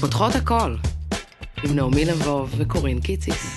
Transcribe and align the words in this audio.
פותחות 0.00 0.34
הכל, 0.34 0.76
עם 1.64 1.76
נעמי 1.76 2.04
לבוב 2.04 2.54
וקורין 2.58 3.00
קיציס. 3.00 3.56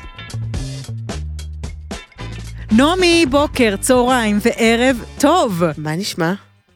נעמי, 2.72 3.26
בוקר, 3.30 3.76
צהריים 3.82 4.40
וערב 4.42 5.04
טוב. 5.20 5.64
מה 5.78 5.96
נשמע? 5.96 6.34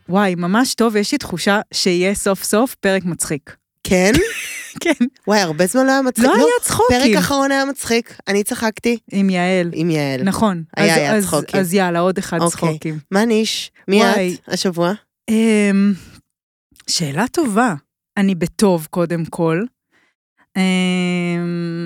וואי, 0.09 0.35
ממש 0.35 0.73
טוב, 0.73 0.95
יש 0.95 1.11
לי 1.11 1.17
תחושה 1.17 1.59
שיהיה 1.73 2.15
סוף 2.15 2.43
סוף 2.43 2.75
פרק 2.75 3.05
מצחיק. 3.05 3.55
כן? 3.83 4.11
כן. 4.83 5.05
וואי, 5.27 5.39
הרבה 5.39 5.65
זמן 5.67 5.85
לא 5.85 5.91
היה 5.91 6.01
מצחיק. 6.01 6.25
לא 6.25 6.33
היה 6.35 6.45
צחוקים. 6.61 6.99
פרק 6.99 7.15
אחרון 7.17 7.51
היה 7.51 7.65
מצחיק, 7.65 8.17
אני 8.27 8.43
צחקתי. 8.43 8.97
עם 9.11 9.29
יעל. 9.29 9.69
עם 9.73 9.89
יעל. 9.89 10.23
נכון. 10.23 10.63
היה, 10.77 10.93
אז- 10.93 10.99
היה 10.99 11.15
אז- 11.15 11.23
צחוקים. 11.25 11.59
אז 11.59 11.73
יאללה, 11.73 11.99
עוד 11.99 12.17
אחד 12.17 12.41
אוקיי. 12.41 12.51
צחוקים. 12.69 12.99
מה 13.11 13.25
ניש? 13.25 13.71
מי 13.87 13.97
וואי. 14.03 14.35
את 14.47 14.53
השבוע? 14.53 14.93
אמ, 15.29 15.93
שאלה 16.87 17.25
טובה. 17.27 17.73
אני 18.17 18.35
בטוב, 18.35 18.87
קודם 18.91 19.25
כל. 19.25 19.63
אמ, 20.57 20.61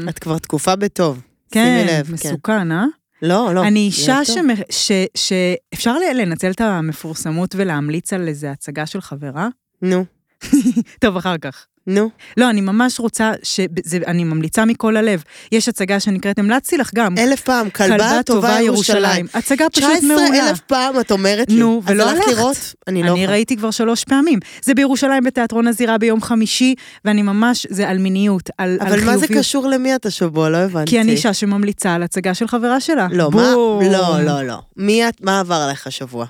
את 0.10 0.20
כבר 0.20 0.38
תקופה 0.38 0.76
בטוב. 0.76 1.22
כן, 1.52 1.78
שימי 1.86 2.00
לב. 2.00 2.06
כן. 2.06 2.14
מסוכן, 2.14 2.72
אה? 2.72 2.86
לא, 3.22 3.52
לא. 3.54 3.64
אני 3.68 3.80
אישה. 3.80 4.20
שמ- 4.26 4.72
ש- 4.72 4.92
שאפשר 5.18 5.96
ל- 5.98 6.22
לנצל 6.22 6.52
את 6.52 6.62
המפורסמות 6.62 7.56
ולהמליץ 7.58 8.14
על 8.14 8.28
איזה 8.28 8.52
הצגה 8.52 8.86
של 8.86 9.02
חברה? 9.02 9.48
נו, 9.82 10.06
טוב, 11.02 11.18
אחר 11.18 11.38
כך. 11.38 11.66
נו. 11.88 12.10
לא, 12.38 12.50
אני 12.50 12.62
ממש 12.62 13.00
רוצה, 13.00 13.32
שזה, 13.44 13.98
אני 14.08 14.24
ממליצה 14.24 14.66
מכל 14.66 14.98
הלב. 14.98 15.24
יש 15.52 15.70
הצגה 15.70 16.00
שנקראת, 16.00 16.40
המלצתי 16.40 16.78
לך 16.78 16.92
גם, 16.96 17.18
אלף 17.18 17.42
פעם, 17.42 17.70
כלבה 17.70 18.20
טובה 18.26 18.62
ירושלים. 18.62 19.26
הצגה 19.34 19.70
פשוט 19.70 19.84
19 19.84 20.08
מעולה. 20.08 20.50
אלף 20.50 20.60
פעם 20.60 21.00
את 21.00 21.12
אומרת 21.12 21.50
לי. 21.50 21.60
נו, 21.60 21.82
ולא 21.86 22.04
אז 22.04 22.10
הלכת 22.10 22.24
הלכת. 22.28 22.38
לראות? 22.38 22.74
אני 22.88 23.04
לא 23.04 23.12
אני 23.12 23.20
יכולה. 23.20 23.32
ראיתי 23.32 23.58
כבר 23.58 23.72
שלוש 23.72 24.04
פעמים. 24.04 24.40
זה 24.62 24.74
בירושלים 24.74 25.24
בתיאטרון 25.24 25.68
הזירה 25.68 25.98
ביום 25.98 26.22
חמישי, 26.22 26.76
ואני 27.06 27.22
ממש, 27.22 27.68
זה 27.70 27.90
על 27.90 27.98
מיניות, 27.98 28.50
על, 28.58 28.70
על 28.70 28.88
אבל 28.88 28.98
חיוביות. 28.98 29.06
מה 29.14 29.18
זה 29.18 29.28
קשור 29.28 29.68
למי 29.68 29.96
את 29.96 30.06
השבוע? 30.06 30.50
לא 30.50 30.58
הבנתי. 30.58 30.92
כי 30.92 31.02
אני 31.02 31.12
אישה 31.12 31.34
שממליצה 31.34 31.94
על 31.94 32.04
הצגה 32.04 32.34
של 32.34 32.48
חברה 32.48 32.80
שלה. 32.80 33.08
לא, 33.12 33.32
מה? 33.32 33.54
בום. 33.54 33.84
לא, 33.84 34.22
לא, 34.22 34.44
לא. 34.44 34.58
מי 34.78 35.10
את, 35.10 35.22
מה 35.22 35.40
עבר 35.40 35.56
עליך 35.56 35.88
השבוע? 35.88 36.26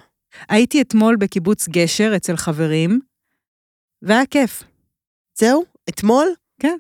הייתי 0.49 0.81
אתמול 0.81 1.15
בקיבוץ 1.15 1.67
גשר 1.69 2.13
אצל 2.15 2.37
חברים, 2.37 2.99
והיה 4.01 4.25
כיף. 4.25 4.63
זהו? 5.39 5.63
אתמול? 5.89 6.27
כן. 6.61 6.77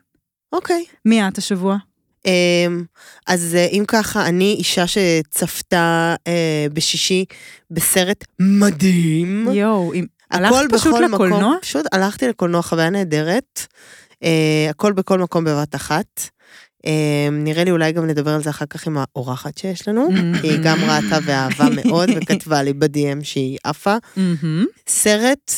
אוקיי. 0.53 0.85
מי 1.05 1.27
את 1.27 1.37
השבוע? 1.37 1.77
אמ, 2.25 2.83
אז 3.27 3.55
אה, 3.55 3.65
אם 3.65 3.83
ככה, 3.87 4.25
אני 4.25 4.55
אישה 4.59 4.83
שצפתה 4.87 6.15
אה, 6.27 6.65
בשישי 6.73 7.25
בסרט 7.71 8.23
מדהים. 8.39 9.47
יואו, 9.53 9.93
אם- 9.93 10.05
הלכת 10.31 10.55
פשוט 10.73 10.93
בכל 10.93 11.03
לקולנוע? 11.13 11.39
מקום. 11.39 11.57
פשוט 11.61 11.85
הלכתי 11.91 12.27
לקולנוע, 12.27 12.61
חוויה 12.61 12.89
נהדרת. 12.89 13.61
אה, 14.23 14.67
הכל 14.69 14.91
בכל 14.93 15.19
מקום 15.19 15.43
בבת 15.43 15.75
אחת. 15.75 16.21
אה, 16.85 16.91
נראה 17.31 17.63
לי 17.63 17.71
אולי 17.71 17.91
גם 17.91 18.05
נדבר 18.07 18.31
על 18.31 18.43
זה 18.43 18.49
אחר 18.49 18.65
כך 18.65 18.87
עם 18.87 18.97
האורחת 18.97 19.57
שיש 19.57 19.87
לנו, 19.87 20.07
היא 20.43 20.57
גם 20.63 20.77
ראתה 20.79 21.17
ואהבה 21.25 21.65
מאוד 21.75 22.09
וכתבה 22.15 22.63
לי 22.63 22.73
ב-DM 22.73 23.23
שהיא 23.23 23.57
עפה. 23.63 23.95
סרט 24.87 25.51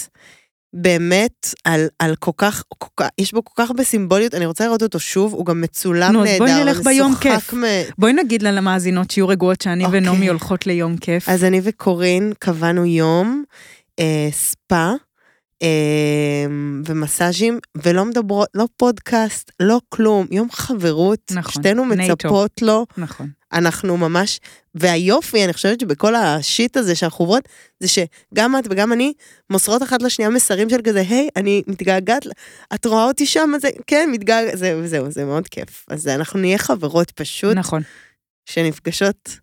באמת 0.74 1.48
על, 1.64 1.88
על 2.00 2.16
כל 2.16 2.32
כך, 2.38 2.64
כל 2.78 2.88
כך, 2.98 3.08
יש 3.18 3.34
בו 3.34 3.46
כל 3.46 3.64
כך 3.64 3.70
הרבה 3.70 3.84
סימבוליות, 3.84 4.36
אני 4.36 4.46
רוצה 4.46 4.66
לראות 4.66 4.84
אותו 4.84 5.00
שוב, 5.00 5.34
הוא 5.34 5.46
גם 5.46 5.62
מצולם 5.62 6.14
נו, 6.14 6.24
נהדר. 6.24 6.38
בואי 6.38 6.64
נלך 6.64 6.82
ביום 6.84 7.16
כיף. 7.16 7.54
מ... 7.54 7.64
בואי 7.98 8.14
נגיד 8.14 8.42
למאזינות 8.42 9.12
שיהיו 9.12 9.28
רגועות 9.28 9.62
שאני 9.62 9.86
אוקיי. 9.86 10.00
ונעמי 10.00 10.28
הולכות 10.28 10.68
ליום 10.68 10.98
כיף. 10.98 11.30
אז 11.30 11.44
אני 11.44 11.62
וקורין 11.64 12.34
קבענו 12.40 12.86
יום, 12.86 13.44
אה, 14.00 14.30
ספא, 14.32 14.92
אה, 15.62 16.46
ומסאז'ים, 16.86 17.60
ולא 17.84 18.06
מדברות, 18.06 18.48
לא 18.54 18.68
פודקאסט, 18.78 19.52
לא 19.60 19.80
כלום, 19.90 20.28
יום 20.32 20.52
חברות, 20.52 21.20
נכון, 21.32 21.52
שתינו 21.52 21.86
נייטו. 21.86 22.14
מצפות 22.14 22.62
לו, 22.62 22.86
נכון. 22.98 23.30
אנחנו 23.54 23.98
ממש, 23.98 24.40
והיופי, 24.76 25.44
אני 25.46 25.54
חושבת 25.54 25.80
שבכל 25.80 26.16
ה-shit 26.16 26.78
הזה 26.78 26.96
שאנחנו 26.96 27.24
עוברות, 27.26 27.50
זה 27.80 27.88
שגם 27.88 28.56
את 28.60 28.64
וגם 28.70 28.94
אני 28.94 29.14
מוסרות 29.50 29.84
אחת 29.84 30.02
לשנייה 30.02 30.30
מסרים 30.32 30.70
של 30.70 30.82
כזה, 30.84 31.02
היי, 31.10 31.30
אני 31.36 31.64
מתגעגעת, 31.68 32.26
את 32.74 32.86
רואה 32.86 33.04
אותי 33.04 33.26
שם, 33.26 33.52
זה, 33.62 33.70
כן, 33.88 34.10
מתגעגעת, 34.12 34.58
זהו, 34.58 34.88
זהו, 34.88 35.12
זה 35.12 35.26
מאוד 35.26 35.48
כיף. 35.48 35.86
אז 35.90 36.08
אנחנו 36.08 36.40
נהיה 36.40 36.58
חברות 36.58 37.12
פשוט, 37.12 37.56
נכון, 37.56 37.82
שנפגשות 38.46 39.38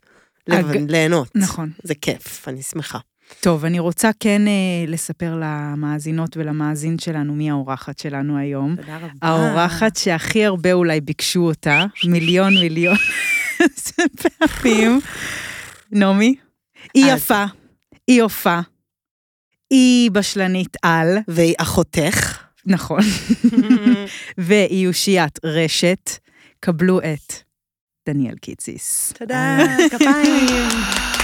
אג- 0.50 0.90
ליהנות. 0.90 1.28
נכון. 1.34 1.70
זה 1.82 1.94
כיף, 1.94 2.48
אני 2.48 2.62
שמחה. 2.62 2.98
טוב, 3.40 3.64
אני 3.64 3.78
רוצה 3.78 4.10
כן 4.20 4.42
אה, 4.48 4.52
לספר 4.86 5.40
למאזינות 5.40 6.36
ולמאזין 6.36 6.98
שלנו 6.98 7.34
מי 7.34 7.50
האורחת 7.50 7.98
שלנו 7.98 8.38
היום. 8.38 8.76
תודה 8.76 8.96
רבה. 8.96 9.08
האורחת 9.22 9.96
שהכי 9.96 10.44
הרבה 10.44 10.72
אולי 10.72 11.00
ביקשו 11.00 11.40
אותה, 11.40 11.84
מיליון 12.04 12.54
מיליון 12.54 12.96
פעמים. 14.62 15.00
נעמי, 15.92 16.34
היא 16.94 17.12
יפה, 17.12 17.44
היא 18.06 18.22
יפה, 18.22 18.60
היא 19.70 20.10
בשלנית 20.10 20.76
על, 20.82 21.18
והיא 21.28 21.54
אחותך. 21.58 22.38
נכון, 22.66 23.00
והיא 24.38 24.88
אושיית 24.88 25.38
רשת. 25.44 26.18
קבלו 26.60 27.00
את 27.00 27.34
דניאל 28.08 28.34
קיציס. 28.34 29.12
תודה, 29.18 29.58
כפיים. 29.90 31.17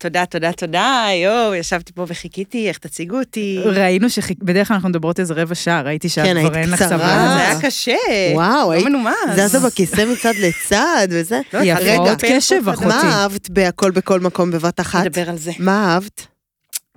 תודה, 0.00 0.26
תודה, 0.26 0.52
תודה, 0.52 1.06
יואו, 1.24 1.54
ישבתי 1.54 1.92
פה 1.92 2.04
וחיכיתי, 2.08 2.68
איך 2.68 2.78
תציגו 2.78 3.18
אותי. 3.18 3.62
ראינו 3.64 4.10
שבדרך 4.10 4.68
כלל 4.68 4.74
אנחנו 4.74 4.88
מדברות 4.88 5.20
איזה 5.20 5.34
רבע 5.34 5.54
שעה, 5.54 5.82
ראיתי 5.82 6.08
שאת 6.08 6.24
כן, 6.24 6.30
כבר 6.40 6.40
היית 6.40 6.56
אין 6.56 6.70
לך 6.70 6.82
קצרה. 6.82 6.88
סבלנות. 6.98 7.36
זה 7.36 7.48
היה 7.48 7.60
קשה. 7.60 7.96
וואו, 8.34 8.68
לא 8.68 8.72
היית 8.72 8.86
מנומס. 8.86 9.14
זזה 9.36 9.58
בכיסא 9.60 10.04
מצד 10.12 10.32
לצד 10.36 11.08
וזה. 11.10 11.40
לא, 11.52 11.58
היא 11.58 11.72
התחלתי 11.72 11.90
הפרעות 11.90 12.18
קשב, 12.24 12.68
אחותי. 12.68 12.86
מה 12.88 13.02
אהבת 13.02 13.50
בהכל 13.50 13.90
בכל 13.90 14.20
מקום 14.20 14.50
בבת 14.50 14.80
אחת? 14.80 15.06
נדבר 15.06 15.30
על 15.30 15.38
זה. 15.38 15.52
מה 15.58 15.94
אהבת? 15.94 16.26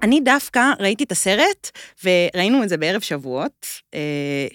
אני 0.03 0.20
דווקא 0.20 0.72
ראיתי 0.80 1.03
את 1.03 1.12
הסרט, 1.12 1.72
וראינו 2.03 2.64
את 2.64 2.70
זה 2.70 2.78
בערב 2.78 3.02
שבועות, 3.02 3.68
אה, 3.94 4.00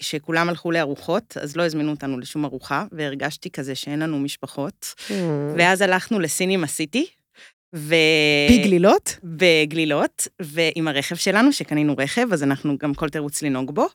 שכולם 0.00 0.48
הלכו 0.48 0.70
לארוחות, 0.70 1.36
אז 1.40 1.56
לא 1.56 1.64
הזמינו 1.66 1.90
אותנו 1.90 2.18
לשום 2.18 2.44
ארוחה, 2.44 2.84
והרגשתי 2.92 3.50
כזה 3.50 3.74
שאין 3.74 3.98
לנו 3.98 4.18
משפחות. 4.18 4.94
ואז 5.56 5.80
הלכנו 5.80 6.20
לסינימה 6.20 6.66
סיטי, 6.66 7.06
ו... 7.74 7.94
פי-גלילות? 8.48 9.16
בגלילות, 9.24 10.28
ועם 10.42 10.88
הרכב 10.88 11.16
שלנו, 11.16 11.52
שקנינו 11.52 11.94
רכב, 11.98 12.32
אז 12.32 12.42
אנחנו 12.42 12.76
גם 12.78 12.94
כל 12.94 13.08
תירוץ 13.08 13.42
לנהוג 13.42 13.74
בו. 13.74 13.86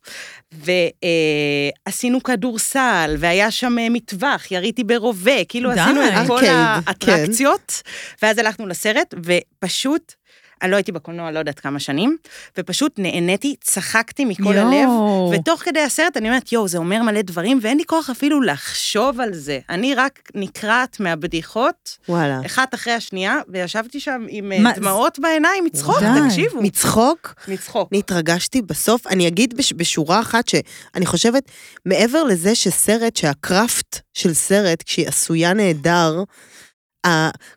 ועשינו 0.51 2.23
כדורסל, 2.23 3.15
והיה 3.19 3.51
שם 3.51 3.79
אה, 3.79 3.89
מטווח, 3.89 4.51
יריתי 4.51 4.83
ברובה, 4.83 5.45
כאילו 5.49 5.73
די. 5.73 5.79
עשינו 5.79 6.01
את 6.03 6.27
כל 6.27 6.33
ארקייד, 6.33 6.51
האטרקציות, 6.85 7.81
ואז 8.21 8.37
הלכנו 8.37 8.67
לסרט, 8.67 9.13
ופשוט, 9.23 10.13
אני 10.63 10.71
לא 10.71 10.75
הייתי 10.75 10.91
בקולנוע 10.91 11.31
לא 11.31 11.39
יודעת 11.39 11.59
כמה 11.59 11.79
שנים, 11.79 12.17
ופשוט 12.57 12.93
נהניתי, 12.97 13.55
צחקתי 13.61 14.25
מכל 14.25 14.57
הלב, 14.57 14.73
יואו. 14.73 15.31
ותוך 15.33 15.61
כדי 15.61 15.79
הסרט 15.79 16.17
אני 16.17 16.29
אומרת, 16.29 16.51
יואו, 16.51 16.67
זה 16.67 16.77
אומר 16.77 17.01
מלא 17.01 17.21
דברים, 17.21 17.59
ואין 17.61 17.77
לי 17.77 17.83
כוח 17.85 18.09
אפילו 18.09 18.41
לחשוב 18.41 19.19
על 19.19 19.33
זה. 19.33 19.59
אני 19.69 19.95
רק 19.95 20.19
נקרעת 20.35 20.99
מהבדיחות, 20.99 21.97
וואלה. 22.09 22.39
אחת 22.45 22.73
אחרי 22.73 22.93
השנייה, 22.93 23.37
וישבתי 23.47 23.99
שם 23.99 24.25
עם 24.29 24.51
אה, 24.51 24.59
מה, 24.59 24.71
דמעות 24.71 25.19
בעיניים, 25.19 25.63
מצחוק, 25.65 25.99
די. 25.99 26.05
תקשיבו. 26.29 26.61
מצחוק? 26.61 27.35
מצחוק. 27.47 27.89
אני 27.91 27.99
התרגשתי 27.99 28.61
בסוף, 28.61 29.07
אני 29.07 29.27
אגיד 29.27 29.57
בש, 29.57 29.73
בשורה 29.73 30.19
אחת 30.19 30.47
שאני 30.47 31.05
חושבת, 31.05 31.43
מעבר 31.85 32.23
לזה 32.23 32.55
שסרט, 32.55 33.15
שהקראפט 33.15 33.99
של 34.13 34.33
סרט, 34.33 34.83
כשהיא 34.83 35.07
עשויה 35.07 35.53
נהדר, 35.53 36.23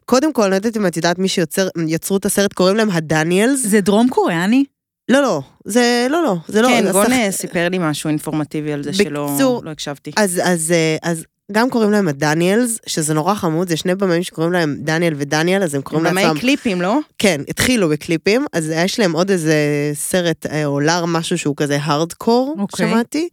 קודם 0.04 0.32
כל, 0.32 0.42
אני 0.42 0.50
לא 0.50 0.56
יודעת 0.56 0.76
אם 0.76 0.86
את 0.86 0.96
יודעת 0.96 1.18
מי 1.18 1.28
שיצרו 1.28 2.16
את 2.16 2.24
הסרט, 2.26 2.52
קוראים 2.52 2.76
להם 2.76 2.90
הדניאלס. 2.90 3.66
זה 3.66 3.80
דרום 3.80 4.08
קוריאני? 4.08 4.64
לא, 5.08 5.22
לא, 5.22 5.40
זה 5.64 6.06
לא, 6.10 6.22
לא, 6.22 6.36
זה 6.48 6.62
לא. 6.62 6.68
כן, 6.68 6.84
שח- 6.92 7.12
אה, 7.12 7.30
סיפר 7.30 7.68
לי 7.68 7.78
משהו 7.80 8.08
אינפורמטיבי 8.08 8.72
על 8.72 8.82
זה 8.82 8.92
שלא 8.92 9.26
בקיצור, 9.26 9.64
לא 9.64 9.70
הקשבתי. 9.70 10.10
אז, 10.16 10.40
אז, 10.44 10.72
אה, 10.72 10.96
אז 11.02 11.24
גם 11.52 11.70
קוראים 11.70 11.90
להם 11.90 12.08
הדניאלס, 12.08 12.78
שזה 12.86 13.14
נורא 13.14 13.34
חמוד, 13.34 13.68
זה 13.68 13.76
שני 13.76 13.94
במאים 13.94 14.22
שקוראים 14.22 14.52
להם 14.52 14.76
דניאל 14.80 15.14
ודניאל, 15.16 15.62
אז 15.62 15.74
הם 15.74 15.82
קוראים 15.82 16.04
לעצמם... 16.04 16.20
במאי 16.30 16.40
קליפים, 16.40 16.80
לא? 16.82 16.98
כן, 17.18 17.40
התחילו 17.48 17.88
בקליפים, 17.88 18.46
אז 18.52 18.72
יש 18.74 19.00
להם 19.00 19.12
עוד 19.12 19.30
איזה 19.30 19.54
סרט 19.94 20.46
אה, 20.46 20.66
או 20.66 20.80
לאר 20.80 21.04
משהו 21.06 21.38
שהוא 21.38 21.54
כזה 21.56 21.78
הארדקור, 21.82 22.54
אוקיי. 22.58 22.88
שמעתי, 22.90 23.28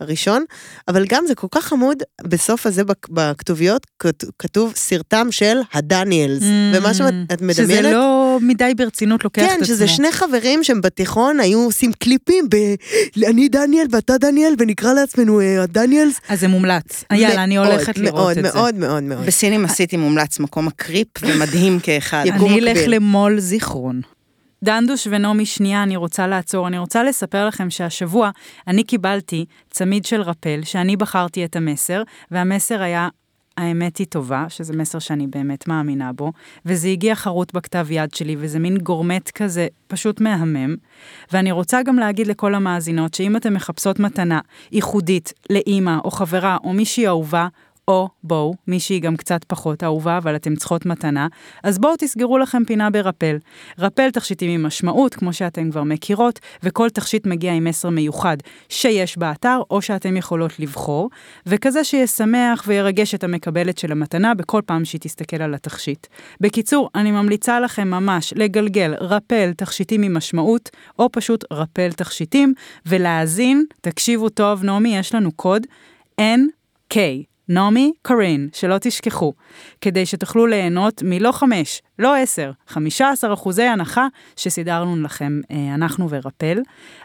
הראשון, 0.00 0.44
אבל 0.88 1.04
גם 1.08 1.24
זה 1.28 1.34
כל 1.34 1.46
כך 1.50 1.64
חמוד, 1.64 1.98
בסוף 2.22 2.66
הזה 2.66 2.84
בכ- 2.84 3.08
בכתוביות 3.10 3.86
כת- 3.98 4.24
כתוב 4.38 4.72
סרטם 4.76 5.26
של 5.30 5.58
הדניאלס, 5.74 6.42
ומה 6.74 6.94
שאת 6.94 7.14
את 7.32 7.42
מדמיינת... 7.42 7.54
שזה 7.54 7.82
לא 7.82 8.17
מדי 8.42 8.72
ברצינות 8.76 9.24
לוקח 9.24 9.42
את 9.42 9.48
כן, 9.48 9.54
עצמו. 9.54 9.66
שזה 9.66 9.88
שני 9.88 10.12
חברים 10.12 10.64
שהם 10.64 10.80
בתיכון 10.80 11.40
היו 11.40 11.64
עושים 11.64 11.92
קליפים 11.92 12.48
ב... 12.50 12.56
אני 13.28 13.48
דניאל 13.48 13.86
ואתה 13.90 14.18
דניאל 14.18 14.54
ונקרא 14.58 14.92
לעצמנו 14.92 15.40
אה, 15.40 15.62
הדניאלס. 15.62 16.20
אז 16.28 16.40
זה 16.40 16.48
מומלץ. 16.48 17.04
יאללה, 17.12 17.44
אני 17.44 17.56
מאוד, 17.56 17.68
הולכת 17.68 17.98
לראות 17.98 18.14
מאוד, 18.14 18.38
את 18.38 18.44
זה. 18.44 18.58
מאוד 18.58 18.74
מאוד 18.74 19.02
מאוד. 19.02 19.26
בסינים 19.26 19.64
עשיתי 19.64 19.96
מומלץ, 19.96 20.38
מקום 20.38 20.68
הקריפ 20.68 21.08
ומדהים 21.22 21.80
כאחד. 21.84 22.24
אני 22.26 22.60
אלך. 22.60 22.78
למו"ל 22.86 23.40
זיכרון. 23.40 24.00
דנדוש 24.64 25.06
ונעמי, 25.10 25.46
שנייה, 25.46 25.82
אני 25.82 25.96
רוצה 25.96 26.26
לעצור. 26.26 26.68
אני 26.68 26.78
רוצה 26.78 27.02
לספר 27.04 27.46
לכם 27.46 27.70
שהשבוע 27.70 28.30
אני 28.66 28.84
קיבלתי 28.84 29.44
צמיד 29.70 30.04
של 30.04 30.20
רפל, 30.20 30.60
שאני 30.64 30.96
בחרתי 30.96 31.44
את 31.44 31.56
המסר, 31.56 32.02
והמסר 32.30 32.82
היה 32.82 33.08
האמת 33.58 33.96
היא 33.96 34.06
טובה, 34.06 34.46
שזה 34.48 34.76
מסר 34.76 34.98
שאני 34.98 35.26
באמת 35.26 35.68
מאמינה 35.68 36.12
בו, 36.12 36.32
וזה 36.66 36.88
הגיע 36.88 37.14
חרוט 37.14 37.52
בכתב 37.54 37.86
יד 37.90 38.14
שלי, 38.14 38.36
וזה 38.38 38.58
מין 38.58 38.78
גורמט 38.78 39.30
כזה 39.30 39.66
פשוט 39.86 40.20
מהמם. 40.20 40.76
ואני 41.32 41.52
רוצה 41.52 41.82
גם 41.82 41.96
להגיד 41.96 42.26
לכל 42.26 42.54
המאזינות, 42.54 43.14
שאם 43.14 43.36
אתן 43.36 43.54
מחפשות 43.54 43.98
מתנה 43.98 44.40
ייחודית 44.72 45.32
לאימא 45.50 45.98
או 46.04 46.10
חברה 46.10 46.56
או 46.64 46.72
מישהי 46.72 47.06
אהובה, 47.06 47.48
או 47.88 48.08
בואו, 48.22 48.54
מישהי 48.66 49.00
גם 49.00 49.16
קצת 49.16 49.44
פחות 49.44 49.84
אהובה, 49.84 50.18
אבל 50.18 50.36
אתן 50.36 50.56
צריכות 50.56 50.86
מתנה, 50.86 51.26
אז 51.62 51.78
בואו 51.78 51.94
תסגרו 51.98 52.38
לכם 52.38 52.64
פינה 52.64 52.90
ברפל. 52.90 53.36
רפל 53.78 54.10
תכשיטים 54.10 54.50
עם 54.50 54.66
משמעות, 54.66 55.14
כמו 55.14 55.32
שאתן 55.32 55.70
כבר 55.70 55.82
מכירות, 55.82 56.40
וכל 56.62 56.90
תכשיט 56.90 57.26
מגיע 57.26 57.52
עם 57.52 57.64
מסר 57.64 57.90
מיוחד 57.90 58.36
שיש 58.68 59.18
באתר, 59.18 59.60
או 59.70 59.82
שאתן 59.82 60.16
יכולות 60.16 60.60
לבחור, 60.60 61.10
וכזה 61.46 61.84
שישמח 61.84 62.64
וירגש 62.66 63.14
את 63.14 63.24
המקבלת 63.24 63.78
של 63.78 63.92
המתנה 63.92 64.34
בכל 64.34 64.62
פעם 64.66 64.84
שהיא 64.84 65.00
תסתכל 65.00 65.42
על 65.42 65.54
התכשיט. 65.54 66.06
בקיצור, 66.40 66.90
אני 66.94 67.10
ממליצה 67.10 67.60
לכם 67.60 67.88
ממש 67.88 68.32
לגלגל 68.36 68.94
רפל 69.00 69.52
תכשיטים 69.56 70.02
עם 70.02 70.16
משמעות, 70.16 70.70
או 70.98 71.08
פשוט 71.12 71.44
רפל 71.52 71.92
תכשיטים, 71.92 72.54
ולהאזין, 72.86 73.64
תקשיבו 73.80 74.28
טוב, 74.28 74.64
נעמי, 74.64 74.96
יש 74.96 75.14
לנו 75.14 75.32
קוד 75.32 75.66
NK. 76.20 76.96
נעמי 77.48 77.92
קורין, 78.02 78.48
שלא 78.52 78.76
תשכחו, 78.80 79.32
כדי 79.80 80.06
שתוכלו 80.06 80.46
ליהנות 80.46 81.02
מלא 81.04 81.32
חמש, 81.32 81.82
לא 81.98 82.16
עשר, 82.16 82.50
חמישה 82.66 83.10
עשר 83.10 83.32
אחוזי 83.32 83.62
הנחה 83.62 84.06
שסידרנו 84.36 85.02
לכם, 85.02 85.40
אה, 85.50 85.74
אנחנו 85.74 86.10
ורפל. 86.10 86.58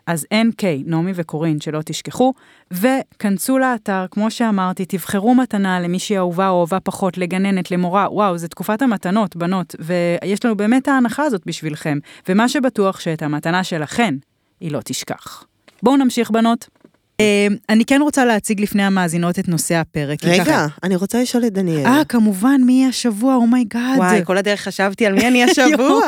אז 0.07 0.25
NK, 0.33 0.63
נעמי 0.85 1.11
וקורין, 1.15 1.59
שלא 1.59 1.79
תשכחו, 1.85 2.33
וכנסו 2.71 3.57
לאתר, 3.57 4.05
כמו 4.11 4.31
שאמרתי, 4.31 4.85
תבחרו 4.85 5.35
מתנה 5.35 5.79
למישהי 5.79 6.17
אהובה 6.17 6.49
או 6.49 6.57
אהובה 6.57 6.79
פחות, 6.79 7.17
לגננת, 7.17 7.71
למורה, 7.71 8.07
וואו, 8.11 8.37
זה 8.37 8.47
תקופת 8.47 8.81
המתנות, 8.81 9.35
בנות, 9.35 9.75
ויש 9.79 10.45
לנו 10.45 10.57
באמת 10.57 10.87
ההנחה 10.87 11.23
הזאת 11.23 11.41
בשבילכם, 11.45 11.97
ומה 12.29 12.49
שבטוח 12.49 12.99
שאת 12.99 13.21
המתנה 13.21 13.63
שלכן, 13.63 14.15
היא 14.59 14.71
לא 14.71 14.79
תשכח. 14.83 15.43
בואו 15.83 15.97
נמשיך, 15.97 16.31
בנות. 16.31 16.82
אה, 17.19 17.47
אני 17.69 17.85
כן 17.85 17.99
רוצה 18.01 18.25
להציג 18.25 18.61
לפני 18.61 18.83
המאזינות 18.83 19.39
את 19.39 19.47
נושא 19.47 19.75
הפרק. 19.75 20.23
רגע, 20.23 20.43
ככה- 20.45 20.67
אני 20.83 20.95
רוצה 20.95 21.21
לשאול 21.21 21.45
את 21.45 21.53
דניאל. 21.53 21.85
אה, 21.85 22.01
כמובן, 22.09 22.61
מי 22.65 22.73
יהיה 22.73 22.87
השבוע? 22.89 23.35
oh 23.35 23.51
my 23.51 23.66
god. 23.66 23.97
וואי, 23.97 24.21
כל 24.25 24.37
הדרך 24.37 24.61
חשבתי 24.61 25.05
על 25.05 25.13
מי 25.13 25.27
אני 25.27 25.43
השבוע? 25.51 26.01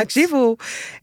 תקשיבו. 0.00 0.56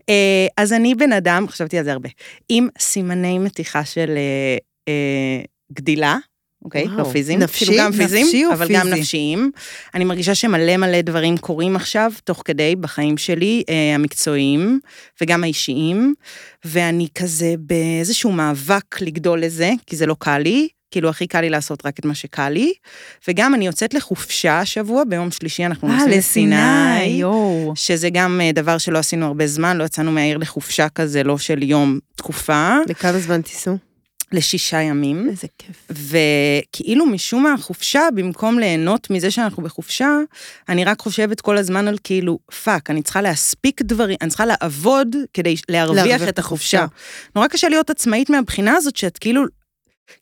אה, 0.10 0.48
אז 0.58 0.74
אני 0.74 0.96
בן 0.96 1.12
אדם, 1.14 1.48
חשבתי 1.48 1.78
על 1.78 1.84
זה 1.84 1.92
הרבה, 1.92 2.10
עם 2.50 2.68
סימני 2.80 3.40
מתיחה 3.40 3.86
של 3.86 4.10
אה, 4.10 4.58
אה, 4.88 5.42
גדילה. 5.74 6.18
אוקיי, 6.66 6.84
וואו. 6.84 6.98
לא 6.98 7.04
פיזיים, 7.04 7.40
נפשי? 7.40 7.66
כאילו 7.66 7.84
גם 7.84 7.92
פיזיים, 7.92 8.26
נפשי 8.26 8.46
אבל 8.54 8.68
גם 8.70 8.84
פיזי? 8.84 9.00
נפשיים. 9.00 9.52
אני 9.94 10.04
מרגישה 10.04 10.36
שמלא 10.36 10.78
מלא 10.78 11.02
דברים 11.02 11.38
קורים 11.38 11.76
עכשיו, 11.76 12.12
תוך 12.24 12.42
כדי, 12.46 12.76
בחיים 12.76 13.18
שלי, 13.18 13.64
אה, 13.70 13.96
המקצועיים 13.96 14.80
וגם 15.22 15.44
האישיים, 15.44 16.14
ואני 16.66 17.08
כזה 17.16 17.54
באיזשהו 17.60 18.32
מאבק 18.32 19.02
לגדול 19.02 19.42
לזה, 19.42 19.72
כי 19.88 19.96
זה 19.96 20.06
לא 20.06 20.16
קל 20.20 20.38
לי, 20.38 20.68
כאילו 20.92 21.10
הכי 21.10 21.28
קל 21.28 21.42
לי 21.42 21.50
לעשות 21.50 21.86
רק 21.86 22.00
את 22.00 22.06
מה 22.06 22.16
שקל 22.16 22.50
לי, 22.50 22.74
וגם 23.28 23.56
אני 23.56 23.66
יוצאת 23.66 23.94
לחופשה 23.94 24.60
השבוע, 24.60 25.04
ביום 25.04 25.32
שלישי 25.32 25.66
אנחנו 25.66 25.88
אה, 25.88 25.94
נוסעים 25.94 26.18
לסיני. 26.18 27.06
יואו. 27.06 27.74
שזה 27.76 28.10
גם 28.10 28.42
אה, 28.44 28.52
דבר 28.52 28.78
שלא 28.78 28.98
עשינו 28.98 29.26
הרבה 29.26 29.48
זמן, 29.48 29.78
לא 29.78 29.84
יצאנו 29.84 30.12
מהעיר 30.12 30.38
לחופשה 30.38 30.90
כזה, 30.90 31.24
לא 31.24 31.38
של 31.38 31.64
יום, 31.64 32.00
תקופה, 32.16 32.78
לכמה 32.90 33.20
זמן 33.20 33.42
תיסעו? 33.42 33.95
לשישה 34.36 34.82
ימים. 34.82 35.30
איזה 35.30 35.48
כיף. 35.58 35.88
וכאילו 35.90 37.06
משום 37.06 37.44
מה 37.44 37.54
החופשה, 37.54 38.02
במקום 38.16 38.60
ליהנות 38.60 39.10
מזה 39.10 39.32
שאנחנו 39.32 39.64
בחופשה, 39.64 40.10
אני 40.70 40.86
רק 40.86 41.02
חושבת 41.02 41.42
כל 41.42 41.58
הזמן 41.58 41.88
על 41.88 41.98
כאילו, 42.04 42.40
fuck, 42.64 42.90
אני 42.90 43.02
צריכה 43.02 43.22
להספיק 43.22 43.82
דברים, 43.82 44.18
אני 44.22 44.30
צריכה 44.30 44.46
לעבוד 44.46 45.16
כדי 45.34 45.56
להרוויח 45.70 46.28
את 46.30 46.40
החופשה. 46.40 46.84
החופשה. 46.84 46.86
נורא 47.36 47.48
קשה 47.48 47.70
להיות 47.70 47.90
עצמאית 47.90 48.30
מהבחינה 48.30 48.76
הזאת, 48.76 48.96
שאת 48.96 49.18
כאילו, 49.18 49.44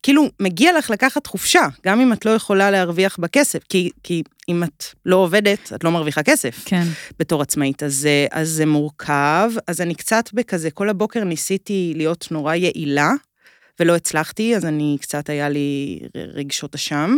כאילו, 0.03 0.29
מגיע 0.39 0.77
לך 0.77 0.89
לקחת 0.89 1.27
חופשה, 1.27 1.67
גם 1.85 1.99
אם 1.99 2.13
את 2.13 2.25
לא 2.25 2.31
יכולה 2.31 2.71
להרוויח 2.71 3.17
בכסף, 3.19 3.63
כי, 3.69 3.89
כי 4.03 4.23
אם 4.49 4.63
את 4.63 4.83
לא 5.05 5.15
עובדת, 5.15 5.73
את 5.75 5.83
לא 5.83 5.91
מרוויחה 5.91 6.23
כסף. 6.23 6.61
כן. 6.65 6.83
בתור 7.19 7.41
עצמאית, 7.41 7.83
אז, 7.83 8.07
אז 8.31 8.49
זה 8.49 8.65
מורכב, 8.65 9.51
אז 9.67 9.81
אני 9.81 9.95
קצת 9.95 10.29
בכזה, 10.33 10.71
כל 10.71 10.89
הבוקר 10.89 11.23
ניסיתי 11.23 11.93
להיות 11.95 12.27
נורא 12.31 12.55
יעילה, 12.55 13.11
ולא 13.79 13.95
הצלחתי, 13.95 14.55
אז 14.55 14.65
אני 14.65 14.97
קצת 15.01 15.29
היה 15.29 15.49
לי 15.49 15.99
רגשות 16.15 16.75
אשם, 16.75 17.15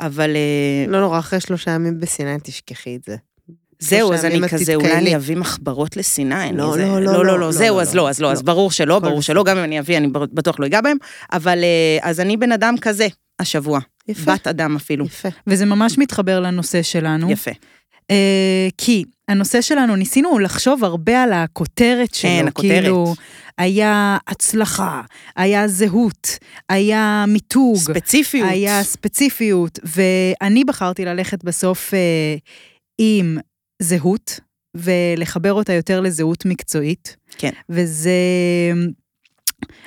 אבל 0.00 0.30
אה, 0.36 0.90
לא 0.92 1.00
נורא, 1.00 1.18
אחרי 1.18 1.40
שלושה 1.40 1.70
ימים 1.70 2.00
בסיני 2.00 2.36
תשכחי 2.42 2.96
את 2.96 3.04
זה. 3.04 3.16
זהו, 3.78 4.12
אז 4.12 4.24
אני 4.24 4.48
כזה, 4.48 4.74
אולי. 4.74 4.92
אני 4.92 5.16
אביא 5.16 5.36
מחברות 5.36 5.96
לסיני. 5.96 6.34
אני 6.48 6.56
לא, 6.56 6.72
זה- 6.74 6.82
לא, 6.86 7.00
לא, 7.00 7.00
לא, 7.00 7.12
לא, 7.12 7.18
לא, 7.18 7.26
לא, 7.26 7.40
לא, 7.40 7.52
זהו, 7.52 7.76
לא, 7.76 7.80
אז 7.82 7.94
לא, 7.94 8.08
אז 8.10 8.20
לא, 8.20 8.32
אז 8.32 8.38
לא. 8.38 8.44
ברור 8.46 8.70
שלא, 8.70 8.98
ברור 8.98 9.22
שלא, 9.22 9.44
גם 9.44 9.58
אם 9.58 9.64
אני 9.64 9.78
אביא, 9.80 9.96
אני 9.96 10.08
בטוח 10.12 10.60
לא 10.60 10.66
אגע 10.66 10.80
בהם, 10.80 10.96
אבל 11.32 11.58
אה, 11.64 11.98
אז 12.10 12.20
אני 12.20 12.36
בן 12.36 12.52
אדם 12.52 12.74
כזה, 12.80 13.06
השבוע. 13.38 13.80
יפה. 14.08 14.32
בת 14.34 14.46
אדם 14.46 14.76
אפילו. 14.76 15.04
יפה. 15.04 15.28
וזה 15.46 15.64
ממש 15.66 15.98
מתחבר 15.98 16.40
לנושא 16.40 16.82
שלנו. 16.82 17.30
יפה. 17.30 17.50
אה, 18.10 18.68
כי 18.78 19.04
הנושא 19.28 19.60
שלנו, 19.60 19.96
ניסינו 19.96 20.38
לחשוב 20.38 20.84
הרבה 20.84 21.22
על 21.22 21.32
הכותרת 21.32 22.14
שלו. 22.14 22.30
כן, 22.30 22.48
הכותרת. 22.48 22.70
כאילו, 22.70 23.14
היה 23.58 24.18
הצלחה, 24.26 25.02
היה 25.36 25.68
זהות, 25.68 26.38
היה 26.68 27.24
מיתוג. 27.28 27.76
ספציפיות. 27.76 28.48
היה 28.50 28.82
ספציפיות, 28.82 29.78
ואני 29.84 30.64
בחרתי 30.64 31.04
ללכת 31.04 31.44
בסוף 31.44 31.94
אה, 31.94 32.36
עם 32.98 33.38
זהות, 33.82 34.40
ולחבר 34.76 35.52
אותה 35.52 35.72
יותר 35.72 36.00
לזהות 36.00 36.44
מקצועית. 36.44 37.16
כן. 37.38 37.50
וזה... 37.68 38.12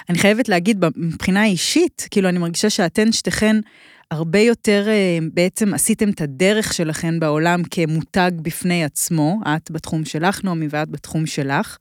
אני 0.09 0.17
חייבת 0.17 0.49
להגיד, 0.49 0.85
מבחינה 0.95 1.45
אישית, 1.45 2.07
כאילו, 2.11 2.29
אני 2.29 2.39
מרגישה 2.39 2.69
שאתן 2.69 3.11
שתיכן 3.11 3.55
הרבה 4.11 4.39
יותר, 4.39 4.85
אה, 4.87 5.17
בעצם 5.33 5.73
עשיתם 5.73 6.09
את 6.09 6.21
הדרך 6.21 6.73
שלכן 6.73 7.19
בעולם 7.19 7.61
כמותג 7.63 8.31
בפני 8.41 8.83
עצמו, 8.83 9.39
את 9.47 9.71
בתחום 9.71 10.05
שלך, 10.05 10.43
נעמי, 10.43 10.67
ואת 10.69 10.89
בתחום 10.89 11.25
שלך, 11.25 11.77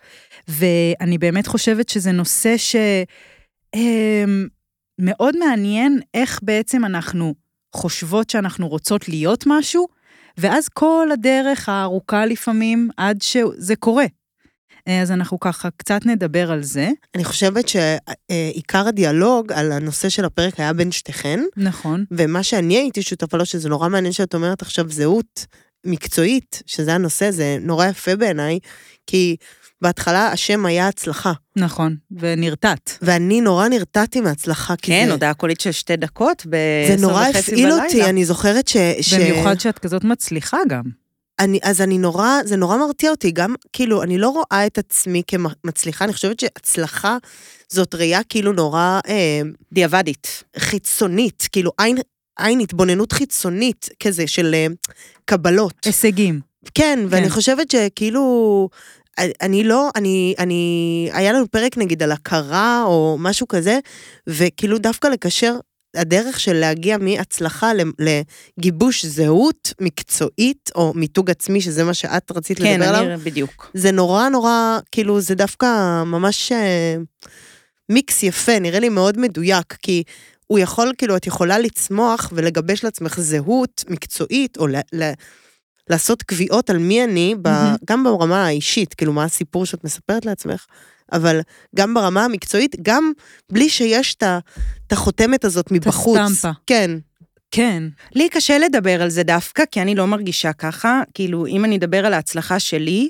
ואני 0.48 1.18
באמת 1.18 1.46
חושבת 1.46 1.88
שזה 1.88 2.12
נושא 2.12 2.56
ש... 2.56 2.76
אה, 3.74 4.24
מאוד 4.98 5.36
מעניין 5.38 6.00
איך 6.14 6.40
בעצם 6.42 6.84
אנחנו 6.84 7.34
חושבות 7.74 8.30
שאנחנו 8.30 8.68
רוצות 8.68 9.08
להיות 9.08 9.44
משהו, 9.46 9.86
ואז 10.38 10.68
כל 10.68 11.08
הדרך 11.12 11.68
הארוכה 11.68 12.26
לפעמים 12.26 12.88
עד 12.96 13.22
שזה 13.22 13.76
קורה. 13.76 14.04
אה, 14.88 15.02
אז 15.02 15.10
אנחנו 15.10 15.40
ככה 15.40 15.68
קצת 15.76 16.06
נדבר 16.06 16.52
על 16.52 16.62
זה. 16.62 16.88
אני 17.14 17.24
חושבת 17.24 17.68
שעיקר 17.68 18.88
הדיאלוג 18.88 19.52
על 19.52 19.72
הנושא 19.72 20.08
של 20.08 20.24
הפרק 20.24 20.60
היה 20.60 20.72
בין 20.72 20.92
שתיכן, 20.92 21.40
נכון. 21.56 22.04
ומה 22.10 22.42
שאני 22.42 22.76
הייתי 22.76 23.02
שותפה 23.02 23.36
לו, 23.36 23.46
שזה 23.46 23.68
נורא 23.68 23.88
מעניין 23.88 24.12
שאת 24.12 24.34
אומרת 24.34 24.62
עכשיו 24.62 24.90
זהות 24.90 25.46
מקצועית, 25.86 26.62
שזה 26.66 26.94
הנושא, 26.94 27.30
זה 27.30 27.56
נורא 27.60 27.86
יפה 27.86 28.16
בעיניי, 28.16 28.58
כי 29.06 29.36
בהתחלה 29.82 30.28
השם 30.28 30.66
היה 30.66 30.88
הצלחה, 30.88 31.32
נכון, 31.56 31.96
ונרתעת. 32.10 32.98
ואני 33.02 33.40
נורא 33.40 33.68
נרתעתי 33.68 34.20
מהצלחה, 34.20 34.76
כי 34.76 34.92
כן, 34.92 35.04
זה, 35.06 35.12
הודעה 35.12 35.34
קולית 35.34 35.60
של 35.60 35.72
שתי 35.72 35.96
דקות 35.96 36.40
זה 36.44 36.50
בעשר 36.50 37.00
נורא 37.00 37.22
וחצי 37.22 37.38
הפעיל 37.38 37.70
בלילה. 37.70 37.84
אותי, 37.84 38.04
אני 38.04 38.24
זוכרת 38.24 38.68
ש... 38.68 38.76
ש... 39.00 39.14
במיוחד 39.14 39.60
שאת 39.60 39.78
כזאת 39.78 40.04
מצליחה 40.04 40.58
גם. 40.68 41.03
אני, 41.38 41.58
אז 41.62 41.80
אני 41.80 41.98
נורא, 41.98 42.28
זה 42.44 42.56
נורא 42.56 42.76
מרתיע 42.76 43.10
אותי, 43.10 43.30
גם 43.30 43.54
כאילו, 43.72 44.02
אני 44.02 44.18
לא 44.18 44.28
רואה 44.28 44.66
את 44.66 44.78
עצמי 44.78 45.22
כמצליחה, 45.26 46.04
אני 46.04 46.12
חושבת 46.12 46.40
שהצלחה 46.40 47.16
זאת 47.68 47.94
ראייה 47.94 48.22
כאילו 48.22 48.52
נורא 48.52 49.00
אה, 49.08 49.40
דיעבדית. 49.72 50.44
חיצונית, 50.58 51.48
כאילו 51.52 51.72
עין, 51.78 51.96
עין 52.38 52.60
התבוננות 52.60 53.12
חיצונית 53.12 53.88
כזה 54.02 54.26
של 54.26 54.54
אה, 54.54 54.66
קבלות. 55.24 55.74
הישגים. 55.84 56.40
כן, 56.74 56.98
ואני 57.08 57.24
כן. 57.24 57.30
חושבת 57.30 57.70
שכאילו, 57.70 58.68
אני 59.18 59.64
לא, 59.64 59.90
אני, 59.96 60.34
אני, 60.38 61.10
היה 61.12 61.32
לנו 61.32 61.48
פרק 61.48 61.78
נגיד 61.78 62.02
על 62.02 62.12
הכרה 62.12 62.82
או 62.86 63.16
משהו 63.20 63.48
כזה, 63.48 63.78
וכאילו 64.26 64.78
דווקא 64.78 65.08
לקשר, 65.08 65.54
הדרך 65.94 66.40
של 66.40 66.52
להגיע 66.52 66.98
מהצלחה 66.98 67.70
לגיבוש 67.98 69.04
זהות 69.04 69.72
מקצועית, 69.80 70.70
או 70.74 70.92
מיתוג 70.94 71.30
עצמי, 71.30 71.60
שזה 71.60 71.84
מה 71.84 71.94
שאת 71.94 72.32
רצית 72.32 72.58
כן, 72.58 72.80
לדבר 72.80 72.88
עליו, 72.88 73.14
אני 73.14 73.16
בדיוק. 73.16 73.70
זה 73.74 73.92
נורא 73.92 74.28
נורא, 74.28 74.78
כאילו, 74.92 75.20
זה 75.20 75.34
דווקא 75.34 76.02
ממש 76.06 76.52
אה, 76.52 76.96
מיקס 77.88 78.22
יפה, 78.22 78.58
נראה 78.58 78.80
לי 78.80 78.88
מאוד 78.88 79.18
מדויק, 79.18 79.76
כי 79.82 80.02
הוא 80.46 80.58
יכול, 80.58 80.92
כאילו, 80.98 81.16
את 81.16 81.26
יכולה 81.26 81.58
לצמוח 81.58 82.32
ולגבש 82.32 82.84
לעצמך 82.84 83.20
זהות 83.20 83.84
מקצועית, 83.88 84.56
או 84.56 84.66
ל, 84.66 84.76
ל, 84.92 85.10
לעשות 85.90 86.22
קביעות 86.22 86.70
על 86.70 86.78
מי 86.78 87.04
אני, 87.04 87.34
ב, 87.42 87.48
מהמם. 87.48 87.76
גם 87.84 88.04
ברמה 88.04 88.46
האישית, 88.46 88.94
כאילו 88.94 89.12
מה 89.12 89.24
הסיפור 89.24 89.66
שאת 89.66 89.84
מספרת 89.84 90.26
לעצמך, 90.26 90.66
אבל 91.12 91.40
גם 91.76 91.94
ברמה 91.94 92.24
המקצועית, 92.24 92.76
גם 92.82 93.12
בלי 93.52 93.68
שיש 93.68 94.14
את 94.14 94.22
את 94.86 94.92
החותמת 94.92 95.44
הזאת 95.44 95.70
מבחוץ. 95.70 96.18
הסטמפה. 96.18 96.50
כן. 96.66 96.90
כן. 97.50 97.82
לי 98.14 98.28
קשה 98.28 98.58
לדבר 98.58 99.02
על 99.02 99.10
זה 99.10 99.22
דווקא, 99.22 99.62
כי 99.70 99.82
אני 99.82 99.94
לא 99.94 100.06
מרגישה 100.06 100.52
ככה. 100.52 101.02
כאילו, 101.14 101.46
אם 101.46 101.64
אני 101.64 101.76
אדבר 101.76 102.06
על 102.06 102.14
ההצלחה 102.14 102.58
שלי, 102.58 103.08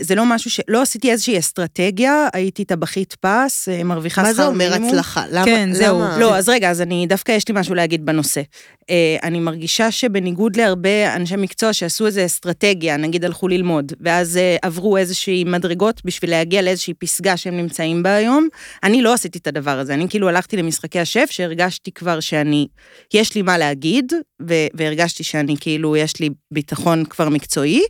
זה 0.00 0.14
לא 0.14 0.24
משהו 0.26 0.50
ש... 0.50 0.60
לא 0.68 0.82
עשיתי 0.82 1.10
איזושהי 1.10 1.38
אסטרטגיה, 1.38 2.28
הייתי 2.32 2.64
טבחית 2.64 3.16
פס, 3.20 3.68
אה, 3.68 3.84
מרוויחה 3.84 4.22
שכר 4.22 4.28
מה 4.28 4.34
זה 4.34 4.46
אומר 4.46 4.70
מינימום. 4.70 4.88
הצלחה? 4.88 5.24
למה? 5.30 5.44
כן, 5.44 5.72
זהו. 5.72 5.98
למה? 5.98 6.18
לא, 6.18 6.36
אז 6.36 6.48
רגע, 6.48 6.70
אז 6.70 6.80
אני, 6.80 7.06
דווקא 7.06 7.32
יש 7.32 7.48
לי 7.48 7.54
משהו 7.56 7.74
להגיד 7.74 8.06
בנושא. 8.06 8.40
אה, 8.90 9.16
אני 9.22 9.40
מרגישה 9.40 9.90
שבניגוד 9.90 10.56
להרבה 10.56 11.16
אנשי 11.16 11.36
מקצוע 11.36 11.72
שעשו 11.72 12.06
איזו 12.06 12.26
אסטרטגיה, 12.26 12.96
נגיד 12.96 13.24
הלכו 13.24 13.48
ללמוד, 13.48 13.92
ואז 14.00 14.36
אה, 14.36 14.56
עברו 14.62 14.96
איזושהי 14.96 15.44
מדרגות 15.44 16.00
בשביל 16.04 16.30
להגיע 16.30 16.62
לאיזושהי 16.62 16.94
פסגה 16.94 17.36
שהם 17.36 17.56
נמצאים 17.56 18.02
בה 18.02 18.14
היום, 18.14 18.48
אני 18.82 19.02
לא 19.02 19.12
עשיתי 19.12 19.38
את 19.38 19.46
הדבר 19.46 19.78
הזה. 19.78 19.94
אני 19.94 20.08
כאילו 20.08 20.28
הלכתי 20.28 20.56
למשחקי 20.56 21.00
השף, 21.00 21.26
שהרגשתי 21.30 21.92
כבר 21.92 22.20
שאני, 22.20 22.68
יש 23.14 23.34
לי 23.34 23.42
מה 23.42 23.58
להגיד, 23.58 24.12
ו- 24.42 24.66
והרגשתי 24.74 25.24
שאני 25.24 25.56
כאילו, 25.60 25.96
יש 25.96 26.20
לי 26.20 26.30
ביטחון 26.50 27.04
כבר 27.04 27.28
מקצועי, 27.28 27.82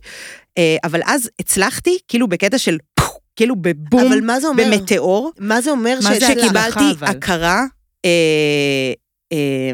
אה, 0.57 0.77
אבל 0.83 1.01
אז 1.05 1.29
הצלחתי, 1.39 1.97
כאילו 2.07 2.27
בקטע 2.27 2.57
של 2.57 2.77
פו, 2.95 3.03
כאילו 3.35 3.55
בבום, 3.55 4.07
אבל 4.07 4.21
מה 4.21 4.39
זה 4.39 4.47
אומר? 4.47 4.63
במטאור. 4.65 5.31
מה 5.39 5.61
זה 5.61 5.71
אומר 5.71 5.99
מה? 6.03 6.15
שקיבלתי. 6.15 7.05
הכרה 7.05 7.63
אה, 8.05 8.93
אה, 9.31 9.71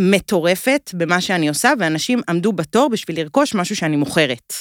מטורפת 0.00 0.90
במה 0.94 1.20
שאני 1.20 1.48
עושה, 1.48 1.72
ואנשים 1.78 2.20
עמדו 2.28 2.52
בתור 2.52 2.88
בשביל 2.88 3.20
לרכוש 3.20 3.54
משהו 3.54 3.76
שאני 3.76 3.96
מוכרת. 3.96 4.52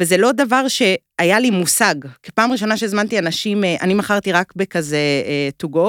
וזה 0.00 0.16
לא 0.16 0.32
דבר 0.32 0.68
שהיה 0.68 1.40
לי 1.40 1.50
מושג. 1.50 1.94
פעם 2.34 2.52
ראשונה 2.52 2.76
שהזמנתי 2.76 3.18
אנשים, 3.18 3.64
אה, 3.64 3.76
אני 3.80 3.94
מכרתי 3.94 4.32
רק 4.32 4.52
בכזה 4.56 4.96
אה, 5.26 5.48
to 5.66 5.70
go, 5.76 5.88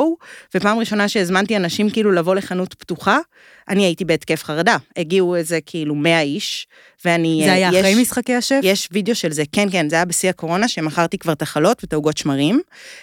ופעם 0.55 0.79
ראשונה 0.79 1.07
שהזמנתי 1.07 1.57
אנשים 1.57 1.89
כאילו 1.89 2.11
לבוא 2.11 2.35
לחנות 2.35 2.73
פתוחה, 2.73 3.17
אני 3.69 3.83
הייתי 3.85 4.05
בהתקף 4.05 4.43
חרדה. 4.43 4.77
הגיעו 4.97 5.35
איזה 5.35 5.59
כאילו 5.65 5.95
100 5.95 6.21
איש, 6.21 6.67
ואני... 7.05 7.41
זה 7.45 7.49
אה, 7.49 7.53
היה 7.55 7.69
יש- 7.73 7.75
אחרי 7.75 8.01
משחקי 8.01 8.35
השף? 8.35 8.59
יש 8.63 8.89
וידאו 8.91 9.15
של 9.15 9.31
זה, 9.31 9.43
כן, 9.51 9.67
כן, 9.71 9.89
זה 9.89 9.95
היה 9.95 10.05
בשיא 10.05 10.29
הקורונה, 10.29 10.67
שמכרתי 10.67 11.17
כבר 11.17 11.33
את 11.33 11.41
החלות 11.41 11.83
ואת 11.83 11.93
העוגות 11.93 12.17
שמרים. 12.17 12.61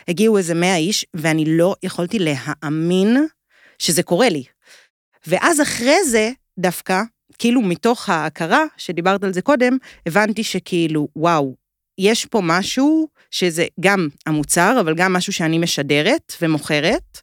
הגיעו 0.09 0.39
איזה 0.39 0.55
100 0.55 0.77
איש, 0.77 1.05
ואני 1.15 1.45
לא 1.47 1.75
יכולתי 1.83 2.19
להאמין 2.21 3.27
שזה 3.79 4.03
קורה 4.03 4.29
לי. 4.29 4.43
ואז 5.27 5.61
אחרי 5.61 6.05
זה, 6.05 6.31
דווקא, 6.59 7.03
כאילו 7.39 7.63
מתוך 7.63 8.09
ההכרה, 8.09 8.65
שדיברת 8.77 9.25
על 9.25 9.33
זה 9.33 9.43
קודם, 9.43 9.77
הבנתי 10.07 10.45
שכאילו, 10.45 11.09
וואו, 11.17 11.55
יש 11.99 12.27
פה 12.27 12.41
משהו 12.45 13.09
שזה 13.31 13.67
גם 13.81 14.09
המוצר, 14.27 14.77
אבל 14.81 14.95
גם 14.95 15.13
משהו 15.13 15.33
שאני 15.33 15.59
משדרת 15.59 16.33
ומוכרת, 16.43 17.21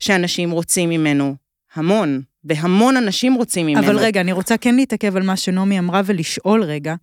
שאנשים 0.00 0.50
רוצים 0.50 0.90
ממנו 0.90 1.34
המון, 1.74 2.20
והמון 2.44 2.96
אנשים 2.96 3.34
רוצים 3.34 3.66
ממנו. 3.66 3.86
אבל 3.86 3.98
רגע, 3.98 4.20
אני 4.20 4.32
רוצה 4.32 4.56
כן 4.56 4.74
להתעכב 4.74 5.16
על 5.16 5.22
מה 5.22 5.36
שנעמי 5.36 5.78
אמרה 5.78 6.02
ולשאול 6.04 6.62
רגע. 6.62 6.94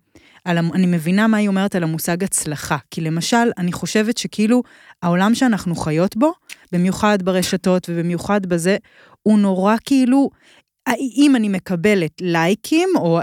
על, 0.46 0.58
אני 0.58 0.86
מבינה 0.86 1.26
מה 1.26 1.36
היא 1.36 1.48
אומרת 1.48 1.74
על 1.74 1.82
המושג 1.82 2.24
הצלחה. 2.24 2.76
כי 2.90 3.00
למשל, 3.00 3.50
אני 3.58 3.72
חושבת 3.72 4.18
שכאילו 4.18 4.62
העולם 5.02 5.34
שאנחנו 5.34 5.74
חיות 5.74 6.16
בו, 6.16 6.32
במיוחד 6.72 7.22
ברשתות 7.22 7.86
ובמיוחד 7.90 8.46
בזה, 8.46 8.76
הוא 9.22 9.38
נורא 9.38 9.74
כאילו, 9.84 10.30
אם 11.16 11.36
אני 11.36 11.48
מקבלת 11.48 12.12
לייקים 12.20 12.88
או 12.96 13.20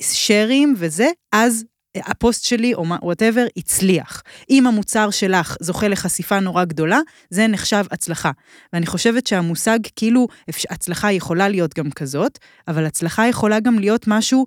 שרים 0.00 0.74
וזה, 0.76 1.06
אז 1.32 1.64
הפוסט 1.96 2.44
שלי 2.44 2.74
או 2.74 2.84
whatever 3.02 3.46
הצליח. 3.56 4.22
אם 4.50 4.66
המוצר 4.66 5.10
שלך 5.10 5.56
זוכה 5.60 5.88
לחשיפה 5.88 6.40
נורא 6.40 6.64
גדולה, 6.64 7.00
זה 7.30 7.46
נחשב 7.46 7.84
הצלחה. 7.90 8.30
ואני 8.72 8.86
חושבת 8.86 9.26
שהמושג, 9.26 9.78
כאילו, 9.96 10.28
הצלחה 10.70 11.12
יכולה 11.12 11.48
להיות 11.48 11.74
גם 11.74 11.90
כזאת, 11.90 12.38
אבל 12.68 12.86
הצלחה 12.86 13.28
יכולה 13.28 13.60
גם 13.60 13.78
להיות 13.78 14.04
משהו, 14.08 14.46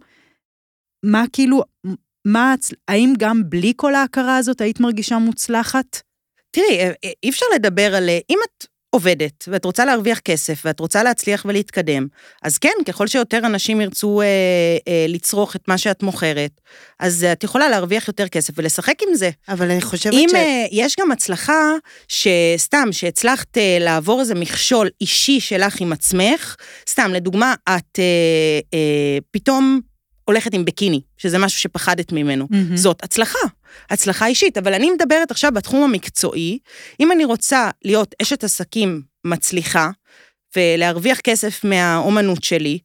מה 1.06 1.24
כאילו, 1.34 1.64
מה, 2.26 2.56
האם 2.88 3.14
גם 3.18 3.42
בלי 3.46 3.74
כל 3.76 3.96
ההכרה 3.96 4.38
הזאת 4.38 4.62
היית 4.62 4.80
מרגישה 4.80 5.18
מוצלחת? 5.18 6.02
תראי, 6.52 6.80
אה, 6.80 6.92
אה, 7.04 7.12
אי 7.24 7.30
אפשר 7.30 7.46
לדבר 7.56 7.96
על... 7.96 8.10
אה, 8.10 8.20
אם 8.30 8.38
את 8.46 8.66
עובדת, 8.92 9.44
ואת 9.48 9.66
רוצה 9.66 9.86
להרוויח 9.86 10.20
כסף, 10.20 10.62
ואת 10.66 10.80
רוצה 10.80 11.04
להצליח 11.04 11.46
ולהתקדם, 11.46 12.08
אז 12.44 12.58
כן, 12.58 12.74
ככל 12.86 13.08
שיותר 13.08 13.38
אנשים 13.38 13.82
ירצו 13.82 14.22
אה, 14.22 14.28
אה, 14.88 15.06
לצרוך 15.08 15.56
את 15.56 15.68
מה 15.68 15.78
שאת 15.78 16.04
מוכרת, 16.04 16.52
אז 17.00 17.24
את 17.32 17.44
יכולה 17.44 17.70
להרוויח 17.70 18.08
יותר 18.08 18.28
כסף 18.28 18.54
ולשחק 18.58 18.96
עם 19.08 19.16
זה. 19.16 19.30
אבל 19.50 19.72
אני 19.72 19.82
חושבת 19.82 20.14
אם 20.14 20.30
ש... 20.30 20.34
אה, 20.34 20.66
יש 20.72 20.96
גם 21.00 21.12
הצלחה, 21.12 21.72
שסתם, 22.08 22.88
שהצלחת 22.92 23.58
אה, 23.58 23.78
לעבור 23.80 24.20
איזה 24.20 24.36
מכשול 24.36 24.90
אישי 25.02 25.40
שלך 25.40 25.82
עם 25.82 25.94
עצמך, 25.94 26.56
סתם, 26.90 27.12
לדוגמה, 27.14 27.54
את 27.70 28.00
אה, 28.00 28.60
אה, 28.74 29.18
פתאום 29.32 29.80
הולכת 30.30 30.54
עם 30.54 30.66
בקיני, 30.66 31.02
שזה 31.18 31.38
משהו 31.38 31.60
שפחדת 31.60 32.12
ממנו. 32.12 32.48
מהמם. 32.50 32.78
זאת 32.78 33.04
הצלחה, 33.04 33.40
הצלחה 33.90 34.28
אישית, 34.28 34.58
אבל 34.58 34.74
אני 34.74 34.92
מדברת 34.92 35.32
עכשיו 35.32 35.52
בתחום 35.52 35.84
המקצועי, 35.84 36.60
אם 37.00 37.12
אני 37.12 37.26
רוצה 37.26 37.70
להיות 37.86 38.16
אשת 38.22 38.44
עסקים 38.44 39.02
מצליחה, 39.26 39.90
ולהרוויח 40.56 41.20
כסף 41.20 41.64
מהאומנות 41.64 42.44
שלי, 42.44 42.80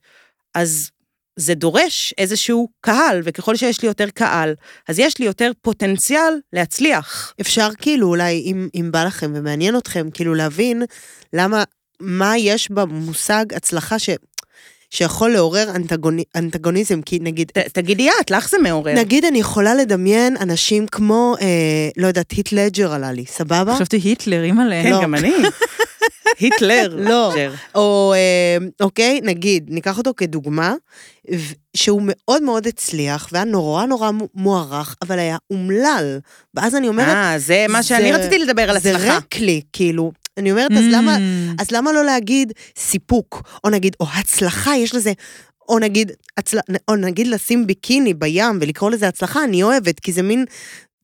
אז 0.54 0.90
זה 1.36 1.54
דורש 1.54 2.14
איזשהו 2.18 2.68
קהל, 2.80 3.20
וככל 3.24 3.56
שיש 3.56 3.82
לי 3.82 3.88
יותר 3.88 4.10
קהל, 4.10 4.54
אז 4.88 4.98
יש 4.98 5.18
לי 5.18 5.26
יותר 5.26 5.50
פוטנציאל 5.62 6.40
להצליח. 6.52 7.34
אפשר 7.40 7.68
כאילו 7.78 8.08
אולי, 8.08 8.42
אם, 8.44 8.68
אם 8.74 8.88
בא 8.92 9.04
לכם 9.04 9.32
ומעניין 9.34 9.76
אתכם, 9.76 10.10
כאילו 10.10 10.34
להבין 10.34 10.82
למה, 11.32 11.64
מה 12.00 12.38
יש 12.38 12.70
במושג 12.70 13.54
הצלחה 13.54 13.98
ש, 13.98 14.10
שיכול 14.94 15.30
לעורר 15.32 15.70
אנטגוני, 15.70 16.24
אנטגוניזם, 16.36 17.02
כי 17.02 17.18
נגיד, 17.22 17.50
ת, 17.54 17.58
תגידי 17.58 18.08
את, 18.20 18.30
לך 18.30 18.48
זה 18.48 18.58
מעורר. 18.58 18.94
נגיד 18.94 19.24
אני 19.24 19.38
יכולה 19.38 19.74
לדמיין 19.74 20.36
אנשים 20.40 20.86
כמו, 20.86 21.34
אה, 21.40 21.46
לא 21.96 22.06
יודעת, 22.06 22.30
היט 22.30 22.52
לג'ר 22.52 22.92
עלה 22.92 23.12
לי, 23.12 23.24
סבבה? 23.26 23.74
חשבתי 23.74 23.96
היטלר, 23.96 24.42
אימא'לה. 24.42 24.82
כן, 24.82 24.90
לא. 24.90 25.02
גם 25.02 25.14
אני. 25.14 25.32
היטלר. 26.40 26.94
לא. 26.98 27.32
או, 27.74 28.12
אה, 28.16 28.56
אוקיי, 28.80 29.20
נגיד, 29.22 29.64
ניקח 29.68 29.98
אותו 29.98 30.12
כדוגמה, 30.16 30.74
שהוא 31.76 32.02
מאוד 32.04 32.42
מאוד 32.42 32.66
הצליח, 32.66 33.28
והיה 33.32 33.44
נורא 33.44 33.86
נורא 33.86 34.10
מו- 34.10 34.28
מוערך, 34.34 34.96
אבל 35.02 35.18
היה 35.18 35.36
אומלל. 35.50 36.18
ואז 36.54 36.74
אני 36.74 36.88
אומרת, 36.88 37.08
אה, 37.16 37.38
זה 37.38 37.66
מה 37.68 37.82
שאני 37.82 38.12
זה- 38.12 38.18
רציתי 38.18 38.38
לדבר 38.38 38.70
על 38.70 38.78
זה 38.78 38.90
הצלחה. 38.96 39.14
ריק 39.14 39.38
לי, 39.38 39.60
כאילו. 39.72 40.12
אני 40.38 40.50
אומרת, 40.50 40.70
אז 40.70 40.84
למה, 40.90 41.16
Mm. 41.16 41.62
אז 41.62 41.70
למה 41.70 41.92
לא 41.92 42.04
להגיד 42.04 42.52
סיפוק, 42.78 43.42
או 43.64 43.70
נגיד, 43.70 43.96
או 44.00 44.06
הצלחה, 44.14 44.76
יש 44.76 44.94
לזה, 44.94 45.12
או 45.68 45.78
נגיד, 45.78 46.12
הצל... 46.36 46.58
או 46.88 46.96
נגיד 46.96 47.26
לשים 47.26 47.66
ביקיני 47.66 48.14
בים 48.14 48.58
ולקרוא 48.60 48.90
לזה 48.90 49.08
הצלחה, 49.08 49.44
אני 49.44 49.62
אוהבת, 49.62 50.00
כי 50.00 50.12
זה 50.12 50.22
מין, 50.22 50.44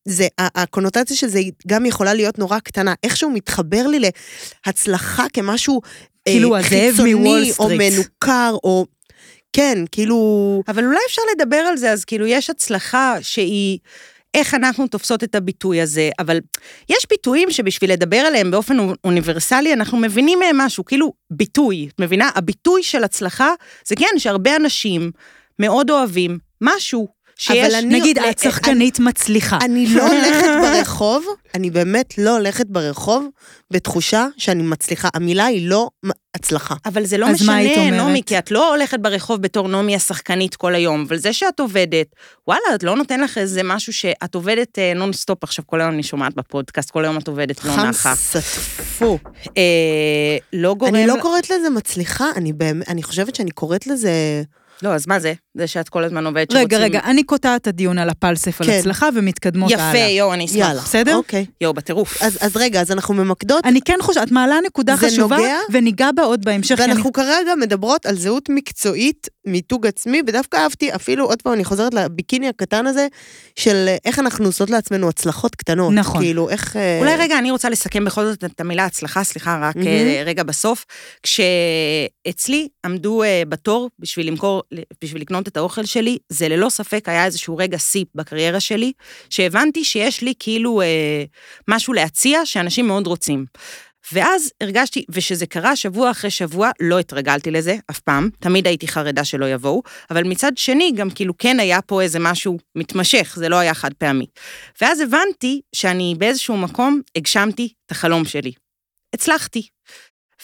זה, 0.09 0.27
הקונוטציה 0.39 1.17
של 1.17 1.29
זה 1.29 1.41
גם 1.67 1.87
יכולה 1.87 2.15
להיות 2.15 2.39
נורא 2.39 2.59
קטנה. 2.59 2.95
איכשהו 3.03 3.31
מתחבר 3.31 3.87
לי 3.87 4.11
להצלחה 4.67 5.27
כמשהו 5.33 5.81
כאילו 6.25 6.57
אה, 6.57 6.63
חיצוני, 6.63 7.53
או. 7.59 7.69
מנוכר, 7.79 8.57
או... 8.65 8.87
כן, 9.53 9.79
כאילו... 9.93 10.63
אבל 10.69 10.85
אולי 10.85 11.01
אפשר 11.09 11.23
לדבר 11.35 11.57
על 11.57 11.77
זה, 11.77 11.93
אז 11.93 12.05
כאילו 12.05 12.27
יש 12.27 12.51
הצלחה 12.51 13.17
שהיא... 13.21 13.79
איך 14.35 14.55
אנחנו 14.55 14.87
תופסות 14.87 15.25
את 15.25 15.35
הביטוי 15.35 15.81
הזה, 15.81 16.11
אבל 16.19 16.41
יש 16.89 17.07
ביטויים 17.11 17.51
שבשביל 17.51 17.93
לדבר 17.93 18.17
עליהם 18.17 18.51
באופן 18.51 18.77
אוניברסלי, 19.05 19.73
אנחנו 19.73 19.99
מבינים 19.99 20.39
מהם 20.39 20.59
משהו, 20.59 20.85
כאילו 20.85 21.13
ביטוי, 21.31 21.89
את 21.95 22.01
מבינה? 22.01 22.31
הביטוי 22.35 22.83
של 22.83 23.05
הצלחה 23.05 23.51
זה 23.87 23.97
כן 23.97 24.19
שהרבה 24.19 24.57
אנשים 24.57 25.11
מאוד 25.59 25.91
אוהבים 25.91 26.39
משהו 26.61 27.09
שיש... 27.41 27.67
אבל 27.67 27.75
אני- 27.75 27.99
נגיד, 28.01 28.19
אני- 28.19 28.31
את 28.31 28.39
שחקנית 28.39 28.99
מצליחה. 28.99 29.59
אני 29.63 29.87
לא 29.95 30.03
הולכת 30.13 30.47
ברחוב, 30.63 31.25
אני 31.55 31.71
באמת 31.71 32.19
לא 32.19 32.37
הולכת 32.37 32.67
ברחוב 32.67 33.27
בתחושה 33.71 34.27
שאני 34.37 34.63
מצליחה. 34.63 35.09
המילה 35.15 35.45
היא 35.47 35.69
לא 35.69 35.89
הצלחה. 36.35 36.75
אבל 36.87 37.05
זה 37.05 37.19
לא 37.19 37.29
משנה? 37.33 37.91
נעמי, 37.91 38.23
כי 38.27 38.39
את 38.39 38.51
לא 38.51 38.75
הולכת 38.75 38.99
ברחוב 39.01 39.43
בתור 39.43 39.69
נעמי 39.69 39.97
השחקנית 39.97 40.55
כל 40.57 40.75
היום, 40.75 41.05
אבל 41.09 41.17
זה 41.17 41.33
שאת 41.33 41.61
עובדת, 41.61 42.07
וואלה, 42.49 42.61
את 42.75 42.83
לא 42.83 42.97
נותן 42.97 43.21
לך 43.21 43.39
איזה 43.39 43.61
משהו 43.65 43.93
שאת 43.93 44.35
עובדת 44.35 44.79
אה, 44.79 44.93
נונסטופ 44.95 45.45
עכשיו, 45.45 45.67
כל 45.67 45.81
היום 45.81 45.95
אני 45.95 46.03
שומעת 46.03 46.35
בפודקאסט, 46.35 46.91
כל 46.91 47.05
היום 47.05 47.19
את 47.19 47.29
עובדת 47.29 47.65
לא 47.65 47.77
נחה. 47.77 48.15
סטפו. 48.15 49.19
אה, 49.57 49.63
לא 50.53 50.75
גורם... 50.75 50.95
אני 50.95 51.07
לא 51.07 51.15
קוראת 51.23 51.51
לזה 51.51 51.71
מצליחה, 51.71 52.27
אני 52.37 52.53
באמת, 52.53 52.89
אני 52.89 53.03
חושבת 53.03 53.35
שאני 53.35 53.51
קוראת 53.51 53.87
לזה 53.87 54.43
לא, 54.83 54.95
אז 54.95 55.07
מה 55.07 55.19
זה? 55.21 55.33
זה 55.55 55.67
שאת 55.67 55.89
כל 55.89 56.05
הזמן 56.05 56.27
עובדת 56.27 56.53
רגע, 56.53 56.61
שרוצים- 56.61 56.79
רגע, 56.83 57.01
אני 57.05 57.23
קוטעת 57.23 57.61
את 57.61 57.67
הדיון 57.67 57.99
על 57.99 58.09
הפלסף 58.09 58.61
על 58.61 58.67
כן. 58.67 58.79
הצלחה 58.79 59.09
ומתקדמות 59.15 59.71
יפה, 59.71 59.83
הלאה. 59.83 60.09
יואו, 60.09 60.35
אני 60.35 60.45
אשמח. 60.47 60.57
יאללה. 60.59 60.81
בסדר? 60.83 61.17
אוקיי. 61.17 61.47
יואו, 61.61 61.75
בטירוף. 61.75 62.23
אז, 62.23 62.39
אז 62.41 62.57
רגע, 62.57 62.81
אז 62.81 62.91
אנחנו 62.91 63.15
ממקדות, 63.15 63.65
אני 63.65 63.81
כן 63.85 63.99
חושבת, 64.01 64.27
את 64.27 64.33
מעלה 64.33 64.57
נקודה 64.67 64.97
חשובה? 64.97 65.37
וניגע 65.73 66.11
בה 66.17 66.23
עוד 66.23 66.45
בהמשך. 66.45 66.77
ואנחנו 66.79 67.13
כרגע 67.13 67.55
מדברות 67.61 68.07
על 68.07 68.17
זהות 68.17 68.49
מקצועית, 68.49 69.27
מיתוג 69.47 69.87
עצמי, 69.87 70.23
ודווקא 70.27 70.57
אהבתי, 70.57 70.95
אפילו, 70.95 71.25
עוד 71.27 71.43
פעם, 71.43 71.53
אני 71.53 71.65
חוזרת 71.65 71.95
לביקיני 71.95 72.49
הקטן 72.49 72.87
הזה, 72.87 73.07
של 73.59 73.89
איך 74.05 74.19
אנחנו 74.19 74.45
עושות 74.47 74.71
לעצמנו 74.71 75.09
הצלחות 75.09 75.55
קטנות. 75.57 75.93
נכון. 75.95 76.21
כאילו, 76.23 76.49
איך... 76.49 76.77
אה, 76.77 76.99
אולי 77.01 77.17
רגע, 77.17 77.39
אני 77.39 77.51
רוצה 77.51 77.69
לסכם 77.69 78.05
בכל 78.05 78.25
זאת 78.25 78.45
את 78.45 78.61
המילה 78.61 78.85
הצלחה, 78.85 79.25
סליחה, 79.25 79.59
רק. 79.63 79.77
אה, 79.77 80.23
רגע 80.27 80.43
בסוף. 80.43 80.85
כשאצלי 81.23 82.69
עמדו 82.87 83.23
אה, 83.23 83.43
בתור 83.49 83.91
בשביל 83.99 84.27
למכור, 84.29 84.63
בשביל 85.05 85.23
לקנות 85.23 85.49
את 85.49 85.57
האוכל 85.57 85.85
שלי, 85.85 86.19
זה 86.29 86.49
ללא 86.49 86.69
ספק 86.69 87.09
היה 87.09 87.25
איזשהו 87.25 87.57
רגע 87.57 87.79
שיא 87.79 88.05
בקריירה 88.15 88.61
שלי, 88.61 88.93
שהבנתי 89.31 89.85
שיש 89.85 90.23
לי 90.23 90.33
כאילו 90.39 90.83
אה, 90.83 91.25
משהו 91.69 91.93
להציע 91.93 92.47
שאנשים 92.47 92.87
מאוד 92.87 93.07
רוצים. 93.07 93.45
ואז 94.13 94.53
הרגשתי, 94.61 95.05
ושזה 95.09 95.47
קרה 95.47 95.77
שבוע 95.77 96.11
אחרי 96.11 96.31
שבוע, 96.31 96.71
לא 96.81 96.99
התרגלתי 96.99 97.51
לזה 97.51 97.77
אף 97.91 98.01
פעם, 98.01 98.31
תמיד 98.41 98.67
הייתי 98.67 98.89
חרדה 98.89 99.25
שלא 99.25 99.47
יבואו, 99.47 99.83
אבל 100.11 100.25
מצד 100.25 100.53
שני, 100.57 100.93
גם 100.97 101.11
כאילו 101.11 101.39
כן 101.39 101.61
היה 101.61 101.83
פה 101.83 102.03
איזה 102.03 102.19
משהו 102.19 102.59
מתמשך, 102.75 103.35
זה 103.37 103.49
לא 103.49 103.57
היה 103.57 103.75
חד 103.75 103.95
פעמי. 103.95 104.27
ואז 104.81 105.01
הבנתי 105.01 105.61
שאני 105.75 106.15
באיזשהו 106.19 106.57
מקום 106.57 107.01
הגשמתי 107.17 107.73
את 107.87 107.91
החלום 107.91 108.25
שלי. 108.25 108.53
הצלחתי. 109.15 109.69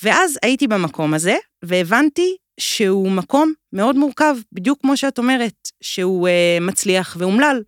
ואז 0.03 0.39
הייתי 0.43 0.67
במקום 0.67 1.15
הזה, 1.15 1.37
והבנתי 1.65 2.37
שהוא 2.61 3.11
מקום 3.11 3.53
מאוד 3.73 3.97
מורכב, 3.97 4.37
בדיוק 4.53 4.81
כמו 4.81 4.97
שאת 4.97 5.19
אומרת, 5.19 5.69
שהוא 5.81 6.29
אה, 6.29 6.59
מצליח 6.61 7.17
ואומלל. 7.19 7.63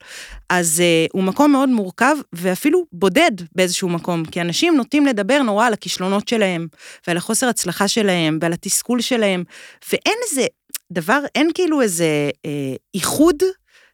אז 0.48 0.80
אה, 0.80 1.06
הוא 1.12 1.22
מקום 1.22 1.52
מאוד 1.52 1.68
מורכב, 1.68 2.16
ואפילו 2.32 2.84
בודד 2.92 3.30
באיזשהו 3.54 3.88
מקום, 3.88 4.24
כי 4.24 4.40
אנשים 4.40 4.76
נוטים 4.76 5.06
לדבר 5.06 5.42
נורא 5.42 5.66
על 5.66 5.72
הכישלונות 5.72 6.28
שלהם, 6.28 6.66
ועל 7.06 7.16
החוסר 7.16 7.48
הצלחה 7.48 7.88
שלהם, 7.88 8.38
ועל 8.42 8.52
התסכול 8.52 9.00
שלהם, 9.00 9.44
ואין 9.92 10.16
איזה 10.28 10.46
דבר, 10.92 11.20
אין 11.34 11.50
כאילו 11.54 11.82
איזה 11.82 12.30
אה, 12.46 12.74
איחוד 12.94 13.36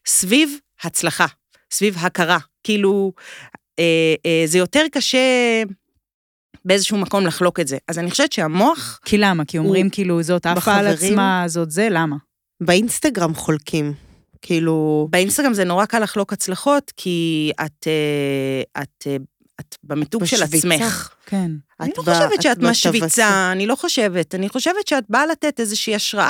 סביב 0.06 0.58
הצלחה, 0.82 1.26
סביב 1.70 1.96
הכרה. 1.98 2.38
כאילו, 2.64 3.12
אה, 3.78 4.14
אה, 4.26 4.42
זה 4.46 4.58
יותר 4.58 4.84
קשה 4.92 5.18
באיזשהו 6.64 6.98
מקום 6.98 7.26
לחלוק 7.26 7.60
את 7.60 7.68
זה. 7.68 7.78
אז 7.88 7.98
אני 7.98 8.10
חושבת 8.10 8.32
שהמוח, 8.32 9.00
כי 9.04 9.18
למה? 9.18 9.44
כי 9.44 9.58
אומרים 9.58 9.86
הוא- 9.86 9.92
כאילו, 9.92 10.22
זאת 10.22 10.46
עפה 10.46 10.74
על 10.74 10.86
עצמה, 10.86 11.44
זאת 11.46 11.70
זה, 11.70 11.88
למה? 11.90 12.16
באינסטגרם 12.62 13.34
חולקים. 13.34 13.92
כאילו... 14.42 15.08
באינסטגרם 15.10 15.54
זה 15.54 15.64
נורא 15.64 15.86
קל 15.86 15.98
לחלוק 16.02 16.32
הצלחות, 16.32 16.92
כי 16.96 17.50
את, 17.64 17.86
אה, 17.86 18.82
את, 18.82 19.06
אה, 19.06 19.16
את 19.60 19.76
במיתוג 19.84 20.24
של 20.24 20.36
משוויצה. 20.44 20.68
עצמך. 20.74 21.10
כן. 21.26 21.50
אני 21.80 21.90
לא 21.96 22.02
חושבת 22.02 22.32
את 22.34 22.42
שאת. 22.42 22.58
משוויצה, 22.58 23.52
אני 23.52 23.66
לא 23.66 23.74
חושבת. 23.74 24.34
אני 24.34 24.48
חושבת 24.48 24.86
שאת 24.86 25.04
באה 25.08 25.26
לתת 25.26 25.60
איזושהי 25.60 25.94
השראה 25.94 26.28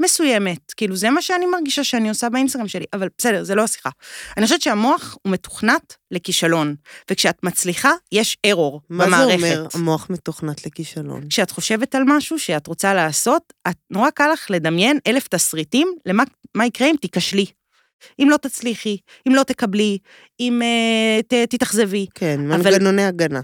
מסוימת. 0.00 0.72
כאילו, 0.76 0.96
זה 0.96 1.10
מה 1.10 1.22
שאני 1.22 1.46
מרגישה 1.46 1.84
שאני 1.84 2.08
עושה 2.08 2.28
באינסטגרם 2.28 2.68
שלי, 2.68 2.84
אבל 2.92 3.08
בסדר, 3.18 3.44
זה 3.44 3.54
לא 3.54 3.62
השיחה. 3.64 3.90
אני 4.36 4.44
חושבת 4.46 4.62
שהמוח 4.62 5.16
הוא 5.22 5.32
מתוכנת 5.32 5.96
לכישלון, 6.10 6.74
וכשאת 7.10 7.36
מצליחה, 7.42 7.90
יש 8.12 8.36
ארור 8.46 8.80
מה 8.90 9.06
במערכת. 9.06 9.38
זה 9.40 9.56
אומר 9.56 9.66
המוח 9.74 10.06
מתוכנת 10.10 10.66
לכישלון? 10.66 11.28
כשאת 11.30 11.50
חושבת 11.50 11.94
על 11.94 12.02
משהו 12.06 12.38
שאת 12.38 12.66
רוצה 12.66 12.94
לעשות, 12.94 13.52
את 13.68 13.76
נורא 13.90 14.10
קל 14.10 14.30
לך 14.32 14.46
לדמיין 14.50 14.98
אלף 15.06 15.28
תסריטים 15.28 15.88
למה 16.06 16.22
מה 16.54 16.66
יקרה 16.66 16.88
אם 16.90 16.94
תיכשלי. 17.00 17.46
אם 18.22 18.28
לא 18.30 18.36
תצליחי, 18.36 18.96
אם 19.28 19.34
לא 19.34 19.42
תקבלי, 19.42 19.98
אם 20.40 20.62
uh, 20.62 21.22
ת, 21.22 21.34
תתאכזבי. 21.50 22.06
כן, 22.14 22.50
אבל- 22.52 22.70
מנגנוני 22.70 23.04
הגנה. 23.04 23.40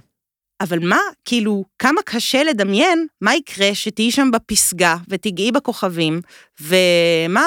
אבל 0.61 0.79
מה, 0.79 0.99
כאילו, 1.25 1.65
כמה 1.79 2.01
קשה 2.05 2.43
לדמיין 2.43 3.07
מה 3.21 3.35
יקרה 3.35 3.75
שתהיי 3.75 4.11
שם 4.11 4.31
בפסגה 4.33 4.97
ותיגעי 5.09 5.53
בכוכבים, 5.53 6.21
ומה 6.61 6.71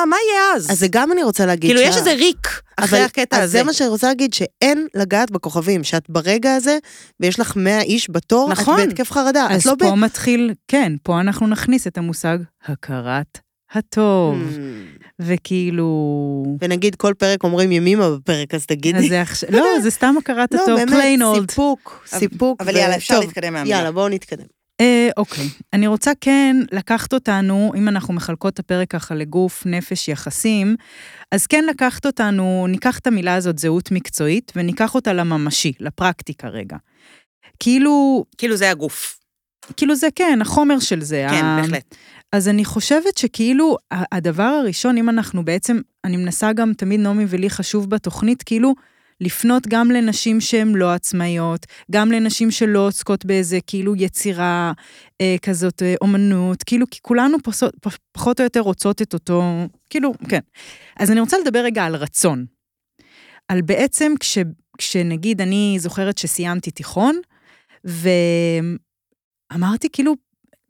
מה 0.09 0.15
יהיה 0.29 0.55
אז? 0.55 0.71
אז 0.71 0.79
זה 0.79 0.87
גם 0.91 1.11
אני 1.11 1.23
רוצה 1.23 1.45
להגיד 1.45 1.69
כאילו, 1.71 1.81
שה- 1.81 1.87
יש 1.89 1.97
איזה 1.97 2.13
ריק 2.13 2.47
אחרי 2.77 2.97
אבל- 2.99 3.05
הקטע 3.05 3.37
אז 3.37 3.43
הזה. 3.43 3.57
זה 3.57 3.63
מה 3.63 3.73
שאני 3.73 3.89
רוצה 3.89 4.07
להגיד, 4.07 4.33
שאין 4.33 4.87
לגעת 4.95 5.31
בכוכבים, 5.31 5.83
שאת 5.83 6.09
ברגע 6.09 6.55
הזה, 6.55 6.77
ויש 7.19 7.39
לך 7.39 7.53
100 7.55 7.81
איש 7.81 8.07
בתור, 8.11 8.49
נכון. 8.49 8.79
את 8.79 8.85
בהתקף 8.87 9.11
חרדה. 9.11 9.47
אז 9.49 9.65
לא 9.65 9.73
פה 9.79 9.95
מתחיל, 9.95 10.53
כן, 10.67 10.93
פה 11.03 11.19
אנחנו 11.19 11.47
נכניס 11.47 11.87
את 11.87 11.97
המושג 11.97 12.37
הכרת 12.65 13.39
הטוב. 13.73 14.35
Hmm. 14.35 15.03
וכאילו... 15.19 15.87
ונגיד 16.61 16.95
כל 16.95 17.13
פרק 17.17 17.43
אומרים 17.43 17.71
ימימה 17.71 18.09
בפרק, 18.09 18.53
אז 18.53 18.65
תגידי. 18.65 18.97
אז 18.99 19.05
זה 19.09 19.21
עכשיו, 19.21 19.49
לא, 19.51 19.65
זה 19.81 19.91
סתם 19.91 20.15
הכרת 20.17 20.53
לא, 20.53 20.61
הטוב, 20.63 20.79
plain 20.79 21.21
old. 21.21 21.51
סיפוק, 21.51 22.03
סיפוק. 22.07 22.61
אבל 22.61 22.75
יאללה, 22.75 22.95
אפשר 22.95 23.19
להתקדם 23.19 23.53
מהמילה. 23.53 23.75
יאללה, 23.75 23.91
בואו 23.91 24.09
נתקדם. 24.09 24.45
אה, 24.81 25.09
אוקיי. 25.17 25.49
אני 25.73 25.87
רוצה 25.87 26.11
כן 26.21 26.55
לקחת 26.71 27.13
אותנו, 27.13 27.71
אם 27.75 27.87
אנחנו 27.87 28.13
מחלקות 28.13 28.53
את 28.53 28.59
הפרק 28.59 28.89
ככה 28.91 29.15
לגוף, 29.15 29.63
נפש, 29.65 30.07
יחסים, 30.07 30.75
אז 31.31 31.47
כן 31.47 31.65
לקחת 31.69 32.05
אותנו, 32.05 32.65
ניקח 32.69 32.99
את 32.99 33.07
המילה 33.07 33.35
הזאת, 33.35 33.59
זהות 33.59 33.91
מקצועית, 33.91 34.51
וניקח 34.55 34.95
אותה 34.95 35.13
לממשי, 35.13 35.73
לפרקטיקה 35.79 36.47
רגע. 36.47 36.77
כאילו, 37.59 38.25
כאילו, 38.37 38.55
זה 38.55 38.69
הגוף. 38.69 39.19
כאילו 39.77 39.95
זה 39.95 40.07
כן, 40.15 40.39
החומר 40.41 40.79
של 40.79 41.01
זה. 41.01 41.27
כן, 41.29 41.45
ה- 41.45 41.59
בהחלט. 41.61 41.95
אז 42.33 42.47
אני 42.47 42.65
חושבת 42.65 43.17
שכאילו, 43.17 43.77
הדבר 43.91 44.43
הראשון, 44.43 44.97
אם 44.97 45.09
אנחנו 45.09 45.45
בעצם, 45.45 45.79
אני 46.03 46.17
מנסה 46.17 46.53
גם, 46.53 46.73
תמיד 46.73 46.99
נעמי 46.99 47.25
ולי 47.27 47.49
חשוב 47.49 47.89
בתוכנית, 47.89 48.43
כאילו, 48.43 48.73
לפנות 49.21 49.67
גם 49.67 49.91
לנשים 49.91 50.41
שהן 50.41 50.75
לא 50.75 50.91
עצמאיות, 50.91 51.65
גם 51.91 52.11
לנשים 52.11 52.51
שלא 52.51 52.87
עוסקות 52.87 53.25
באיזה 53.25 53.59
כאילו 53.67 53.95
יצירה 53.95 54.71
אה, 55.21 55.35
כזאת, 55.41 55.81
אה, 55.81 55.95
אומנות, 56.01 56.63
כאילו, 56.63 56.85
כי 56.91 56.99
כולנו 57.01 57.37
פסות, 57.43 57.75
פ, 57.81 57.87
פחות 58.11 58.39
או 58.39 58.43
יותר 58.43 58.59
רוצות 58.59 59.01
את 59.01 59.13
אותו, 59.13 59.43
כאילו, 59.89 60.13
כן. 60.29 60.39
אז 60.99 61.11
אני 61.11 61.19
רוצה 61.19 61.37
לדבר 61.45 61.59
רגע 61.59 61.85
על 61.85 61.95
רצון. 61.95 62.45
על 63.47 63.61
בעצם, 63.61 64.11
כש, 64.19 64.37
כשנגיד, 64.77 65.41
אני 65.41 65.75
זוכרת 65.79 66.17
שסיימתי 66.17 66.71
תיכון, 66.71 67.15
ואמרתי, 67.83 69.87
כאילו, 69.91 70.15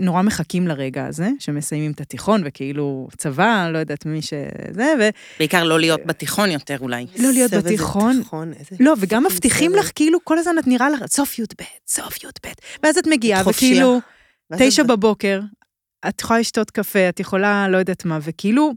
נורא 0.03 0.21
מחכים 0.21 0.67
לרגע 0.67 1.05
הזה, 1.05 1.29
שמסיימים 1.39 1.91
את 1.91 2.01
התיכון, 2.01 2.41
וכאילו 2.45 3.07
צבא, 3.17 3.69
לא 3.73 3.77
יודעת 3.77 4.05
מי 4.05 4.21
שזה, 4.21 4.93
ו... 4.99 5.09
בעיקר 5.39 5.63
לא 5.63 5.79
להיות 5.79 6.05
בתיכון 6.05 6.51
יותר 6.51 6.77
אולי. 6.79 7.05
לא 7.19 7.31
להיות 7.31 7.53
בתיכון. 7.53 8.17
תיכון, 8.17 8.53
איזה- 8.59 8.75
לא, 8.79 8.93
וגם 8.99 9.23
מבטיחים. 9.25 9.75
לך, 9.75 9.91
כאילו, 9.95 10.19
כל 10.23 10.37
הזמן 10.37 10.55
את 10.59 10.67
נראה 10.67 10.89
לך, 10.89 11.05
סוף 11.07 11.39
י"ב, 11.39 11.63
סוף 11.87 12.23
י"ב. 12.23 12.47
ואז 12.83 12.97
את 12.97 13.07
מגיעה. 13.07 13.43
וכאילו, 13.49 13.99
תשע 14.57 14.83
בבוקר, 14.83 15.39
את 16.07 16.21
יכולה 16.21 16.39
לשתות 16.39 16.71
קפה, 16.71 17.09
את 17.09 17.19
יכולה 17.19 17.67
לא 17.69 17.77
יודעת 17.77 18.05
מה, 18.05 18.19
וכאילו, 18.21 18.71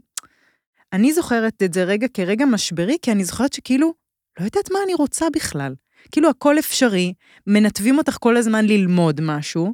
אני 0.93 1.13
זוכרת 1.13 1.63
את 1.63 1.73
זה 1.73 1.83
רגע 1.83 2.07
כרגע 2.13 2.45
משברי, 2.45 2.97
כי 3.01 3.11
אני 3.11 3.23
זוכרת 3.23 3.53
שכאילו, 3.53 3.93
לא 4.39 4.45
יודעת 4.45 4.71
מה 4.71 4.79
אני 4.85 4.93
רוצה 4.93 5.25
בכלל. 5.35 5.73
כאילו, 6.11 6.29
הכל 6.29 6.59
אפשרי, 6.59 7.13
מנתבים 7.47 7.97
אותך 7.97 8.17
כל 8.19 8.37
הזמן 8.37 8.65
ללמוד 8.65 9.21
משהו, 9.21 9.73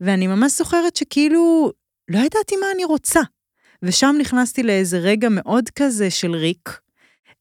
ואני 0.00 0.26
ממש 0.26 0.58
זוכרת 0.58 0.96
שכאילו, 0.96 1.72
לא 2.08 2.18
ידעתי 2.18 2.56
מה 2.56 2.66
אני 2.74 2.84
רוצה. 2.84 3.20
ושם 3.82 4.16
נכנסתי 4.20 4.62
לאיזה 4.62 4.98
רגע 4.98 5.28
מאוד 5.30 5.68
כזה 5.68 6.10
של 6.10 6.30
ריק, 6.30 6.80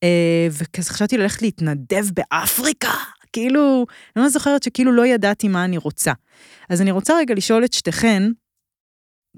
אה, 0.04 0.48
וכזה 0.52 0.90
חשבתי 0.90 1.18
ללכת 1.18 1.42
להתנדב 1.42 2.06
באפריקה, 2.14 2.94
כאילו, 3.34 3.86
אני 4.16 4.24
ממש 4.24 4.34
זוכרת 4.34 4.64
שכאילו 4.64 4.92
לא 4.92 5.06
ידעתי 5.06 5.48
מה 5.48 5.66
אני 5.66 5.78
רוצה. 5.78 6.12
אז 6.70 6.82
אני 6.82 6.92
רוצה 6.92 7.18
רגע 7.18 7.34
לשאול 7.36 7.66
את 7.66 7.74
שתיכן, 7.74 8.24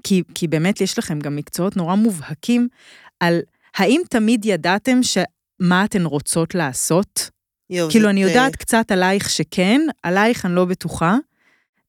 כי, 0.02 0.22
כי 0.34 0.48
באמת 0.48 0.80
יש 0.80 0.98
לכם 0.98 1.18
גם 1.18 1.36
מקצועות 1.36 1.76
נורא 1.76 1.94
מובהקים, 1.94 2.68
על 3.20 3.40
האם 3.76 4.00
תמיד 4.10 4.44
ידעתם 4.44 5.00
שמה 5.02 5.84
אתן 5.84 6.06
רוצות 6.06 6.54
לעשות? 6.54 7.30
יואו, 7.70 7.90
כאילו, 7.90 8.04
זאת, 8.04 8.10
אני 8.10 8.24
אה, 8.24 8.28
יודעת 8.28 8.56
קצת 8.56 8.90
עלייך 8.90 9.30
שכן, 9.30 9.80
עלייך 10.02 10.46
אני 10.46 10.54
לא 10.54 10.64
בטוחה. 10.64 11.16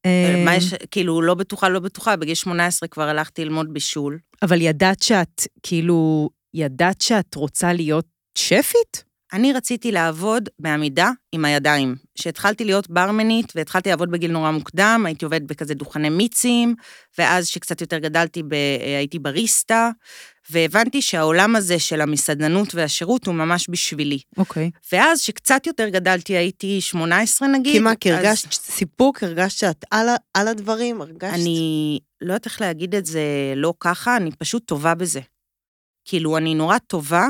אה, 0.06 0.42
מה 0.44 0.56
יש, 0.56 0.74
כאילו, 0.90 1.22
לא 1.22 1.34
בטוחה, 1.34 1.68
לא 1.68 1.80
בטוחה, 1.80 2.16
בגיל 2.16 2.34
18 2.34 2.88
כבר 2.88 3.08
הלכתי 3.08 3.44
ללמוד 3.44 3.72
בישול. 3.72 4.18
אבל 4.42 4.60
ידעת 4.60 5.02
שאת, 5.02 5.42
כאילו, 5.62 6.30
ידעת 6.54 7.00
שאת 7.00 7.34
רוצה 7.34 7.72
להיות 7.72 8.06
שפית? 8.38 9.07
אני 9.32 9.52
רציתי 9.52 9.92
לעבוד 9.92 10.48
בעמידה 10.58 11.10
עם 11.32 11.44
הידיים. 11.44 11.96
כשהתחלתי 12.14 12.64
להיות 12.64 12.90
ברמנית 12.90 13.52
והתחלתי 13.56 13.90
לעבוד 13.90 14.10
בגיל 14.10 14.30
נורא 14.30 14.50
מוקדם, 14.50 15.02
הייתי 15.06 15.24
עובדת 15.24 15.42
בכזה 15.42 15.74
דוכני 15.74 16.08
מיצים, 16.08 16.74
ואז 17.18 17.46
שקצת 17.46 17.80
יותר 17.80 17.98
גדלתי, 17.98 18.42
ב... 18.42 18.54
הייתי 18.96 19.18
בריסטה, 19.18 19.90
והבנתי 20.50 21.02
שהעולם 21.02 21.56
הזה 21.56 21.78
של 21.78 22.00
המסעדנות 22.00 22.74
והשירות 22.74 23.26
הוא 23.26 23.34
ממש 23.34 23.66
בשבילי. 23.70 24.18
אוקיי. 24.36 24.70
ואז 24.92 25.20
שקצת 25.20 25.66
יותר 25.66 25.88
גדלתי, 25.88 26.36
הייתי 26.36 26.80
18 26.80 27.48
נגיד. 27.48 27.72
כי 27.72 27.78
מה, 27.78 27.94
כי 27.94 28.12
אז 28.12 28.24
הרגשת 28.24 28.52
סיפוק, 28.52 29.22
הרגשת 29.22 29.58
שאת 29.58 29.84
על 29.90 30.08
על 30.34 30.48
הדברים, 30.48 31.00
הרגשת... 31.00 31.34
אני 31.34 31.98
לא 32.20 32.32
יודעת 32.32 32.46
איך 32.46 32.60
להגיד 32.60 32.94
את 32.94 33.06
זה 33.06 33.22
לא 33.56 33.74
ככה, 33.80 34.16
אני 34.16 34.30
פשוט 34.32 34.64
טובה 34.66 34.94
בזה. 34.94 35.20
כאילו, 36.04 36.36
אני 36.36 36.54
נורא 36.54 36.78
טובה 36.78 37.26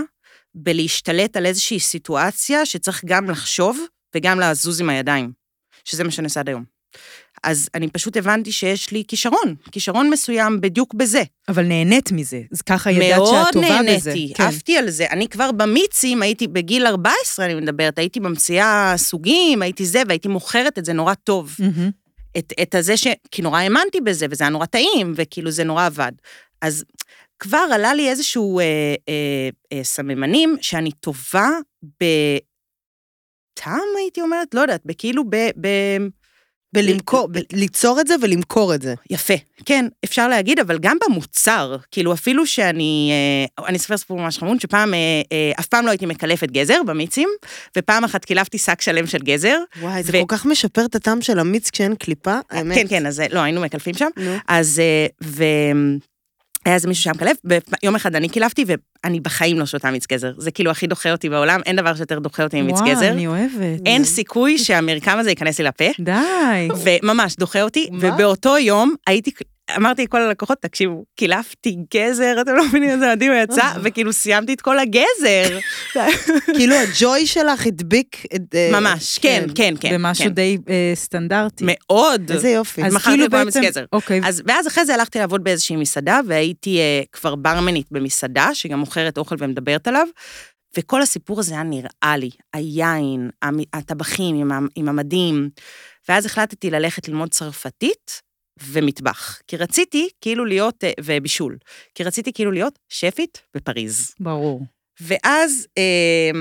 בלהשתלט 0.55 1.37
על 1.37 1.47
איזושהי 1.47 1.81
סיטואציה 1.81 2.67
שצריך 2.67 3.03
גם 3.05 3.31
לחשוב 3.31 3.79
וגם 4.15 4.41
לזוז 4.41 4.81
עם 4.81 4.89
הידיים, 4.89 5.33
שזה 5.85 6.05
מה 6.05 6.11
שאני 6.11 6.25
עושה 6.25 6.41
עד 6.41 6.49
היום. 6.49 6.65
אז 7.43 7.69
אני 7.75 7.89
פשוט 7.89 8.17
הבנתי 8.17 8.53
שיש 8.53 8.91
לי 8.91 9.03
כישרון, 9.09 9.55
כישרון 9.73 10.11
מסוים 10.11 10.61
בדיוק 10.61 10.95
בזה. 10.95 11.23
אבל 11.49 11.65
נהנית 11.65 12.13
מזה, 12.13 12.43
אז 12.53 12.63
ככה 12.63 12.91
ידעת 12.91 13.27
שאת 13.27 13.53
טובה 13.53 13.69
מאוד 13.69 13.87
בזה. 13.97 14.11
נהניתי, 14.11 14.35
כן. 14.35 14.45
עפתי 14.45 14.79
על 14.79 14.91
זה. 14.91 15.07
אני 15.11 15.29
כבר 15.29 15.53
במיצים, 15.53 16.23
הייתי 16.23 16.49
בגיל 16.49 16.87
14, 16.87 17.45
אני 17.45 17.55
מדברת, 17.55 17.99
הייתי 17.99 18.21
ממציאה 18.21 18.95
סוגים, 18.97 19.63
הייתי 19.63 19.87
זה, 19.87 20.03
והייתי 20.09 20.29
מוכרת 20.29 20.79
את 20.79 20.85
זה 20.85 20.93
נורא 20.93 21.15
טוב. 21.15 21.57
מהמם. 21.59 21.91
את, 22.39 22.53
את 22.63 22.75
הזה 22.75 22.97
ש... 22.97 23.07
כי 23.31 23.43
נורא 23.43 23.59
האמנתי 23.59 24.01
בזה, 24.01 24.27
וזה 24.31 24.45
היה 24.45 24.51
נורא 24.51 24.67
טעים, 24.67 25.13
וכאילו 25.17 25.51
זה 25.51 25.65
נורא 25.65 25.87
עבד. 25.87 26.13
אז 26.63 26.85
כבר 27.38 27.66
עלה 27.72 27.94
לי 27.94 28.11
איזשהו 28.11 28.61
אה, 28.61 28.64
אה, 29.09 29.48
אה, 29.72 29.85
סממנים 29.85 30.57
שאני 30.61 30.92
טובה 30.92 31.48
בטעם, 31.83 32.38
הייתי 33.98 34.20
אומרת, 34.20 34.55
לא 34.55 34.61
יודעת, 34.61 34.81
בכאילו 34.85 35.24
ב... 35.31 35.37
ב 35.61 35.68
בלמכור, 36.72 37.29
ב- 37.33 37.38
ליצור 37.53 38.01
את 38.01 38.07
זה 38.07 38.14
ולמכור 38.22 38.74
את 38.74 38.83
זה. 38.83 38.94
יפה, 39.11 39.35
כן, 39.64 39.87
אפשר 40.05 40.29
להגיד, 40.29 40.61
אבל 40.61 40.79
גם 40.79 40.96
במוצר, 41.09 41.77
כאילו 41.90 42.12
אפילו 42.12 42.46
שאני, 42.46 43.11
אה, 43.59 43.66
אני 43.68 43.77
אספר 43.77 43.96
סיפור 43.96 44.18
ממש 44.18 44.38
חמוד, 44.38 44.61
שפעם, 44.61 44.94
אה, 44.94 44.98
אה, 45.33 45.53
אף 45.61 45.66
פעם 45.66 45.87
לא 45.87 45.90
הייתי 45.90 46.07
מקלפת 46.07 46.51
גזר 46.51 46.83
במיצים, 46.87 47.29
ופעם 47.79 48.05
אחת 48.05 48.24
קילפתי 48.24 48.59
שק 48.59 48.81
שלם 48.81 49.07
של 49.07 49.18
גזר. 49.18 49.59
וואי, 49.81 50.03
זה 50.03 50.12
ו- 50.14 50.20
כל 50.20 50.37
כך 50.37 50.46
משפר 50.46 50.85
את 50.85 50.94
הטעם 50.94 51.22
של 51.22 51.38
המיץ 51.38 51.70
כשאין 51.70 51.94
קליפה, 51.94 52.38
האמת. 52.51 52.77
כן, 52.77 52.87
כן, 52.88 53.07
אז 53.07 53.20
אה, 53.20 53.27
לא, 53.33 53.40
היינו 53.40 53.61
מקלפים 53.61 53.94
שם. 53.94 54.09
נו. 54.16 54.37
אז, 54.48 54.81
אה, 54.81 55.07
והיה 56.69 56.75
איזה 56.75 56.89
מישהו 56.89 57.05
שהיה 57.05 57.15
מקלף, 57.15 57.37
ויום 57.45 57.95
אחד 57.95 58.15
אני 58.15 58.29
קילפתי, 58.29 58.65
ואני 58.67 59.21
בחיים 59.21 59.59
לא 59.59 59.67
שותה 59.67 59.91
מיץ 59.91 60.07
גזר. 60.07 60.33
זה 60.39 60.51
כאילו 60.51 60.71
הכי 60.71 60.87
דוחה 60.87 61.13
אותי 61.13 61.29
בעולם, 61.29 61.61
אין 61.67 61.77
דבר 61.77 61.95
שיותר 61.95 62.19
דוחה 62.19 62.45
אותי 62.45 62.63
ממיץ 62.63 62.81
וואו, 62.81 62.91
גזר. 62.91 63.09
אני 63.09 63.27
אוהבת. 63.27 63.87
אין 63.87 64.05
סיכוי 64.05 64.59
שהמרקם 64.59 65.19
הזה 65.19 65.31
ייכנס 65.31 65.59
לי 65.59 65.65
לפה. 65.65 65.85
די. 66.01 66.69
וממש 66.85 67.37
דוחה 67.37 67.63
אותי, 67.63 67.89
מה? 67.91 67.99
ובאותו 68.01 68.59
יום 68.59 68.95
הייתי, 69.07 69.31
אמרתי 69.77 70.05
לכל 70.05 70.21
הלקוחות, 70.21 70.59
תקשיבו, 70.61 71.05
קילפתי 71.17 71.77
גזר, 71.95 72.41
אתם 72.41 72.55
לא 72.55 72.65
מבינים 72.69 72.91
איזה 72.91 73.13
מדהים 73.15 73.33
הוא 73.33 73.41
יצא, 73.41 73.73
וכאילו 73.83 74.13
סיימתי 74.13 74.55
את 74.55 74.61
כל 74.61 74.79
הגזר. 74.79 75.59
כאילו 76.57 76.75
הג'וי 76.75 77.27
שלך 77.27 77.67
הדביק 77.67 78.27
את... 78.35 78.55
אה, 78.55 78.71
ממש, 78.81 79.19
כן, 79.19 79.47
כן, 79.55 79.75
כן. 79.81 79.95
במשהו 79.95 80.25
כן. 80.25 80.35
די 80.35 80.59
אה, 80.69 80.93
סטנדרטי. 80.95 81.65
מאוד. 81.67 82.31
איזה 82.31 82.49
יופי. 82.49 82.85
אז 82.85 82.97
כאילו 82.97 83.29
בעצם. 83.31 83.61
אוקיי, 83.93 84.21
אז, 84.25 84.43
ואז 84.47 84.67
אחרי 84.67 84.85
זה 84.87 84.95
הלכתי 84.95 85.19
לעבוד 85.19 85.45
באיזושהי 85.45 85.77
מסעדה, 85.77 86.21
והייתי 86.27 86.79
אה, 86.79 87.03
כבר 87.13 87.35
ברמנית 87.35 87.87
במסעדה, 87.91 88.51
שגם 88.55 88.79
מוכרת 88.79 89.19
אוכל 89.19 89.37
ומדברת 89.39 89.89
עליו, 89.89 90.07
וכל 90.79 91.03
הסיפור 91.03 91.41
הזה 91.41 91.55
היה 91.55 91.63
נראה 91.63 92.17
לי, 92.17 92.31
היין, 92.55 93.31
הטבחים 93.73 94.51
עם 94.77 94.89
המדים, 94.89 95.49
ואז 96.09 96.27
החלטתי 96.27 96.71
ללכת 96.71 97.09
ללמוד 97.09 97.31
צרפתית 97.31 98.28
ומטבח, 98.66 99.38
כי 99.47 99.57
רציתי 99.57 100.09
כאילו 100.21 100.44
להיות, 100.44 100.85
אה, 100.85 100.90
ובישול, 101.01 101.57
כי 101.94 102.05
רציתי 102.05 102.33
כאילו 102.33 102.51
להיות 102.53 102.79
שפית 102.88 103.42
בפריז. 103.57 104.14
ברור. 104.21 104.62
ואז, 105.01 105.66
אה, 105.79 106.40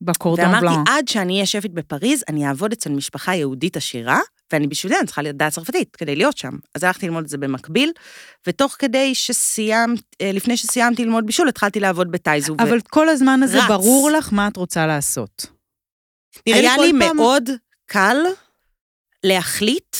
בקורדון 0.00 0.44
ואמרתי, 0.46 0.66
בלאן. 0.66 0.84
עד 0.88 1.08
שאני 1.08 1.34
אהיה 1.34 1.46
שפית 1.46 1.72
בפריז, 1.72 2.24
אני 2.28 2.46
אעבוד 2.48 2.72
אצל 2.72 2.90
משפחה 2.90 3.34
יהודית 3.34 3.76
עשירה, 3.76 4.20
ואני 4.52 4.66
בשביל 4.66 4.92
זה 4.92 4.98
אני 4.98 5.06
צריכה 5.06 5.22
לדעת 5.22 5.52
צרפתית, 5.52 5.96
כדי 5.96 6.16
להיות 6.16 6.36
שם. 6.38 6.52
אז 6.74 6.84
הלכתי 6.84 7.06
ללמוד 7.06 7.24
את 7.24 7.28
זה 7.30 7.38
במקביל, 7.38 7.92
ותוך 8.46 8.76
כדי 8.78 9.14
שסיימת, 9.14 10.00
אה, 10.20 10.32
לפני 10.32 10.56
שסיימתי 10.56 11.04
ללמוד 11.04 11.26
בישול, 11.26 11.48
התחלתי 11.48 11.80
לעבוד 11.80 12.10
בטייזו. 12.10 12.52
ו- 12.52 12.62
אבל 12.62 12.78
כל 12.90 13.08
הזמן 13.08 13.42
הזה 13.42 13.58
רץ. 13.62 13.68
ברור 13.68 14.10
לך 14.10 14.32
מה 14.32 14.48
את 14.48 14.56
רוצה 14.56 14.86
לעשות. 14.86 15.46
נראה 16.48 16.58
היה 16.60 16.72
כל 16.76 16.82
לי 16.84 16.92
פעם- 17.00 17.16
מאוד 17.16 17.50
קל 17.86 18.16
להחליט, 19.24 19.96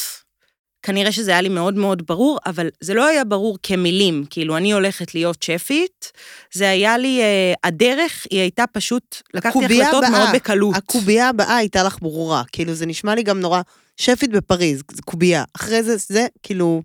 כנראה 0.86 1.12
שזה 1.12 1.30
היה 1.30 1.40
לי 1.40 1.48
מאוד 1.48 1.74
מאוד 1.74 2.06
ברור, 2.06 2.38
אבל 2.46 2.68
זה 2.80 2.94
לא 2.94 3.06
היה 3.06 3.24
ברור 3.24 3.58
כמילים, 3.62 4.24
כאילו, 4.30 4.56
אני 4.56 4.72
הולכת 4.72 5.14
להיות 5.14 5.42
שפית, 5.42 6.12
זה 6.54 6.70
היה 6.70 6.98
לי, 6.98 7.20
אה, 7.20 7.54
הדרך, 7.64 8.26
היא 8.30 8.40
הייתה 8.40 8.64
פשוט, 8.72 9.22
לקחתי 9.34 9.58
הקובייה 9.58 9.88
החלטות 9.88 10.04
הבאה. 10.04 10.18
מאוד 10.18 10.34
בקלות. 10.34 10.76
הקובייה 10.76 11.28
הבאה 11.28 11.56
הייתה 11.56 11.82
לך 11.82 11.98
ברורה. 12.02 12.42
כאילו, 12.52 12.74
זה 12.74 12.86
נשמע 12.86 13.14
לי 13.14 13.22
גם 13.22 13.40
נורא 13.40 13.60
שפית 13.96 14.30
בפריז, 14.30 14.82
זה 14.92 15.02
קובייה. 15.02 15.44
אחרי 15.56 15.82
זה, 15.82 15.96
זה, 15.96 16.26
כאילו... 16.42 16.82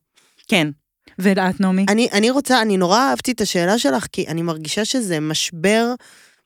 כן. 0.47 0.67
ואת, 1.19 1.59
נעמי? 1.59 1.85
אני, 1.89 2.07
אני 2.11 2.29
רוצה, 2.29 2.61
אני 2.61 2.77
נורא 2.77 2.99
אהבתי 2.99 3.31
את 3.31 3.41
השאלה 3.41 3.79
שלך, 3.79 4.07
כי 4.11 4.27
אני 4.27 4.41
מרגישה 4.41 4.85
שזה 4.85 5.19
משבר 5.19 5.93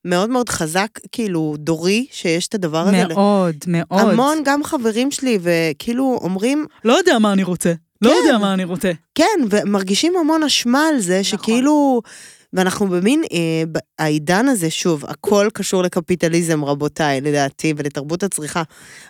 מאוד 0.06 0.30
מאוד 0.30 0.50
חזק, 0.50 0.88
כאילו, 1.12 1.56
דורי, 1.58 2.06
שיש 2.12 2.48
את 2.48 2.56
הדבר 2.56 2.88
הזה. 2.88 3.08
מאוד, 3.08 3.56
מאוד. 3.68 3.86
המון, 3.92 4.38
גם 4.46 4.64
חברים 4.64 5.12
שלי, 5.12 5.40
וכאילו 5.42 6.20
אומרים, 6.22 6.66
לא 6.86 6.94
יודע 6.94 7.20
מה 7.20 7.34
אני 7.34 7.44
רוצה. 7.44 7.74
לא 8.02 8.10
כן. 8.10 8.16
יודע 8.26 8.38
מה 8.38 8.54
אני 8.54 8.64
רוצה. 8.64 8.92
כן, 9.16 9.40
ומרגישים 9.50 10.14
המון 10.18 10.44
אשמה 10.44 10.88
על 10.88 11.00
זה, 11.00 11.20
נכון. 11.20 11.24
שכאילו... 11.24 12.02
ואנחנו 12.54 12.88
במין, 12.88 13.24
אה, 13.34 13.80
העידן 14.00 14.48
הזה, 14.48 14.70
שוב, 14.70 15.06
הכל 15.08 15.48
קשור 15.54 15.84
לקפיטליזם, 15.84 16.66
רבותיי, 16.66 17.22
לדעתי, 17.22 17.74
ולתרבות 17.78 18.24
הצריכה, 18.24 18.64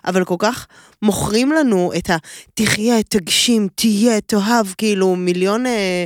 אבל 0.06 0.24
כל 0.24 0.36
כך 0.40 0.68
מוכרים 1.02 1.52
לנו 1.52 1.92
את 1.98 2.10
ה... 2.10 2.18
תחיה, 2.54 3.04
תגשים, 3.04 3.68
תהיה, 3.76 4.22
תאהב, 4.22 4.66
כאילו, 4.78 5.16
מיליון 5.16 5.66
אה, 5.66 6.06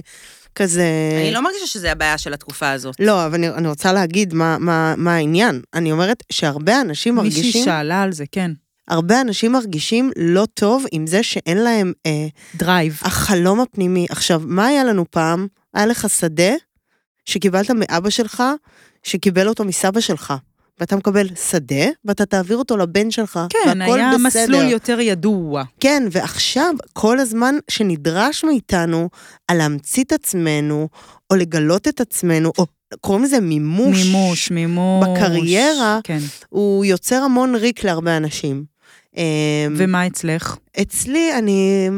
כזה... 0.62 0.86
אני 1.22 1.32
לא 1.32 1.42
מרגישה 1.44 1.68
שזה 1.68 1.92
הבעיה 1.92 2.18
של 2.18 2.34
התקופה 2.34 2.72
הזאת. 2.72 2.96
לא, 3.00 3.26
אבל 3.26 3.36
אני, 3.36 3.50
אני 3.50 3.68
רוצה 3.68 3.94
להגיד 3.94 4.34
מה, 4.34 4.58
מה, 4.60 4.94
מה 4.98 5.16
העניין. 5.16 5.62
אני 5.74 5.92
אומרת 5.92 6.24
שהרבה 6.32 6.82
אנשים 6.82 7.16
מישהי 7.16 7.40
מרגישים, 7.42 7.66
שאלה 7.66 8.02
על 8.02 8.12
זה, 8.12 8.24
כן. 8.32 8.52
הרבה 8.88 9.22
אנשים 9.22 9.52
מרגישים 9.52 10.12
לא 10.18 10.48
טוב 10.54 10.86
עם 10.92 11.08
זה 11.08 11.24
שאין 11.24 11.58
להם 11.58 11.94
אה, 12.06 12.28
drive. 12.56 13.00
החלום 13.02 13.60
הפנימי. 13.60 14.06
עכשיו, 14.10 14.42
מה 14.46 14.66
היה 14.66 14.84
לנו 14.84 15.06
פעם? 15.12 15.48
היה 15.74 15.86
לך 15.86 16.10
שדה 16.10 16.54
שקיבלת 17.26 17.72
מאבא 17.72 18.10
שלך, 18.10 18.44
שקיבל 19.04 19.48
אותו 19.48 19.66
מסבא 19.66 20.00
שלך. 20.00 20.34
ואתה 20.80 20.96
מקבל 20.96 21.28
שדה, 21.50 21.86
ואתה 22.06 22.26
תעביר 22.26 22.58
אותו 22.58 22.78
לבן 22.78 23.12
שלך, 23.12 23.40
כן, 23.50 23.80
והכל 23.80 24.00
היה 24.00 24.12
בסדר. 24.26 24.44
מסלול 24.44 24.66
יותר 24.66 25.00
ידוע. 25.00 25.64
כן, 25.80 26.04
ועכשיו, 26.12 26.76
כל 26.94 27.20
הזמן 27.20 27.56
שנדרש 27.72 28.44
מאיתנו 28.44 29.10
על 29.48 29.58
להמציא 29.58 30.04
את 30.04 30.12
עצמנו, 30.12 30.88
או 31.30 31.36
לגלות 31.36 31.88
את 31.88 32.02
עצמנו, 32.02 32.52
או 32.58 32.66
קוראים 33.02 33.24
לזה 33.24 33.40
מימוש, 33.40 34.06
מימוש, 34.06 34.52
מימוש. 34.52 35.08
בקריירה. 35.08 36.00
כן. 36.04 36.20
הוא 36.50 36.86
יוצר 36.86 37.16
המון 37.16 37.56
ריק 37.56 37.84
להרבה 37.84 38.18
אנשים. 38.18 38.64
אמ, 39.18 39.24
ומה 39.78 40.08
אצלך? 40.08 40.58
אצלי, 40.82 41.34
אני, 41.38 41.90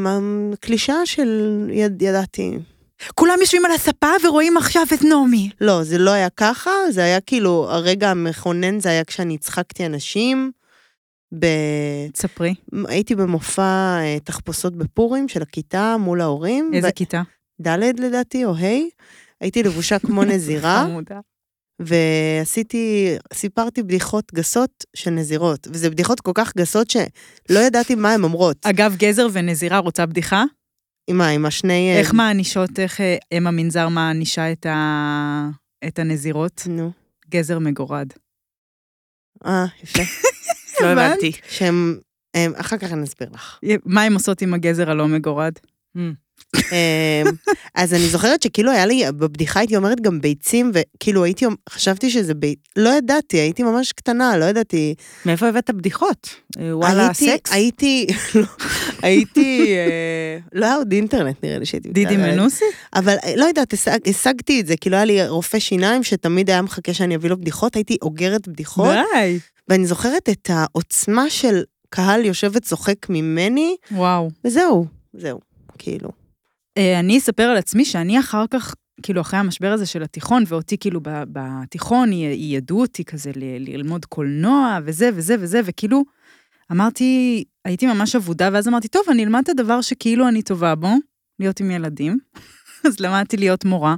קלישאה 0.60 1.06
של 1.06 1.70
יד, 1.74 2.02
ידעתי. 2.02 2.58
כולם 3.15 3.37
יושבים 3.41 3.65
על 3.65 3.71
הספה 3.71 4.07
ורואים 4.23 4.57
עכשיו 4.57 4.83
את 4.93 5.03
נעמי. 5.03 5.49
לא, 5.61 5.83
זה 5.83 5.97
לא 5.97 6.11
היה 6.11 6.29
ככה, 6.29 6.71
זה 6.89 7.03
היה 7.03 7.21
כאילו, 7.21 7.67
הרגע 7.69 8.09
המכונן 8.09 8.79
זה 8.79 8.89
היה 8.89 9.03
כשאני 9.03 9.35
הצחקתי 9.35 9.85
אנשים. 9.85 10.51
ב... 11.39 11.45
תספרי, 12.13 12.53
הייתי 12.87 13.15
במופע 13.15 13.97
אה, 14.01 14.17
תחפושות 14.23 14.75
בפורים 14.75 15.27
של 15.27 15.41
הכיתה 15.41 15.95
מול 15.99 16.21
ההורים. 16.21 16.71
איזה 16.73 16.87
ו- 16.87 16.95
כיתה? 16.95 17.21
ד' 17.61 17.99
לדעתי, 17.99 18.45
או 18.45 18.55
ה', 18.55 18.87
הייתי 19.41 19.63
לבושה 19.63 19.99
כמו 19.99 20.23
נזירה, 20.33 20.83
חמודה. 20.85 21.19
ועשיתי, 21.79 23.15
סיפרתי 23.33 23.83
בדיחות 23.83 24.33
גסות 24.33 24.85
של 24.95 25.11
נזירות, 25.11 25.67
וזה 25.71 25.89
בדיחות 25.89 26.19
כל 26.19 26.31
כך 26.35 26.55
גסות 26.57 26.89
שלא 26.89 27.59
ידעתי 27.59 27.95
מה 27.95 28.13
הן 28.13 28.23
אומרות. 28.23 28.57
אגב, 28.65 28.95
גזר 28.97 29.27
ונזירה 29.31 29.77
רוצה 29.77 30.05
בדיחה? 30.05 30.43
עם 31.07 31.17
מה, 31.17 31.27
עם 31.29 31.45
השני... 31.45 31.91
אה, 31.93 31.99
איך 31.99 32.13
מענישות, 32.13 32.79
איך 32.79 33.01
אה, 33.01 33.17
אם 33.31 33.47
המנזר 33.47 33.87
מענישה 33.89 34.51
את 34.51 34.65
ה- 34.65 35.49
את 35.87 35.99
הנזירות? 35.99 36.61
נו, 36.69 36.91
גזר 37.29 37.59
מגורד. 37.59 38.07
אה, 39.45 39.65
יפה. 39.83 40.01
לא 40.81 40.87
הבנת? 40.87 41.11
הבנתי. 41.11 41.31
שהם, 41.49 41.99
הם, 42.33 42.51
אחר 42.55 42.77
כך 42.77 42.91
אני 42.91 43.03
אסביר 43.03 43.29
לך. 43.33 43.59
מה 43.85 44.03
הם 44.03 44.13
עושות 44.13 44.41
עם 44.41 44.53
הגזר 44.53 44.91
הלא 44.91 45.07
מגורד? 45.07 45.53
אמ, 46.56 47.32
אז 47.75 47.93
אני 47.93 48.08
זוכרת 48.08 48.41
שכאילו 48.41 48.71
היה 48.71 48.86
לי, 48.86 49.04
בבדיחה 49.12 49.60
הייתי 49.60 49.75
אומרת 49.75 50.01
גם 50.01 50.21
ביצים, 50.21 50.71
וכאילו 50.73 51.23
הייתי, 51.23 51.45
חשבתי 51.69 52.10
שזה 52.10 52.34
בי... 52.34 52.56
לא 52.75 52.89
ידעתי, 52.89 53.38
הייתי 53.38 53.63
ממש 53.63 53.91
קטנה, 53.91 54.38
לא 54.38 54.45
ידעתי. 54.45 54.95
מאיפה 55.25 55.47
הבאת 55.47 55.69
בדיחות? 55.69 56.30
אה, 56.60 56.77
וואלה, 56.77 57.04
הייתי, 57.04 57.32
סקס? 57.32 57.51
הייתי, 57.51 58.08
לא, 58.36 58.45
הייתי, 59.01 59.67
אה, 59.75 60.38
לא 60.54 60.65
היה 60.65 60.75
עוד 60.75 60.91
אינטרנט 60.91 61.43
נראה 61.43 61.60
לי 61.60 61.65
שהייתי. 61.65 61.89
דידי 61.89 62.17
מנוסי? 62.17 62.65
אבל 62.95 63.15
אה, 63.23 63.36
לא 63.36 63.45
יודעת, 63.45 63.73
השג, 63.73 63.97
השגתי 64.08 64.62
את 64.62 64.67
זה, 64.67 64.77
כאילו 64.77 64.95
היה 64.95 65.06
לי 65.06 65.27
רופא 65.27 65.60
שיניים 65.60 66.04
שתמיד 66.04 66.49
היה 66.49 66.62
מחכה 66.62 66.93
שאני 66.93 67.15
אביא 67.15 67.30
לו 67.30 67.38
בדיחות, 67.38 67.75
הייתי 67.75 67.97
אוגרת 68.01 68.47
בדיחות, 68.47 68.95
די. 69.13 69.39
ואני 69.67 69.86
זוכרת 69.86 70.30
את 70.30 70.49
העוצמה 70.54 71.30
של 71.30 71.63
קהל 71.89 72.25
יושב 72.25 72.51
וצוחק 72.54 73.10
ממני, 73.10 73.75
וואו. 73.91 74.30
וזהו, 74.45 74.86
זהו, 75.13 75.39
כאילו. 75.77 76.20
אה, 76.77 76.99
אני 76.99 77.17
אספר 77.17 77.43
על 77.43 77.57
עצמי 77.57 77.86
שאני 77.86 78.19
אחר 78.19 78.45
כך 78.49 78.75
כאילו, 79.03 79.21
אחרי 79.21 79.39
המשבר 79.39 79.71
הזה 79.71 79.86
של 79.86 80.03
התיכון, 80.03 80.43
ואותי 80.47 80.77
כאילו 80.77 80.99
בתיכון, 81.03 82.13
י- 82.13 82.15
ייעדו 82.15 82.81
אותי 82.81 83.03
כזה 83.03 83.31
ללמוד 83.36 84.05
קולנוע, 84.05 84.79
וזה 84.84 85.10
וזה 85.13 85.36
וזה, 85.39 85.62
וכאילו, 85.65 86.03
אמרתי, 86.71 87.43
הייתי 87.65 87.88
ממש 87.88 88.15
אבודה, 88.15 88.49
ואז 88.53 88.67
אמרתי, 88.67 88.88
טוב, 88.88 89.03
אני 89.12 89.23
אלמד 89.23 89.41
את 89.43 89.49
הדבר 89.49 89.81
שכאילו 89.81 90.27
אני 90.27 90.41
טובה 90.41 90.75
בו, 90.75 90.89
להיות 91.39 91.60
עם 91.60 91.71
ילדים. 91.71 92.17
אז 92.88 92.99
למדתי 92.99 93.38
להיות 93.38 93.65
מורה, 93.65 93.95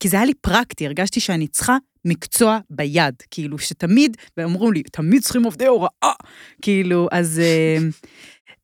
כי 0.00 0.08
זה 0.08 0.16
היה 0.16 0.26
לי 0.26 0.34
פרקטי, 0.34 0.86
הרגשתי 0.86 1.20
שאני 1.20 1.48
צריכה 1.48 1.76
מקצוע 2.04 2.58
ביד, 2.70 3.14
כאילו, 3.30 3.58
שתמיד, 3.58 4.16
ואמרו 4.36 4.72
לי, 4.72 4.82
תמיד 4.82 5.22
צריכים 5.22 5.44
עובדי 5.44 5.66
הוראה, 5.66 6.12
כאילו, 6.62 7.08
אז... 7.12 7.40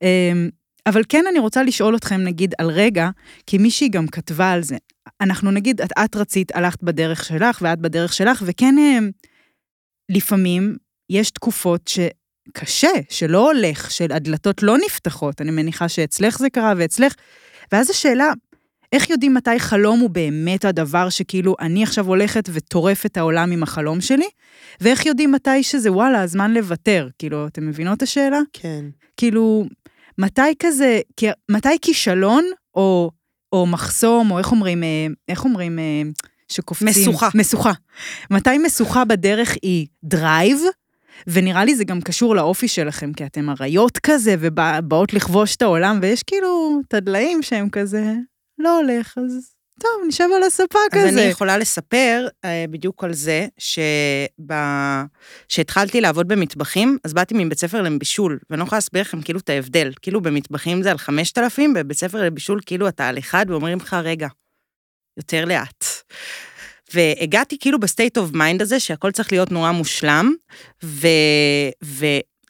אבל 0.85 1.01
כן, 1.09 1.23
אני 1.31 1.39
רוצה 1.39 1.63
לשאול 1.63 1.95
אתכם, 1.95 2.21
נגיד, 2.21 2.53
על 2.57 2.69
רגע, 2.69 3.09
כי 3.47 3.57
מישהי 3.57 3.89
גם 3.89 4.07
כתבה 4.07 4.51
על 4.51 4.63
זה. 4.63 4.77
אנחנו 5.21 5.51
נגיד, 5.51 5.81
את, 5.81 5.91
את 6.05 6.15
רצית, 6.15 6.55
הלכת 6.55 6.83
בדרך 6.83 7.25
שלך, 7.25 7.59
ואת 7.61 7.79
בדרך 7.79 8.13
שלך, 8.13 8.43
וכן, 8.45 8.75
אה, 8.77 8.99
לפעמים 10.09 10.75
יש 11.09 11.31
תקופות 11.31 11.87
שקשה, 11.87 12.91
שלא 13.09 13.51
הולך, 13.51 13.91
שהדלתות 13.91 14.63
לא 14.63 14.77
נפתחות. 14.85 15.41
אני 15.41 15.51
מניחה 15.51 15.89
שאצלך 15.89 16.39
זה 16.39 16.49
קרה 16.49 16.73
ואצלך. 16.77 17.13
ואז 17.71 17.89
השאלה, 17.89 18.31
איך 18.91 19.09
יודעים 19.09 19.33
מתי 19.33 19.59
חלום 19.59 19.99
הוא 19.99 20.09
באמת 20.09 20.65
הדבר 20.65 21.09
שכאילו 21.09 21.55
אני 21.59 21.83
עכשיו 21.83 22.07
הולכת 22.07 22.49
וטורפת 22.53 23.05
את 23.05 23.17
העולם 23.17 23.51
עם 23.51 23.63
החלום 23.63 24.01
שלי? 24.01 24.29
ואיך 24.81 25.05
יודעים 25.05 25.31
מתי 25.31 25.63
שזה 25.63 25.91
וואלה, 25.91 26.21
הזמן 26.21 26.53
לוותר? 26.53 27.09
כאילו, 27.19 27.47
אתם 27.47 27.67
מבינות 27.67 27.97
את 27.97 28.03
השאלה? 28.03 28.39
כן. 28.53 28.85
כאילו, 29.17 29.65
מתי 30.17 30.53
כזה, 30.59 30.99
מתי 31.51 31.79
כישלון, 31.81 32.45
או, 32.75 33.11
או 33.53 33.65
מחסום, 33.65 34.31
או 34.31 34.37
איך 34.37 34.51
אומרים, 34.51 34.83
אה, 34.83 35.07
איך 35.27 35.45
אומרים, 35.45 35.79
אה, 35.79 36.01
שקופצים? 36.51 36.87
משוכה. 36.87 37.29
משוכה. 37.35 37.71
מתי 38.31 38.57
משוכה 38.57 39.05
בדרך 39.05 39.55
היא 39.61 39.87
drive, 40.03 40.59
ונראה 41.27 41.65
לי 41.65 41.75
זה 41.75 41.83
גם 41.83 42.01
קשור 42.01 42.35
לאופי 42.35 42.67
שלכם, 42.67 43.13
כי 43.13 43.25
אתם 43.25 43.49
אריות 43.49 43.97
כזה, 43.97 44.35
ובאות 44.39 45.13
לכבוש 45.13 45.55
את 45.55 45.61
העולם, 45.61 45.99
ויש 46.01 46.23
כאילו 46.23 46.81
את 46.87 46.93
הדליים 46.93 47.43
שהם 47.43 47.69
כזה, 47.69 48.13
לא 48.59 48.79
הולך, 48.79 49.17
אז 49.17 49.54
טוב, 49.79 49.91
נשב 50.07 50.27
על 50.35 50.43
הספה 50.43 50.79
אז 50.79 50.99
כזה. 50.99 51.09
אני 51.09 51.21
יכולה 51.21 51.57
לספר 51.57 52.27
אה, 52.45 52.65
בדיוק 52.69 53.03
על 53.03 53.13
זה, 53.13 53.47
שהתחלתי 55.47 56.01
לעבוד 56.01 56.27
במטבחים, 56.27 56.97
אז 57.03 57.13
באתי 57.13 57.33
מבית 57.37 57.59
ספר 57.59 57.81
לבישול, 57.81 58.39
ואני 58.49 58.59
לא 58.59 58.65
יכולה 58.65 58.77
להסביר 58.77 59.01
לכם 59.01 59.21
כאילו 59.21 59.39
את 59.39 59.49
ההבדל. 59.49 59.93
כאילו 60.01 60.21
במטבחים 60.21 60.83
זה 60.83 60.91
על 60.91 60.97
5,000, 60.97 61.73
בבית 61.73 61.97
ספר 61.97 62.23
לבישול 62.23 62.59
כאילו 62.65 62.87
אתה 62.87 63.07
על 63.07 63.17
אחד, 63.17 63.45
ואומרים 63.49 63.77
לך, 63.77 63.93
רגע, 63.93 64.27
יותר 65.17 65.45
לאט. 65.45 65.85
והגעתי 66.93 67.57
כאילו 67.59 67.79
ב 67.79 67.85
state 67.85 68.17
of 68.17 68.31
mind 68.33 68.61
הזה, 68.61 68.79
שהכל 68.79 69.11
צריך 69.11 69.31
להיות 69.31 69.51
נורא 69.51 69.71
מושלם, 69.71 70.33
ו... 70.83 72.07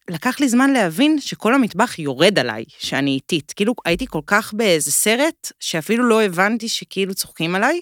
ולקח 0.09 0.39
לי 0.39 0.49
זמן 0.49 0.69
להבין 0.73 1.19
שכל 1.19 1.53
המטבח 1.53 1.99
יורד 1.99 2.39
עליי, 2.39 2.63
שאני 2.77 3.11
איטית. 3.11 3.53
כאילו 3.55 3.73
הייתי 3.85 4.07
כל 4.07 4.21
כך 4.25 4.53
באיזה 4.53 4.91
סרט, 4.91 5.51
שאפילו 5.59 6.03
לא 6.03 6.23
הבנתי 6.23 6.69
שכאילו 6.69 7.13
צוחקים 7.13 7.55
עליי, 7.55 7.81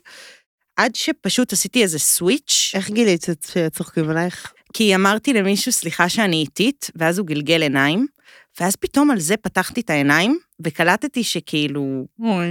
עד 0.76 0.96
שפשוט 0.96 1.54
עשיתי 1.54 1.84
איזה 1.84 2.00
סוויץ', 2.00 2.72
איך 2.74 2.90
גילית 2.90 3.26
שצוחקים 3.48 4.10
עלייך? 4.10 4.54
כי 4.74 4.96
אמרתי 4.96 5.34
למישהו, 5.34 5.72
סליחה 5.72 6.10
שאני 6.10 6.36
איטית, 6.36 6.92
ואז 6.96 7.20
הוא 7.20 7.28
גלגל 7.28 7.62
עיניים, 7.62 8.08
ואז 8.60 8.76
פתאום 8.76 9.12
על 9.12 9.20
זה 9.20 9.38
פתחתי 9.38 9.82
את 9.82 9.90
העיניים, 9.90 10.40
וקלטתי 10.64 11.24
שכאילו, 11.24 12.06
אוי, 12.20 12.48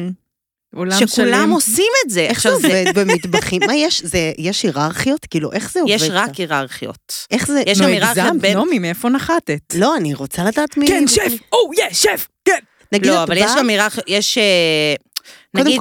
שכולם 0.72 1.06
שלם. 1.06 1.50
עושים 1.50 1.92
את 2.04 2.10
זה. 2.10 2.20
איך 2.20 2.42
זה 2.42 2.48
עובד 2.48 2.84
במטבחים? 2.94 3.60
מה 3.66 3.74
יש? 3.74 4.02
זה, 4.04 4.32
יש 4.38 4.62
היררכיות? 4.62 5.26
כאילו, 5.30 5.52
איך 5.52 5.72
זה 5.72 5.80
עובד? 5.80 5.92
יש 5.94 6.02
רק? 6.10 6.34
היררכיות. 6.34 7.26
איך 7.30 7.46
זה? 7.46 7.62
יש 7.66 7.78
נו, 7.78 7.84
גם 7.84 7.90
היררכיה 7.90 8.24
הגזמת, 8.24 8.40
בין- 8.42 8.58
נעמי, 8.58 8.78
מאיפה 8.78 9.08
נחתת? 9.08 9.74
לא, 9.74 9.96
אני 9.96 10.14
רוצה 10.14 10.44
לדעת 10.44 10.76
מי... 10.76 10.86
כן, 10.86 11.04
שף, 11.08 11.32
או, 11.52 11.70
יא, 11.78 11.84
שף, 11.92 12.28
כן. 12.44 12.58
נגיד 12.92 13.06
לא, 13.06 13.22
אבל 13.22 13.36
יש 13.36 13.50
גם 13.58 13.68
היררכיה, 13.68 14.02
יש... 14.06 14.38
אה, 14.38 14.94
נגיד 15.54 15.80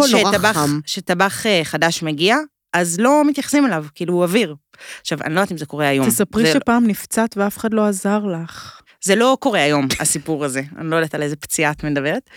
שטבח, 0.85 1.45
אה, 1.45 1.61
חדש 1.63 2.03
מגיע, 2.03 2.37
אז 2.73 2.99
לא 2.99 3.23
מתייחסים 3.25 3.65
אליו, 3.65 3.85
כאילו 3.95 4.13
הוא 4.13 4.23
אוויר. 4.23 4.55
עכשיו, 5.01 5.17
אני 5.23 5.35
לא 5.35 5.39
יודעת 5.39 5.51
אם 5.51 5.57
זה 5.57 5.65
קורה 5.65 5.87
היום. 5.87 6.09
תספרי 6.09 6.43
זה, 6.43 6.53
שפעם 6.53 6.87
נפצעת 6.87 7.37
ואף 7.37 7.57
אחד 7.57 7.73
לא 7.73 7.85
עזר 7.85 8.19
לך. 8.19 8.81
זה 9.03 9.15
לא 9.15 9.37
קורה 9.39 9.59
היום, 9.59 9.87
הסיפור 9.99 10.45
הזה. 10.45 10.61
אני 10.77 10.89
לא 10.89 10.95
יודעת 10.95 11.15
על 11.15 11.21
איזה 11.23 11.35
פציעה 11.35 11.71
את 11.71 11.83
מדברת. 11.83 12.29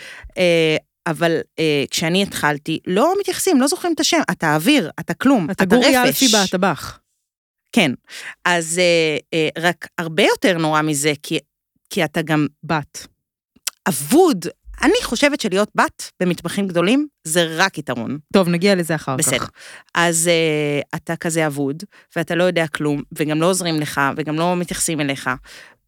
אבל 1.07 1.41
אה, 1.59 1.85
כשאני 1.91 2.23
התחלתי, 2.23 2.79
לא 2.87 3.15
מתייחסים, 3.21 3.61
לא 3.61 3.67
זוכרים 3.67 3.93
את 3.93 4.01
השם. 4.01 4.21
אתה 4.31 4.55
אוויר, 4.55 4.91
אתה 5.01 5.15
כלום, 5.15 5.51
אתה 5.51 5.65
אתה 5.65 5.77
גורי 5.77 5.97
רפש. 5.97 6.23
אלפי 6.23 6.37
בטבח. 6.37 6.99
כן. 7.73 7.93
אז 8.45 8.79
אה, 8.79 9.17
אה, 9.35 9.49
רק 9.63 9.89
הרבה 9.99 10.23
יותר 10.23 10.59
נורא 10.59 10.83
מזה, 10.83 11.13
כי, 11.23 11.39
כי 11.91 12.05
אתה 12.05 12.23
גם 12.23 12.47
בת. 12.63 13.07
אבוד. 13.89 14.47
אני 14.83 14.95
חושבת 15.03 15.41
שלהיות 15.41 15.71
בת 15.75 16.11
במטבחים 16.21 16.69
גדולים 16.69 17.07
זה 17.25 17.47
רק 17.57 17.79
יתרון. 17.79 18.19
טוב, 18.33 18.49
נגיע 18.49 18.75
לזה 18.75 18.95
אחר 18.95 19.13
כך. 19.19 19.19
בסדר. 19.19 19.45
אז 19.95 20.31
uh, 20.31 20.87
אתה 20.97 21.17
כזה 21.17 21.47
אבוד, 21.47 21.83
ואתה 22.17 22.35
לא 22.35 22.45
יודע 22.45 22.67
כלום, 22.67 23.03
וגם 23.19 23.41
לא 23.41 23.47
עוזרים 23.47 23.81
לך, 23.81 24.01
וגם 24.17 24.37
לא 24.37 24.57
מתייחסים 24.57 25.01
אליך. 25.01 25.31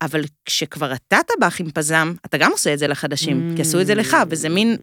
אבל 0.02 0.24
כשכבר 0.44 0.92
אתה 0.92 1.18
טבח 1.26 1.61
עם 1.61 1.70
פזם, 1.70 2.12
אתה 2.26 2.38
גם 2.38 2.52
עושה 2.52 2.74
את 2.74 2.79
זה 2.79 2.87
לחדשים, 2.87 3.52
כי 3.57 3.62
עשו 3.62 3.81
את 3.81 3.87
זה 3.87 3.94
לך, 3.94 4.16
וזה 4.29 4.48
מין... 4.48 4.76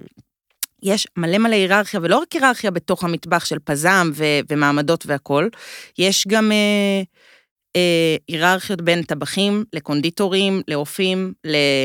יש 0.84 1.08
מלא 1.18 1.38
מלא 1.38 1.56
היררכיה, 1.56 2.00
ולא 2.04 2.18
רק 2.18 2.32
היררכיה 2.34 2.72
בתוך 2.72 3.04
המטבח 3.04 3.46
של 3.46 3.58
פזם 3.64 4.12
ו- 4.14 4.24
ומעמדות 4.50 5.04
והכול, 5.08 5.50
יש 5.98 6.26
גם 6.28 6.52
אה, 6.52 7.02
אה, 7.76 8.16
היררכיות 8.28 8.82
בין 8.82 9.04
טבחים 9.04 9.64
לקונדיטורים, 9.74 10.62
לאופים, 10.68 11.34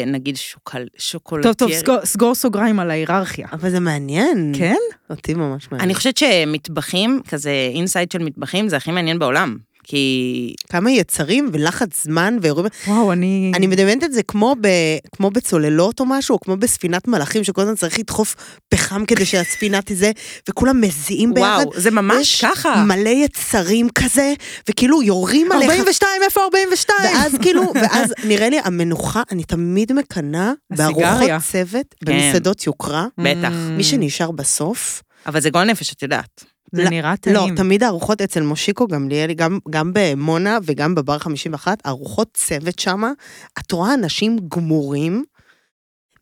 לנגיד 0.06 0.36
שוקל, 0.36 0.78
טוב, 0.78 0.88
שוקולטייר. 0.98 1.52
טוב, 1.54 1.70
סגור- 1.72 2.04
סגור 2.04 2.34
סוגריים 2.34 2.80
על 2.80 2.90
ההיררכיה. 2.90 3.48
אבל 3.52 3.70
זה 3.70 3.80
מעניין. 3.80 4.52
כן? 4.58 4.76
אותי 5.10 5.34
ממש 5.34 5.68
מעניין. 5.70 5.84
אני 5.88 5.94
חושבת 5.94 6.16
שמטבחים, 6.16 7.20
כזה 7.28 7.50
אינסייד 7.74 8.12
של 8.12 8.18
מטבחים, 8.18 8.68
זה 8.68 8.76
הכי 8.76 8.90
מעניין 8.90 9.18
בעולם. 9.18 9.58
כי 9.88 10.54
כמה 10.70 10.90
יצרים 10.90 11.50
ולחץ 11.52 12.04
זמן 12.04 12.36
ואירועים. 12.42 12.68
וואו, 12.86 13.12
אני... 13.12 13.52
אני 13.54 13.66
מדמיינת 13.66 14.04
את 14.04 14.12
זה 14.12 14.22
כמו, 14.22 14.54
ב, 14.60 14.68
כמו 15.16 15.30
בצוללות 15.30 16.00
או 16.00 16.04
משהו, 16.06 16.34
או 16.34 16.40
כמו 16.40 16.56
בספינת 16.56 17.08
מלאכים, 17.08 17.44
שכל 17.44 17.60
הזמן 17.60 17.74
צריך 17.74 17.98
לדחוף 17.98 18.34
פחם 18.68 19.04
כדי 19.04 19.26
שהספינה 19.26 19.82
תזה, 19.82 20.10
וכולם 20.48 20.80
מזיעים 20.80 21.34
ביחד. 21.34 21.64
וואו, 21.66 21.80
זה 21.80 21.90
ממש 21.90 22.34
יש 22.34 22.44
ככה. 22.44 22.84
מלא 22.84 23.08
יצרים 23.08 23.88
כזה, 23.94 24.34
וכאילו 24.68 25.02
יורים 25.02 25.52
עליך. 25.52 25.70
42, 25.70 26.22
איפה 26.22 26.40
42? 26.40 26.98
ואז 27.04 27.34
כאילו, 27.42 27.72
ואז 27.82 28.14
נראה 28.24 28.48
לי 28.48 28.60
המנוחה, 28.64 29.22
אני 29.32 29.44
תמיד 29.44 29.92
מקנאה 29.92 30.52
בארוחות. 30.70 31.30
צוות, 31.52 31.94
כן. 32.04 32.12
במסעדות 32.12 32.66
יוקרה. 32.66 33.06
בטח. 33.18 33.52
מי 33.70 33.84
שנשאר 33.84 34.30
בסוף, 34.30 35.02
אבל 35.26 35.40
זה 35.40 35.50
גועל 35.50 35.70
נפש, 35.70 35.92
את 35.92 36.02
יודעת. 36.02 36.44
זה 36.72 36.84
לא, 36.84 36.90
נראה 36.90 37.16
טעים. 37.16 37.36
לא, 37.36 37.48
תמיד 37.56 37.82
הארוחות 37.82 38.20
אצל 38.20 38.42
מושיקו 38.42 38.86
גמליאלי, 38.86 39.34
גם, 39.34 39.58
גם 39.70 39.90
במונה 39.94 40.58
וגם 40.64 40.94
בבר 40.94 41.18
51, 41.18 41.86
ארוחות 41.86 42.28
צוות 42.34 42.78
שמה, 42.78 43.12
את 43.58 43.72
רואה 43.72 43.94
אנשים 43.94 44.38
גמורים 44.48 45.24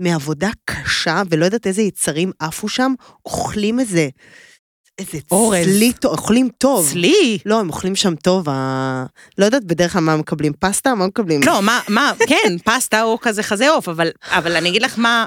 מעבודה 0.00 0.50
קשה, 0.64 1.22
ולא 1.30 1.44
יודעת 1.44 1.66
איזה 1.66 1.82
יצרים 1.82 2.32
עפו 2.38 2.68
שם, 2.68 2.92
אוכלים 3.24 3.80
איזה, 3.80 4.08
איזה 4.98 5.18
אורז. 5.30 5.64
צלי, 5.64 5.92
אוכלים 6.04 6.48
טוב. 6.58 6.88
צלי. 6.90 7.38
לא, 7.46 7.60
הם 7.60 7.68
אוכלים 7.68 7.96
שם 7.96 8.14
טוב, 8.14 8.48
ה... 8.48 9.04
לא 9.38 9.44
יודעת 9.44 9.64
בדרך 9.64 9.92
כלל 9.92 10.02
מה 10.02 10.16
מקבלים, 10.16 10.52
פסטה? 10.58 10.94
מה 10.94 11.06
מקבלים? 11.06 11.40
לא, 11.46 11.62
מה, 11.62 11.80
מה, 11.88 12.12
כן, 12.26 12.56
פסטה 12.72 13.02
או 13.02 13.18
כזה 13.20 13.42
חזה 13.42 13.70
עוף, 13.70 13.88
אבל, 13.88 14.08
אבל 14.30 14.56
אני 14.56 14.68
אגיד 14.68 14.82
לך 14.82 14.98
מה. 14.98 15.24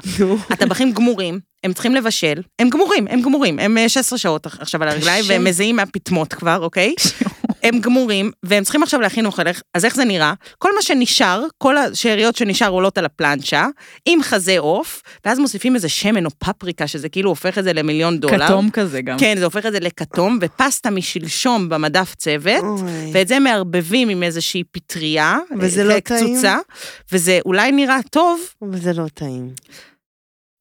הטבחים 0.50 0.92
גמורים, 0.92 1.40
הם 1.64 1.72
צריכים 1.72 1.94
לבשל, 1.94 2.42
הם 2.58 2.70
גמורים, 2.70 3.06
הם 3.10 3.22
גמורים, 3.22 3.58
הם 3.58 3.78
אה, 3.78 3.88
16 3.88 4.18
שעות 4.18 4.46
עכשיו 4.46 4.82
על 4.82 4.88
הרגליים. 4.88 5.24
והם 5.28 5.44
מזיעים 5.44 5.76
מהפטמות 5.76 6.34
כבר, 6.34 6.58
אוקיי? 6.58 6.94
הם 7.62 7.80
גמורים, 7.80 8.30
והם 8.42 8.62
צריכים 8.64 8.82
עכשיו 8.82 9.00
להכין 9.00 9.26
אוכל, 9.26 9.42
אז 9.74 9.84
איך 9.84 9.94
זה 9.96 10.04
נראה? 10.04 10.32
כל 10.58 10.74
מה 10.74 10.82
שנשאר, 10.82 11.44
כל 11.58 11.76
השאריות 11.76 12.36
שנשאר 12.36 12.68
עולות 12.68 12.98
על 12.98 13.04
הפלנצ'ה, 13.04 13.66
עם 14.06 14.22
חזה 14.22 14.58
עוף, 14.58 15.02
ואז 15.24 15.38
מוסיפים 15.38 15.74
איזה 15.74 15.88
שמן 15.88 16.26
או 16.26 16.30
פפריקה, 16.38 16.86
שזה 16.86 17.08
כאילו 17.08 17.30
הופך 17.30 17.58
את 17.58 17.64
זה 17.64 17.72
למיליון 17.72 18.20
דולר. 18.20 18.46
כתום 18.46 18.70
כזה 18.70 19.02
גם. 19.02 19.18
כן, 19.18 19.34
זה 19.38 19.44
הופך 19.44 19.66
את 19.66 19.72
זה 19.72 19.80
לכתום, 19.80 20.38
ופסטה 20.42 20.90
משלשום 20.90 21.68
במדף 21.68 22.14
צוות, 22.14 22.62
אוי. 22.62 23.10
ואת 23.12 23.28
זה 23.28 23.38
מערבבים 23.38 24.08
עם 24.08 24.22
איזושהי 24.22 24.64
פטריה, 24.64 25.38
וזה 25.60 25.80
אה, 25.80 25.86
לא 25.86 26.00
טעים? 26.00 26.34
קצוצה, 26.34 26.58
וזה 27.12 27.38
אולי 27.46 27.72
נראה 27.72 27.98
טוב, 28.10 28.40
אבל 28.62 28.78
זה 28.78 28.92
לא 28.92 29.04
טעים. 29.14 29.50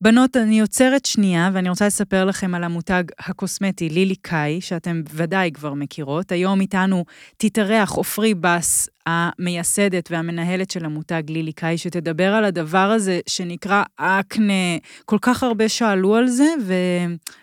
בנות, 0.02 0.38
אני 0.38 0.60
עוצרת 0.62 1.06
שנייה, 1.06 1.50
ואני 1.54 1.70
רוצה 1.70 1.88
לספר 1.88 2.26
לכם 2.26 2.56
על 2.56 2.64
המותג 2.64 3.04
הקוסמטי 3.20 3.90
לילי 3.90 4.16
קאי, 4.16 4.62
שאתם 4.62 5.02
ודאי 5.14 5.52
כבר 5.54 5.74
מכירות. 5.74 6.32
היום 6.32 6.62
איתנו 6.62 7.06
תתארח 7.38 7.92
עופרי 7.92 8.34
בס, 8.34 8.90
המייסדת 9.06 10.12
והמנהלת 10.12 10.72
של 10.72 10.86
עמותה 10.86 11.22
גליליקאי, 11.22 11.78
שתדבר 11.78 12.34
על 12.34 12.44
הדבר 12.44 12.78
הזה 12.78 13.20
שנקרא 13.28 13.84
אקנה. 13.96 14.78
כל 15.06 15.18
כך 15.22 15.44
הרבה 15.44 15.70
שאלו 15.70 16.16
על 16.16 16.28
זה, 16.28 16.48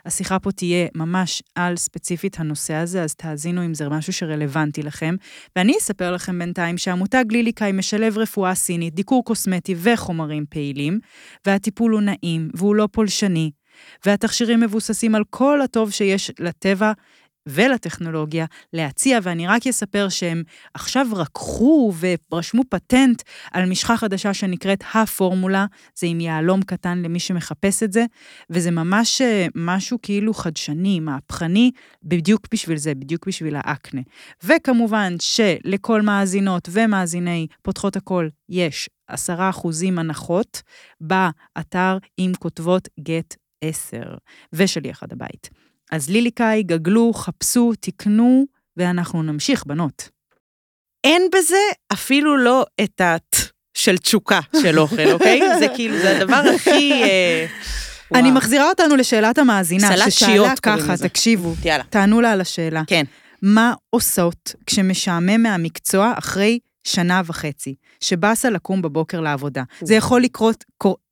והשיחה 0.04 0.38
פה 0.38 0.52
תהיה 0.52 0.86
ממש 0.94 1.42
על 1.54 1.76
ספציפית 1.76 2.40
הנושא 2.40 2.74
הזה, 2.74 3.02
אז 3.02 3.14
תאזינו 3.14 3.64
אם 3.64 3.74
זה 3.74 3.88
משהו 3.88 4.12
שרלוונטי 4.12 4.82
לכם. 4.82 5.14
ואני 5.56 5.74
אספר 5.78 6.12
לכם 6.12 6.38
בינתיים 6.38 6.78
שעמותה 6.78 7.22
גליליקאי 7.22 7.72
משלב 7.72 8.18
רפואה 8.18 8.54
סינית, 8.54 8.94
דיקור 8.94 9.24
קוסמטי 9.24 9.74
וחומרים 9.78 10.44
פעילים, 10.50 10.98
והטיפול 11.46 11.92
הוא 11.92 12.00
נעים 12.00 12.50
והוא 12.54 12.76
לא 12.76 12.88
פולשני, 12.92 13.50
והתכשירים 14.06 14.60
מבוססים 14.60 15.14
על 15.14 15.22
כל 15.30 15.62
הטוב 15.62 15.90
שיש 15.90 16.30
לטבע 16.38 16.92
ולטכנולוגיה 17.46 18.46
להציע, 18.72 19.18
ואני 19.22 19.46
רק 19.46 19.66
אספר 19.66 20.08
שהם 20.08 20.42
עכשיו 20.74 21.06
רקחו 21.12 21.92
ורשמו 22.32 22.62
פטנט 22.68 23.22
על 23.52 23.66
משחה 23.70 23.96
חדשה 23.96 24.34
שנקראת 24.34 24.84
הפורמולה, 24.94 25.66
זה 25.98 26.06
עם 26.06 26.20
יהלום 26.20 26.62
קטן 26.62 26.98
למי 26.98 27.20
שמחפש 27.20 27.82
את 27.82 27.92
זה, 27.92 28.04
וזה 28.50 28.70
ממש 28.70 29.20
אה, 29.20 29.46
משהו 29.54 29.98
כאילו 30.02 30.34
חדשני, 30.34 31.00
מהפכני, 31.00 31.70
בדיוק 32.02 32.46
בשביל 32.52 32.76
זה, 32.76 32.94
בדיוק 32.94 33.26
בשביל 33.28 33.56
האקנה. 33.56 34.00
וכמובן 34.44 35.14
שלכל 35.20 36.02
מאזינות 36.02 36.68
ומאזיני 36.72 37.46
פותחות 37.62 37.96
הכל 37.96 38.28
יש 38.48 38.88
עשרה 39.08 39.50
אחוזים 39.50 39.98
הנחות 39.98 40.62
באתר 41.00 41.98
עם 42.16 42.34
כותבות 42.34 42.88
גט 43.00 43.36
10 43.60 43.98
ושליח 44.52 45.02
עד 45.02 45.12
הבית. 45.12 45.65
אז 45.92 46.10
ליליקאי, 46.10 46.62
גגלו, 46.62 47.12
חפשו, 47.14 47.72
תקנו, 47.80 48.46
ואנחנו 48.76 49.22
נמשיך, 49.22 49.66
בנות. 49.66 50.08
אין 51.04 51.22
בזה 51.34 51.56
אפילו 51.92 52.36
לא 52.36 52.66
את 52.80 53.00
הט 53.00 53.36
של 53.74 53.98
תשוקה 53.98 54.40
של 54.62 54.78
אוכל, 54.78 55.10
אוקיי? 55.12 55.40
זה 55.60 55.66
כאילו, 55.74 55.98
זה 55.98 56.16
הדבר 56.16 56.42
הכי... 56.54 56.92
אה, 56.92 57.46
אני. 58.14 58.30
מחזירה 58.30 58.68
אותנו 58.68 58.96
לשאלת 58.96 59.38
המאזינה, 59.38 60.10
ששאלה 60.10 60.54
ככה, 60.62 60.92
לזה. 60.92 61.08
תקשיבו, 61.08 61.54
יאללה. 61.64 61.84
תענו 61.90 62.20
לה 62.20 62.32
על 62.32 62.40
השאלה. 62.40 62.82
כן. 62.86 63.04
מה 63.42 63.74
עושות 63.90 64.54
כשמשעמם 64.66 65.42
מהמקצוע 65.42 66.12
אחרי 66.18 66.58
שנה 66.84 67.22
וחצי, 67.26 67.74
שבאסה 68.00 68.50
לקום 68.50 68.82
בבוקר 68.82 69.20
לעבודה? 69.20 69.62
זה 69.82 69.94
יכול 69.94 70.22
לקרות, 70.22 70.64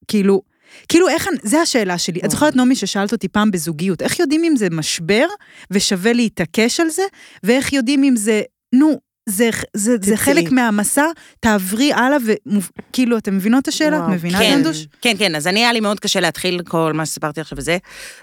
כאילו, 0.09 0.43
כאילו 0.89 1.09
איך, 1.09 1.29
זה 1.43 1.61
השאלה 1.61 1.99
שלי. 1.99 2.21
את 2.25 2.31
זוכרת, 2.31 2.57
נעמי, 2.57 2.77
ששאלת 2.77 3.13
אותי 3.13 3.29
פעם 3.29 3.51
בזוגיות, 3.51 4.03
איך 4.03 4.19
יודעים 4.19 4.45
אם 4.45 4.57
זה 4.57 4.71
משבר 4.71 5.27
ושווה 5.71 6.13
להתעקש 6.13 6.81
על 6.81 6.91
זה, 6.91 7.03
ואיך 7.43 7.73
יודעים 7.73 8.05
אם 8.05 8.17
זה, 8.17 8.43
נו, 8.75 8.99
זה, 9.29 9.51
זה, 9.77 9.97
זה. 10.03 10.17
חלק 10.17 10.53
מהמסע, 10.53 11.05
תעברי 11.41 11.93
הלאה, 11.93 12.17
וכאילו, 12.47 13.19
אתם 13.19 13.37
מבינות 13.37 13.63
את 13.63 13.69
השאלה? 13.69 13.97
וואו, 13.97 14.09
את 14.09 14.15
מבינה, 14.15 14.39
כן, 14.39 14.57
דנדוש? 14.57 14.87
כן, 15.01 15.15
כן, 15.19 15.35
אז 15.35 15.47
אני, 15.47 15.61
היה 15.61 15.73
לי 15.73 15.81
מאוד 15.81 16.01
קשה 16.01 16.21
להתחיל 16.21 16.63
כל 16.63 16.93
מה 16.95 17.07
שסיפרתי 17.07 17.41
עכשיו 17.41 17.59
וזה, 17.59 17.79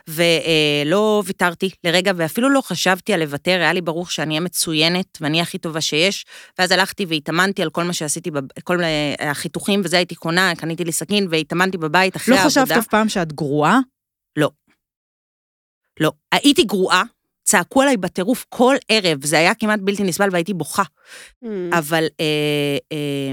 ולא 0.08 1.24
ויתרתי 1.26 1.70
לרגע, 1.84 2.12
ואפילו 2.16 2.50
לא 2.50 2.62
חשבתי 2.62 3.14
על 3.14 3.20
לוותר, 3.20 3.52
היה 3.52 3.74
לי 3.74 3.82
ברור 3.82 4.06
שאני 4.08 4.30
אהיה 4.30 4.40
מצוינת, 4.42 5.18
ואני 5.22 5.42
הכי 5.42 5.58
טובה 5.58 5.82
שיש, 5.82 6.26
ואז 6.60 6.72
הלכתי 6.72 7.06
והתאמנתי 7.06 7.62
על 7.62 7.70
כל 7.70 7.84
מה 7.84 7.94
שעשיתי, 7.94 8.32
בב- 8.32 8.60
כל 8.64 8.84
אה, 8.84 9.30
החיתוכים 9.32 9.82
וזה, 9.84 9.98
הייתי 9.98 10.16
קונה, 10.16 10.54
קניתי 10.58 10.84
לי 10.84 10.92
סכין, 10.92 11.28
והתאמנתי 11.30 11.78
בבית 11.78 12.16
אחרי 12.16 12.36
לא 12.36 12.40
העבודה. 12.40 12.66
חשבת 12.66 12.78
אף 12.78 12.88
פעם 12.88 13.10
שאת 13.10 13.34
גרועה? 13.34 13.80
לא. 16.00 16.12
הייתי 16.32 16.64
גרועה, 16.64 17.04
צעקו 17.44 17.82
עליי 17.82 17.98
בטירוף 17.98 18.46
כל 18.50 18.76
ערב, 18.90 19.26
זה 19.26 19.38
היה 19.38 19.56
כמעט 19.56 19.80
בלתי 19.84 20.04
נסבל 20.04 20.30
והייתי 20.32 20.54
בוכה. 20.54 20.84
Mm. 20.84 21.48
אבל, 21.78 22.08
אה, 22.20 22.78
אה, 22.92 23.32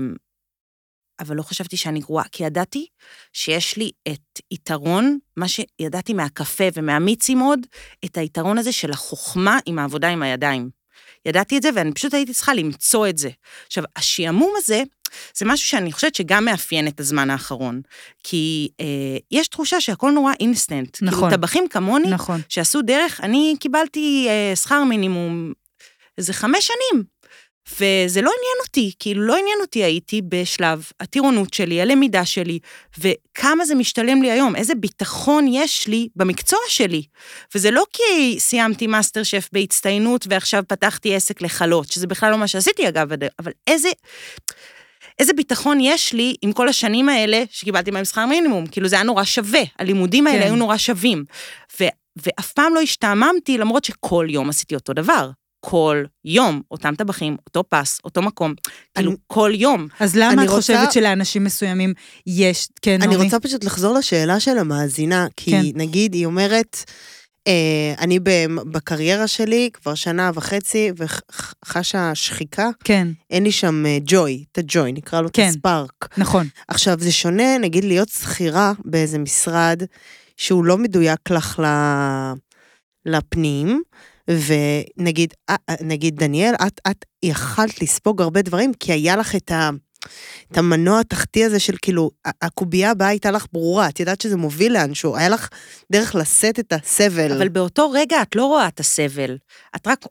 אבל 1.21 1.37
לא 1.37 1.43
חשבתי 1.43 1.77
שאני 1.77 2.01
גרועה, 2.01 2.25
כי 2.33 2.45
ידעתי 2.45 2.87
שיש 3.33 3.77
לי 3.77 3.91
את 4.09 4.41
יתרון, 4.51 5.19
מה 5.37 5.47
שידעתי 5.49 6.13
מהקפה 6.13 6.65
ומהמיצי 6.75 7.35
מאוד, 7.35 7.61
את 8.05 8.17
היתרון 8.17 8.59
הזה 8.59 8.73
של 8.73 8.91
החוכמה 8.91 9.59
עם 9.67 9.79
העבודה 9.79 10.09
עם 10.09 10.23
הידיים. 10.23 10.78
ידעתי 11.27 11.57
את 11.59 11.63
זה, 11.63 11.71
ואני 11.75 11.93
פשוט 11.93 12.15
הייתי 12.15 12.33
צריכה 12.33 12.55
למצוא 12.55 13.09
את 13.09 13.19
זה. 13.19 13.31
עכשיו, 13.67 13.85
השעמום 13.97 14.53
הזה, 14.57 14.83
זה 15.37 15.47
משהו 15.47 15.67
שאני 15.67 15.93
חושבת 15.93 16.15
שגם 16.15 16.45
מאפיין 16.45 16.89
את 16.89 17.01
הזמן 17.01 17.31
האחרון. 17.31 17.81
כי 18.25 18.69
אה, 18.81 18.87
יש 19.31 19.49
תחושה 19.49 19.81
שהכל 19.81 20.11
נורא 20.11 20.33
אינסטנט. 20.41 20.99
נכון. 21.03 21.19
כאילו, 21.19 21.37
טבחים 21.37 21.69
כמוני, 21.69 22.11
נכון. 22.11 22.41
שעשו 22.49 22.83
דרך, 22.83 23.21
אני 23.21 23.57
קיבלתי 23.61 24.27
אה, 24.29 24.57
שכר 24.57 24.85
מינימום 24.85 25.53
איזה 26.19 26.33
חמש 26.33 26.67
שנים. 26.67 27.05
וזה 27.73 28.23
לא 28.23 28.31
עניין 28.31 28.67
אותי, 28.67 28.93
כאילו 28.99 29.23
לא 29.23 29.37
עניין 29.37 29.59
אותי, 29.61 29.85
הייתי 29.85 30.23
בשלב 30.29 30.91
הטירונות 31.01 31.55
שלי, 31.55 31.81
הלמידה 31.81 32.25
שלי, 32.25 32.59
וכמה 32.99 33.65
זה 33.65 33.75
משתלם 33.75 34.23
לי 34.23 34.31
היום, 34.31 34.57
איזה 34.57 34.75
ביטחון 34.75 35.47
יש 35.51 35.89
לי 35.89 36.09
במקצוע 36.17 36.59
שלי. 36.69 37.03
וזה 37.55 37.71
לא 37.71 37.85
כי 37.93 38.41
סיימתי 38.41 38.87
מאסטר 38.87 39.23
שף 39.23 39.49
בהצטיינות 39.53 40.27
ועכשיו 40.31 40.63
פתחתי 40.69 41.15
עסק 41.15 41.43
לחלות, 41.43 41.93
שזה 41.93 42.07
בכלל 42.07 42.31
לא 42.31 42.39
מה 42.39 42.49
שעשיתי 42.49 42.89
אגב, 42.89 43.09
אבל 43.39 43.53
איזה... 43.67 43.89
איזה 45.19 45.33
ביטחון 45.33 45.79
יש 45.81 46.13
לי 46.13 46.35
עם 46.43 46.53
כל 46.53 46.69
השנים 46.69 47.09
האלה 47.09 47.45
שקיבלתי 47.51 47.91
בהם 47.91 48.05
שכר 48.05 48.27
מינימום, 48.27 48.67
כאילו 48.67 48.89
זה 48.89 48.97
היה 48.97 49.03
נורא 49.03 49.25
שווה, 49.25 49.61
הלימודים 49.79 50.27
האלה 50.27 50.41
כן. 50.41 50.47
היו 50.47 50.57
נורא 50.57 50.77
שווים. 50.77 51.25
ו, 51.81 51.85
ואף 52.17 52.53
פעם 52.53 52.75
לא 52.75 52.81
השתעממתי, 52.81 53.59
למרות 53.59 53.85
שכל 53.85 54.27
יום 54.31 54.49
עשיתי 54.49 54.75
אותו 54.75 54.93
דבר. 54.93 55.31
כל 55.61 56.05
יום, 56.25 56.63
אותם 56.71 56.95
טבחים, 56.95 57.37
אותו 57.47 57.65
פס, 57.69 58.01
אותו 58.05 58.23
מקום, 58.23 58.55
כאילו 58.95 59.11
אני- 59.11 59.19
כל 59.27 59.51
יום. 59.55 59.87
אז 60.01 60.17
למה 60.17 60.33
אני 60.33 60.43
את 60.45 60.49
רוצה- 60.49 60.57
חושבת 60.61 60.93
שלאנשים 60.93 61.45
מסוימים 61.45 61.93
יש, 62.27 62.69
כן, 62.83 62.91
אני 62.91 62.99
נעמי? 63.01 63.15
רוצה... 63.15 63.25
רוצה 63.37 63.49
פשוט 63.49 63.65
לחזור 63.65 63.95
לשאלה 63.99 64.41
של 64.41 64.59
המאזינה, 64.59 65.27
כי 65.37 65.51
כן. 65.51 65.63
נגיד 65.75 66.15
היא 66.15 66.27
אומרת, 66.27 66.85
אה, 67.47 67.53
אני 67.99 68.19
ב- 68.21 68.47
בקריירה 68.73 69.27
שלי 69.27 69.71
כבר 69.73 69.95
שנה 69.95 70.31
וחצי 70.35 70.91
וחשה 70.97 72.15
שחיקה, 72.15 72.69
כן, 72.85 73.09
אין 73.31 73.43
לי 73.43 73.53
שם 73.53 73.87
אה, 73.87 73.99
ג'וי, 74.07 74.45
את 74.53 74.59
הג'וי, 74.59 74.93
נקרא 74.93 75.21
לו 75.21 75.29
את 75.29 75.37
כן. 75.37 75.47
הספארק. 75.49 76.09
נכון. 76.19 76.49
עכשיו, 76.69 76.97
זה 77.01 77.13
שונה, 77.13 77.59
נגיד, 77.59 77.85
להיות 77.85 78.09
שכירה 78.09 78.73
באיזה 78.85 79.19
משרד 79.19 79.83
שהוא 80.37 80.65
לא 80.65 80.79
מדויק 80.79 81.31
לך 81.31 81.59
ל- 81.65 82.33
לפנים, 83.07 83.83
ונגיד, 84.29 85.35
אה, 85.51 85.57
אה, 85.71 85.75
נגיד, 85.81 86.17
דניאל, 86.17 86.55
את, 86.55 86.81
את 86.91 87.05
יכלת 87.23 87.83
לספוג 87.83 88.23
הרבה 88.23 88.43
דברים, 88.43 88.73
כי 88.81 88.93
היה 88.93 89.17
לך 89.17 89.37
את 89.37 89.51
ה... 89.51 89.71
את 90.53 90.59
המנוע 90.59 91.01
התחתי 91.01 91.45
הזה 91.45 91.61
של 91.61 91.75
כאילו, 91.83 92.11
הקובייה 92.43 92.91
הבאה 92.91 93.09
הייתה 93.09 93.31
לך 93.31 93.47
ברורה, 93.53 93.89
את 93.89 94.01
יודעת 94.01 94.21
שזה 94.21 94.37
מוביל 94.37 94.73
לאנשהו, 94.73 95.17
היה 95.17 95.29
לך 95.29 95.49
דרך 95.93 96.15
לשאת 96.15 96.59
את 96.59 96.73
הסבל. 96.73 97.33
אבל 97.33 97.49
באותו 97.49 97.91
רגע 97.91 98.23
את 98.23 98.37
לא 98.37 98.45
רואה 98.45 98.69
את 98.69 98.81
הסבל. 98.81 99.37
את 99.77 99.87
רק... 99.87 100.05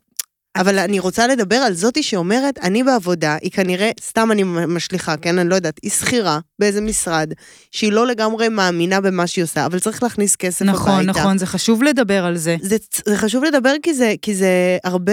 אבל 0.60 0.78
אני 0.78 0.98
רוצה 0.98 1.26
לדבר 1.26 1.56
על 1.56 1.74
זאתי 1.74 2.02
שאומרת, 2.02 2.58
אני 2.58 2.82
בעבודה, 2.82 3.36
היא 3.42 3.50
כנראה, 3.50 3.90
סתם 4.00 4.32
אני 4.32 4.42
משליכה, 4.44 5.16
כן, 5.16 5.38
אני 5.38 5.48
לא 5.48 5.54
יודעת, 5.54 5.80
היא 5.82 5.90
שכירה 5.90 6.38
באיזה 6.58 6.80
משרד, 6.80 7.32
שהיא 7.70 7.92
לא 7.92 8.06
לגמרי 8.06 8.48
מאמינה 8.48 9.00
במה 9.00 9.26
שהיא 9.26 9.44
עושה, 9.44 9.66
אבל 9.66 9.78
צריך 9.78 10.02
להכניס 10.02 10.36
כסף 10.36 10.64
נכון, 10.64 10.92
הביתה. 10.92 11.20
נכון, 11.20 11.38
זה 11.38 11.46
חשוב 11.46 11.82
לדבר 11.82 12.24
על 12.24 12.36
זה. 12.36 12.56
זה, 12.62 12.76
זה 13.06 13.16
חשוב 13.16 13.44
לדבר 13.44 13.74
כי 13.82 13.94
זה, 13.94 14.14
כי 14.22 14.34
זה 14.34 14.78
הרבה, 14.84 15.12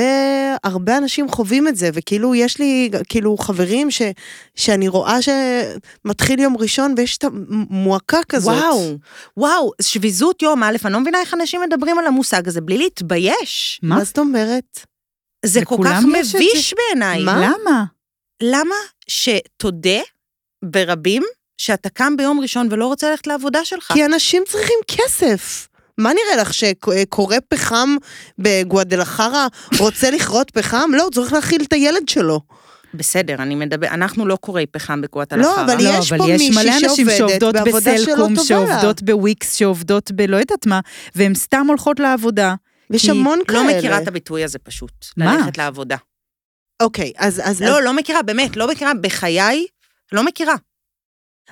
הרבה 0.64 0.98
אנשים 0.98 1.30
חווים 1.30 1.68
את 1.68 1.76
זה, 1.76 1.90
וכאילו 1.94 2.36
יש 2.36 2.60
לי 2.60 2.90
כאילו 3.10 3.38
חברים 3.38 3.92
ש, 3.92 4.02
שאני 4.56 4.88
רואה 4.88 5.18
שמתחיל 5.22 6.40
יום 6.40 6.58
ראשון 6.58 6.94
ויש 6.98 7.18
את 7.18 7.24
המועקה 7.70 8.20
כזאת. 8.30 8.56
וואו, 8.56 8.98
וואו, 9.38 9.72
שביזות 9.82 10.42
יום 10.42 10.64
א', 10.64 10.76
אני 10.86 10.94
לא 10.94 11.00
מבינה 11.00 11.20
איך 11.20 11.34
אנשים 11.34 11.62
מדברים 11.62 12.00
על 12.00 12.08
המושג 12.08 12.48
הזה 12.48 12.62
בלי 12.62 12.78
להתבייש. 12.78 13.80
מה? 13.84 13.96
מה 13.96 14.04
זאת 14.04 14.20
אומרת? 14.20 14.95
זה 15.46 15.66
כל 15.66 15.78
כך 15.86 16.00
יש 16.18 16.36
מביש 16.36 16.74
בעיניי. 16.74 17.24
מה? 17.24 17.42
למה? 17.42 17.84
למה 18.44 18.76
שתודה 19.08 20.00
ברבים 20.66 21.24
שאתה 21.58 21.90
קם 21.90 22.18
ביום 22.18 22.40
ראשון 22.40 22.68
ולא 22.72 22.86
רוצה 22.86 23.10
ללכת 23.10 23.28
לעבודה 23.28 23.66
שלך? 23.66 23.92
כי 23.94 24.06
אנשים 24.06 24.44
צריכים 24.48 24.78
כסף. 24.88 25.68
מה 25.98 26.12
נראה 26.14 26.42
לך 26.42 26.54
שקורא 26.54 27.38
פחם 27.48 27.96
בגואדלחרה 28.40 29.48
רוצה 29.80 30.12
לכרות 30.12 30.52
פחם? 30.52 30.92
לא, 30.94 31.04
הוא 31.04 31.12
צריך 31.12 31.34
להאכיל 31.34 31.64
את 31.68 31.74
הילד 31.74 32.10
שלו. 32.10 32.42
בסדר, 32.94 33.36
אני 33.36 33.56
מדבר, 33.56 33.88
אנחנו 33.88 34.28
לא 34.28 34.36
קוראים 34.36 34.68
פחם 34.72 35.02
בקורת 35.02 35.34
לא, 35.34 35.38
הלחרה. 35.38 35.66
אבל 35.66 35.78
יש 35.80 36.14
פה 36.14 36.26
מישהי 36.26 36.50
מלא 36.50 36.72
אנשים 36.84 37.10
שעובדת 37.10 37.18
שעובדות 37.18 37.56
בעבודה 37.56 37.98
שלא 37.98 38.06
בסלקום, 38.06 38.36
טובה 38.36 38.46
שעובדות 38.46 39.04
בוויקס, 39.04 39.54
שעובדות 39.56 40.12
בלא 40.12 40.38
יודעת 40.38 40.66
מה, 40.66 40.80
והן 41.16 41.36
סתם 41.36 41.66
הולכות 41.68 42.00
לעבודה. 42.00 42.56
כי 43.00 43.12
המון 43.12 43.40
כאלה. 43.48 43.64
לא 43.64 43.78
מכירה 43.78 44.02
את 44.02 44.08
הביטוי 44.08 44.44
הזה 44.44 44.60
פשוט. 44.60 45.06
מה? 45.18 45.38
ללכת 45.38 45.58
לעבודה. 45.58 45.98
אוקיי, 46.82 47.12
אז... 47.18 47.42
אז 47.44 47.62
לא, 47.62 47.82
לא 47.82 47.94
מכירה, 47.96 48.24
באמת, 48.24 48.58
לא 48.58 48.68
מכירה. 48.68 48.92
בחיי, 49.02 49.66
לא 50.12 50.26
מכירה. 50.26 50.56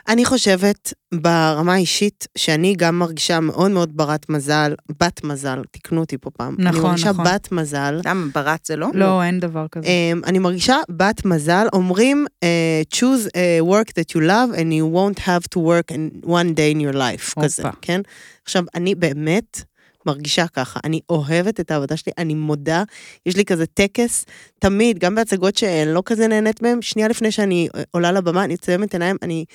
אני 0.07 0.25
חושבת 0.25 0.93
ברמה 1.13 1.73
האישית 1.73 2.27
שאני 2.37 2.75
גם 2.77 2.99
מרגישה 2.99 3.39
מאוד 3.39 3.71
מאוד 3.71 3.97
ברת 3.97 4.29
מזל, 4.29 4.73
בת 4.99 5.23
מזל, 5.23 5.61
תקנו 5.71 6.01
אותי 6.01 6.17
פה 6.17 6.29
פעם. 6.29 6.55
אני 6.59 6.69
נכון, 6.69 6.81
מרגישה 6.81 7.09
נכון. 7.09 7.25
בת 7.25 7.51
מזל. 7.51 7.99
למה, 8.05 8.25
ברת 8.35 8.65
זה 8.65 8.75
לא? 8.75 8.87
לא, 8.93 9.23
אין 9.23 9.39
דבר 9.39 9.65
כזה. 9.71 9.87
Um, 9.87 10.27
אני 10.27 10.39
מרגישה 10.39 10.77
בת 10.89 11.25
מזל, 11.25 11.67
אומרים, 11.73 12.25
uh, 12.45 12.95
choose 12.95 13.27
a 13.27 13.61
work 13.61 13.89
that 13.93 14.15
you 14.15 14.19
love 14.19 14.57
and 14.57 14.73
you 14.73 14.85
won't 14.95 15.19
have 15.19 15.43
to 15.55 15.59
work 15.59 15.95
in 15.95 16.27
one 16.27 16.53
day 16.53 16.71
in 16.75 16.79
your 16.79 16.95
life, 16.95 17.33
הופה. 17.35 17.43
כזה, 17.43 17.63
כן? 17.81 18.01
עכשיו, 18.43 18.63
אני 18.75 18.95
באמת 18.95 19.61
מרגישה 20.05 20.47
ככה, 20.47 20.79
אני 20.83 20.99
אוהבת 21.09 21.59
את 21.59 21.71
העבודה 21.71 21.97
שלי, 21.97 22.13
אני 22.17 22.33
מודה, 22.33 22.83
יש 23.25 23.35
לי 23.35 23.45
כזה 23.45 23.65
טקס, 23.65 24.25
תמיד, 24.59 24.99
גם 24.99 25.15
בהצגות 25.15 25.55
שאני 25.55 25.93
לא 25.93 26.03
כזה 26.05 26.27
נהנית 26.27 26.61
מהן, 26.61 26.81
שנייה 26.81 27.07
לפני 27.07 27.31
שאני 27.31 27.67
אה, 27.75 27.83
עולה 27.91 28.11
לבמה, 28.11 28.43
אני 28.43 28.57
ציימת 28.57 28.93
עיניים, 28.93 29.17
אני 29.21 29.45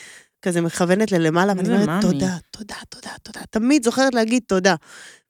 כזה 0.42 0.60
מכוונת 0.60 1.12
ללמעלה, 1.12 1.52
ואני 1.56 1.82
אומרת. 1.82 2.02
תודה, 2.02 2.36
תודה, 2.50 2.74
תודה, 2.88 3.10
תודה, 3.22 3.40
תמיד 3.50 3.84
זוכרת 3.84 4.14
להגיד 4.14 4.42
תודה. 4.46 4.74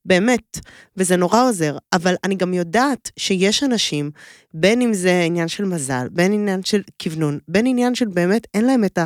באמת, 0.04 0.58
וזה 0.96 1.16
נורא 1.16 1.42
עוזר, 1.42 1.76
אבל 1.92 2.14
אני 2.24 2.34
גם 2.34 2.54
יודעת 2.54 3.10
שיש 3.16 3.62
אנשים, 3.62 4.10
בין 4.54 4.80
אם 4.80 4.94
זה 4.94 5.22
עניין 5.26 5.48
של 5.48 5.64
מזל, 5.64 6.06
בין 6.10 6.32
עניין 6.32 6.62
של 6.62 6.82
כוונון, 7.02 7.38
בין 7.48 7.66
עניין 7.66 7.94
של 7.94 8.06
באמת 8.08 8.46
אין 8.54 8.64
להם 8.64 8.84
את 8.84 8.98
ה... 8.98 9.04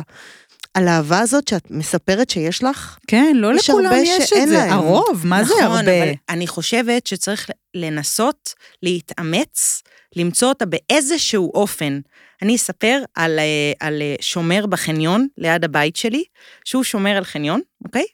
הלהבה 0.75 1.19
הזאת 1.19 1.47
שאת 1.47 1.71
מספרת 1.71 2.29
שיש 2.29 2.63
לך, 2.63 2.97
כן, 3.07 3.33
לא 3.35 3.55
יש 3.55 3.69
לכולם 3.69 3.91
יש 4.03 4.33
את 4.33 4.47
זה. 4.47 4.55
להם. 4.55 4.71
הרוב, 4.71 5.21
מה 5.25 5.43
זה 5.43 5.53
נכון, 5.53 5.77
הרבה? 5.77 6.03
אבל 6.03 6.11
אני 6.29 6.47
חושבת 6.47 7.07
שצריך 7.07 7.49
לנסות 7.73 8.53
להתאמץ, 8.83 9.83
למצוא 10.15 10.49
אותה 10.49 10.65
באיזשהו 10.65 11.51
אופן. 11.53 11.99
אני 12.41 12.55
אספר 12.55 12.99
על, 13.15 13.39
אה, 13.39 13.87
על 13.87 14.01
אה, 14.01 14.15
שומר 14.21 14.65
בחניון 14.65 15.27
ליד 15.37 15.63
הבית 15.63 15.95
שלי, 15.95 16.23
שהוא 16.65 16.83
שומר 16.83 17.17
על 17.17 17.23
חניון, 17.23 17.61
אוקיי? 17.85 18.05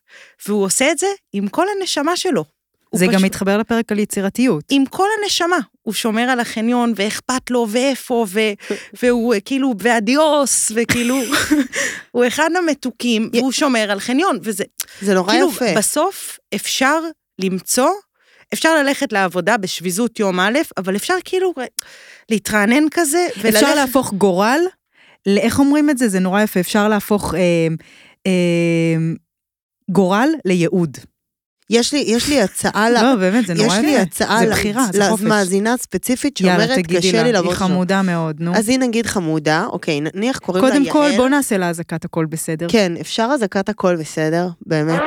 והוא 0.48 0.66
עושה 0.66 0.92
את 0.92 0.98
זה 0.98 1.08
עם 1.34 1.48
כל 1.48 1.66
הנשמה 1.78 2.16
שלו. 2.16 2.59
זה 2.96 3.06
גם 3.06 3.12
פשוט- 3.12 3.26
מתחבר 3.26 3.58
לפרק 3.58 3.92
על 3.92 4.00
יצירתיות. 4.00 4.64
עם 4.70 4.86
כל 4.86 5.06
הנשמה. 5.22 5.58
הוא 5.82 5.94
שומר 5.94 6.22
על 6.22 6.40
החניון, 6.40 6.94
ואכפת 6.96 7.52
לו, 7.52 7.68
ואיפה, 7.70 8.26
ו, 8.30 8.40
והוא 9.04 9.36
כאילו, 9.46 9.74
ואדיוס, 9.80 10.72
וכאילו, 10.76 11.16
הוא 12.12 12.28
אחד 12.28 12.50
המתוקים, 12.58 13.30
והוא 13.34 13.52
שומר 13.52 13.92
על 13.92 14.00
חניון, 14.00 14.38
וזה, 14.44 14.64
זה 15.02 15.14
נורא 15.14 15.32
כאילו, 15.32 15.50
יפה. 15.50 15.66
בסוף 15.78 16.40
אפשר 16.56 17.00
למצוא, 17.40 17.90
אפשר 18.54 18.76
ללכת 18.84 19.14
לעבודה 19.14 19.58
בשביזות 19.58 20.20
יום 20.20 20.40
א', 20.40 20.60
אבל 20.78 20.96
אפשר 20.96 21.14
כאילו 21.26 21.54
להתרענן 22.30 22.84
כזה, 22.92 23.28
וללכת... 23.42 23.56
אפשר 23.64 23.76
להפוך 23.76 24.14
גורל, 24.14 24.60
ל- 25.26 25.38
איך 25.38 25.60
אומרים 25.60 25.90
את 25.90 25.98
זה? 25.98 26.08
זה 26.10 26.20
נורא 26.20 26.42
יפה, 26.42 26.60
אפשר 26.60 26.88
להפוך 26.88 27.34
אה, 27.36 27.40
אה, 28.28 28.32
גורל 29.92 30.30
לייעוד. 30.46 30.98
יש 31.70 31.94
לי, 31.94 32.04
יש 32.08 32.28
לי 32.30 32.42
הצעה, 32.42 32.90
לא, 32.90 33.16
באמת, 33.16 33.48
זה 33.48 33.54
נורא 33.54 33.68
יש 33.68 33.74
יפה. 33.74 33.82
לי 33.82 33.98
הצעה 33.98 34.40
זה 34.40 34.50
בחירה, 34.52 34.86
זה 34.94 35.10
חופש. 35.10 35.24
למאזינה 35.24 35.78
ספציפית 35.78 36.42
יאללה, 36.42 36.68
שאומרת, 36.68 36.86
קשה 36.88 37.12
לי 37.12 37.28
היא 37.28 37.34
לעבוד 37.34 37.52
עכשיו. 37.52 37.68
חמודה 37.68 38.02
מאוד, 38.02 38.36
נו. 38.40 38.56
אז 38.56 38.70
היא 38.70 38.80
נגיד 38.80 39.06
חמודה, 39.06 39.66
אוקיי, 39.70 40.02
נניח 40.02 40.38
קוראים 40.38 40.64
לה 40.66 40.70
קודם 40.72 40.84
יעל. 40.84 40.94
כל, 40.94 41.10
בוא 41.18 41.30
נעשה 41.30 41.58
לה 41.58 41.70
אזעקת 41.70 42.06
הכל 42.06 42.26
בסדר. 42.26 42.68
כן, 42.70 42.94
אפשר 43.02 43.30
אזעקת 43.34 43.70
הכל 43.70 43.96
בסדר, 43.96 44.48
באמת. 44.66 45.00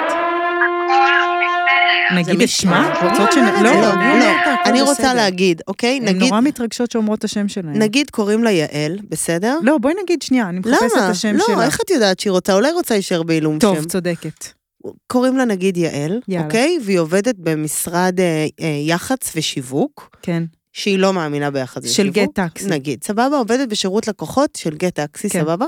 נגיד 2.15 2.41
את 2.43 2.49
שמה? 2.49 2.93
מי 3.03 3.09
רוצות 3.09 3.29
את 3.31 3.37
לא? 3.63 3.73
לא, 3.73 3.81
לא, 3.81 4.31
את 4.31 4.59
הכל 4.61 4.71
אני? 4.71 4.81
רוצה 4.83 5.15
להגיד, 5.15 5.63
אוקיי? 5.69 5.97
הן 5.97 6.05
נגיד, 6.05 6.23
נורא 6.23 6.41
מתרגשות 6.41 6.91
שאומרות 6.91 7.19
את 7.19 7.25
השם 7.25 7.49
שלהן. 7.49 7.77
נגיד 7.83 8.11
קוראים 8.11 8.45
לה 8.45 8.51
יעל, 8.51 8.99
בסדר? 9.09 9.59
לא, 9.63 9.79
בואי 9.79 9.95
נגיד 10.03 10.23
שנייה, 10.23 10.49
אני 10.49 10.59
מחפשת 10.59 10.77
את 10.87 10.97
למה? 10.97 11.09
השם 11.09 11.37
לא, 11.37 11.45
שלה. 11.47 11.65
איך 11.65 11.79
את 11.85 11.91
יודעת 11.91 12.21
שהיא 12.21 12.31
רוצה? 12.31 12.55
אולי 12.55 12.73
רוצה 12.73 12.95
להישאר 12.95 13.23
בעילום 13.23 13.59
טוב, 13.59 13.77
שם. 13.77 13.85
צודקת. 13.85 14.62
קוראים 15.07 15.37
לה 15.37 15.45
נגיד 15.45 15.77
יעל, 15.77 16.21
יאללה. 16.29 16.45
אוקיי? 16.45 16.79
והיא 16.85 16.99
עובדת 16.99 17.35
במשרד 17.39 18.21
אה, 18.21 18.47
אה, 18.61 18.67
יח"צ 18.87 19.33
ושיווק, 19.37 20.17
כן. 20.23 20.43
שהיא 20.73 20.99
לא 20.99 21.13
מאמינה 21.13 21.51
ביח"צ 21.51 21.85
ושיווק. 21.85 21.97
של 21.97 22.11
גט 22.11 22.35
טקסי. 22.35 22.67
נגיד, 22.69 23.05
סבבה, 23.05 23.37
עובדת 23.39 23.69
בשירות 23.69 24.09
לקוחות 24.09 24.57
של 24.57 24.75
גט 24.77 24.95
טקסי, 24.95 25.29
כן. 25.29 25.41
סבבה? 25.41 25.67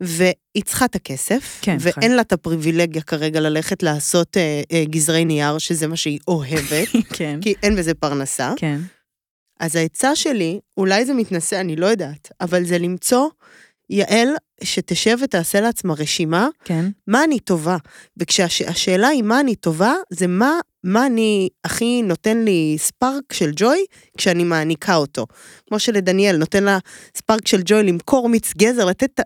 והיא 0.00 0.64
צריכה 0.64 0.84
את 0.84 0.94
הכסף, 0.94 1.58
כן, 1.62 1.76
ואין 1.80 1.94
חיים. 1.94 2.12
לה 2.12 2.20
את 2.22 2.32
הפריבילגיה 2.32 3.02
כרגע 3.02 3.40
ללכת 3.40 3.82
לעשות 3.82 4.36
אה, 4.36 4.62
אה, 4.72 4.84
גזרי 4.84 5.24
נייר, 5.24 5.58
שזה 5.58 5.86
מה 5.86 5.96
שהיא 5.96 6.18
אוהבת, 6.28 6.88
כן. 7.16 7.38
כי 7.42 7.54
אין 7.62 7.76
בזה 7.76 7.94
פרנסה. 7.94 8.52
כן. 8.56 8.80
אז 9.60 9.76
העצה 9.76 10.16
שלי, 10.16 10.60
אולי 10.76 11.04
זה 11.04 11.14
מתנשא, 11.14 11.60
אני 11.60 11.76
לא 11.76 11.86
יודעת, 11.86 12.32
אבל 12.40 12.64
זה 12.64 12.78
למצוא 12.78 13.28
יעל 13.90 14.28
שתשב 14.64 15.16
ותעשה 15.22 15.60
לעצמה 15.60 15.94
רשימה, 15.94 16.48
כן. 16.64 16.84
מה 17.06 17.24
אני 17.24 17.40
טובה. 17.40 17.76
וכשהשאלה 18.16 19.08
היא 19.08 19.22
מה 19.22 19.40
אני 19.40 19.54
טובה, 19.54 19.94
זה 20.10 20.26
מה, 20.26 20.52
מה 20.84 21.06
אני 21.06 21.48
הכי 21.64 22.02
נותן 22.02 22.38
לי 22.38 22.76
ספארק 22.78 23.32
של 23.32 23.50
ג'וי 23.56 23.84
כשאני 24.18 24.44
מעניקה 24.44 24.94
אותו. 24.94 25.26
כמו 25.68 25.78
שלדניאל 25.78 26.36
נותן 26.36 26.64
לה 26.64 26.78
ספארק 27.16 27.48
של 27.48 27.62
ג'וי 27.64 27.82
למכור 27.82 28.28
מיץ 28.28 28.52
גזר, 28.56 28.84
לתת. 28.84 29.20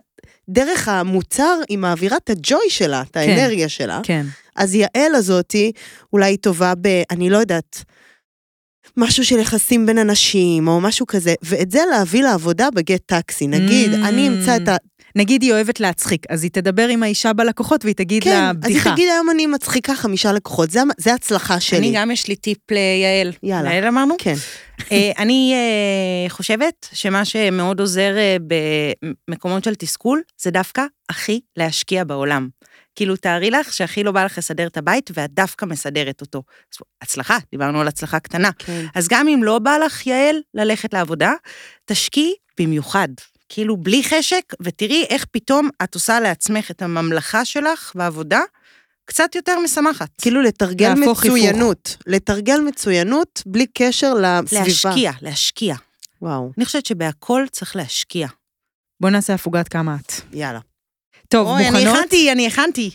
דרך 0.49 0.87
המוצר 0.87 1.59
היא 1.69 1.77
מעבירה 1.77 2.17
את 2.17 2.29
הג'וי 2.29 2.69
שלה, 2.69 3.01
את 3.01 3.17
האנרגיה 3.17 3.69
שלה. 3.69 3.99
כן. 4.03 4.25
אז 4.55 4.75
יעל 4.75 5.15
הזאתי, 5.15 5.71
אולי 6.13 6.25
היא 6.25 6.37
טובה 6.37 6.73
ב... 6.81 6.87
אני 7.11 7.29
לא 7.29 7.37
יודעת, 7.37 7.83
משהו 8.97 9.25
של 9.25 9.39
יחסים 9.39 9.85
בין 9.85 9.97
אנשים, 9.97 10.67
או 10.67 10.81
משהו 10.81 11.07
כזה, 11.07 11.33
ואת 11.43 11.71
זה 11.71 11.79
להביא 11.91 12.23
לעבודה 12.23 12.67
בגט 12.75 13.01
טקסי. 13.05 13.47
נגיד, 13.47 13.93
Mm. 13.93 14.07
אני 14.07 14.27
אמצא 14.27 14.55
את 14.55 14.67
ה... 14.67 14.75
נגיד 15.15 15.41
היא 15.41 15.51
אוהבת 15.53 15.79
להצחיק, 15.79 16.25
אז 16.29 16.43
היא 16.43 16.51
תדבר 16.51 16.87
עם 16.87 17.03
האישה 17.03 17.33
בלקוחות 17.33 17.85
והיא 17.85 17.95
תגיד 17.95 18.23
כן, 18.23 18.29
לה 18.29 18.49
אז 18.49 18.55
היא 18.55 18.75
בדיחה. 18.75 18.91
תגיד, 18.91 19.09
היום 19.09 19.29
אני 19.29 19.47
מצחיקה 19.47 19.95
חמישה 19.95 20.31
לקוחות, 20.31 20.71
זה, 20.71 20.79
זה 20.97 21.13
הצלחה 21.13 21.59
שלי. 21.59 21.77
אני 21.79 21.91
גם 21.95 22.11
יש 22.11 22.27
לי 22.27 22.35
טיפ 22.35 22.57
ליעל. 22.71 23.31
יאללה. 23.43 23.73
יעל 23.73 23.87
אמרנו? 23.87 24.15
כן. 24.17 24.33
אה, 24.91 25.11
אני 25.17 25.53
אה, 25.55 26.29
חושבת 26.29 26.87
שמה 26.93 27.25
שמאוד 27.25 27.79
עוזר 27.79 28.17
אה, 28.17 28.37
במקומות 29.27 29.63
של 29.63 29.75
תסכול, 29.75 30.21
זה 30.41 30.51
דווקא 30.51 30.83
הכי 31.09 31.39
להשקיע 31.57 32.03
בעולם. 32.03 32.49
כאילו, 32.95 33.15
תארי 33.15 33.51
לך 33.51 33.73
שהכי 33.73 34.03
לא 34.03 34.11
בא 34.11 34.25
לך 34.25 34.37
לסדר 34.37 34.67
את 34.67 34.77
הבית, 34.77 35.11
ואת 35.13 35.33
דווקא 35.33 35.65
מסדרת 35.65 36.21
אותו. 36.21 36.43
אז 36.73 36.77
הצלחה, 37.01 37.37
דיברנו 37.51 37.81
על 37.81 37.87
הצלחה 37.87 38.19
קטנה. 38.19 38.49
כן. 38.57 38.85
אז 38.95 39.07
גם 39.07 39.27
אם 39.27 39.43
לא 39.43 39.59
בא 39.59 39.77
לך, 39.77 40.07
יעל, 40.07 40.35
ללכת 40.53 40.93
לעבודה, 40.93 41.33
תשקיעי 41.85 42.33
במיוחד. 42.59 43.07
כאילו, 43.49 43.77
בלי 43.77 44.03
חשק, 44.03 44.53
ותראי 44.61 45.05
איך 45.09 45.25
פתאום 45.31 45.69
את 45.83 45.95
עושה 45.95 46.19
לעצמך 46.19 46.71
את 46.71 46.81
הממלכה 46.81 47.45
שלך 47.45 47.91
בעבודה 47.95 48.41
קצת 49.05 49.35
יותר 49.35 49.59
משמחת. 49.59 50.09
כאילו 50.21 50.41
לתרגל 50.41 50.87
להפוך 50.87 51.23
היפוך. 51.23 51.37
מצוינות. 51.37 51.97
לתרגל 52.07 52.59
מצוינות 52.59 53.43
בלי 53.45 53.65
קשר 53.73 54.13
לסביבה. 54.13 54.63
להשקיע, 54.63 55.11
להשקיע. 55.21 55.75
וואו, 56.21 56.51
אני 56.57 56.65
חושבת 56.65 56.85
שבהכל 56.85 57.45
צריך 57.51 57.75
להשקיע. 57.75 58.27
בוא 59.01 59.09
נעשה 59.09 59.33
הפוגת 59.33 59.67
כמה 59.67 59.95
את. 59.95 60.13
יאללה. 60.33 60.59
טוב, 61.31 61.47
אוי, 61.47 61.67
אני 61.67 61.77
מוכנות? 61.79 61.95
הכנתי, 61.97 62.31
אני 62.31 62.47
הכנתי. 62.47 62.89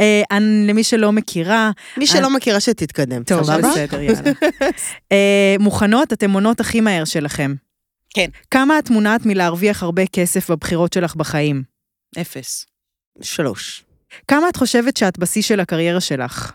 אה, 0.00 0.22
אני- 0.30 0.66
למי 0.66 0.84
שלא 0.84 1.12
מכירה, 1.12 1.70
מי 1.96 2.06
שלא 2.06 2.30
מכירה 2.30 2.60
שתתקדם, 2.60 3.24
טוב? 3.24 3.40
בסדר, 3.40 4.00
יאללה. 4.00 4.30
אה, 5.12 5.56
מוכנות? 5.60 6.12
אתן 6.12 6.30
עונות 6.30 6.60
הכי 6.60 6.80
מהר 6.80 7.04
שלכם. 7.04 7.54
כן. 8.14 8.28
כמה 8.50 8.78
את 8.78 8.90
מונעת 8.90 9.26
מלהרוויח 9.26 9.82
הרבה 9.82 10.06
כסף 10.06 10.50
בבחירות 10.50 10.92
שלך 10.92 11.16
בחיים? 11.16 11.62
אפס. 12.20 12.66
שלוש. 13.22 13.84
כמה 14.28 14.48
את 14.48 14.56
חושבת 14.56 14.96
שאת 14.96 15.18
בשיא 15.18 15.42
של 15.42 15.60
הקריירה 15.60 16.00
שלך? 16.00 16.52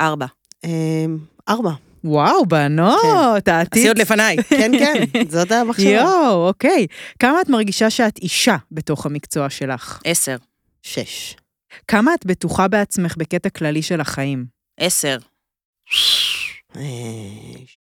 ארבע. 0.00 0.26
אמ, 0.64 1.18
ארבע. 1.48 1.70
וואו, 2.04 2.46
בנות, 2.46 3.48
העתיד... 3.48 3.78
עשי 3.82 3.88
עוד 3.88 3.98
לפניי. 3.98 4.36
כן, 4.58 4.72
כן, 4.78 5.28
זאת 5.28 5.52
המחשבה. 5.52 5.90
יואו, 5.90 6.46
אוקיי. 6.48 6.86
כמה 7.18 7.40
את 7.40 7.48
מרגישה 7.48 7.90
שאת 7.90 8.18
אישה 8.18 8.56
בתוך 8.72 9.06
המקצוע 9.06 9.50
שלך? 9.50 10.00
עשר. 10.04 10.36
שש. 10.82 11.36
כמה 11.88 12.14
את 12.14 12.26
בטוחה 12.26 12.68
בעצמך 12.68 13.14
בקטע 13.18 13.48
כללי 13.48 13.82
של 13.82 14.00
החיים? 14.00 14.46
עשר. 14.80 15.18
אה, 16.76 16.82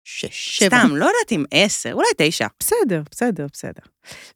שש. 0.04 0.58
שבע. 0.58 0.78
סתם, 0.78 0.96
לא 0.96 1.04
יודעת 1.04 1.32
אם 1.32 1.44
עשר, 1.50 1.92
אולי 1.92 2.08
תשע. 2.16 2.46
בסדר, 2.60 3.02
בסדר, 3.10 3.46
בסדר. 3.52 3.82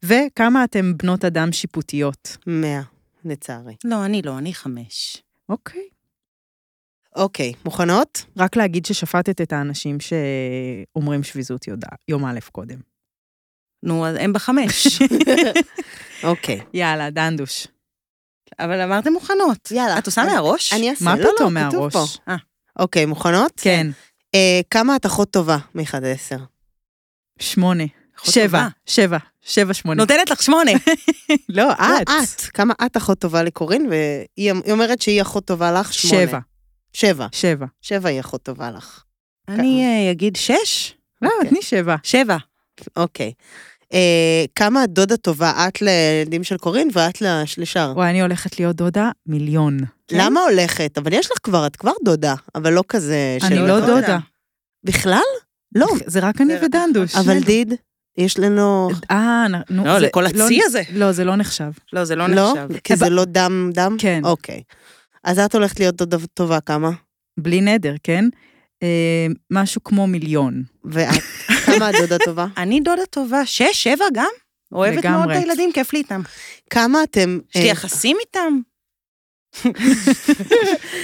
וכמה 0.03 0.64
אתן 0.64 0.93
בנות 0.97 1.25
אדם 1.25 1.53
שיפוטיות? 1.53 2.37
מאה, 2.47 2.83
לצערי. 3.25 3.75
לא, 3.85 4.05
אני 4.05 4.22
לא, 4.22 4.39
אני 4.39 4.55
חמש. 4.55 5.22
אוקיי. 5.49 5.93
אוקיי, 7.17 7.53
מוכנות? 7.65 8.25
רק 8.39 8.57
להגיד 8.57 8.87
ששפטת 8.87 9.41
את 9.41 9.53
האנשים 9.53 9.99
שאומרים 10.01 11.23
שביזות 11.23 11.69
יודע, 11.69 11.89
יום 12.09 12.25
א' 12.27 12.39
קודם. 12.53 12.79
נו, 13.83 14.07
אז 14.07 14.17
הם 14.21 14.33
בחמש. 14.33 14.87
אוקיי. 16.25 16.61
יאללה, 16.75 17.11
דנדוש. 17.11 17.67
אבל 18.59 18.81
אמרתם 18.81 19.12
מוכנות. 19.12 19.71
יאללה. 19.71 19.99
את 19.99 20.07
עושה 20.07 20.23
אני- 20.23 20.33
מהראש? 20.33 20.73
אני 20.73 20.91
אעשה. 20.91 21.05
מה 21.05 21.17
לא, 21.17 21.25
לא, 21.25 21.31
פתאום 21.37 21.55
כתוב 21.69 21.81
מהראש? 21.81 22.17
פה. 22.17 22.35
אוקיי, 22.79 23.07
מוכנות? 23.07 23.53
כן, 23.57 23.87
אה, 24.35 24.61
כמה 24.71 24.97
את 24.97 25.07
אחות 25.07 25.31
טובה 25.31 25.59
מ-1 25.75 25.97
עד 25.97 26.05
10? 26.05 26.37
שמונה. 27.39 27.85
שבע. 28.25 28.69
שבע, 28.87 29.19
שבע, 29.43 29.75
שמונה. 29.75 30.03
נותנת 30.03 30.31
לך 30.31 30.43
שמונה. 30.43 30.71
לא, 31.49 31.65
לא, 31.65 31.73
את. 31.73 32.09
את. 32.09 32.41
כמה 32.41 32.75
את 32.87 32.97
אחות 32.97 33.19
טובה 33.19 33.43
לקורין, 33.43 33.87
והיא 33.91 34.27
היא 34.65 34.73
אומרת 34.73 35.03
שהיא 35.03 35.23
אחות 35.23 35.45
טובה 35.45 35.73
לך, 35.73 35.93
שמונה. 35.95 36.27
שבע. 36.27 36.39
שבע. 36.95 37.26
שבע. 37.32 37.66
שבע 37.82 38.09
היא 38.09 38.20
אחות 38.20 38.42
טובה 38.42 38.70
לך. 38.70 39.03
אני 39.49 39.84
אה, 39.84 40.11
אגיד 40.11 40.36
שש? 40.36 40.95
לא, 41.22 41.30
אוקיי. 41.36 41.51
תני 41.51 41.62
שבע. 41.62 41.97
שבע. 42.03 42.36
אוקיי. 42.97 43.32
אה, 43.92 44.45
כמה 44.55 44.86
דודה 44.86 45.16
טובה 45.16 45.68
את 45.68 45.82
לילדים 45.82 46.45
של 46.45 46.57
קורין 46.57 46.88
ואת 46.92 47.20
לש- 47.22 47.59
לשאר? 47.59 47.92
וואי, 47.97 48.11
אני 48.11 48.22
הולכת 48.22 48.59
להיות 48.61 48.76
דודה 48.76 49.11
מיליון. 49.26 49.78
למה 50.12 50.40
הולכת? 50.40 50.99
אבל 50.99 51.12
יש 51.12 51.26
לך 51.32 51.38
כבר, 51.42 51.66
את 51.66 51.76
כבר 51.76 51.92
דודה, 52.05 52.34
אבל 52.55 52.72
לא 52.72 52.82
כזה 52.88 53.38
אני 53.42 53.59
לא 53.59 53.80
דודה. 53.80 54.18
בכלל? 54.84 55.18
לא. 55.74 55.86
זה 56.07 56.20
רק 56.20 56.40
אני 56.40 56.55
ודנדוש. 56.62 57.14
אבל 57.16 57.38
דיד, 57.40 57.74
יש 58.18 58.38
לנו... 58.38 58.88
אה, 59.11 59.47
נו, 59.70 59.84
לא, 59.84 60.01
זה- 60.01 60.07
לכל 60.07 60.26
הצי 60.26 60.61
הזה. 60.64 60.82
לא, 60.92 61.12
זה 61.12 61.24
לא 61.24 61.36
נחשב. 61.36 61.70
לא, 61.92 62.05
זה 62.05 62.16
לא 62.16 62.26
לא? 62.28 62.53
נחשב. 62.55 62.78
כי 62.84 62.97
זה 62.97 63.11
לא 63.11 63.24
דם 63.24 63.70
דם? 63.74 63.97
כן. 63.99 64.20
אוקיי. 64.24 64.62
אז 65.25 65.39
את 65.39 65.55
הולכת 65.55 65.81
להיות 65.81 65.97
דודה 65.97 66.16
טובה 66.35 66.61
כמה? 66.61 66.91
בלי 67.41 67.61
נדר, 67.61 67.95
כן? 68.03 68.25
אה, 68.83 69.27
משהו 69.51 69.85
כמו 69.85 70.07
מיליון. 70.07 70.62
ואת? 70.85 71.22
כמה 71.66 71.91
את 71.91 71.95
דודה 72.01 72.16
טובה? 72.25 72.47
אני 72.57 72.81
דודה 72.81 73.07
טובה, 73.11 73.47
שש, 73.47 73.83
שבע 73.83 74.05
גם. 74.14 74.31
אוהבת 74.72 75.05
מאוד 75.05 75.05
לגמרי. 75.05 75.39
את 75.39 75.43
הילדים, 75.43 75.72
כיף 75.72 75.93
לי 75.93 75.99
איתם. 75.99 76.20
כמה 76.70 77.03
אתם... 77.03 77.39
יש 77.55 77.57
לי 77.57 77.66
אה, 77.66 77.72
יחסים 77.72 78.16
איתם. 78.20 78.61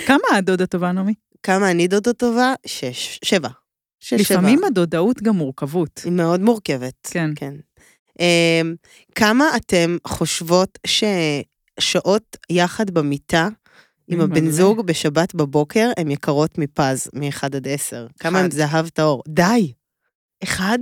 כמה 0.07 0.37
הדודה 0.37 0.67
טובה, 0.67 0.93
נעמי? 0.93 1.15
כמה 1.43 1.71
אני 1.71 1.89
דודה 1.89 2.13
טובה? 2.13 2.55
שש. 2.67 3.19
שבע. 3.25 3.49
שש, 4.01 4.13
לפעמים 4.13 4.59
שבע. 4.59 4.67
הדודאות 4.67 5.23
גם 5.23 5.35
מורכבות. 5.35 6.01
היא 6.05 6.13
מאוד 6.13 6.41
מורכבת. 6.41 6.95
כן. 7.11 7.31
כן. 7.37 7.55
אמ, 8.21 8.75
כמה 9.15 9.57
אתם 9.57 9.97
חושבות 10.07 10.79
ששעות 10.87 12.37
יחד 12.51 12.91
במיטה 12.91 13.49
עם 14.11 14.21
הבן? 14.21 14.51
זוג 14.51 14.87
בשבת 14.87 15.35
בבוקר 15.35 15.91
הן 15.97 16.11
יקרות 16.11 16.59
מפז, 16.59 17.11
מ-1 17.15 17.43
עד 17.43 17.69
10? 17.69 18.07
כמה 18.21 18.39
הם 18.39 18.47
אחד. 18.47 18.55
זהב 18.55 18.89
טהור? 18.89 19.23
די! 19.29 19.73
אחד? 20.43 20.79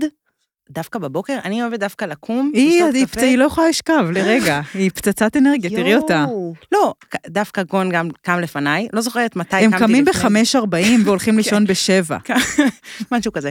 דווקא 0.70 0.98
בבוקר, 0.98 1.38
אני 1.44 1.62
אוהבת 1.62 1.80
דווקא 1.80 2.04
לקום, 2.04 2.52
לשתות 2.54 3.10
קפה. 3.10 3.20
היא 3.20 3.38
לא 3.38 3.44
יכולה 3.44 3.68
לשכב 3.68 4.06
לרגע, 4.14 4.60
היא 4.74 4.90
פצצת 4.90 5.36
אנרגיה, 5.36 5.70
תראי 5.70 5.96
אותה. 5.96 6.26
לא, 6.72 6.94
דווקא 7.26 7.62
גון 7.62 7.90
גם 7.90 8.08
קם 8.22 8.38
לפניי, 8.38 8.88
לא 8.92 9.00
זוכרת 9.00 9.36
מתי 9.36 9.56
הם 9.56 9.70
קמתי 9.70 9.84
קמים 9.84 10.04
לפני 10.04 10.44
זה. 10.44 10.60
ב-5.40 10.60 11.04
והולכים 11.04 11.36
לישון 11.38 11.64
בשבע. 11.66 12.18
משהו 13.12 13.32
כזה. 13.32 13.50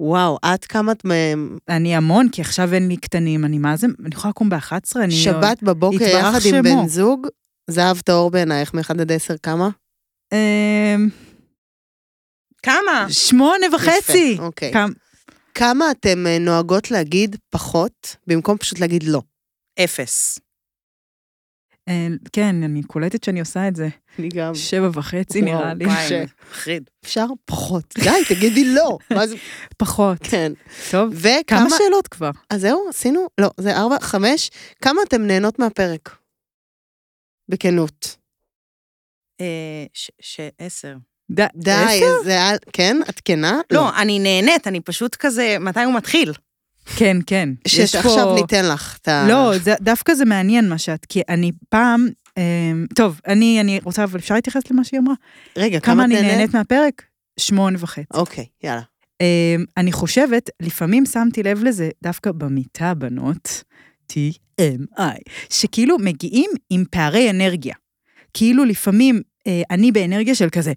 וואו, 0.00 0.38
את 0.44 0.64
כמה 0.64 0.92
את? 0.92 1.02
אני 1.68 1.96
המון, 1.96 2.28
כי 2.28 2.40
עכשיו 2.40 2.74
אין 2.74 2.88
לי 2.88 2.96
קטנים, 2.96 3.44
אני 3.44 3.58
מה 3.58 3.76
זה, 3.76 3.86
אני 3.86 4.14
יכולה 4.14 4.30
לקום 4.30 4.50
ב-11, 4.50 4.74
אני... 4.96 5.10
שבת 5.10 5.62
בבוקר 5.62 6.04
יחד 6.04 6.38
עם. 6.44 6.62
בן 6.62 6.88
זוג, 6.88 7.26
זהב 7.70 8.00
טהור 8.00 8.30
בעינייך 8.30 8.74
מ-1 8.74 9.00
עד 9.00 9.12
10 9.12 9.34
כמה? 9.42 9.68
אמ, 10.32 11.08
כמה? 12.62 13.06
שמונה 13.10 13.66
וחצי. 13.74 14.36
אוקיי. 14.38 14.72
כמה- 15.54 15.90
אתם 15.90 16.26
אה, 16.26 16.38
נוהגות 16.38 16.90
להגיד 16.90 17.36
פחות, 17.50 18.16
במקום 18.26 18.58
פשוט 18.58 18.78
להגיד 18.80 19.02
לא? 19.02 19.22
אפס. 19.84 20.38
אה, 21.88 22.06
כן, 22.32 22.62
אני 22.62 22.82
קולטת 22.82 23.24
שאני 23.24 23.40
עושה 23.40 23.68
את 23.68 23.76
זה. 23.76 23.88
אני 24.18 24.28
גם. 24.28 24.54
שבע 24.54 24.88
וחצי 24.94 25.42
נראה 25.42 25.74
לי. 25.74 25.86
וואי. 25.86 26.24
מחריד. 26.50 26.90
אפשר 27.04 27.26
פחות. 27.44 27.94
די, 28.04 28.10
תגידי 28.28 28.74
לא. 28.74 28.98
פחות. 29.78 30.18
כן. 30.22 30.52
טוב, 30.90 31.10
וכמה... 31.14 31.42
כמה 31.60 31.70
שאלות 31.78 32.08
כבר? 32.08 32.30
אז 32.50 32.60
זהו, 32.60 32.88
עשינו? 32.88 33.26
לא, 33.40 33.50
זה 33.60 33.76
ארבע, 33.76 34.00
חמש. 34.00 34.50
כמה 34.82 35.02
אתם 35.08 35.22
נהנות 35.22 35.58
מהפרק? 35.58 36.16
בכנות. 37.48 38.16
אה, 39.40 39.84
ש- 39.94 40.10
ש- 40.20 40.40
עשר. 40.58 40.96
ד- 41.30 41.48
די? 41.56 42.00
זה 42.24 42.30
היה... 42.30 42.50
כן? 42.72 42.96
את 43.10 43.20
כנה? 43.24 43.60
לא, 43.70 43.96
אני 43.98 44.18
נהנית, 44.18 44.66
אני 44.66 44.80
פשוט 44.80 45.14
כזה, 45.14 45.56
מתי 45.60 45.82
הוא 45.82 45.94
מתחיל? 45.94 46.32
כן, 46.96 47.16
כן. 47.26 47.48
פה- 47.62 47.68
שעכשיו 47.70 48.34
ניתן 48.34 48.64
לך 48.68 48.98
את 49.02 49.08
ה... 49.08 49.26
לא, 49.28 49.58
זה- 49.58 49.74
דווקא 49.80 50.14
זה 50.14 50.24
מעניין 50.24 50.68
מה 50.68 50.78
שאת, 50.78 51.06
כי 51.06 51.22
אני 51.28 51.50
פעם, 51.68 52.08
אמ, 52.36 52.86
טוב, 52.94 53.20
אני 53.26 53.60
אני 53.60 53.80
רוצה, 53.84 54.04
אבל 54.04 54.18
אפשר 54.18 54.34
להתייחס 54.34 54.62
למה 54.70 54.84
שהיא 54.84 55.00
אמרה? 55.00 55.14
רגע, 55.56 55.80
כמה 55.80 56.04
אני 56.04 56.14
נהנית? 56.14 56.30
נהנית 56.32 56.54
מהפרק? 56.54 57.02
שמונה 57.40 57.76
וחצי. 57.80 58.04
אוקיי, 58.14 58.46
יאללה. 58.62 58.82
אמ, 59.20 59.64
אני 59.76 59.92
חושבת, 59.92 60.50
לפעמים 60.62 61.06
שמתי 61.06 61.42
לב 61.42 61.64
לזה 61.64 61.90
דווקא 62.02 62.32
במיטה, 62.32 62.94
בנות, 62.94 63.62
TMI, 64.12 65.18
שכאילו 65.50 65.98
מגיעים 65.98 66.50
עם 66.70 66.84
פערי 66.90 67.30
אנרגיה. 67.30 67.74
כאילו 68.34 68.64
לפעמים 68.64 69.20
אה, 69.46 69.62
אני 69.70 69.92
באנרגיה 69.92 70.34
של 70.34 70.48
כזה, 70.50 70.72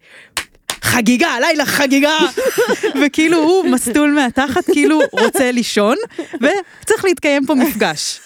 חגיגה, 0.82 1.28
הלילה 1.28 1.66
חגיגה, 1.66 2.18
וכאילו 3.02 3.38
הוא 3.38 3.66
מסטול 3.66 4.12
מהתחת, 4.12 4.66
כאילו 4.66 5.00
רוצה 5.12 5.52
לישון, 5.52 5.98
וצריך 6.20 7.06
להתקיים 7.06 7.46
פה 7.46 7.56
מפגש. 7.56 8.20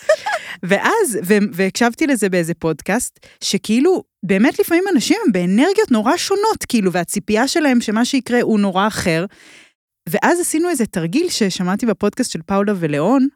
ואז, 0.63 1.19
והקשבתי 1.53 2.07
לזה 2.07 2.29
באיזה 2.29 2.53
פודקאסט, 2.53 3.19
שכאילו, 3.43 4.03
באמת 4.23 4.59
לפעמים 4.59 4.83
אנשים 4.93 5.17
הם 5.25 5.31
באנרגיות 5.31 5.91
נורא 5.91 6.17
שונות, 6.17 6.65
כאילו, 6.67 6.91
והציפייה 6.91 7.47
שלהם 7.47 7.81
שמה 7.81 8.05
שיקרה 8.05 8.41
הוא 8.41 8.59
נורא 8.59 8.87
אחר. 8.87 9.25
ואז 10.09 10.39
עשינו 10.39 10.69
איזה 10.69 10.85
תרגיל 10.85 11.29
ששמעתי 11.29 11.85
בפודקאסט 11.85 12.31
של 12.31 12.41
פאולה 12.45 12.73
וליאון, 12.79 13.27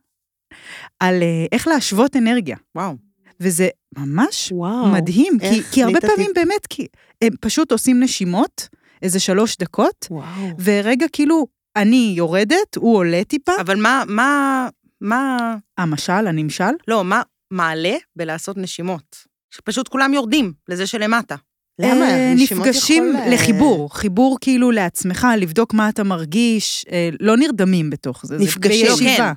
על 1.00 1.24
אה, 1.24 1.46
איך 1.52 1.68
להשוות 1.68 2.16
אנרגיה. 2.16 2.58
וואו. 2.76 2.96
וזה 3.40 3.68
ממש 3.98 4.52
וואו. 4.52 4.86
מדהים, 4.86 5.40
כי, 5.40 5.46
איך? 5.46 5.72
כי 5.72 5.84
הרבה 5.84 6.00
תני 6.00 6.10
את 6.10 6.16
פעמים 6.16 6.32
באמת, 6.36 6.68
כי 6.70 6.88
הם 7.22 7.34
פשוט 7.42 7.72
עושים 7.72 8.00
נשימות, 8.04 8.70
איזה 9.02 9.20
שלוש 9.20 9.58
דקות, 9.58 10.08
וואו. 10.12 10.50
ורגע 10.64 11.06
כאילו, 11.14 11.48
אני 11.76 12.14
יורדת, 12.18 12.76
הוא 12.76 12.96
עולה 12.98 13.24
טיפה, 13.24 13.52
אבל 13.62 13.82
מה, 13.82 14.04
מה, 14.08 14.68
מה, 15.02 15.56
המשל, 15.78 16.28
הנמשל, 16.28 16.74
לא, 16.88 17.04
מה 17.04 17.22
מעלה 17.52 17.96
בלעשות 18.16 18.58
נשימות? 18.58 19.36
שפשוט 19.52 19.88
כולם 19.88 20.14
יורדים 20.14 20.54
לזה 20.70 20.88
שלמטה. 20.88 21.36
למה? 21.80 22.10
אה, 22.10 22.34
נשימות 22.36 22.68
נפגשים 22.68 23.10
יכול, 23.10 23.22
אה, 23.22 23.30
לחיבור, 23.30 23.96
חיבור 23.96 24.38
כאילו 24.42 24.72
לעצמך, 24.72 25.28
לבדוק 25.38 25.74
מה 25.74 25.90
אתה 25.90 26.04
מרגיש, 26.04 26.86
אה, 26.92 27.10
לא 27.20 27.38
נרדמים 27.38 27.90
בתוך 27.90 28.26
זה, 28.26 28.38
נפגשים. 28.38 28.96
זה 28.96 29.04
בישיבה. 29.04 29.34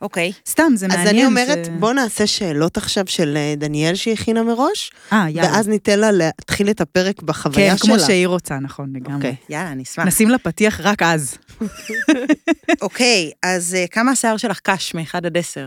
אוקיי. 0.00 0.32
סתם, 0.48 0.72
זה 0.76 0.86
אז 0.86 0.92
מעניין. 0.92 1.08
אני 1.08 1.26
אומרת, 1.26 1.64
זה- 1.64 1.70
בוא 1.70 1.92
נעשה 1.92 2.26
שאלות 2.26 2.76
עכשיו 2.76 3.04
של 3.06 3.36
אה, 3.36 3.54
דניאל 3.56 3.94
שהכינה 3.94 4.42
מראש, 4.42 4.92
אה, 5.12 5.26
יאללה. 5.30 5.52
ואז 5.52 5.68
ניתן 5.68 5.98
לה 6.00 6.10
להתחיל 6.12 6.70
את 6.70 6.80
הפרק 6.80 7.22
בחוויה 7.22 7.70
כן, 7.72 7.76
שלה. 7.78 7.96
כמו 7.96 8.06
שהיא 8.06 8.26
רוצה, 8.26 8.58
נכון, 8.58 8.92
לגמרי. 8.96 9.14
אוקיי. 9.16 9.34
יאללה, 9.48 9.72
אני 9.72 9.82
אשמח. 9.82 10.06
נשים 10.06 10.28
לה 10.30 10.38
פתיח 10.38 10.80
רק 10.80 11.02
אז. 11.02 11.38
אוקיי, 12.82 13.30
אז 13.42 13.74
אה, 13.74 13.84
כמה 13.90 14.10
השיער 14.10 14.36
שלך 14.36 14.60
קש 14.62 14.94
מ-1 14.94 15.10
עד 15.14 15.36
10? 15.36 15.66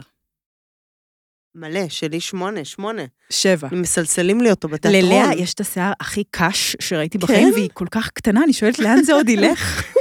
מלא, 1.56 1.90
שלי 1.90 2.20
שמונה, 2.20 2.66
שמונה. 2.66 3.02
שבע. 3.30 3.68
מסלסלים 3.72 4.42
לי 4.42 4.50
אותו 4.52 4.68
בתיאטרון. 4.68 5.04
ללאה 5.06 5.34
יש 5.36 5.54
את 5.54 5.60
השיער 5.60 5.94
הכי 6.00 6.24
קש 6.32 6.76
שראיתי 6.80 7.18
כן? 7.18 7.24
בחיים, 7.24 7.52
והיא 7.54 7.70
כל 7.74 7.86
כך 7.92 8.10
קטנה, 8.10 8.44
אני 8.44 8.54
שואלת 8.54 8.80
לאן 8.80 9.04
זה 9.04 9.14
עוד 9.14 9.30
ילך? 9.30 9.84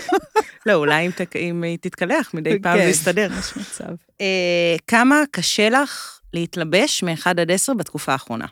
לא, 0.66 0.74
אולי 0.74 1.10
אם 1.36 1.62
היא 1.62 1.78
תתקלח 1.80 2.30
מדי 2.34 2.58
פעם 2.62 2.78
כן. 2.78 2.84
זה 2.84 2.90
יסתדר. 2.90 3.28
יש 3.38 3.56
מצב. 3.56 3.92
אה, 4.20 4.76
כמה 4.86 5.22
קשה 5.30 5.68
לך 5.68 6.20
להתלבש 6.32 7.02
מ-1 7.02 7.26
עד 7.26 7.50
10 7.50 7.74
בתקופה 7.74 8.12
האחרונה? 8.12 8.46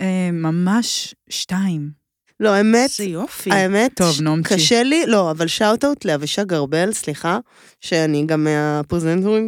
אה, 0.00 0.30
ממש 0.32 1.14
שתיים. 1.30 2.02
לא, 2.40 2.48
האמת, 2.48 2.90
איזה 2.90 3.04
יופי. 3.04 3.50
האמת, 3.52 3.92
טוב, 3.96 4.22
נעמצ'י. 4.22 4.54
קשה 4.54 4.82
לי, 4.82 5.04
לא, 5.06 5.30
אבל 5.30 5.46
shout-out 5.46 6.04
לאבישג 6.04 6.52
ארבל, 6.52 6.92
סליחה, 6.92 7.38
שאני 7.80 8.26
גם 8.26 8.44
מהפרזנטורים, 8.44 9.46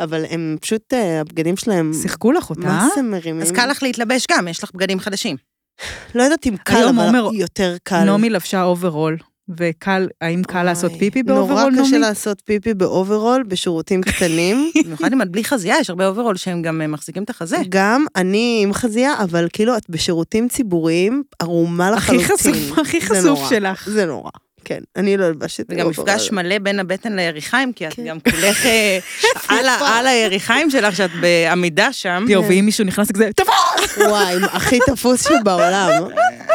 אבל 0.00 0.24
הם 0.30 0.56
פשוט, 0.60 0.94
אה, 0.94 1.20
הבגדים 1.20 1.56
שלהם, 1.56 1.92
שיחקו 2.02 2.32
לך 2.32 2.50
אותה? 2.50 2.60
מה 2.60 2.88
זה 2.94 3.02
מרימים? 3.02 3.42
אז 3.42 3.52
קל 3.52 3.66
לך 3.66 3.82
להתלבש 3.82 4.26
גם, 4.30 4.48
יש 4.48 4.64
לך 4.64 4.70
בגדים 4.74 5.00
חדשים. 5.00 5.36
לא 6.14 6.22
יודעת 6.22 6.46
אם 6.46 6.56
קל, 6.56 6.88
אבל 6.88 7.34
יותר 7.34 7.76
קל. 7.82 8.04
נעמי 8.04 8.30
לבשה 8.30 8.62
אוברול, 8.62 9.16
וקל, 9.48 10.08
האם 10.20 10.42
קל 10.42 10.62
לעשות 10.62 10.90
אוי, 10.90 10.98
פיפי 10.98 11.22
באוברול, 11.22 11.72
נורא? 11.72 11.86
קשה 11.86 11.98
לעשות 11.98 12.42
פיפי 12.44 12.74
באוברול 12.74 13.42
בשירותים 13.42 14.02
קטנים. 14.02 14.70
במיוחד 14.84 15.12
אם 15.12 15.22
את 15.22 15.30
בלי 15.30 15.44
חזייה, 15.44 15.76
יש 15.80 15.90
הרבה 15.90 16.06
אוברול 16.06 16.36
שהם 16.36 16.62
גם 16.62 16.80
אה, 16.80 16.86
מחזיקים 16.86 17.22
את 17.22 17.30
החזה. 17.30 17.56
גם 17.68 18.04
אני 18.16 18.60
עם 18.62 18.72
חזייה, 18.72 19.14
אבל 19.22 19.48
כאילו 19.52 19.76
את 19.76 19.82
בשירותים 19.88 20.48
ציבוריים 20.48 21.22
ערומה 21.38 21.88
הכי 21.88 22.16
לחלוטין. 22.16 22.52
חשוף, 22.52 22.78
הכי 22.78 23.00
חשוף. 23.00 23.50
שלך. 23.50 23.88
זה 23.88 24.06
נורא, 24.06 24.30
כן. 24.64 24.80
אני 24.96 25.16
לא 25.16 25.26
אלבש 25.26 25.60
את 25.60 25.66
וגם. 25.68 25.88
מפגש 25.88 26.30
מלא 26.32 26.58
בין 26.58 26.80
הבטן 26.80 27.16
ליריחיים, 27.16 27.72
כי 27.72 27.86
את 27.86 27.94
כן. 27.94 28.04
גם 28.04 28.20
כולך 28.20 28.66
אה, 28.66 28.98
על 29.98 30.06
היריחיים 30.06 30.70
שלך, 30.70 30.96
שאת 30.96 31.10
בעמידה 31.20 31.92
שם. 31.92 32.24
יואו, 32.28 32.48
ואם 32.48 32.64
מישהו 32.64 32.84
נכנס 32.84 33.12
כזה, 33.12 33.30
תבוא! 33.36 34.06
וואי, 34.08 34.36
הכי 34.52 34.78
תפוס 34.86 35.28
שבעולם. 35.28 35.90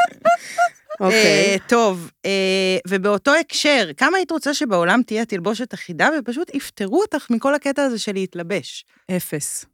אוקיי. 0.99 1.15
אה, 1.15 1.55
טוב, 1.67 2.11
אה, 2.25 2.77
ובאותו 2.87 3.31
הקשר, 3.35 3.89
כמה 3.97 4.17
היית 4.17 4.31
רוצה 4.31 4.53
שבעולם 4.53 5.01
תהיה 5.05 5.25
תלבושת 5.25 5.73
אחידה 5.73 6.09
ופשוט 6.19 6.55
יפטרו 6.55 7.01
אותך 7.01 7.27
מכל 7.29 7.55
הקטע 7.55 7.83
הזה 7.83 7.99
של 7.99 8.13
להתלבש? 8.13 8.85
אפס. 9.11 9.65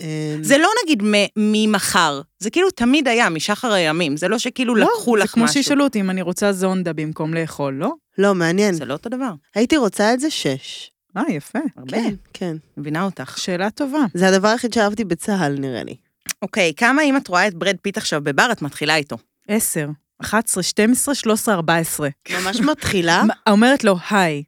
אמ, 0.00 0.42
זה 0.42 0.58
לא 0.58 0.68
נגיד 0.84 1.02
ממחר, 1.36 2.20
זה 2.38 2.50
כאילו 2.50 2.70
תמיד 2.70 3.08
היה, 3.08 3.28
משחר 3.28 3.72
הימים, 3.72 4.16
זה 4.16 4.28
לא 4.28 4.38
שכאילו 4.38 4.74
לקחו 4.74 5.16
זה 5.16 5.24
לך 5.24 5.30
כמו 5.30 5.44
משהו. 5.44 5.54
שישאלו 5.54 5.84
אותי 5.84 6.00
אם 6.00 6.10
אני 6.10 6.22
רוצה 6.22 6.52
זונדה 6.52 6.92
במקום 6.92 7.34
לאכול, 7.34 7.74
לא? 7.74 7.92
לא, 8.18 8.34
מעניין. 8.34 8.74
זה 8.74 8.84
לא 8.84 8.92
אותו 8.92 9.08
דבר, 9.08 9.30
הייתי 9.54 9.76
רוצה 9.76 10.14
את 10.14 10.20
זה 10.20 10.30
שש. 10.30 10.90
אה, 11.16 11.22
יפה. 11.28 11.58
הרבה, 11.76 11.96
כן, 11.96 12.14
כן. 12.32 12.56
מבינה 12.76 13.04
אותך. 13.04 13.38
שאלה 13.38 13.70
טובה. 13.70 14.04
זה 14.14 14.28
הדבר 14.28 14.48
היחיד 14.48 14.72
שאהבתי 14.72 15.04
בצה"ל, 15.04 15.58
נראה 15.58 15.84
לי. 15.84 15.96
אוקיי, 16.42 16.72
כמה 16.76 17.02
אם 17.02 17.16
את 17.16 17.28
רואה 17.28 17.48
את 17.48 17.54
בראד 17.54 17.76
פיט 17.82 17.96
עכשיו 17.96 18.20
בבר, 18.24 18.48
את 18.52 18.62
מתחילה 18.62 18.96
איתו? 18.96 19.16
10, 19.48 19.88
11, 20.20 20.62
12, 20.62 21.14
13, 21.14 21.54
14. 21.54 22.08
ממש 22.30 22.60
מתחילה. 22.60 23.22
אומרת 23.50 23.84
לו, 23.84 23.96
היי, 24.10 24.42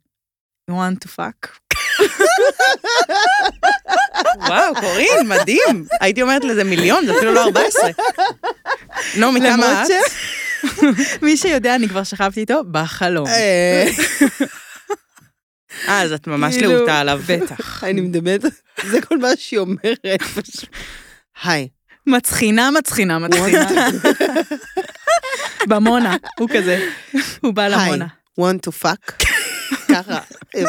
you 0.70 0.74
want 0.74 1.04
to 1.04 1.08
fuck? 1.16 1.48
וואו, 4.36 4.74
קורין, 4.74 5.28
מדהים. 5.28 5.86
הייתי 6.00 6.22
אומרת 6.22 6.44
לזה 6.44 6.64
מיליון, 6.64 7.06
זה 7.06 7.16
אפילו 7.16 7.32
לא 7.32 7.44
14. 7.44 7.90
נעמי, 9.16 9.40
כמה 9.40 9.50
למרות 9.50 9.90
את? 9.90 10.12
מי 11.22 11.36
שיודע, 11.36 11.74
אני 11.74 11.88
כבר 11.88 12.04
שכבתי 12.04 12.40
איתו 12.40 12.60
בחלום. 12.70 13.26
אה, 13.26 13.86
אה, 15.88 16.02
אז 16.02 16.12
את 16.12 16.26
ממש 16.26 16.54
כאילו, 16.54 16.72
להוטה 16.72 17.00
עליו. 17.00 17.20
בטח. 17.26 17.84
אני 17.84 18.00
מדמיינת, 18.00 18.42
זה 18.84 19.00
כל 19.00 19.18
מה 19.18 19.28
שהיא 19.36 19.58
אומרת. 19.58 20.22
היי. 21.42 21.68
מצחינה, 22.06 22.70
מצחינה, 22.70 23.18
מצחינה. 23.18 23.68
במונה, 25.68 26.16
הוא 26.38 26.48
כזה. 26.54 26.88
הוא 27.42 27.54
בא 27.54 27.62
היי. 27.62 27.72
למונה. 27.72 28.06
want 28.40 28.68
to 28.68 28.84
fuck. 28.84 29.26
ככה. 29.88 30.20
אמ, 30.54 30.62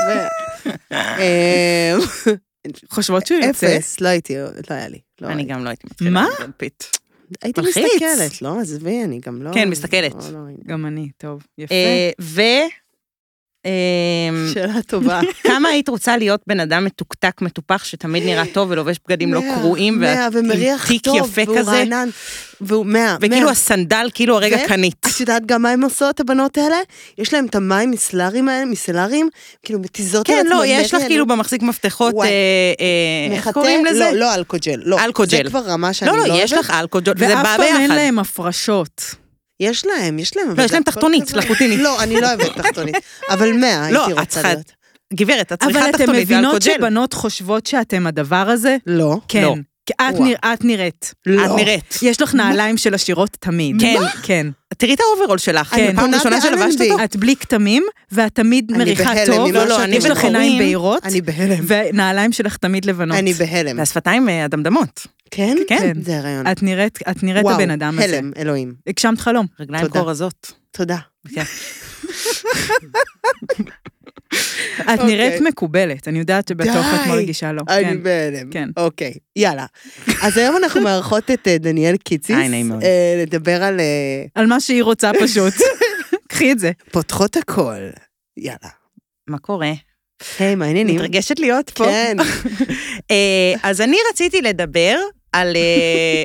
חושבות 2.89 3.27
שהוא 3.27 3.39
יוצא. 3.45 3.77
אפס, 3.77 4.01
לא 4.01 4.07
הייתי, 4.07 4.35
לא 4.37 4.75
היה 4.75 4.87
לי. 4.87 4.99
לא 5.21 5.27
אני. 5.27 5.43
גם 5.43 5.63
לא 5.63 5.69
הייתי 5.69 5.87
מתחילה 5.91 6.11
מה? 6.11 6.27
הייתי. 7.41 7.61
מסתכלת, 7.61 8.41
לא? 8.41 8.59
עזבי, 8.59 9.03
אני 9.03 9.19
גם 9.19 9.41
לא... 9.41 9.53
כן, 9.53 9.69
מסתכלת. 9.69 10.15
לא, 10.15 10.31
לא, 10.31 10.39
גם 10.65 10.85
אני, 10.85 11.09
טוב, 11.17 11.43
יפה. 11.57 11.73
אמ, 13.65 13.71
שאלה 14.53 14.81
טובה. 14.87 15.19
כמה 15.47 15.69
היית 15.69 15.89
רוצה 15.89 16.17
להיות 16.17 16.41
בן 16.47 16.59
אדם 16.59 16.85
מתוקתק, 16.85 17.41
מטופח, 17.41 17.83
שתמיד 17.83 18.23
נראה 18.23 18.43
טוב 18.53 18.71
ולובש 18.71 18.97
בגדים 19.07 19.33
לא 19.33 19.41
קרועים, 19.55 19.99
מאה, 19.99 20.27
ואת 20.33 20.43
עם 20.43 20.45
ומריח 20.45 20.87
תיק 20.87 21.03
טוב, 21.03 21.17
יפה 21.17 21.41
והוא 21.45 21.57
כזה, 21.59 21.71
רענן, 21.71 22.09
והוא 22.61 22.85
מאה, 22.85 23.17
וכאילו. 23.21 23.49
הסנדל, 23.49 24.09
כאילו 24.13 24.35
הרגע 24.35 24.57
ו- 24.65 24.67
קנית. 24.67 25.05
את 25.15 25.19
יודעת 25.19 25.45
גם 25.45 25.61
מה 25.61 25.69
הן 25.69 25.83
עושות, 25.83 26.19
הבנות 26.19 26.57
האלה? 26.57 26.75
יש 27.17 27.33
להן 27.33 27.45
את 27.45 27.55
המים 27.55 27.91
מסלרים 27.91 28.49
האלה, 28.49 28.65
מסלרים, 28.65 29.29
כאילו 29.63 29.79
מתיזות 29.79 30.29
על 30.29 30.35
כן, 30.35 30.41
עצמן. 30.47 30.57
לא, 30.57 30.65
יש 30.65 30.93
לך 30.93 31.01
כאילו 31.07 31.25
במחזיק 31.25 31.61
מפתחות. 31.61 32.15
אה, 32.15 32.21
אה, 32.21 33.35
איך? 33.35 33.49
קוראים 33.53 33.85
לזה? 33.85 34.09
לא, 34.13 34.19
לא 34.19 34.35
אלכוג'ל, 34.35 34.75
לא. 34.83 35.05
אלכוג'ל. 35.05 35.37
זה 35.37 35.43
כבר 35.43 35.59
רמה 35.59 35.93
שאני 35.93 36.11
לא, 36.11 36.17
לא 36.17 36.23
לא, 36.23 36.29
אוהבת. 36.33 36.43
יש 36.43 36.53
לך 36.53 36.69
אלכוג'ל, 36.79 37.13
וזה 37.17 37.27
ואף 37.37 37.43
בא 37.43 37.57
פעם 37.57 37.61
אין 37.65 37.77
ביחד. 37.81 37.95
להם 37.95 38.19
הפרשות. 38.19 39.15
יש 39.59 39.85
להם, 39.85 40.19
יש 40.19 40.37
להם. 40.37 40.49
אבל 40.49 40.59
לא, 40.59 40.65
יש 40.65 40.73
להם 40.73 40.83
תחתונית, 40.83 41.23
צלחותינית. 41.23 41.79
לא, 41.79 42.03
אני 42.03 42.21
לא 42.21 42.27
אוהבת 42.27 42.57
תחתונית. 42.57 42.95
אבל 43.29 43.51
מאה 43.53 43.91
לא, 43.91 43.99
הייתי 44.05 44.19
רוצה 44.19 44.25
צריכה- 44.25 44.47
להיות. 44.53 44.71
גברת, 45.13 45.51
את 45.53 45.63
אבל 45.63 45.71
צריכה 45.73 45.89
אתם 45.89 45.97
תחתונית 45.97 46.21
מבינות 46.23 46.53
ואלכוג'ל. 46.53 46.73
שבנות 46.77 47.13
חושבות 47.13 47.65
שאתם 47.65 48.07
הדבר 48.07 48.35
הזה? 48.49 48.77
לא. 48.87 49.17
כן. 49.27 49.41
לא. 49.41 49.55
כי 49.85 49.93
את. 50.01 50.19
נרא- 50.19 50.53
את 50.53 50.63
נראית. 50.65 51.13
את 51.21 51.27
נראית. 51.55 51.99
יש 52.01 52.21
לך 52.21 52.33
נעליים 52.35 52.77
של 52.77 52.93
עשירות 52.93 53.29
תמיד. 53.39 53.75
כן. 53.81 53.95
כן. 54.23 54.47
תראי 54.77 54.93
את 54.93 54.99
האוברול 54.99 55.37
שלך, 55.37 55.67
כן. 55.75 55.95
פעם 55.95 56.13
ראשונה 56.15 56.41
שלבשת. 56.41 56.81
אותו? 56.81 57.03
את 57.03 57.15
בלי 57.15 57.35
כתמים, 57.35 57.83
ואת 58.11 58.35
תמיד 58.35 58.71
אני 58.71 58.77
מריחה 58.83 59.13
טוב. 59.25 59.51
לא, 59.51 59.65
לא, 59.65 59.69
שאתם 59.75 59.83
אני 59.83 59.95
יש 59.95 60.05
לך 60.05 60.23
עיניים 60.23 60.57
בהירות, 60.57 61.05
אני 61.05 61.21
בהלם. 61.21 61.63
ונעליים 61.67 62.31
שלך 62.31 62.57
תמיד 62.57 62.85
לבנות. 62.85 63.17
אני 63.17 63.33
בהלם. 63.33 63.77
והשפתיים 63.79 64.29
אה, 64.29 64.45
אדמדמות. 64.45 65.07
כן? 65.31 65.57
כן. 65.67 66.01
זה 66.01 66.17
הריון. 66.17 66.47
את 66.47 66.63
נראית, 66.63 66.99
את 67.11 67.23
נראית 67.23 67.45
וואו, 67.45 67.55
הבן 67.55 67.71
אדם 67.71 67.99
הזה. 67.99 68.17
הלם, 68.17 68.31
אלוהים. 68.37 68.73
הגשמת 68.87 69.19
חלום. 69.19 69.45
רגליים 69.59 69.87
תודה. 69.87 69.99
כה 69.99 70.05
רזות. 70.05 70.53
תודה. 70.71 70.97
כן. 71.35 71.43
את 74.93 74.99
נראית 74.99 75.41
מקובלת, 75.41 76.07
אני 76.07 76.19
יודעת 76.19 76.47
שבתוך 76.47 76.75
את 76.75 76.99
די. 77.03 77.09
מרגישה 77.09 77.51
לא. 77.51 77.61
אני 77.69 77.83
כן. 77.83 78.03
בהלם. 78.03 78.51
כן. 78.51 78.69
אוקיי, 78.77 79.13
יאללה. 79.35 79.65
אז 80.21 80.37
היום 80.37 80.57
אנחנו 80.57 80.81
מארחות 80.81 81.31
את 81.31 81.47
אה, 81.47 81.57
דניאל 81.57 81.97
קיציס. 81.97 82.37
היי, 82.37 82.49
נעים 82.49 82.69
מאוד. 82.69 82.83
אה, 82.83 83.21
לדבר 83.21 83.63
על 83.63 83.79
אה, 83.79 84.25
על 84.35 84.45
מה 84.45 84.59
שהיא 84.59 84.83
רוצה 84.83 85.11
פשוט. 85.21 85.53
קחי 86.29 86.51
את 86.51 86.59
זה. 86.59 86.71
פותחות 86.91 87.37
הכל. 87.37 87.89
יאללה. 88.37 88.69
מה 89.27 89.37
קורה? 89.37 89.71
היי, 90.39 90.55
מה 90.55 90.65
העניינים? 90.65 90.95
מתרגשת 90.95 91.39
להיות 91.39 91.69
פה. 91.69 91.85
כן. 91.85 92.17
אז 93.69 93.81
אני 93.81 93.97
רציתי 94.11 94.41
לדבר 94.41 94.95
על 95.31 95.55
אה, 95.55 96.23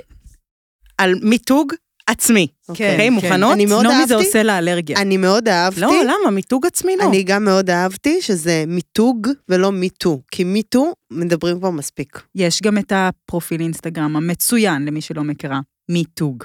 על 0.98 1.14
מיתוג 1.22 1.72
עצמי. 2.06 2.46
אוקיי, 2.68 3.10
מוכנות? 3.10 3.52
אני 3.52 3.66
מאוד 3.66 3.86
נעמי 3.86 4.06
זה 4.06 4.14
אהבתי. 4.14 4.26
עושה 4.26 4.42
לה 4.42 4.58
אלרגיה. 4.58 4.98
אני 5.00 5.16
מאוד 5.16 5.48
אהבתי. 5.48 5.80
לא, 5.80 6.02
למה? 6.04 6.30
מיתוג 6.30 6.66
עצמי 6.66 6.96
לא. 6.96 7.04
אני 7.08 7.22
גם 7.22 7.44
מאוד 7.44 7.70
אהבתי 7.70 8.22
שזה 8.22 8.64
מיתוג 8.66 9.28
ולא 9.48 9.72
MeToo, 9.72 10.20
כי 10.30 10.44
MeToo 10.44 10.92
מדברים 11.10 11.58
כבר 11.58 11.70
מספיק. 11.70 12.22
יש 12.34 12.62
גם 12.62 12.78
את 12.78 12.92
הפרופיל 12.94 13.60
אינסטגרם 13.60 14.16
המצוין, 14.16 14.84
למי 14.84 15.00
שלא 15.00 15.24
מכירה, 15.24 15.60
מיתוג. 15.90 16.44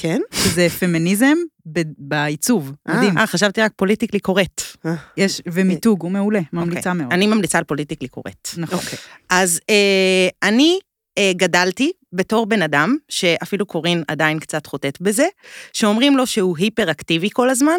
כן? 0.00 0.20
שזה 0.34 0.68
פמיניזם 0.80 1.34
ב- 1.72 1.82
בעיצוב, 1.98 2.72
אה. 2.88 2.96
מדהים. 2.96 3.18
אה, 3.18 3.26
חשבתי 3.26 3.60
רק 3.60 3.72
פוליטיקלי 3.76 4.20
קוראת. 4.20 4.62
יש, 5.16 5.42
ומיתוג, 5.46 6.02
הוא 6.02 6.10
מעולה, 6.10 6.40
ממליצה 6.52 6.90
אוקיי. 6.90 7.02
מאוד. 7.02 7.12
אני 7.12 7.26
ממליצה 7.26 7.58
על 7.58 7.64
פוליטיקלי 7.64 8.08
קוראת. 8.08 8.48
נכון. 8.56 8.78
אז 9.30 9.60
אה, 9.70 10.28
אני 10.48 10.78
אה, 10.82 10.87
גדלתי 11.36 11.92
בתור 12.12 12.46
בן 12.46 12.62
אדם, 12.62 12.96
שאפילו 13.08 13.66
קורין 13.66 14.02
עדיין 14.08 14.38
קצת 14.38 14.66
חוטאת 14.66 15.00
בזה, 15.00 15.26
שאומרים 15.72 16.16
לו 16.16 16.26
שהוא 16.26 16.58
היפר-אקטיבי 16.58 17.28
כל 17.32 17.50
הזמן, 17.50 17.78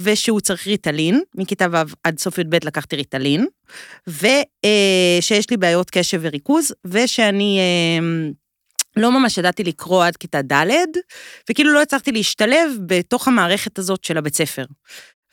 ושהוא 0.00 0.40
צריך 0.40 0.66
ריטלין, 0.66 1.22
מכיתה 1.34 1.66
ו' 1.72 1.76
עד 2.04 2.18
סוף 2.18 2.38
י"ב 2.38 2.54
לקחתי 2.64 2.96
ריטלין, 2.96 3.46
ושיש 4.06 5.50
לי 5.50 5.56
בעיות 5.56 5.90
קשב 5.90 6.20
וריכוז, 6.22 6.72
ושאני... 6.84 7.58
אה, 7.58 8.28
לא 8.96 9.12
ממש 9.12 9.38
ידעתי 9.38 9.64
לקרוא 9.64 10.04
עד 10.04 10.16
כיתה 10.16 10.42
ד', 10.42 10.66
וכאילו 11.50 11.72
לא 11.72 11.82
הצלחתי 11.82 12.12
להשתלב 12.12 12.72
בתוך 12.86 13.28
המערכת 13.28 13.78
הזאת 13.78 14.04
של 14.04 14.18
הבית 14.18 14.34
ספר. 14.34 14.64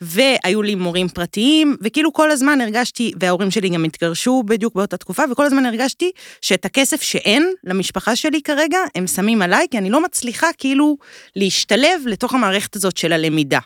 והיו 0.00 0.62
לי 0.62 0.74
מורים 0.74 1.08
פרטיים, 1.08 1.76
וכאילו 1.82 2.12
כל 2.12 2.30
הזמן 2.30 2.60
הרגשתי, 2.60 3.12
וההורים 3.20 3.50
שלי 3.50 3.68
גם 3.68 3.84
התגרשו 3.84 4.42
בדיוק 4.46 4.74
באותה 4.74 4.96
תקופה, 4.96 5.22
וכל 5.32 5.44
הזמן 5.44 5.66
הרגשתי 5.66 6.10
שאת 6.40 6.64
הכסף 6.64 7.02
שאין 7.02 7.52
למשפחה 7.64 8.16
שלי 8.16 8.42
כרגע, 8.42 8.78
הם 8.94 9.06
שמים 9.06 9.42
עליי, 9.42 9.66
כי 9.70 9.78
אני 9.78 9.90
לא 9.90 10.02
מצליחה 10.02 10.46
כאילו 10.58 10.96
להשתלב 11.36 12.02
לתוך 12.06 12.34
המערכת 12.34 12.76
הזאת 12.76 12.96
של 12.96 13.12
הלמידה. 13.12 13.60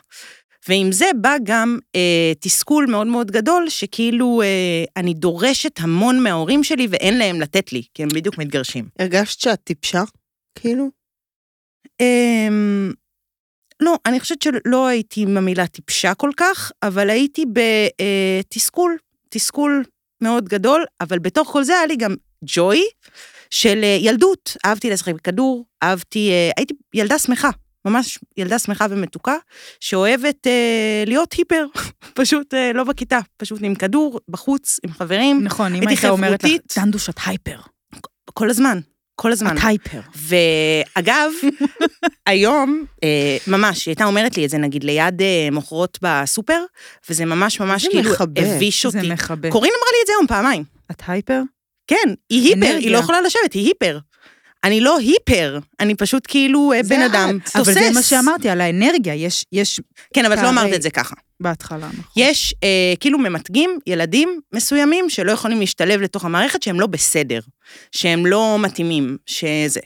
ועם 0.69 0.91
זה 0.91 1.05
בא 1.21 1.35
גם 1.43 1.79
אה, 1.95 2.31
תסכול 2.39 2.85
מאוד 2.85 3.07
מאוד 3.07 3.31
גדול, 3.31 3.69
שכאילו 3.69 4.41
אה, 4.41 4.83
אני 4.97 5.13
דורשת 5.13 5.79
המון 5.79 6.23
מההורים 6.23 6.63
שלי 6.63 6.87
ואין 6.89 7.17
להם 7.17 7.41
לתת 7.41 7.73
לי, 7.73 7.83
כי 7.93 8.03
הם 8.03 8.09
בדיוק 8.09 8.37
מתגרשים. 8.37 8.85
הרגשת 8.99 9.39
שאת 9.39 9.59
טיפשה? 9.63 10.03
כאילו? 10.59 10.89
אמ, 11.99 12.93
לא, 13.81 13.95
אני 14.05 14.19
חושבת 14.19 14.41
שלא 14.41 14.87
הייתי 14.87 15.21
עם 15.21 15.37
המילה 15.37 15.67
טיפשה 15.67 16.13
כל 16.13 16.31
כך, 16.37 16.71
אבל 16.83 17.09
הייתי 17.09 17.45
בתסכול, 18.47 18.97
תסכול 19.29 19.83
מאוד 20.21 20.49
גדול, 20.49 20.85
אבל 21.01 21.19
בתוך 21.19 21.49
כל 21.51 21.63
זה 21.63 21.73
היה 21.73 21.85
לי 21.85 21.95
גם 21.95 22.15
ג'וי 22.45 22.81
של 23.51 23.79
אה, 23.83 23.97
ילדות. 24.01 24.57
אהבתי 24.65 24.89
לשחק 24.89 25.13
בכדור, 25.13 25.65
אהבתי, 25.83 26.31
אה, 26.31 26.51
הייתי 26.57 26.73
ילדה 26.93 27.19
שמחה, 27.19 27.49
ממש 27.85 28.19
ילדה 28.37 28.59
שמחה 28.59 28.85
ומתוקה, 28.89 29.35
שאוהבת 29.79 30.47
אה, 30.47 31.03
להיות 31.07 31.33
היפר, 31.33 31.65
פשוט 32.19 32.53
אה, 32.53 32.73
לא 32.73 32.83
בכיתה, 32.83 33.19
פשוט 33.37 33.59
עם 33.63 33.75
כדור, 33.75 34.19
בחוץ, 34.29 34.79
עם 34.83 34.91
חברים, 34.91 35.43
נכון, 35.43 35.75
אם 35.75 35.87
הייתה 35.87 36.09
אומרת 36.09 36.43
לך. 36.43 36.51
דנדוש, 36.77 37.09
את 37.09 37.19
הייפר. 37.25 37.59
כל 38.33 38.49
הזמן, 38.49 38.79
כל 39.21 39.31
הזמן. 39.31 39.57
את 39.57 39.61
הייפר. 39.63 39.99
ואגב, 40.15 41.31
היום, 42.25 42.85
אה, 43.03 43.37
ממש, 43.47 43.85
היא 43.85 43.91
הייתה 43.91 44.05
אומרת 44.05 44.37
לי 44.37 44.45
את 44.45 44.49
זה, 44.49 44.57
נגיד, 44.57 44.83
ליד 44.83 45.21
אה, 45.21 45.47
מוכרות 45.51 45.99
בסופר, 46.01 46.63
וזה 47.09 47.25
ממש 47.25 47.59
ממש 47.59 47.83
זה 47.83 47.89
כאילו 47.91 48.11
מכבד. 48.11 48.43
הביש 48.43 48.85
זה 48.85 48.97
אותי. 48.97 49.11
מכבד. 49.11 49.49
קורין 49.49 49.71
אמרה 49.77 49.89
לי 49.91 49.97
את 50.01 50.07
זה 50.07 50.13
היום 50.17 50.27
פעמיים. 50.27 50.63
את 50.91 51.01
הייפר? 51.07 51.41
כן, 51.87 52.13
היא 52.29 52.47
היפר, 52.47 52.57
אנרגיה. 52.57 52.77
היא 52.77 52.91
לא 52.91 52.97
יכולה 52.97 53.21
לשבת, 53.21 53.53
היא 53.53 53.65
היפר. 53.67 53.99
אני 54.63 54.81
לא 54.81 54.97
היפר, 54.97 55.59
אני 55.79 55.95
פשוט 55.95 56.23
כאילו 56.27 56.73
אה, 56.75 56.83
זה 56.83 56.95
בן 56.95 57.05
את. 57.05 57.11
אדם 57.11 57.39
תוסס. 57.39 57.55
אבל 57.55 57.73
זה 57.73 57.89
מה 57.93 58.01
שאמרתי 58.01 58.49
על 58.49 58.61
האנרגיה, 58.61 59.15
יש, 59.15 59.45
יש, 59.51 59.79
כן, 60.13 60.25
אבל 60.25 60.37
את 60.37 60.43
לא 60.43 60.49
אמרת 60.49 60.73
את 60.73 60.81
זה 60.81 60.89
ככה. 60.89 61.15
בהתחלה, 61.39 61.87
נכון. 61.87 62.03
יש 62.15 62.55
אה, 62.63 62.93
כאילו 62.99 63.17
ממתגים 63.17 63.79
ילדים 63.87 64.39
מסוימים 64.53 65.09
שלא 65.09 65.31
יכולים 65.31 65.59
להשתלב 65.59 66.01
לתוך 66.01 66.25
המערכת, 66.25 66.63
שהם 66.63 66.79
לא 66.79 66.87
בסדר, 66.87 67.39
שהם 67.91 68.25
לא 68.25 68.57
מתאימים, 68.59 69.17
שזה. 69.25 69.79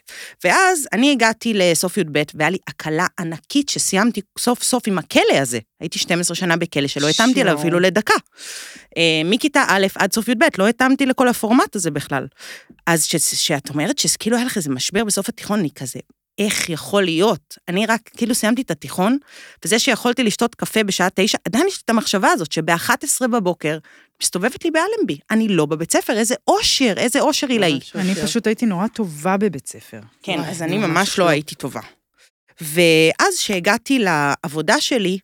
ואז 0.44 0.88
אני 0.94 1.12
הגעתי 1.12 1.54
לסוף 1.54 1.98
י"ב, 1.98 2.24
והיה 2.34 2.50
לי 2.50 2.58
הקלה 2.68 3.08
ענקית 3.20 3.70
שסיימתי 3.70 4.22
סוף 4.40 4.64
סוף 4.64 4.84
עם 4.88 4.98
הכלא 4.98 5.38
הזה. 5.42 5.60
הייתי 5.80 6.00
12 6.00 6.36
שנה 6.36 6.58
בכלא, 6.58 6.88
שלא 6.88 7.10
התאמתי 7.10 7.40
שיו. 7.42 7.60
אפילו 7.60 7.80
לדקה. 7.80 8.14
אה, 8.98 9.22
מכיתה 9.26 9.64
א' 9.68 9.88
עד 9.96 10.14
סוף 10.14 10.28
י"ב, 10.28 10.44
לא 10.58 10.68
התאמתי 10.68 11.06
לכל 11.06 11.28
הפורמט 11.28 11.76
הזה 11.76 11.92
בכלל. 11.92 12.28
אז 12.88 13.08
כשאת 13.08 13.70
אומרת 13.70 14.00
שכאילו 14.00 14.38
היה 14.38 14.46
לך 14.46 14.58
איזה 14.58 14.70
משבר 14.70 15.04
בסוף 15.04 15.30
התיכון, 15.30 15.60
אני 15.60 15.70
כזה, 15.76 16.00
איך 16.40 16.70
יכול 16.70 17.04
להיות? 17.04 17.58
אני 17.68 17.86
רק 17.86 18.02
כאילו 18.18 18.36
סיימתי 18.36 18.62
את 18.62 18.72
התיכון, 18.72 19.18
וזה 19.66 19.80
שיכולתי 19.80 20.24
לשתות 20.24 20.56
קפה 20.56 20.84
בשעה 20.84 21.08
תשע, 21.16 21.38
עדיין 21.46 21.68
יש 21.68 21.74
לי 21.74 21.82
את 21.86 21.90
המחשבה 21.90 22.30
הזאת 22.30 22.52
שב-11 22.52 23.28
בבוקר 23.28 23.78
מסתובבת 24.22 24.66
לי 24.66 24.72
באלנבי. 24.72 25.18
אני 25.32 25.47
לא 25.47 25.66
בבית 25.66 25.91
ספר, 25.91 26.18
איזה 26.18 26.36
אושר, 26.47 26.93
איזה 26.97 27.20
אושר 27.20 27.47
עילאי. 27.47 27.80
אני 27.95 28.16
פשוט 28.16 28.47
הייתי 28.47 28.66
נורא 28.66 28.88
טובה 28.88 29.38
בבית 29.38 29.68
ספר. 29.68 29.99
כן, 30.24 30.39
אז 30.39 30.61
אני 30.61 30.78
ממש 30.78 31.20
לא 31.20 31.26
לא. 31.26 31.30
הייתי 31.30 31.55
טובה. 31.55 31.82
ואז 32.61 33.38
שהגעתי 33.38 33.99
לעבודה 33.99 34.82
שלי, 34.82 35.18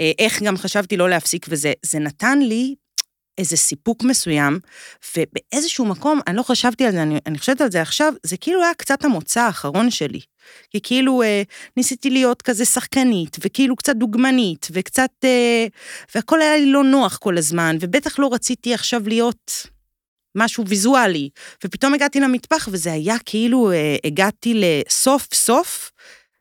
אה, 0.00 0.12
איך 0.18 0.42
גם 0.42 0.56
חשבתי 0.56 0.96
לא 0.96 1.10
להפסיק 1.10 1.46
וזה, 1.48 1.72
זה 1.82 1.98
נתן 1.98 2.38
לי 2.38 2.74
איזה 3.38 3.56
סיפוק 3.56 4.02
מסוים, 4.02 4.58
ובאיזשהו 5.16 5.84
מקום, 5.84 6.20
אני 6.26 6.36
לא 6.36 6.42
חשבתי 6.42 6.84
על 6.84 6.92
זה, 6.92 7.02
אני, 7.02 7.18
אני 7.26 7.38
חושבת 7.38 7.60
על 7.60 7.70
זה 7.70 7.82
עכשיו, 7.82 8.12
זה 8.22 8.36
כאילו 8.36 8.62
היה 8.62 8.74
קצת 8.74 9.04
המוצא 9.04 9.40
האחרון 9.40 9.90
שלי. 9.90 10.20
כי 10.70 10.80
כאילו 10.82 11.22
אה, 11.22 11.42
ניסיתי 11.76 12.10
להיות 12.10 12.42
כזה 12.42 12.64
שחקנית, 12.64 13.36
וכאילו 13.40 13.76
קצת 13.76 13.96
דוגמנית, 13.96 14.68
וקצת... 14.72 15.10
אה, 15.24 15.66
והכל 16.14 16.42
היה 16.42 16.56
לי 16.56 16.66
לא 16.66 16.84
נוח 16.84 17.16
כל 17.16 17.38
הזמן, 17.38 17.76
ובטח 17.80 18.18
לא 18.18 18.28
רציתי 18.32 18.74
עכשיו 18.74 19.08
להיות 19.08 19.66
משהו 20.34 20.66
ויזואלי. 20.66 21.28
ופתאום 21.64 21.94
הגעתי 21.94 22.20
למטבח, 22.20 22.68
וזה 22.72 22.92
היה 22.92 23.16
כאילו, 23.24 23.72
אה, 23.72 23.96
הגעתי 24.04 24.54
לסוף 24.54 25.34
סוף 25.34 25.90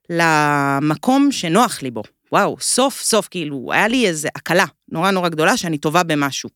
למקום 0.09 1.31
שנוח 1.31 1.81
לי 1.81 1.91
בו. 1.91 2.03
וואו, 2.31 2.57
סוף 2.59 3.01
סוף, 3.01 3.27
כאילו, 3.27 3.69
היה 3.73 3.87
לי 3.87 4.07
איזו 4.07 4.27
הקלה 4.35 4.65
נורא 4.91 5.11
נורא 5.11 5.29
גדולה 5.29 5.57
שאני 5.57 5.77
טובה 5.77 6.03
במשהו. 6.03 6.49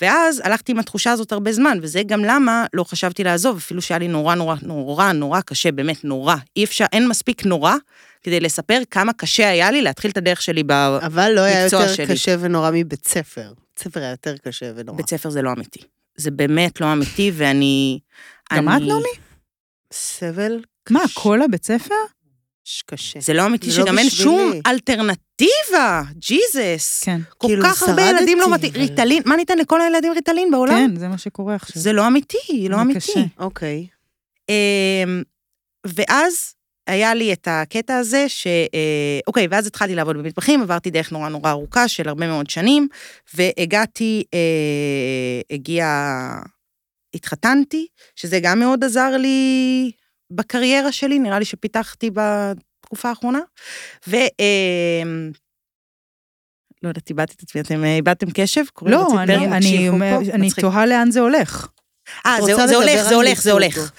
ואז 0.00 0.40
הלכתי 0.44 0.72
עם 0.72 0.78
התחושה 0.78 1.12
הזאת 1.12 1.32
הרבה 1.32 1.52
זמן, 1.52 1.78
וזה 1.82 2.02
גם 2.06 2.24
למה 2.24 2.66
לא 2.72 2.84
חשבתי 2.84 3.24
לעזוב, 3.24 3.56
אפילו 3.56 3.82
שהיה 3.82 3.98
לי 3.98 4.08
נורא 4.08 4.34
נורא 4.34 4.56
נורא 4.62 5.12
נורא 5.12 5.40
קשה, 5.40 5.72
באמת 5.72 6.04
נורא. 6.04 6.34
אי 6.56 6.64
אפשר, 6.64 6.84
אין 6.92 7.08
מספיק 7.08 7.44
נורא 7.46 7.74
כדי 8.22 8.40
לספר 8.40 8.80
כמה 8.90 9.12
קשה 9.12 9.48
היה 9.48 9.70
לי 9.70 9.82
להתחיל 9.82 10.10
את 10.10 10.16
הדרך 10.16 10.42
שלי 10.42 10.62
בבית 10.62 11.02
אבל 11.02 11.32
לא 11.32 11.40
היה 11.40 11.64
יותר 11.64 11.94
שלי. 11.94 12.06
קשה 12.06 12.36
ונורא 12.40 12.70
מבית 12.74 13.06
ספר. 13.08 13.48
בית 13.48 13.78
ספר 13.78 14.00
היה 14.00 14.10
יותר 14.10 14.36
קשה 14.36 14.72
ונורא. 14.76 15.02
ספר 15.10 15.30
זה 15.30 15.42
לא 15.42 15.52
אמיתי. 15.52 15.80
זה 16.16 16.30
באמת 16.30 16.80
לא 16.80 16.92
אמיתי, 16.92 17.30
ואני... 17.36 17.98
גם 18.54 18.68
אני- 18.68 18.76
את, 18.76 18.88
נעמי? 18.88 19.08
סבל 19.92 20.60
מה, 20.90 21.00
כל 21.14 21.42
הבית 21.42 21.64
ספר? 21.64 21.94
קשה. 22.86 23.20
זה 23.20 23.32
לא 23.34 23.46
אמיתי 23.46 23.70
זה 23.70 23.78
לא 23.80 23.86
שגם 23.86 23.98
אין 23.98 24.06
בשבילי. 24.06 24.22
שום 24.24 24.52
אלטרנטיבה, 24.66 25.25
ג'יזוס. 26.14 27.04
כן. 27.04 27.20
כל 27.38 27.48
כאילו, 27.48 27.62
כך 27.64 27.82
הרבה 27.82 28.02
ילדים 28.02 28.38
לא 28.38 28.54
מתאים. 28.54 28.72
ריטלין, 28.74 29.22
מה 29.26 29.36
ניתן 29.36 29.58
לכל 29.58 29.80
הילדים 29.80 30.12
ריטלין 30.12 30.50
בעולם? 30.50 30.74
כן, 30.74 30.96
זה 30.96 31.08
מה 31.08 31.18
שקורה 31.18 31.54
עכשיו. 31.54 31.82
זה 31.82 31.92
לא 31.92 32.06
אמיתי, 32.06 32.66
לא 32.68 32.76
זה 32.76 32.82
אמיתי. 32.82 32.98
קשה. 33.00 33.20
אוקיי. 33.38 33.86
אמ, 34.48 35.22
ואז 35.86 36.54
היה 36.86 37.14
לי 37.14 37.32
את 37.32 37.48
הקטע 37.50 37.96
הזה 37.96 38.28
ש... 38.28 38.46
אה, 38.46 39.20
אוקיי, 39.26 39.46
ואז 39.50 39.66
התחלתי 39.66 39.94
לעבוד 39.94 40.16
במטבחים, 40.16 40.62
עברתי 40.62 40.90
דרך 40.90 41.12
נורא 41.12 41.28
נורא 41.28 41.50
ארוכה 41.50 41.88
של 41.88 42.08
הרבה 42.08 42.26
מאוד 42.26 42.50
שנים, 42.50 42.88
והגעתי, 43.34 44.24
אה, 44.34 45.40
הגיע... 45.50 45.86
התחתנתי, 47.14 47.86
שזה 48.16 48.40
גם 48.42 48.58
מאוד 48.58 48.84
עזר 48.84 49.16
לי 49.16 49.90
בקריירה 50.30 50.92
שלי, 50.92 51.18
נראה 51.18 51.38
לי 51.38 51.44
שפיתחתי 51.44 52.10
בתקופה 52.86 53.08
האחרונה. 53.08 53.40
ו... 54.08 54.16
אה, 54.16 55.02
לא 56.82 56.88
יודעת, 56.88 57.10
איבדתי 57.10 57.34
את 57.36 57.42
עצמי, 57.42 57.60
אתם 57.60 57.84
אה, 57.84 57.96
איבדתם 57.96 58.26
קשב? 58.34 58.62
לא, 58.82 59.08
אני-. 60.32 60.50
תוהה 60.60 60.86
לאן 60.86 61.10
זה 61.10 61.20
הולך. 61.20 61.68
אה, 62.26 62.36
זה, 62.44 62.52
הולך, 62.52 63.02
זה 63.08 63.14
הולך, 63.14 63.42
זה. 63.42 63.52
הולך. 63.52 63.92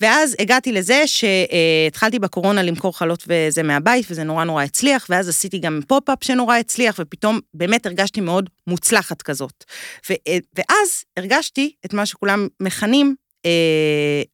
ואז 0.00 0.36
הגעתי 0.38 0.72
לזה 0.72 1.02
שהתחלתי 1.06 2.18
בקורונה 2.18 2.62
למכור 2.62 2.98
חלות 2.98 3.24
וזה 3.26 3.62
מהבית, 3.62 4.06
וזה 4.10 4.24
נורא 4.24 4.44
נורא 4.44 4.62
הצליח, 4.62 5.06
ואז 5.10 5.28
עשיתי 5.28 5.58
גם 5.58 5.80
פופ-אפ 5.88 6.18
שנורא 6.24 6.56
הצליח, 6.56 6.96
ופתאום 6.98 7.40
באמת 7.54 7.86
הרגשתי 7.86 8.20
מאוד 8.20 8.50
מוצלחת 8.66 9.22
כזאת. 9.22 9.64
ו, 10.10 10.12
ואז 10.56 11.04
הרגשתי 11.16 11.72
את 11.86 11.94
מה 11.94 12.06
שכולם 12.06 12.48
מכנים 12.60 13.06
אה, 13.06 13.21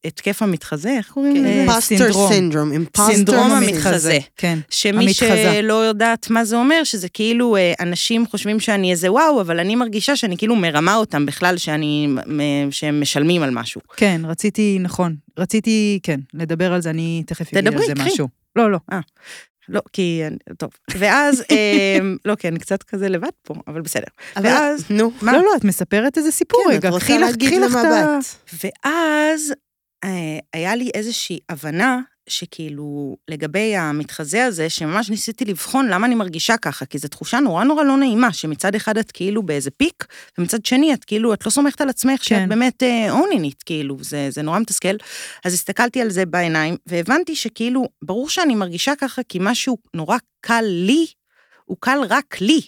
התקף 0.04 0.42
המתחזה, 0.42 0.90
איך 0.96 1.10
קוראים 1.10 1.36
לזה? 1.36 1.48
אימפסטר 1.48 1.80
סינדרום. 1.80 2.32
סינדרום. 2.96 3.50
המתחזה. 3.52 4.18
כן. 4.36 4.58
שמי 4.70 5.04
המתחזה. 5.04 5.52
שלא 5.58 5.74
יודעת 5.74 6.30
מה 6.30 6.44
זה 6.44 6.56
אומר, 6.56 6.84
שזה 6.84 7.08
כאילו 7.08 7.56
אה, 7.56 7.72
אנשים 7.80 8.26
חושבים 8.26 8.60
שאני 8.60 8.90
איזה 8.90 9.12
וואו, 9.12 9.40
אבל 9.40 9.60
אני 9.60 9.74
מרגישה 9.76 10.16
שאני 10.16 10.36
כאילו 10.36 10.56
מרמה 10.56 10.94
אותם 10.96 11.26
בכלל, 11.26 11.56
שאני, 11.56 12.06
מ- 12.06 12.70
שהם 12.70 13.00
משלמים 13.00 13.42
על 13.42 13.50
משהו. 13.50 13.80
כן, 13.96 14.20
רציתי, 14.24 14.78
נכון. 14.80 15.16
רציתי, 15.38 15.98
כן, 16.02 16.20
לדבר 16.34 16.72
על 16.72 16.82
זה, 16.82 16.90
אני 16.90 17.22
תכף 17.26 17.54
אגיד 17.54 17.66
על 17.74 17.78
זה 17.86 17.94
קחי. 17.94 18.08
משהו. 18.12 18.28
לא, 18.56 18.72
לא. 18.72 18.78
לא, 19.68 19.80
כי... 19.92 20.22
טוב. 20.58 20.70
ואז, 20.98 21.40
אה, 21.50 21.98
לא, 22.24 22.34
כי 22.34 22.48
אני 22.48 22.58
קצת 22.58 22.82
כזה 22.82 23.08
לבד 23.08 23.28
פה, 23.42 23.54
אבל 23.66 23.80
בסדר. 23.80 24.06
אבל- 24.36 24.46
ואז, 24.46 24.84
נו. 24.90 25.10
מה? 25.22 25.32
לא, 25.32 25.38
לא, 25.38 25.50
את 25.56 25.64
מספרת 25.64 26.18
איזה 26.18 26.30
סיפור 26.30 26.60
כן, 26.68 26.70
רגע. 26.74 26.88
את 26.88 26.94
קחי 27.02 27.12
רוצה 27.14 27.26
לך, 27.28 27.76
את 27.76 27.84
ה... 27.84 27.88
למבט. 28.06 28.24
ואז 28.64 29.52
אה, 30.04 30.38
היה 30.52 30.74
לי 30.76 30.90
איזושהי 30.94 31.38
הבנה 31.48 32.00
שכאילו, 32.28 33.16
לגבי 33.28 33.76
המתחזה 33.76 34.44
הזה, 34.44 34.70
שממש 34.70 35.10
ניסיתי 35.10 35.44
לבחון 35.44 35.88
למה 35.88 36.06
אני 36.06 36.14
מרגישה 36.14 36.56
ככה, 36.56 36.86
כי 36.86 36.98
זו 36.98 37.08
תחושה 37.08 37.40
נורא 37.40 37.64
נורא 37.64 37.84
לא 37.84 37.96
נעימה, 37.96 38.32
שמצד 38.32 38.74
אחד 38.74 38.98
את 38.98 39.12
כאילו 39.12 39.42
באיזה 39.42 39.70
פיק, 39.70 40.06
ומצד 40.38 40.64
שני 40.66 40.94
את 40.94 41.04
כאילו, 41.04 41.34
את 41.34 41.46
לא 41.46 41.50
סומכת 41.50 41.80
על 41.80 41.88
עצמך 41.88 42.20
כן. 42.20 42.24
שאת 42.24 42.48
באמת 42.48 42.82
אונינית, 43.10 43.62
כאילו, 43.62 43.96
זה, 44.00 44.26
זה 44.30 44.42
נורא 44.42 44.58
מתסכל. 44.58 44.96
אז 45.44 45.54
הסתכלתי 45.54 46.00
על 46.00 46.10
זה 46.10 46.26
בעיניים, 46.26 46.76
והבנתי 46.86 47.36
שכאילו, 47.36 47.88
ברור 48.02 48.28
שאני 48.28 48.54
מרגישה 48.54 48.92
ככה, 48.98 49.22
כי 49.28 49.38
משהו 49.42 49.78
נורא 49.94 50.16
קל 50.40 50.64
לי, 50.64 51.06
הוא 51.64 51.76
קל 51.80 51.98
רק 52.08 52.40
לי. 52.40 52.60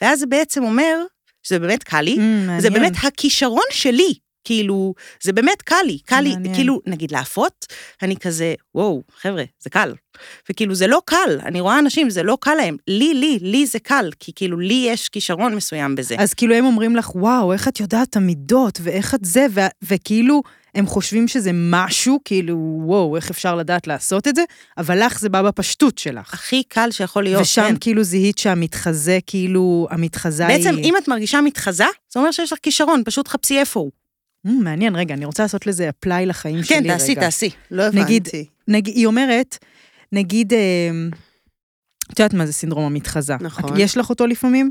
ואז 0.00 0.20
זה 0.20 0.26
בעצם 0.26 0.64
אומר, 0.64 1.02
שזה 1.42 1.58
באמת 1.58 1.82
קל 1.82 2.00
לי, 2.00 2.16
Mm, 2.16 2.60
זה. 2.60 2.70
באמת 2.70 2.92
הכישרון 3.02 3.64
שלי. 3.70 4.14
כאילו, 4.46 4.94
זה 5.22 5.32
באמת 5.32 5.62
קל 5.62 5.76
לי, 5.86 5.98
קל 5.98 6.20
לי. 6.20 6.34
כאילו, 6.54 6.80
נגיד 6.86 7.10
להפות, 7.12 7.66
אני 8.02 8.16
כזה, 8.16 8.54
וואו, 8.74 9.02
חבר'ה, 9.20 9.44
זה 9.60 9.70
קל. 9.70 9.94
וכאילו, 10.50 10.74
זה 10.74 10.86
לא 10.86 11.02
קל, 11.04 11.38
אני 11.44 11.60
רואה 11.60 11.78
אנשים, 11.78 12.10
זה 12.10 12.22
לא 12.22 12.38
קל 12.40 12.54
להם. 12.54 12.76
לי, 12.88 13.14
לי, 13.14 13.38
לי 13.42 13.66
זה 13.66 13.78
קל, 13.78 14.10
כי 14.20 14.32
כאילו, 14.34 14.60
לי 14.60 14.86
יש 14.88 15.08
כישרון 15.08 15.54
מסוים 15.54 15.94
בזה. 15.94 16.16
אז 16.18 16.34
כאילו 16.34 16.54
הם 16.54 16.64
אומרים 16.64 16.96
לך, 16.96 17.16
וואו, 17.16 17.52
איך 17.52 17.68
את 17.68 17.80
יודעת 17.80 18.08
את 18.08 18.16
המידות, 18.16 18.78
ואיך 18.82 19.14
את 19.14 19.24
זה, 19.24 19.46
ו- 19.50 19.60
וכאילו, 19.82 20.42
הם 20.74 20.86
חושבים 20.86 21.28
שזה 21.28 21.50
משהו, 21.54 22.20
כאילו, 22.24 22.80
וואו, 22.84 23.16
איך 23.16 23.30
אפשר 23.30 23.54
לדעת 23.54 23.86
לעשות 23.86 24.28
את 24.28 24.36
זה, 24.36 24.42
אבל 24.78 25.06
לך 25.06 25.20
זה 25.20 25.28
בא 25.28 25.42
בפשטות 25.42 25.98
שלך. 25.98 26.34
הכי 26.34 26.62
קל 26.62 26.88
שיכול 26.90 27.24
להיות, 27.24 27.42
ושם 27.42 27.62
כן. 27.62 27.76
כאילו 27.80 28.02
זיהית 28.02 28.38
שהמתחזה, 28.38 29.18
כאילו, 29.26 29.86
המתחזה 29.90 30.46
היא... 30.46 30.56
בעצם, 30.56 30.78
אם 30.78 30.94
את 30.96 31.08
מרגישה 31.08 31.40
מתחזה, 31.40 31.86
זה 32.12 32.20
אומר 32.20 32.30
שיש 32.30 32.52
לך 32.52 32.58
כישרון, 32.62 33.02
פשוט 33.04 33.28
חפשי 33.28 33.58
איפה 33.58 33.80
הוא. 33.80 33.90
Mm, 34.46 34.50
מעניין, 34.62 34.96
רגע, 34.96 35.14
אני 35.14 35.24
רוצה 35.24 35.42
לעשות 35.42 35.66
לזה 35.66 35.88
אפליי 35.88 36.26
לחיים 36.26 36.64
שלי 36.64 36.76
כן, 36.76 36.82
רגע. 36.84 36.92
תעשי, 36.98 37.14
תעשי. 37.14 37.50
לא 37.70 37.82
הבנתי. 37.82 38.46
נגיד, 38.68 38.96
היא 38.96 39.06
אומרת, 39.06 39.58
נגיד, 40.12 40.52
אה, 40.52 40.90
את 42.12 42.18
יודעת 42.18 42.34
מה 42.34 42.46
זה 42.46 42.52
סינדרום 42.52 42.84
המתחזה. 42.84 43.34
נכון. 43.40 43.70
יש 43.80 43.96
לך 43.96 44.10
אותו 44.10 44.26
לפעמים? 44.26 44.70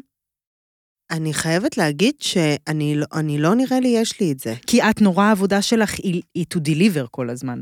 אני 1.12 1.34
חייבת 1.34 1.78
להגיד 1.78 2.14
שאני 2.20 2.96
לא- 2.96 3.06
אני 3.14 3.38
לא 3.38 3.56
נראה 3.56 3.80
לי 3.80 3.88
יש 3.88 4.20
לי 4.22 4.32
את 4.32 4.40
זה. 4.40 4.56
כי 4.68 4.82
את 4.82 5.02
נורא 5.02 5.24
העבודה 5.26 5.62
שלך 5.62 5.94
היא, 5.94 6.22
היא 6.36 6.46
to 6.54 6.58
deliver 6.58 7.08
כל 7.12 7.30
הזמן. 7.30 7.62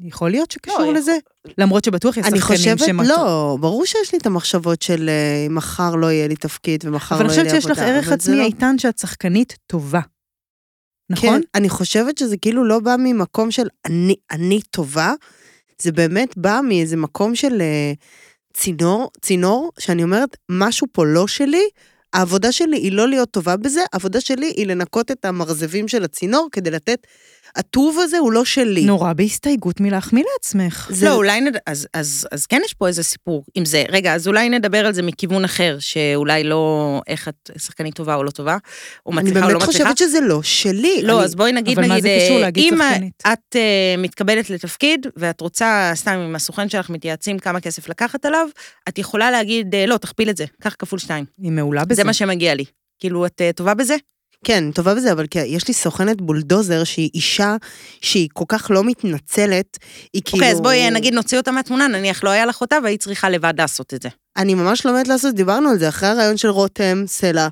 יכול 0.00 0.30
להיות 0.30 0.50
שקשור 0.50 0.78
לא, 0.80 0.94
לזה? 0.94 1.16
למרות 1.58 1.84
שבטוח 1.84 2.16
יש 2.16 2.26
אני 2.26 2.38
שחקנים 2.38 2.58
חושבת, 2.58 2.78
שהם... 2.78 3.00
לא, 3.00 3.56
ברור 3.60 3.86
שיש 3.86 4.12
לי 4.12 4.18
את 4.18 4.26
המחשבות 4.26 4.82
של 4.82 5.08
אה, 5.08 5.46
מחר 5.50 5.94
לא 5.94 6.12
יהיה 6.12 6.28
לי 6.28 6.36
תפקיד 6.36 6.84
ומחר 6.86 7.14
אבל 7.14 7.24
לא 7.24 7.30
אני 7.30 7.34
יהיה 7.42 7.44
לי 7.54 7.60
חושבת 7.60 7.70
עבודה. 7.70 7.74
שיש 7.74 7.90
לך 7.90 7.96
ערך 7.96 8.04
אבל 8.06 8.14
עצמי 8.14 8.36
לא- 8.36 8.42
איתן 8.44 8.78
שאת 8.78 8.98
שחקנית 8.98 9.56
טובה. 9.66 10.00
נכון? 11.10 11.40
כן, 11.40 11.40
אני 11.54 11.68
חושבת 11.68 12.18
שזה 12.18 12.36
כאילו 12.36 12.64
לא 12.64 12.80
בא 12.80 12.96
ממקום 12.98 13.50
של 13.50 13.68
אני, 13.84 14.14
אני 14.30 14.60
טובה, 14.70 15.12
זה 15.82 15.92
באמת 15.92 16.36
בא 16.36 16.60
מאיזה 16.68 16.96
מקום 16.96 17.34
של 17.34 17.60
אה, 17.60 17.92
צינור, 18.54 19.10
צינור, 19.22 19.72
שאני 19.78 20.02
אומרת, 20.02 20.36
משהו 20.48 20.86
פה 20.92 21.06
לא 21.06 21.26
שלי, 21.26 21.68
העבודה 22.12 22.52
שלי 22.52 22.76
היא 22.76 22.92
לא 22.92 23.08
להיות 23.08 23.30
טובה 23.30 23.56
בזה, 23.56 23.80
העבודה 23.92 24.20
שלי 24.20 24.46
היא 24.56 24.66
לנקות 24.66 25.10
את 25.10 25.24
המרזבים 25.24 25.88
של 25.88 26.04
הצינור 26.04 26.48
כדי 26.52 26.70
לתת... 26.70 27.06
הטוב 27.56 27.98
הזה 28.02 28.18
הוא 28.18 28.32
לא 28.32 28.44
שלי. 28.44 28.84
נורא 28.84 29.12
בהסתייגות 29.12 29.80
מלהחמיא 29.80 30.24
לעצמך. 30.34 30.88
זה- 30.92 31.06
לא, 31.06 31.14
אולי 31.14 31.40
נד... 31.40 31.56
אז, 31.66 31.88
אז, 31.94 32.26
אז 32.32 32.46
כן 32.46 32.60
יש 32.64 32.74
פה 32.74 32.88
איזה 32.88 33.02
סיפור 33.02 33.44
עם 33.54 33.64
זה. 33.64 33.84
רגע, 33.88 34.14
אז 34.14 34.28
אולי 34.28 34.48
נדבר 34.48 34.86
על 34.86 34.92
זה 34.92 35.02
מכיוון 35.02 35.44
אחר, 35.44 35.76
שאולי 35.80 36.44
לא 36.44 37.00
איך 37.06 37.28
את 37.28 37.50
שחקנית 37.58 37.94
טובה 37.94 38.14
או 38.14 38.24
לא 38.24 38.30
טובה, 38.30 38.56
או 39.06 39.12
אני 39.12 39.20
מצליחה 39.22 39.46
או 39.46 39.52
לא 39.52 39.58
באמת 39.58 39.68
מצליחה. 39.68 39.90
חושבת 39.92 40.08
שזה 40.08 40.18
לא 40.20 40.42
שלי. 40.42 41.00
לא, 41.02 41.16
אני- 41.16 41.24
אז 41.24 41.34
בואי 41.34 41.52
נגיד, 41.52 41.78
אבל 41.78 41.88
מה 41.88 41.94
נגיד, 41.94 42.02
זה 42.04 42.24
קשור 42.26 42.38
להגיד 42.38 42.72
אם 42.72 42.78
שחקנית? 42.90 43.22
את 43.32 43.56
אה, 43.56 43.94
מתקבלת 43.98 44.50
לתפקיד, 44.50 45.06
ואת 45.16 45.40
רוצה, 45.40 45.90
סתם 45.94 46.10
עם 46.18 46.34
הסוכן 46.36 46.68
שלך 46.68 46.90
מתייעצים 46.90 47.38
כמה 47.38 47.60
כסף 47.60 47.88
לקחת 47.88 48.24
עליו, 48.24 48.48
את 48.88 48.98
יכולה 48.98 49.30
להגיד, 49.30 49.74
אה, 49.74 49.86
לא, 49.86 49.96
תכפיל 49.96 50.30
את 50.30 50.36
זה, 50.36 50.44
קח 50.62 50.74
כפול 50.78 50.98
שתיים. 50.98 51.24
היא 51.42 51.50
מעולה 51.52 51.84
בזה. 51.84 51.94
זה 51.94 52.04
מה 52.04 52.12
שמגיע 52.12 52.54
לי. 52.54 52.64
כאילו, 53.00 53.26
את 53.26 53.40
אה, 53.40 53.50
טובה 53.52 53.74
בזה? 53.74 53.96
כן, 54.44 54.70
טובה 54.74 54.94
בזה, 54.94 55.12
אבל 55.12 55.26
כי 55.26 55.38
יש 55.38 55.68
לי 55.68 55.74
סוכנת 55.74 56.20
בולדוזר 56.20 56.84
שהיא 56.84 57.10
אישה 57.14 57.56
שהיא 58.00 58.28
כל 58.32 58.44
כך 58.48 58.70
לא 58.70 58.84
מתנצלת, 58.84 59.78
היא 60.12 60.22
כאילו... 60.24 60.42
אוקיי, 60.42 60.52
אז 60.52 60.60
בואי 60.60 60.90
נגיד 60.90 61.14
נוציא 61.14 61.38
אותה 61.38 61.50
מהתמונה, 61.50 61.88
נניח 61.88 62.24
לא 62.24 62.30
היה 62.30 62.46
לך 62.46 62.60
אותה 62.60 62.76
והיית 62.84 63.00
צריכה 63.00 63.30
לבד 63.30 63.54
לעשות 63.58 63.94
את 63.94 64.02
זה. 64.02 64.08
אני 64.36 64.54
ממש 64.54 64.86
לומדת 64.86 65.08
לעשות, 65.08 65.34
דיברנו 65.34 65.68
על 65.70 65.78
זה, 65.78 65.88
אחרי 65.88 66.08
הריאיון 66.08 66.36
של 66.36 66.48
רותם, 66.48 67.04
סלע. 67.06 67.48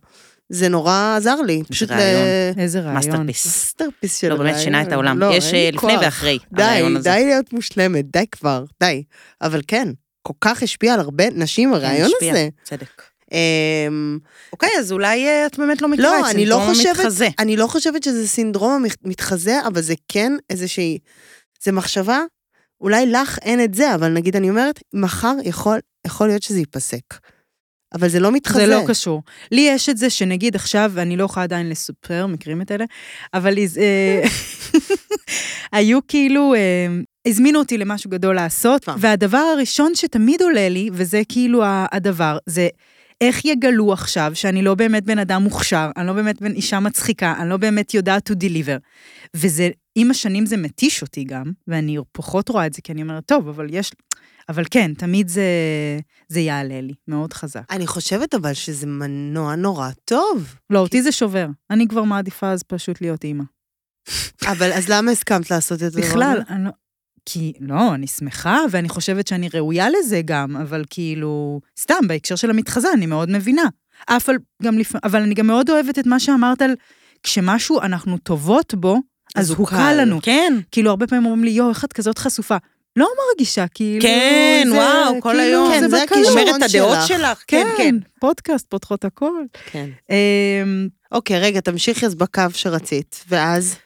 זה 0.49 0.69
נורא 0.69 1.15
עזר 1.17 1.41
לי. 1.41 1.63
פשוט 1.69 1.91
ל... 1.91 1.95
ריאיון. 1.95 2.59
איזה 2.59 2.81
ריאיון. 2.81 2.95
masterpiece. 2.95 3.47
masterpiece 3.47 4.17
של 4.17 4.29
לא, 4.29 4.37
באמת 4.37 4.51
ריאיון. 4.51 4.65
שינה 4.65 4.83
את 4.83 4.93
העולם. 4.93 5.19
לא, 5.19 5.35
יש 5.35 5.55
אה, 5.55 5.71
לפני 5.73 5.93
כוח. 5.93 6.03
ואחרי 6.03 6.39
די, 6.53 6.63
הריאיון 6.63 6.97
הזה. 6.97 7.11
די 7.11 7.25
להיות 7.25 7.53
מושלמת, 7.53 8.05
די 8.13 8.25
כבר, 8.33 8.65
די. 8.81 9.03
אבל 9.43 9.61
כן, 9.67 9.89
כל 10.23 10.33
כך 10.41 10.63
השפיע 10.63 10.95
על 10.95 11.01
הרבה 11.01 11.25
נשים 11.31 11.75
הריאיון 11.75 12.07
השפיע. 12.07 12.33
הזה. 12.33 12.49
צדק. 12.65 13.03
אמ, 13.33 14.19
אוקיי, 14.53 14.69
אז 14.79 14.93
אולי 14.93 15.27
אה, 15.27 15.47
את 15.47 15.59
באמת 15.59 15.83
לא 15.83 15.89
מכירה 15.89 16.21
לא, 16.21 16.31
את 16.31 16.35
אני 16.35 16.47
לא 16.47 16.55
סינדרום 16.57 16.75
חושבת, 16.75 16.97
המתחזה. 16.99 17.29
אני 17.39 17.57
לא 17.57 17.67
חושבת 17.67 18.03
שזה 18.03 18.29
סינדרום 18.29 18.73
המח- 18.73 18.97
מתחזה, 19.05 19.59
אבל 19.67 19.81
זה 19.81 19.95
כן 20.09 20.33
איזושהי, 20.51 20.99
זה 21.63 21.73
מחשבה, 21.73 22.21
אולי 22.81 23.07
לך 23.07 23.39
אין 23.43 23.65
את 23.65 23.75
זה, 23.75 23.95
אבל 23.95 24.09
נגיד 24.09 24.37
אני 24.37 24.51
אומרת, 24.51 24.81
מחר 24.95 25.35
יכול, 25.45 25.79
יכול 26.07 26.27
להיות 26.27 26.43
שזה 26.43 26.59
ייפסק. 26.59 27.03
אבל 27.95 28.09
זה 28.09 28.21
לא 28.21 28.33
מתחזה. 28.33 28.59
זה 28.61 28.67
לא 28.67 28.81
קשור. 28.89 29.23
לי 29.53 29.61
יש 29.61 29.89
את 29.89 29.97
זה 29.97 30.11
שנגיד 30.11 30.55
עכשיו, 30.55 30.91
ואני 30.95 31.17
לא 31.17 31.25
יכולה 31.25 31.45
עדיין 31.45 31.69
לספר, 31.69 32.27
מכירים 32.27 32.63
את 32.63 32.73
אלה, 32.73 32.85
אבל 33.35 33.55
אה, 33.79 34.23
היו 35.73 35.99
כאילו, 36.09 36.55
אה, 36.55 36.87
הזמינו 37.27 37.59
אותי 37.59 37.79
למשהו 37.79 38.11
גדול 38.11 38.35
לעשות. 38.35 38.89
והדבר 38.99 39.39
הראשון 39.39 39.95
שתמיד 39.95 40.43
עולה 40.43 40.69
לי, 40.69 40.91
וזה 40.93 41.23
כאילו 41.29 41.63
הדבר, 41.93 42.39
זה 42.47 42.69
איך 43.25 43.45
יגלו 43.45 43.93
עכשיו 43.93 44.33
שאני 44.35 44.63
לא 44.63 44.75
באמת 44.75 45.05
בן 45.05 45.19
אדם 45.19 45.43
מוכשר, 45.43 45.91
אני 45.97 46.07
לא 46.07 46.13
באמת 46.13 46.43
בן 46.43 46.53
אישה 46.53 46.81
מצחיקה, 46.81 47.35
אני 47.41 47.49
לא 47.49 47.57
באמת 47.57 47.95
יודעת 47.95 48.31
to 48.31 48.35
deliver. 48.35 48.79
וזה, 49.37 49.69
עם 49.95 50.11
השנים 50.11 50.47
זה 50.47 50.57
מתיש 50.57 51.03
אותי 51.03 51.25
גם, 51.25 51.53
ואני 51.69 51.99
פחות 52.13 52.49
רואה 52.49 52.67
את 52.67 52.73
זה, 52.73 52.83
כי 52.83 52.93
אני 52.93 53.03
אומרת, 53.03 53.27
טוב, 53.27 53.49
אבל 53.49 53.67
יש... 53.71 53.93
אבל 54.49 54.65
כן, 54.71 54.95
תמיד 54.95 55.29
זה, 55.29 55.43
זה 56.29 56.41
יעלה 56.41 56.81
לי, 56.81 56.95
מאוד 57.09 57.33
חזק. 57.33 57.63
אני 57.71 57.87
חושבת 57.87 58.35
אבל 58.35 58.55
שזה 58.55 58.87
מנוע 58.87 59.57
נורא 59.57 59.91
טוב. 60.05 60.55
לא, 60.71 60.79
אותי 60.79 61.03
זה 61.03 61.13
שובר. 61.13 61.47
אני 61.71 61.89
כבר 61.89 62.03
מעדיפה 62.03 62.51
אז 62.51 62.63
פשוט 62.63 63.01
להיות 63.01 63.25
אימא. 63.25 63.45
אבל 64.47 64.73
אז 64.73 64.89
למה 64.89 65.11
הסכמת 65.11 65.51
לעשות 65.51 65.83
את 65.83 65.93
זה? 65.93 66.01
בכלל, 66.01 66.43
אני 66.49 66.65
לא... 66.65 66.71
כי, 67.27 67.53
לא, 67.61 67.95
אני 67.95 68.07
שמחה, 68.07 68.59
ואני 68.71 68.89
חושבת 68.89 69.27
שאני 69.27 69.49
ראויה 69.55 69.87
לזה 69.91 70.21
גם, 70.25 70.57
אבל 70.57 70.85
כאילו, 70.91 71.61
סתם, 71.81 72.09
בהקשר 72.09 72.37
של 72.37 72.51
המתחזה, 72.51 72.93
אני 72.93 73.07
מאוד 73.07 73.31
מבינה. 73.31 73.65
אף 74.07 74.29
על, 74.29 74.37
גם 74.63 74.79
לפעמים, 74.79 75.01
אבל 75.05 75.23
אני 75.23 75.35
גם 75.35 75.47
מאוד 75.47 75.71
אוהבת 75.71 75.99
את 75.99 76.07
מה 76.07 76.21
שאמרת 76.21 76.63
על, 76.63 76.71
כשמשהו 77.23 77.81
אנחנו 77.81 78.19
טובות 78.19 78.75
בו, 78.75 78.99
אז, 79.35 79.51
הוא 79.51 79.69
קל 79.69 79.97
לנו. 80.01 80.19
כן. 80.23 80.55
כאילו, 80.71 80.91
הרבה 80.91 81.07
פעמים 81.07 81.25
אומרים 81.27 81.45
לי, 81.45 81.51
יואו, 81.51 81.69
איך 81.71 81.85
את 81.85 81.93
כזאת 81.93 82.19
חסופה. 82.19 82.57
לא 82.97 83.09
מרגישה, 83.31 83.65
כאילו... 83.75 84.03
כן, 84.03 84.67
זה- 84.69 84.75
וואו, 84.77 85.21
כל 85.21 85.29
כאילו, 85.29 85.43
היום. 85.43 85.71
כן, 85.73 85.81
זה 85.81 85.87
בקלות. 85.89 86.11
הכישרון 86.11 86.39
אומרת 86.39 86.57
את 86.57 86.63
הדעות 86.63 86.99
שלך. 87.07 87.19
שלך. 87.19 87.45
כן, 87.47 87.67
כן, 87.77 87.85
כן. 87.85 87.97
פודקאסט, 88.21 88.67
פותחות 88.71 89.05
הכל. 89.05 89.43
כן. 89.73 89.89
אמ, 90.11 90.89
אוקיי, 91.13 91.41
רגע, 91.41 91.61
תמשיכי 91.61 92.07
אז 92.07 92.15
בקו 92.15 92.43
שרצית, 92.53 93.25
ואז? 93.29 93.77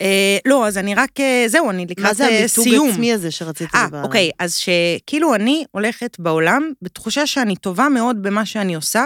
אה, 0.00 0.38
לא, 0.46 0.66
אז 0.66 0.78
אני 0.78 0.94
רק, 0.94 1.20
אה, 1.20 1.44
זהו, 1.46 1.70
אני 1.70 1.84
מה 1.84 1.90
לקראת 1.90 2.16
זה 2.16 2.24
אה, 2.24 2.38
המיתוג 2.38 2.64
סיום. 2.64 2.90
עצמי 2.90 3.12
הזה 3.12 3.30
שרצית 3.30 3.74
אה, 3.74 3.84
לדבר 3.84 3.96
עליו? 3.96 4.06
אוקיי, 4.08 4.30
אז 4.38 4.56
שכאילו 4.56 5.34
אני 5.34 5.64
הולכת 5.70 6.20
בעולם 6.20 6.72
בתחושה 6.82 7.26
שאני 7.26 7.56
טובה 7.56 7.88
מאוד 7.88 8.22
במה 8.22 8.46
שאני 8.46 8.74
עושה, 8.74 9.04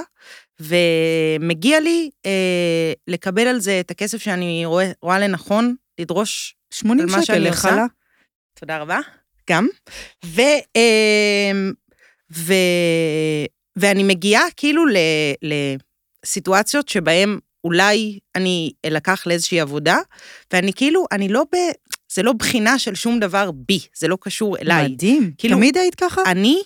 ומגיע 0.61 1.81
לי 1.81 2.11
אה, 2.27 2.93
לקבל 3.09 3.47
על 3.47 3.61
זה 3.61 3.81
את 3.81 3.91
הכסף 3.91 4.19
שאני 4.19 4.63
רואה, 4.67 4.91
רואה 5.03 5.19
לנכון, 5.19 5.75
לדרוש 6.01 6.55
80 6.71 7.01
על 7.01 7.17
מה 7.17 7.23
שאני 7.23 7.49
עושה. 7.49 7.69
לחלה. 7.69 7.87
תודה 8.61 8.79
רבה, 8.79 8.99
גם. 9.51 9.69
ו, 10.25 10.41
אה, 10.77 11.53
ו, 12.33 12.55
ואני 13.77 14.03
מגיעה 14.03 14.43
כאילו 14.57 14.87
ל, 14.87 14.97
לסיטואציות 15.43 16.89
שבהן 16.89 17.39
אולי 17.69 18.19
אני 18.35 18.73
אלקח 18.85 19.27
לאיזושהי 19.27 19.61
עבודה, 19.61 19.97
ואני 20.53 20.73
כאילו, 20.73 21.05
אני 21.13 21.29
לא 21.29 21.45
ב... 21.53 21.57
זה 22.13 22.23
לא 22.23 22.33
בחינה 22.33 22.79
של 22.79 22.95
שום 22.95 23.21
דבר 23.21 23.51
בי, 23.55 23.81
זה 23.97 24.09
לא 24.09 24.19
קשור 24.21 24.59
אליי. 24.59 24.89
מדהים. 24.89 25.33
כאילו- 25.39 25.57
תמיד 25.57 25.77
היית 25.77 25.95
ככה? 25.95 26.23
אני, 26.27 26.63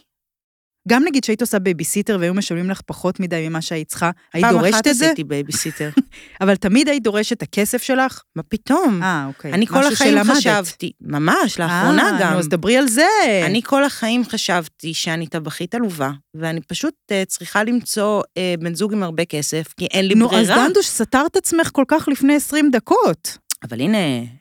גם 0.88 1.02
נגיד 1.04 1.24
שהיית 1.24 1.40
עושה 1.40 1.58
בייביסיטר 1.58 2.16
והיו 2.20 2.34
משלמים 2.34 2.70
לך 2.70 2.80
פחות 2.80 3.20
מדי 3.20 3.48
ממה 3.48 3.62
שהיית 3.62 3.88
צריכה, 3.88 4.10
היית 4.32 4.46
פעם 4.46 4.54
דורשת 4.54 4.74
אחת 4.74 4.86
את 4.86 4.94
זה? 4.96 5.06
עשיתי 5.06 5.24
בייביסיטר. 5.24 5.90
אבל 6.42 6.56
תמיד 6.56 6.88
היית 6.88 7.02
דורשת 7.02 7.32
את 7.32 7.42
הכסף 7.42 7.82
שלך? 7.82 8.22
מה 8.36 8.42
פתאום? 8.42 9.02
אה, 9.02 9.24
אוקיי. 9.26 9.52
אני 9.52 9.66
כל 9.66 9.86
החיים 9.86 10.18
שלמדת. 10.18 10.36
חשבתי, 10.36 10.92
ממש, 11.00 11.60
לאחרונה 11.60 12.02
אה, 12.02 12.18
גם. 12.20 12.32
נו, 12.32 12.38
אז 12.38 12.48
דברי 12.48 12.76
על 12.76 12.88
זה. 12.88 13.06
אני 13.46 13.62
כל 13.62 13.84
החיים 13.84 14.24
חשבתי 14.24 14.94
שאני 14.94 15.26
טבחית 15.26 15.74
עלובה, 15.74 16.10
ואני 16.34 16.60
פשוט 16.60 16.94
אה, 17.12 17.14
צריכה 17.26 17.64
למצוא 17.64 18.22
אה, 18.22 18.60
בן 18.60 18.74
זוג 18.74 18.92
עם 18.92 19.02
הרבה 19.02 19.24
כסף, 19.24 19.66
כי 19.76 19.86
אין 19.86 20.06
לי 20.06 20.14
נו, 20.14 20.26
אז 20.26 20.46
ברירה. 20.46 20.66
דנדוש, 20.66 20.86
סתרת 20.86 21.36
עצמך 21.36 21.70
כל 21.72 21.84
כך 21.88 22.08
לפני 22.08 22.36
20 22.36 22.70
דקות. 22.70 23.38
אבל 23.62 23.80
הנה, 23.80 23.98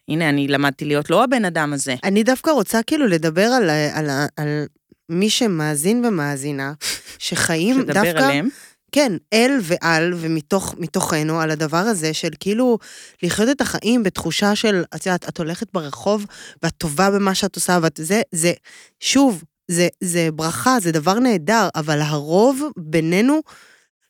הנה, 0.08 0.30
אני 0.30 0.48
למדתי 0.48 0.86
להיות 0.86 1.10
לא 1.10 1.24
הבן 1.24 1.46
אדם 1.46 1.74
הזה. 1.74 1.96
אני 2.04 2.24
דווקא 2.24 2.50
רוצה 2.50 2.84
כאילו 2.84 3.08
לדבר 3.08 3.46
על, 3.46 3.70
על, 3.70 4.10
על, 4.10 4.28
על 4.38 4.66
מי 5.10 5.30
שמאזין 5.30 6.06
ומאזינה, 6.06 6.74
שחיים 7.18 7.82
דווקא, 7.82 8.08
עליהם. 8.08 8.50
כן, 8.92 9.12
אל 9.34 9.60
ועל 9.62 10.14
ומתוכנו, 10.18 11.42
על 11.42 11.52
הדבר 11.52 11.78
הזה 11.78 12.14
של 12.14 12.30
כאילו 12.40 12.78
לחיות 13.24 13.50
את 13.50 13.62
החיים 13.62 14.04
בתחושה 14.04 14.56
של, 14.56 14.84
את 14.96 15.06
יודעת, 15.06 15.30
את 15.30 15.38
הולכת 15.38 15.68
ברחוב 15.74 16.26
ואת 16.64 16.74
טובה 16.78 17.12
במה 17.12 17.36
שאת 17.36 17.56
עושה, 17.56 17.80
ואת 17.82 18.00
זה, 18.04 18.22
זה, 18.32 18.54
שוב, 19.00 19.44
זה, 19.68 19.88
זה 20.04 20.30
ברכה, 20.34 20.80
זה 20.80 20.92
דבר 20.92 21.20
נהדר, 21.20 21.70
אבל 21.76 22.02
הרוב 22.02 22.62
בינינו 22.78 23.42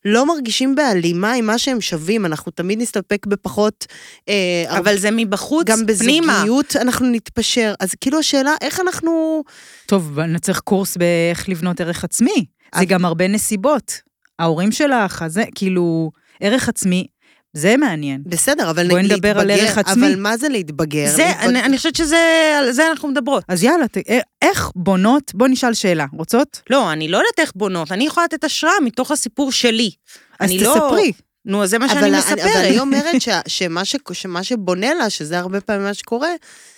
לא 0.06 0.26
מרגישים 0.26 0.76
בהלימה 0.76 1.34
עם 1.34 1.45
מה 1.45 1.58
שהם 1.58 1.82
שווים, 1.82 2.26
אנחנו 2.26 2.52
תמיד 2.52 2.80
נסתפק 2.82 3.26
בפחות... 3.26 3.86
אה, 4.30 4.34
אבל 4.80 4.97
זה 4.97 5.10
מבחוץ, 5.12 5.68
גם 5.68 5.80
פנימה. 5.99 6.34
בזוגיות 6.38 6.76
אנחנו 6.76 7.08
נתפשר. 7.12 7.74
אז 7.80 7.89
כאילו 8.02 8.20
השאלה, 8.20 8.56
איך 8.62 8.80
אנחנו... 8.80 9.43
טוב, 9.86 10.20
אני 10.20 10.39
צריך 10.39 10.60
קורס 10.60 10.97
באיך 10.97 11.49
לבנות 11.49 11.82
ערך 11.82 12.04
עצמי. 12.04 12.36
זה 12.36 12.45
אבל- 12.82 12.86
גם 12.86 13.06
הרבה 13.06 13.28
נסיבות. 13.28 13.93
ההורים 14.39 14.72
שלך, 14.72 15.22
אז 15.22 15.34
זה, 15.34 15.43
כאילו, 15.56 16.12
ערך 16.39 16.70
עצמי, 16.70 17.08
זה 17.54 17.78
מעניין. 17.78 18.22
בסדר, 18.26 18.70
אבל 18.70 18.88
בואי 18.89 19.04
נדבר 19.04 19.39
על 19.39 19.47
להתבגר, 19.47 19.68
ערך 19.68 19.78
עצמי. 19.78 20.08
אבל 20.08 20.20
מה 20.20 20.38
זה 20.38 20.49
להתבגר? 20.49 21.08
זה, 21.16 21.24
להתבג- 21.26 21.43
אני, 21.49 21.64
אני 21.64 21.78
חושבת 21.78 21.95
שזה, 21.95 22.18
על 22.60 22.72
זה 22.72 22.88
אנחנו 22.89 23.08
מדברות. 23.10 23.43
אז 23.47 23.64
יאללה, 23.64 23.88
ת, 23.88 23.97
אה, 23.97 24.20
איך 24.41 24.72
בונות, 24.76 25.32
בוא 25.36 25.47
נשאל 25.47 25.74
שאלה, 25.74 26.06
רוצות? 26.14 26.62
לא, 26.70 26.91
אני 26.91 27.08
לא 27.08 27.18
יודעת 27.18 27.39
איך 27.39 27.52
בונות, 27.56 27.91
אני 27.91 28.06
יכולה 28.06 28.26
לתת 28.26 28.43
השראה 28.43 28.74
מתוך 28.84 29.12
הסיפור 29.12 29.52
שלי. 29.52 29.91
אז 30.39 30.49
אני 30.49 30.60
תספרי. 30.60 31.08
לא... 31.08 31.14
נו, 31.45 31.64
אז 31.64 31.70
זה 31.70 31.80
מה 31.80 31.89
שאני 31.89 31.99
אבל, 31.99 32.18
מספרת. 32.18 32.39
אבל 32.39 32.66
אני 32.66 32.80
אומרת 32.86 33.22
ש, 33.22 33.30
שמה, 33.47 33.86
ש, 33.86 33.95
שמה 34.14 34.43
שבונה 34.43 34.93
לה, 34.93 35.10
שזה 35.10 35.39
הרבה 35.39 35.62
פעמים 35.62 35.84
מה 35.84 35.93
שקורה, 35.93 36.30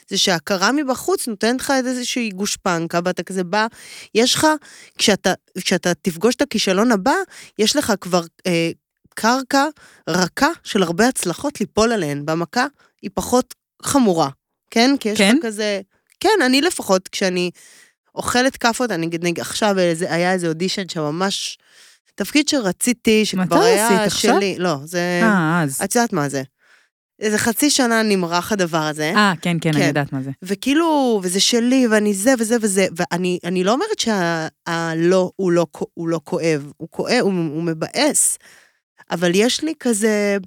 זה 0.10 0.18
שהכרה 0.18 0.72
מבחוץ 0.72 1.28
נותנת 1.28 1.62
לך 1.62 1.74
איזושהי 1.86 2.30
גושפנקה, 2.30 3.00
ואתה 3.06 3.24
כזה 3.24 3.44
בא, 3.44 3.68
יש 4.16 4.36
לך, 4.36 4.48
כשאתה, 4.98 5.34
כשאתה 5.58 5.94
תפגוש 6.02 6.36
את 6.36 6.42
הכישלון 6.42 6.92
הבא, 6.92 7.14
יש 7.60 7.76
לך 7.76 7.94
כבר 8.02 8.22
אה, 8.48 8.72
קרקע 9.16 9.66
רכה 10.10 10.50
של 10.64 10.84
הרבה 10.84 11.08
הצלחות 11.08 11.60
ליפול 11.60 11.92
עליהן. 11.92 12.26
במכה 12.26 12.66
היא 13.02 13.10
פחות 13.14 13.54
חמורה, 13.82 14.30
כן? 14.72 14.96
כי 15.00 15.10
יש 15.10 15.18
כן? 15.18 15.36
לך 15.38 15.46
כזה... 15.46 15.82
כן, 16.20 16.40
אני 16.46 16.62
לפחות, 16.62 17.08
כשאני 17.08 17.52
אוכלת 18.16 18.58
כאפות, 18.58 18.92
אני 18.92 19.08
נגיד, 19.08 19.40
עכשיו 19.40 19.80
איזה, 19.80 20.14
היה 20.14 20.34
איזה 20.34 20.48
אודישן 20.48 20.90
שממש... 20.90 21.58
תפקיד 22.16 22.48
שרציתי, 22.48 23.26
שכבר 23.26 23.62
היה 23.62 23.88
עשית? 23.88 24.00
עכשיו? 24.00 24.36
שלי. 24.36 24.56
לא, 24.60 24.76
זה... 24.84 25.20
אה, 25.24 25.62
אז. 25.64 25.82
את 25.84 25.96
יודעת 25.96 26.14
מה 26.14 26.30
זה. 26.30 26.44
איזה 27.20 27.38
חצי 27.38 27.70
שנה 27.70 28.04
נמרח 28.04 28.52
הדבר 28.52 28.78
הזה. 28.78 29.14
אה, 29.16 29.34
כן, 29.42 29.58
כן, 29.62 29.70
אני 29.70 29.82
כן. 29.82 29.88
יודעת 29.88 30.14
מה 30.14 30.22
זה. 30.22 30.32
וכאילו, 30.42 31.20
וזה 31.24 31.40
שלי, 31.40 31.88
ואני 31.88 32.14
זה 32.14 32.34
וזה 32.40 32.58
וזה, 32.62 32.88
ואני 32.96 33.40
אני 33.44 33.64
לא 33.64 33.72
אומרת 33.72 34.00
שהלא 34.00 35.32
הוא 35.36 35.52
לא, 35.52 35.66
הוא 35.94 36.08
לא 36.08 36.20
כואב, 36.24 36.72
הוא 36.78 36.88
כואב, 36.92 37.20
הוא, 37.22 37.34
הוא 37.34 37.64
מבאס, 37.64 38.38
אבל 39.14 39.32
יש 39.36 39.64
לי 39.64 39.74
כזה, 39.80 40.38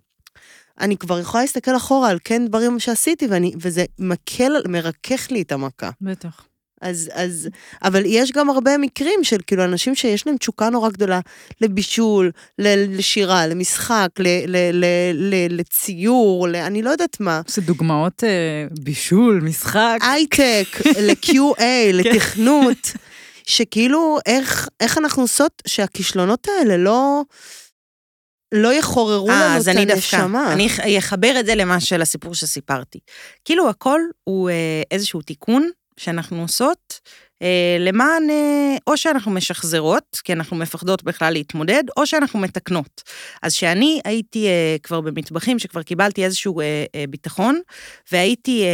אני 0.80 0.96
כבר 0.96 1.18
יכולה 1.18 1.42
להסתכל 1.42 1.76
אחורה 1.76 2.10
על 2.10 2.18
כן 2.24 2.46
דברים 2.46 2.78
שעשיתי, 2.78 3.26
ואני, 3.26 3.52
וזה 3.60 3.84
מקל, 3.98 4.52
מרכך 4.68 5.30
לי 5.30 5.42
את 5.42 5.52
המכה. 5.52 5.90
בטח. 6.00 6.46
אז, 6.82 7.10
אז, 7.12 7.48
אבל 7.82 8.02
יש 8.06 8.32
גם 8.32 8.50
הרבה 8.50 8.78
מקרים 8.78 9.24
של 9.24 9.36
כאילו 9.46 9.64
אנשים 9.64 9.94
שיש 9.94 10.26
להם 10.26 10.36
תשוקה 10.36 10.70
נורא 10.70 10.90
גדולה 10.90 11.20
לבישול, 11.60 12.30
ל- 12.58 12.98
לשירה, 12.98 13.46
למשחק, 13.46 14.08
ל, 14.18 14.26
ל, 14.46 14.56
ל, 14.72 14.84
ל, 15.14 15.58
לציור, 15.58 16.48
ל, 16.48 16.56
אני 16.56 16.82
לא 16.82 16.90
יודעת 16.90 17.20
מה. 17.20 17.40
זה 17.46 17.62
דוגמאות 17.62 18.24
אה, 18.24 18.66
בישול, 18.80 19.40
משחק. 19.40 19.98
הייטק, 20.02 20.66
ל-QA, 21.06 21.62
לתכנות, 21.92 22.92
שכאילו 23.46 24.18
איך, 24.26 24.68
איך 24.80 24.98
אנחנו 24.98 25.22
עושות 25.22 25.62
שהכישלונות 25.66 26.48
האלה 26.48 26.76
לא... 26.76 27.22
לא 28.56 28.72
יחוררו 28.72 29.30
אה, 29.30 29.34
לנו 29.46 29.56
אז 29.56 29.68
את 29.68 29.76
אני 29.76 29.84
דווקא, 29.84 30.16
הנשמה. 30.16 30.52
אני 30.52 30.66
אח- 30.66 30.80
אחבר 30.98 31.36
את 31.40 31.46
זה 31.46 31.54
למה 31.54 31.80
של 31.80 32.02
הסיפור 32.02 32.34
שסיפרתי. 32.34 32.98
כאילו 33.44 33.68
הכל 33.68 34.00
הוא 34.24 34.50
אה, 34.50 34.54
איזשהו 34.90 35.22
תיקון 35.22 35.70
שאנחנו 35.96 36.40
עושות 36.42 37.00
אה, 37.42 37.76
למען, 37.80 38.22
או 38.86 38.96
שאנחנו 38.96 39.30
משחזרות, 39.30 40.20
כי 40.24 40.32
אנחנו 40.32 40.56
מפחדות 40.56 41.02
בכלל 41.04 41.32
להתמודד, 41.32 41.84
או 41.96 42.06
שאנחנו 42.06 42.38
מתקנות. 42.38 43.02
אז 43.42 43.52
שאני 43.54 44.00
הייתי 44.04 44.46
כבר 44.82 45.00
במטבחים, 45.00 45.58
שכבר 45.58 45.82
קיבלתי 45.82 46.24
איזשהו 46.24 46.60
ביטחון, 47.10 47.60
והייתי 48.12 48.64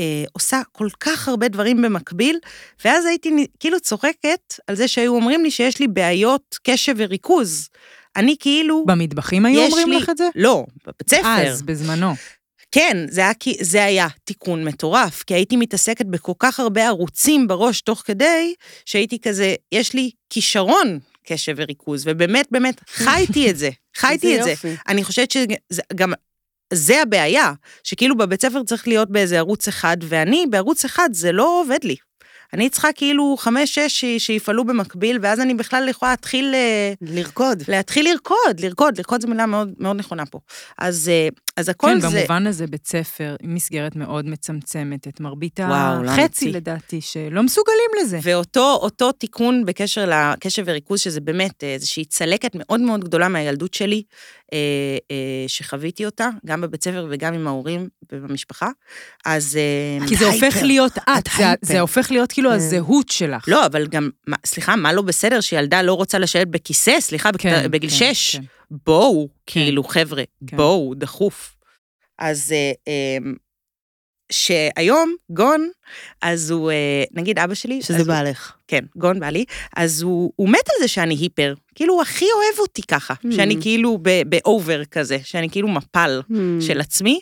אה, 0.00 0.24
עושה 0.32 0.60
כל 0.72 0.88
כך 1.00 1.28
הרבה 1.28 1.48
דברים 1.48 1.82
במקביל, 1.82 2.38
ואז 2.84 3.06
הייתי 3.06 3.46
כאילו 3.60 3.80
צוחקת 3.80 4.54
על 4.66 4.74
זה 4.76 4.88
שהיו 4.88 5.14
אומרים 5.14 5.42
לי 5.42 5.50
שיש 5.50 5.80
לי 5.80 5.88
בעיות 5.88 6.58
קשב 6.62 6.94
וריכוז. 6.96 7.68
אני 8.16 8.36
כאילו... 8.40 8.84
במטבחים 8.86 9.46
היו 9.46 9.62
אומרים 9.62 9.90
לי- 9.90 9.96
לך 9.96 10.10
את 10.10 10.16
זה? 10.16 10.28
לא, 10.34 10.64
בבית 10.86 11.10
ספר. 11.10 11.48
אז, 11.48 11.62
בזמנו. 11.62 12.14
כן, 12.72 13.06
זה 13.10 13.20
היה, 13.20 13.32
זה 13.60 13.84
היה 13.84 14.08
תיקון 14.24 14.64
מטורף, 14.64 15.22
כי 15.22 15.34
הייתי 15.34 15.56
מתעסקת 15.56 16.06
בכל 16.06 16.32
כך 16.38 16.60
הרבה 16.60 16.86
ערוצים 16.86 17.48
בראש 17.48 17.80
תוך 17.80 18.02
כדי, 18.04 18.54
שהייתי 18.84 19.18
כזה, 19.18 19.54
יש 19.72 19.94
לי 19.94 20.10
כישרון 20.30 20.98
קשב 21.26 21.54
וריכוז, 21.56 22.02
ובאמת, 22.06 22.46
באמת, 22.50 22.80
חייתי 22.88 23.50
את 23.50 23.58
זה, 23.58 23.70
חייתי 24.00 24.38
את 24.38 24.44
זה. 24.44 24.50
יופי. 24.50 24.74
אני 24.88 25.04
חושבת 25.04 25.30
שגם... 25.30 26.12
זה 26.74 27.02
הבעיה, 27.02 27.52
שכאילו 27.84 28.16
בבית 28.16 28.42
ספר 28.42 28.62
צריך 28.62 28.88
להיות 28.88 29.10
באיזה 29.10 29.38
ערוץ 29.38 29.68
אחד, 29.68 29.96
ואני 30.02 30.44
בערוץ 30.50 30.84
אחד 30.84 31.08
זה 31.12 31.32
לא 31.32 31.60
עובד 31.60 31.84
לי. 31.84 31.96
אני 32.52 32.68
צריכה 32.70 32.88
כאילו 32.94 33.36
חמש-שש 33.38 34.00
ש- 34.04 34.26
שיפעלו 34.26 34.64
במקביל, 34.64 35.18
ואז 35.22 35.40
אני 35.40 35.54
בכלל 35.54 35.88
יכולה 35.88 36.10
להתחיל 36.10 36.54
אה, 36.54 36.92
לרקוד. 37.00 37.62
להתחיל 37.68 38.08
לרקוד, 38.10 38.60
לרקוד, 38.60 38.98
לרקוד 38.98 39.20
זו 39.20 39.28
מילה 39.28 39.46
מאוד, 39.46 39.72
מאוד 39.78 39.96
נכונה 39.96 40.26
פה. 40.26 40.38
אז, 40.78 41.08
אה, 41.08 41.28
אז 41.56 41.68
הכל 41.68 41.86
כן, 41.86 42.00
זה... 42.00 42.08
במובן 42.18 42.46
הזה 42.46 42.66
בית 42.66 42.86
ספר, 42.86 43.36
עם 43.42 43.54
מסגרת 43.54 43.96
מאוד 43.96 44.26
מצמצמת 44.26 45.08
את 45.08 45.20
מרבית 45.20 45.60
לא 45.60 45.64
החצי, 45.64 46.44
אמיתי. 46.44 46.52
לדעתי, 46.52 47.00
שלא 47.00 47.42
מסוגלים 47.42 47.90
לזה. 48.02 48.18
ואותו 48.22 48.78
אותו 48.82 49.12
תיקון 49.12 49.64
בקשר 49.64 50.04
לקשב 50.08 50.62
וריכוז, 50.66 51.00
שזה 51.00 51.20
באמת 51.20 51.64
אה, 51.64 51.74
איזושהי 51.74 52.04
צלקת 52.04 52.50
מאוד 52.54 52.80
מאוד 52.80 53.04
גדולה 53.04 53.28
מהילדות 53.28 53.74
שלי, 53.74 54.02
שחוויתי 55.46 56.06
אותה, 56.06 56.28
גם 56.46 56.60
בבית 56.60 56.84
ספר 56.84 57.06
וגם 57.10 57.34
עם 57.34 57.46
ההורים 57.46 57.88
ובמשפחה, 58.12 58.68
אז... 59.26 59.56
אה, 59.56 60.06
כי 60.08 60.16
זה 60.16 60.28
הייפר. 60.28 60.46
הופך 60.46 60.62
להיות 60.62 60.98
את, 60.98 61.28
זה-. 61.36 61.44
זה 61.62 61.80
הופך 61.80 62.10
להיות 62.10 62.32
כאילו 62.32 62.50
כן. 62.50 62.56
הזהות 62.56 63.08
שלך. 63.08 63.44
לא, 63.48 63.66
אבל 63.66 63.86
גם, 63.86 64.10
מה- 64.26 64.36
סליחה, 64.46 64.76
מה 64.76 64.92
לא 64.92 65.02
בסדר 65.02 65.40
שילדה 65.40 65.82
לא 65.82 65.94
רוצה 65.94 66.18
לשבת 66.18 66.46
בכיסא, 66.46 67.00
סליחה, 67.00 67.30
כן, 67.38 67.70
בגיל 67.70 67.90
כן, 67.90 67.96
שש? 68.14 68.36
כן. 68.36 68.42
בואו, 68.86 69.28
כאילו, 69.46 69.84
חבר'ה, 69.84 70.22
כן. 70.46 70.56
בואו, 70.56 70.94
דחוף. 70.96 71.56
אז 72.18 72.52
אה, 72.52 72.72
אה, 72.88 73.16
שהיום, 74.32 75.14
גון, 75.30 75.68
אז 76.22 76.50
הוא, 76.50 76.70
אה, 76.70 76.76
נגיד 77.12 77.38
אבא 77.38 77.54
שלי, 77.54 77.82
שזה 77.82 78.04
בעלך. 78.04 78.52
כן, 78.68 78.80
גון 78.96 79.20
בעלי, 79.20 79.44
אז 79.76 80.02
הוא, 80.02 80.32
הוא 80.36 80.48
מת 80.48 80.68
על 80.68 80.76
זה 80.80 80.88
שאני 80.88 81.14
היפר. 81.14 81.54
כאילו, 81.74 81.94
הוא 81.94 82.02
הכי 82.02 82.24
אוהב 82.24 82.58
אותי 82.58 82.82
ככה, 82.82 83.14
Hmm. 83.14 83.34
שאני 83.34 83.56
כאילו 83.60 83.98
ב- 84.02 84.22
באובר 84.26 84.84
כזה, 84.84 85.18
שאני 85.24 85.50
כאילו 85.50 85.68
מפל 85.68 86.20
Hmm. 86.30 86.34
של 86.60 86.80
עצמי, 86.80 87.20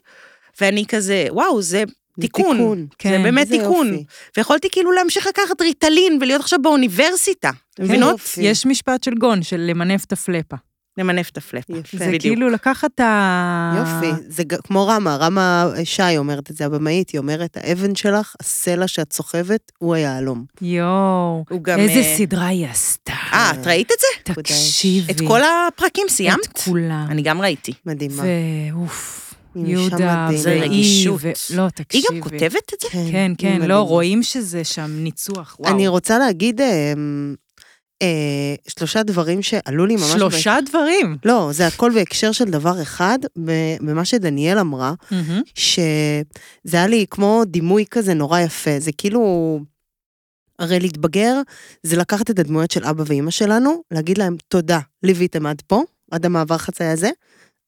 ואני 0.60 0.84
כזה, 0.88 1.26
וואו, 1.30 1.62
זה 1.62 1.84
תיקון. 2.20 2.56
תיקון. 2.56 2.78
זה 2.80 2.86
כן, 2.98 3.22
באמת 3.22 3.46
איזה 3.52 3.58
תיקון. 3.64 3.88
יופי. 3.92 4.04
ויכולתי 4.36 4.68
כאילו 4.72 4.92
להמשיך 4.92 5.26
לקחת 5.26 5.60
ריטלין 5.60 6.18
ולהיות 6.20 6.40
עכשיו 6.40 6.58
באוניברסיטה. 6.62 7.50
מבינות? 7.80 8.10
יופי. 8.10 8.42
יש 8.42 8.66
משפט 8.66 9.02
של 9.04 9.14
גון, 9.14 9.42
של 9.42 9.60
למנף 9.60 10.04
את 10.04 10.12
הפלפה. 10.12 10.56
למנף 11.00 11.30
את 11.30 11.36
הפלאפה. 11.36 11.72
יפה. 11.76 11.96
זה 11.98 12.06
בדיוק. 12.06 12.22
כאילו 12.22 12.50
לקחת 12.50 12.90
את 12.94 13.00
ה... 13.00 13.74
יופי, 13.78 14.22
זה 14.28 14.42
כמו 14.44 14.86
רמה, 14.86 15.16
רמה 15.16 15.66
שי 15.84 16.16
אומרת 16.18 16.50
את 16.50 16.56
זה, 16.56 16.66
הבמאית, 16.66 17.10
היא 17.10 17.18
אומרת, 17.18 17.56
האבן 17.56 17.94
שלך, 17.94 18.34
הסלע 18.40 18.88
שאת 18.88 19.12
סוחבת, 19.12 19.72
הוא 19.78 19.94
היהלום. 19.94 20.44
יואו. 20.62 21.44
איזה 21.68 22.00
אה, 22.00 22.16
סדרה 22.16 22.46
היא 22.46 22.66
עשתה. 22.66 23.12
אה, 23.32 23.50
את 23.50 23.66
ראית 23.66 23.90
את 23.92 23.96
זה? 24.00 24.34
תקשיבי. 24.34 25.12
את 25.12 25.20
כל 25.28 25.40
הפרקים 25.42 26.04
את 26.06 26.10
סיימת? 26.12 26.58
כולם. 26.64 27.06
אני 27.10 27.22
גם 27.22 27.40
ראיתי. 27.40 27.72
מדהימה. 27.86 28.22
ואוף, 28.72 29.34
היא 29.54 29.66
יהודה. 29.66 30.28
זה 30.36 30.60
רגישות. 30.62 31.20
ו- 31.22 31.56
לא, 31.56 31.62
היא 31.62 31.70
תקשיבי. 31.74 32.06
גם 32.10 32.20
כותבת 32.20 32.74
את 32.74 32.80
זה? 32.80 32.88
כן, 32.92 33.30
היא 33.30 33.36
כן, 33.38 33.62
לא. 33.62 33.80
רואים 33.80 34.22
שזה 34.22 34.64
שם 34.64 34.90
ניצוח, 34.90 35.56
וואו. 35.60 35.74
אני 35.74 35.88
רוצה 35.88 36.18
להגיד 36.18 36.60
אה, 38.02 38.54
שלושה 38.68 39.02
דברים 39.02 39.42
שעלו 39.42 39.86
לי 39.86 39.96
ממש... 39.96 40.04
ב- 40.14 40.18
שלושה 40.18 40.58
דברים. 40.68 41.16
לא, 41.24 41.48
זה 41.52 41.66
הכל 41.66 41.92
בהקשר 41.94 42.32
של 42.32 42.44
דבר 42.44 42.82
אחד, 42.82 43.18
ב- 43.44 43.76
במה 43.80 44.04
שדניאל 44.04 44.58
אמרה, 44.58 44.94
מהמם. 45.10 45.42
שזה 45.54 46.22
היה 46.76 46.86
לי 46.86 47.06
כמו 47.10 47.42
דימוי 47.46 47.84
כזה 47.90 48.14
נורא 48.14 48.40
יפה, 48.40 48.70
זה 48.78 48.90
כאילו... 48.98 49.60
הרי 50.58 50.80
להתבגר 50.80 51.40
זה 51.82 51.96
לקחת 51.96 52.30
את 52.30 52.38
הדמויות 52.38 52.70
של 52.70 52.84
אבא 52.84 53.04
ואימא 53.06 53.30
שלנו, 53.30 53.82
להגיד 53.90 54.18
להם 54.18 54.36
תודה, 54.48 54.78
ליוויתם 55.02 55.46
עד 55.46 55.62
פה, 55.66 55.82
עד 56.10 56.26
המעבר 56.26 56.58
חצייה 56.58 56.92
הזה. 56.92 57.10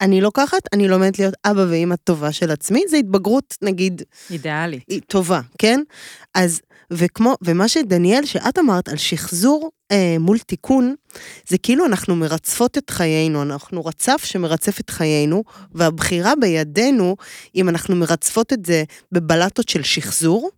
אני 0.00 0.20
לוקחת, 0.20 0.58
אני 0.72 0.88
לומדת 0.88 1.18
להיות 1.18 1.34
אבא 1.44 1.60
ואימא 1.70 1.94
טובה 2.04 2.32
של 2.32 2.50
עצמי, 2.50 2.82
זה 2.88 2.96
התבגרות, 2.96 3.56
נגיד, 3.62 4.02
אידיאלית. 4.30 4.84
טובה, 5.06 5.40
כן? 5.58 5.80
אז, 6.34 6.60
וכמו, 6.92 7.36
ומה 7.42 7.68
שדניאל, 7.68 8.24
שאת 8.26 8.58
אמרת 8.58 8.88
על 8.88 8.96
שחזור 8.96 9.70
אה, 9.92 10.16
מול 10.20 10.38
תיקון, 10.38 10.94
זה 11.48 11.58
כאילו 11.58 11.86
אנחנו 11.86 12.16
מרצפות 12.16 12.78
את 12.78 12.90
חיינו, 12.90 13.42
אנחנו 13.42 13.84
רצף 13.84 14.22
שמרצף 14.24 14.80
את 14.80 14.90
חיינו, 14.90 15.44
והבחירה 15.72 16.32
בידינו, 16.40 17.16
אם 17.54 17.68
אנחנו 17.68 17.96
מרצפות 17.96 18.52
את 18.52 18.66
זה 18.66 18.84
בבלטות 19.12 19.68
של 19.68 19.82
שחזור, 19.82 20.50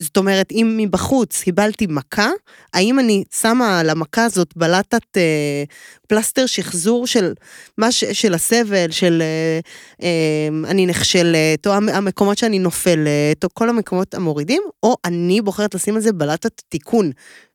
זאת 0.00 0.16
אומרת, 0.16 0.52
אם 0.52 0.74
מבחוץ 0.80 1.42
קיבלתי 1.42 1.86
מכה, 1.86 2.30
האם 2.74 2.98
אני 2.98 3.24
שמה 3.40 3.80
על 3.80 3.90
המכה 3.90 4.24
הזאת 4.24 4.56
בלטת 4.56 5.16
אה, 5.16 5.64
פלסטר 6.08 6.46
שחזור 6.46 7.06
של, 7.06 7.32
מה 7.78 7.92
ש, 7.92 8.04
של 8.04 8.34
הסבל, 8.34 8.90
של 8.90 9.22
אה, 9.22 9.60
אה, 10.02 10.70
אני 10.70 10.86
נכשלת, 10.86 11.66
או 11.66 11.72
המ- 11.72 11.88
המקומות 11.88 12.38
שאני 12.38 12.58
נופלת, 12.58 13.44
או 13.44 13.48
כל 13.52 13.68
המקומות 13.68 14.14
המורידים, 14.14 14.62
או 14.82 14.96
אני 15.04 15.40
בוחרת 15.40 15.74
לשים 15.74 15.94
על 15.94 16.00
זה 16.00 16.12
בלטת 16.12 16.62
תיקון. 16.68 17.10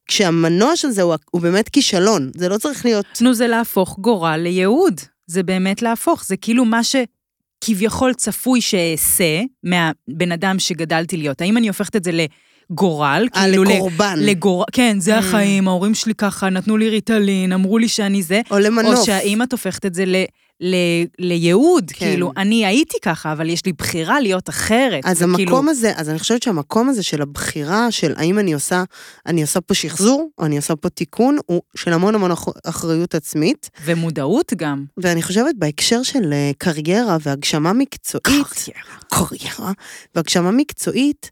כשהמנוע 0.08 0.76
של 0.76 0.90
זה 0.90 1.02
הוא, 1.02 1.16
הוא 1.32 1.42
באמת 1.42 1.70
כישלון, 1.70 2.32
זה 2.38 2.50
לא 2.50 2.58
צריך 2.58 2.86
להיות... 2.86 3.06
נו, 3.22 3.34
זה 3.34 3.48
להפוך 3.48 4.00
גורל 4.00 4.38
לייעוד. 4.38 5.02
זה 5.28 5.44
באמת 5.44 5.82
להפוך, 5.82 6.26
זה 6.26 6.38
כאילו 6.38 6.66
מה 6.66 6.84
שכביכול 7.64 8.14
צפוי 8.14 8.62
שאעשה 8.62 9.42
מהבן 9.64 10.32
אדם 10.32 10.60
שגדלתי 10.60 11.18
להיות. 11.18 11.42
האם 11.42 11.58
אני 11.58 11.68
הופכת 11.68 11.96
את 11.96 12.04
זה 12.04 12.12
לגורל? 12.72 13.28
אה, 13.36 13.42
כאילו 13.44 13.64
לקורבן, 13.64 14.16
לגורל, 14.20 14.66
כן, 14.72 15.00
זה 15.00 15.16
Mm. 15.16 15.20
החיים, 15.20 15.68
ההורים 15.68 15.94
שלי 15.96 16.14
ככה, 16.16 16.50
נתנו 16.50 16.78
לי 16.78 16.90
ריטלין, 16.90 17.54
אמרו 17.54 17.78
לי 17.78 17.88
שאני 17.88 18.24
זה. 18.24 18.42
או 18.52 18.60
למנוף. 18.60 18.98
או 19.00 19.06
שהאם 19.06 19.42
את 19.42 19.52
הופכת 19.52 19.86
את 19.86 19.94
זה 19.94 20.06
ל... 20.06 20.16
ל... 20.62 20.76
לייעוד, 21.20 21.92
כן. 21.94 22.06
כאילו, 22.06 22.32
אני 22.38 22.66
הייתי 22.66 22.98
ככה, 23.02 23.32
אבל 23.32 23.50
יש 23.50 23.66
לי 23.66 23.74
בחירה 23.74 24.20
להיות 24.20 24.50
אחרת. 24.50 25.02
אז 25.06 25.18
זה 25.18 25.24
המקום 25.26 25.70
הזה, 25.70 25.92
אז 25.96 26.10
אני 26.10 26.20
חושבת 26.20 26.44
שהמקום 26.44 26.90
הזה 26.90 27.04
של 27.04 27.22
הבחירה 27.22 27.92
של 27.92 28.14
האם 28.18 28.40
אני 28.40 28.54
עושה, 28.54 28.84
אני 29.26 29.42
עושה 29.42 29.62
פה 29.62 29.74
שחזור, 29.74 30.30
או 30.38 30.46
אני 30.46 30.58
עושה 30.58 30.76
פה 30.76 30.90
תיקון, 30.90 31.38
הוא 31.46 31.62
של 31.76 31.94
המון 31.94 32.16
המון 32.16 32.32
אח- 32.32 32.48
אחריות 32.64 33.16
עצמית. 33.16 33.70
ומודעות 33.86 34.54
גם. 34.56 34.86
ואני 34.98 35.22
חושבת 35.22 35.56
בהקשר 35.58 36.04
של 36.04 36.34
אה, 36.34 36.52
קריירה 36.58 37.18
והגשמה 37.22 37.74
מקצועית, 37.74 38.26
קריירה, 39.10 39.72
והגשמה 40.16 40.52
מקצועית, 40.52 41.30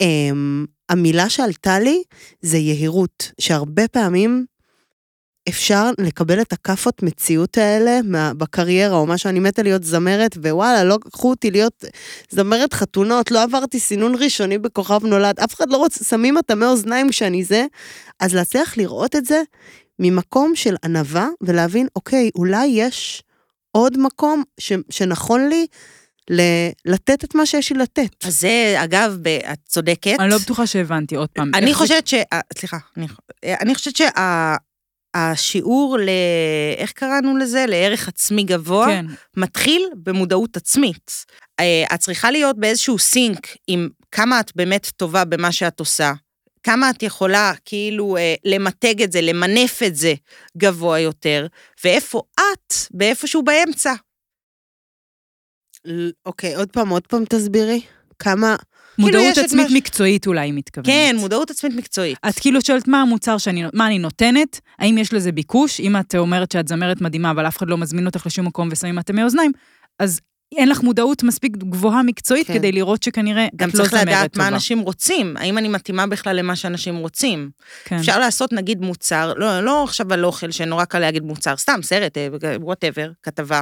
שהמילה 0.00 1.28
שעלתה 1.28 1.78
לי 1.78 2.02
זה 2.42 2.58
יהירות, 2.58 3.32
שהרבה 3.40 3.88
פעמים 3.88 4.44
אפשר 5.48 5.90
לקבל 5.98 6.40
את 6.40 6.52
הכאפות 6.52 7.02
מציאות 7.02 7.58
האלה 7.58 8.00
מה, 8.04 8.34
בקריירה, 8.34 8.96
או 8.96 9.06
מה 9.06 9.18
שאני 9.18 9.40
מתה 9.40 9.62
להיות 9.62 9.84
זמרת, 9.84 10.36
ווואלה, 10.36 10.84
לא 10.84 10.98
לקחו 11.06 11.30
אותי 11.30 11.50
להיות 11.50 11.84
זמרת 12.30 12.74
חתונות, 12.74 13.30
לא 13.30 13.42
עברתי 13.42 13.80
סינון 13.80 14.14
ראשוני 14.14 14.58
בכוכב 14.58 15.06
נולד, 15.06 15.40
אף 15.40 15.54
אחד 15.54 15.70
לא 15.70 15.76
רוצה, 15.76 16.04
שמים 16.04 16.38
אטמי 16.38 16.64
אוזניים 16.66 17.10
כשאני 17.10 17.44
זה, 17.44 17.66
אז 18.20 18.34
להצליח 18.34 18.76
לראות 18.76 19.16
את 19.16 19.24
זה 19.24 19.42
ממקום 19.98 20.52
של 20.54 20.76
ענווה, 20.84 21.28
ולהבין, 21.40 21.86
אוקיי, 21.96 22.30
אולי 22.34 22.66
יש 22.66 23.22
עוד 23.72 23.98
מקום 23.98 24.42
ש, 24.60 24.72
שנכון 24.90 25.48
לי 25.48 25.66
ל, 26.30 26.40
לתת 26.84 27.24
את 27.24 27.34
מה 27.34 27.46
שיש 27.46 27.72
לי 27.72 27.78
לתת. 27.78 28.24
אז 28.24 28.40
זה, 28.40 28.74
אגב, 28.84 29.18
ב- 29.22 29.28
את 29.28 29.58
צודקת. 29.68 30.16
אני 30.20 30.30
לא 30.30 30.38
בטוחה 30.38 30.66
שהבנתי, 30.66 31.16
עוד 31.16 31.28
פעם. 31.28 31.50
אני 31.54 31.74
חושבת 31.74 32.06
ש... 32.06 32.14
אה, 32.14 32.40
סליחה, 32.58 32.76
אני, 32.96 33.06
אני 33.44 33.74
חושבת 33.74 33.96
שהשיעור 35.16 35.98
ל... 35.98 36.08
איך 36.76 36.92
קראנו 36.92 37.36
לזה? 37.36 37.64
לערך 37.68 38.08
עצמי 38.08 38.44
גבוה, 38.44 38.86
כן, 38.86 39.06
מתחיל 39.36 39.88
במודעות 39.96 40.56
עצמית. 40.56 41.10
אה, 41.60 41.84
את 41.94 42.00
צריכה 42.00 42.30
להיות 42.30 42.58
באיזשהו 42.58 42.98
סינק 42.98 43.48
עם 43.66 43.88
כמה 44.10 44.40
את 44.40 44.52
באמת 44.56 44.90
טובה 44.96 45.24
במה 45.24 45.52
שאת 45.52 45.80
עושה, 45.80 46.12
כמה 46.62 46.90
את 46.90 47.02
יכולה 47.02 47.52
כאילו 47.64 48.16
אה, 48.16 48.34
למתג 48.44 49.02
את 49.02 49.12
זה, 49.12 49.20
למנף 49.20 49.82
את 49.86 49.96
זה 49.96 50.14
גבוה 50.56 51.00
יותר, 51.00 51.46
ואיפה 51.84 52.22
את 52.36 52.74
באיפשהו 52.90 53.42
באמצע. 53.42 53.94
אוקיי, 56.26 56.54
עוד 56.54 56.70
פעם, 56.72 56.88
עוד 56.88 57.06
פעם 57.06 57.24
תסבירי. 57.24 57.80
כמה... 58.18 58.56
מודעות 58.98 59.24
יש 59.32 59.38
את 59.38 59.44
עצמית 59.44 59.62
מה 59.64 59.70
ש- 59.70 59.72
מקצועית 59.72 60.26
אולי 60.26 60.52
מתכוונת. 60.52 60.86
כן, 60.86 61.16
מודעות 61.18 61.50
עצמית 61.50 61.74
מקצועית. 61.76 62.18
את 62.28 62.38
כאילו 62.38 62.60
שואלת 62.60 62.88
מה 62.88 63.02
המוצר 63.02 63.38
שאני, 63.38 63.64
מה 63.72 63.86
אני 63.86 63.98
נותנת, 63.98 64.60
האם 64.78 64.98
יש 64.98 65.12
לזה 65.12 65.32
ביקוש, 65.32 65.80
אם 65.80 65.96
את 65.96 66.14
אומרת 66.14 66.52
שאת 66.52 66.68
זמרת 66.68 67.00
מדהימה, 67.00 67.30
אבל 67.30 67.48
אף 67.48 67.56
אחד 67.56 67.68
לא 67.68 67.78
מזמין 67.78 68.06
אותך 68.06 68.26
לשום 68.26 68.46
מקום 68.46 68.68
ושמים 68.72 68.98
אטמי 68.98 69.22
אוזניים, 69.22 69.52
אז 69.98 70.20
אין 70.56 70.68
לך 70.68 70.82
מודעות 70.82 71.22
מספיק 71.22 71.56
גבוהה 71.56 72.02
מקצועית 72.02 72.46
כן. 72.46 72.54
כדי 72.54 72.72
לראות 72.72 73.02
שכנראה 73.02 73.46
גם 73.56 73.68
את 73.68 73.74
לא 73.74 73.78
צריך 73.78 73.90
זמרת 73.90 74.02
לדעת 74.06 74.36
מה 74.36 74.44
טובה. 74.44 74.48
אנשים 74.48 74.80
רוצים, 74.80 75.36
האם 75.36 75.58
אני 75.58 75.68
מתאימה 75.68 76.06
בכלל 76.06 76.36
למה 76.36 76.56
שאנשים 76.56 76.96
רוצים. 76.96 77.50
כן. 77.84 77.96
אפשר 77.96 78.18
לעשות 78.18 78.52
נגיד 78.52 78.80
מוצר, 78.80 79.32
לא, 79.36 79.60
לא 79.60 79.84
עכשיו 79.84 80.12
על 80.12 80.24
אוכל, 80.24 80.50
שנורא 80.50 80.84
קל 80.84 80.98
להגיד 80.98 81.22
מוצר, 81.22 81.56
סתם 81.56 81.80
סרט, 81.82 82.18
וואטאבר, 82.60 83.10
כתבה, 83.22 83.60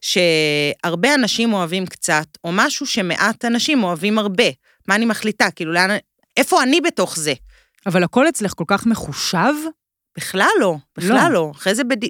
שהרבה 0.00 1.14
אנשים 1.14 1.52
אוהבים 1.52 1.86
קצת, 1.86 2.26
או 2.44 2.50
משהו 2.52 2.86
שמעט 2.86 3.44
אנשים 3.44 3.84
אוהבים 3.84 4.18
הרבה. 4.18 4.44
מה 4.88 4.94
אני 4.94 5.06
מחליטה? 5.06 5.50
כאילו, 5.50 5.72
לאן... 5.72 5.90
איפה 6.36 6.62
אני 6.62 6.80
בתוך 6.80 7.16
זה? 7.16 7.32
אבל 7.86 8.02
הכל 8.02 8.28
אצלך 8.28 8.52
כל 8.56 8.64
כך 8.66 8.86
מחושב, 8.86 9.54
בכלל 10.16 10.48
לא, 10.60 10.76
בכלל 10.96 11.28
לא. 11.32 11.34
לא. 11.34 11.52
אחרי 11.54 11.74
זה 11.74 11.84
בד... 11.84 12.06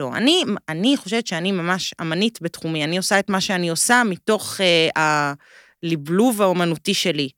לא, 0.00 0.10
אני, 0.14 0.44
אני 0.68 0.96
חושבת 0.96 1.26
שאני 1.26 1.52
ממש 1.52 1.94
אמנית 2.00 2.38
בתחומי, 2.42 2.84
אני 2.84 2.96
עושה 2.96 3.18
את 3.18 3.30
מה 3.30 3.40
שאני 3.40 3.68
עושה 3.68 4.02
מתוך 4.04 4.60
אה, 4.60 5.34
הלבלוב 5.82 6.42
האומנותי 6.42 6.94
שלי. 6.94 7.28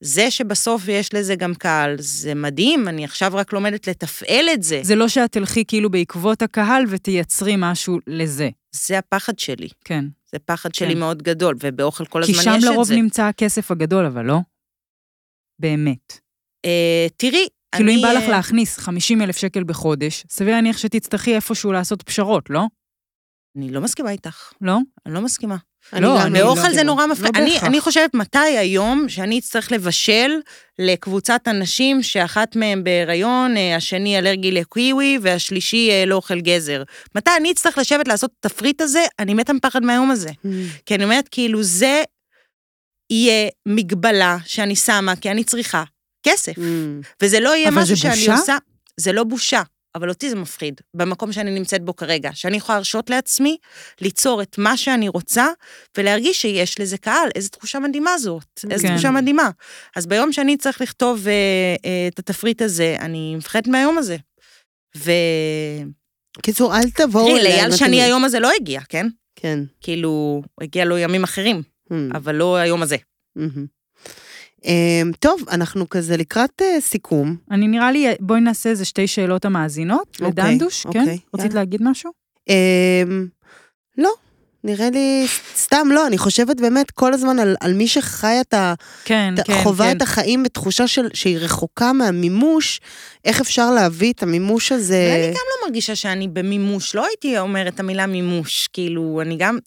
זה 0.00 0.30
שבסוף 0.30 0.88
יש 0.88 1.14
לזה 1.14 1.34
גם 1.34 1.54
קהל, 1.54 1.96
זה 1.98 2.34
מדהים, 2.34 2.88
אני 2.88 3.04
עכשיו 3.04 3.32
רק 3.34 3.52
לומדת 3.52 3.88
לתפעל 3.88 4.48
את 4.52 4.62
זה. 4.62 4.80
זה 4.82 4.94
לא 4.94 5.08
שאת 5.08 5.32
תלכי 5.32 5.64
כאילו 5.68 5.90
בעקבות 5.90 6.42
הקהל 6.42 6.84
ותייצרי 6.88 7.54
משהו 7.58 7.98
לזה. 8.06 8.48
זה 8.86 8.98
הפחד 8.98 9.38
שלי. 9.38 9.68
כן. 9.84 10.04
זה 10.32 10.38
פחד 10.38 10.72
כן. 10.72 10.74
שלי 10.74 10.94
מאוד 10.94 11.22
גדול, 11.22 11.56
ובאוכל 11.62 12.04
כל 12.04 12.22
כי 12.26 12.32
הזמן 12.32 12.44
שם 12.44 12.54
יש 12.58 12.64
את 12.64 12.70
לרוב 12.70 12.86
זה. 12.86 12.96
נמצא 12.96 13.24
הכסף 13.24 13.70
הגדול, 13.70 14.06
אבל 14.06 14.24
לא? 14.24 14.38
באמת. 15.58 16.20
אה, 16.64 17.06
תראי, 17.16 17.46
כאילו 17.74 17.90
אני... 17.90 17.96
אם 17.96 18.02
בא 18.02 18.12
לך 18.12 18.28
להכניס 18.28 18.78
50 18.78 19.22
אלף 19.22 19.36
שקל 19.36 19.64
בחודש, 19.64 20.24
סביר 20.28 20.54
להניח 20.54 20.78
שתצטרכי 20.78 21.34
איפשהו 21.34 21.72
לעשות 21.72 22.02
פשרות, 22.02 22.50
לא? 22.50 22.62
אני 23.56 23.70
לא 23.70 23.80
מסכימה 23.80 24.10
איתך, 24.10 24.52
לא? 24.60 24.78
אני 25.06 25.14
לא 25.14 25.20
מסכימה. 25.20 25.56
אני 25.92 26.00
לא, 26.00 26.16
גם 26.20 26.26
אני 26.26 26.38
לא 26.38 26.44
באוכל 26.44 26.60
זה 26.60 26.68
מסכימה. 26.68 26.82
נורא 26.82 27.06
מפריע. 27.06 27.30
לא 27.34 27.38
אני. 27.38 27.58
אני 27.62 27.80
חושבת 27.80 28.14
מתי 28.14 28.38
היום 28.38 29.08
שאני 29.08 29.38
אצטרך 29.38 29.72
לבשל 29.72 30.30
לקבוצת 30.78 31.40
אנשים 31.46 32.02
שאחת 32.02 32.56
מהם 32.56 32.84
בהיריון, 32.84 33.56
אה, 33.56 33.76
השני 33.76 34.18
אלרגי 34.18 34.50
לקיווי 34.50 35.18
והשלישי 35.22 35.90
אה, 35.90 36.04
לא 36.06 36.14
אוכל 36.14 36.40
גזר. 36.40 36.82
מתי 37.14 37.30
אני 37.36 37.52
אצטרך 37.52 37.78
לשבת 37.78 38.08
לעשות 38.08 38.30
את 38.40 38.46
התפריט 38.46 38.80
הזה? 38.80 39.04
אני 39.18 39.34
מתה 39.34 39.52
מפחד 39.52 39.82
מהיום 39.82 40.10
הזה. 40.10 40.28
Mm. 40.28 40.48
כי 40.86 40.94
אני 40.94 41.04
אומרת, 41.04 41.28
כאילו, 41.28 41.62
זה 41.62 42.02
יהיה 43.10 43.48
מגבלה 43.66 44.36
שאני 44.44 44.76
שמה, 44.76 45.16
כי 45.16 45.30
אני 45.30 45.44
צריכה 45.44 45.84
כסף. 46.22 46.52
Mm. 46.58 46.60
וזה 47.22 47.40
לא 47.40 47.56
יהיה 47.56 47.70
משהו 47.70 47.96
זה 47.96 47.96
שאני 47.96 48.14
בושה? 48.14 48.32
עושה... 48.36 48.56
זה 48.96 49.12
לא 49.12 49.24
בושה, 49.24 49.62
אבל 49.96 50.08
אותי 50.08 50.30
זה 50.30 50.36
מפחיד, 50.36 50.80
במקום 50.94 51.32
שאני 51.32 51.50
נמצאת 51.50 51.82
בו 51.84 51.96
כרגע, 51.96 52.30
שאני 52.34 52.56
יכולה 52.56 52.78
להרשות 52.78 53.10
לעצמי 53.10 53.56
ליצור 54.00 54.42
את 54.42 54.58
מה 54.58 54.76
שאני 54.76 55.08
רוצה, 55.08 55.46
ולהרגיש 55.98 56.42
שיש 56.42 56.80
לזה 56.80 56.98
קהל. 56.98 57.28
איזו 57.34 57.48
תחושה 57.48 57.78
מדהימה 57.78 58.18
זאת, 58.18 58.60
איזו 58.70 58.86
כן. 58.88 58.92
תחושה 58.94 59.10
מדהימה. 59.10 59.50
אז 59.96 60.06
ביום 60.06 60.32
שאני 60.32 60.56
צריך 60.56 60.80
לכתוב 60.80 61.28
אה, 61.28 61.32
אה, 61.84 62.08
את 62.08 62.18
התפריט 62.18 62.62
הזה, 62.62 62.96
אני 63.00 63.36
מפחדת 63.36 63.66
מהיום 63.68 63.98
הזה. 63.98 64.16
ו... 64.96 65.10
קיצור, 66.42 66.76
אל 66.76 66.90
תבואו 66.90 67.26
תראי, 67.26 67.40
אליי. 67.40 67.52
לאייל 67.56 67.76
שני 67.76 67.86
אתם- 67.98 68.04
היום 68.06 68.24
הזה 68.24 68.40
לא 68.40 68.50
הגיע, 68.60 68.80
כן? 68.88 69.06
כן. 69.36 69.58
כאילו, 69.80 70.42
הגיע 70.60 70.84
לו 70.84 70.98
ימים 70.98 71.24
אחרים, 71.24 71.62
Mm. 71.92 72.16
אבל 72.16 72.34
לא 72.34 72.56
היום 72.56 72.82
הזה. 72.82 72.96
מהמם. 73.36 73.66
אמ, 74.64 75.10
טוב, 75.20 75.40
אנחנו 75.50 75.88
כזה 75.88 76.16
לקראת 76.16 76.62
אה, 76.62 76.80
סיכום. 76.80 77.36
אני 77.50 77.68
נראה 77.68 77.92
לי, 77.92 78.06
בואי 78.20 78.40
נעשה 78.40 78.70
איזה 78.70 78.84
שתי 78.84 79.06
שאלות 79.06 79.44
המאזינות, 79.44 80.08
אוקיי, 80.20 80.28
לדנדוש, 80.28 80.86
כן? 80.92 81.00
אוקיי, 81.00 81.18
רצית. 81.34 81.54
להגיד 81.54 81.82
משהו? 81.82 82.10
אמ, 82.48 83.26
לא, 83.98 84.10
נראה 84.64 84.90
לי, 84.90 85.26
סתם 85.56 85.88
לא, 85.90 86.06
אני 86.06 86.18
חושבת 86.18 86.60
באמת 86.60 86.90
כל 86.90 87.12
הזמן 87.14 87.38
על, 87.38 87.56
על 87.60 87.74
מי 87.74 87.88
שחי 87.88 88.36
את 88.40 88.54
ה... 88.54 88.74
כן, 89.04 89.34
ת- 89.36 89.46
כן, 89.46 89.62
חווה 89.62 89.86
כן. 89.90 89.96
את 89.96 90.02
החיים 90.02 90.42
בתחושה 90.42 90.86
של, 90.86 91.08
שהיא 91.14 91.38
רחוקה 91.38 91.92
מהמימוש, 91.92 92.80
איך 93.26 93.40
אפשר 93.40 93.70
להביא 93.70 94.12
את 94.12 94.22
המימוש 94.22 94.72
הזה. 94.72 95.08
ואני 95.12 95.26
גם 95.26 95.34
לא 95.34 95.66
מרגישה 95.66 95.96
שאני 95.96 96.28
במימוש, 96.28 96.94
לא 96.94 97.06
הייתי 97.06 97.38
אומרת 97.38 97.74
את 97.74 97.80
המילה 97.80 98.06
מימוש, 98.06 98.68
כאילו, 98.72 99.20
אני 99.22 99.36
גם 99.36 99.58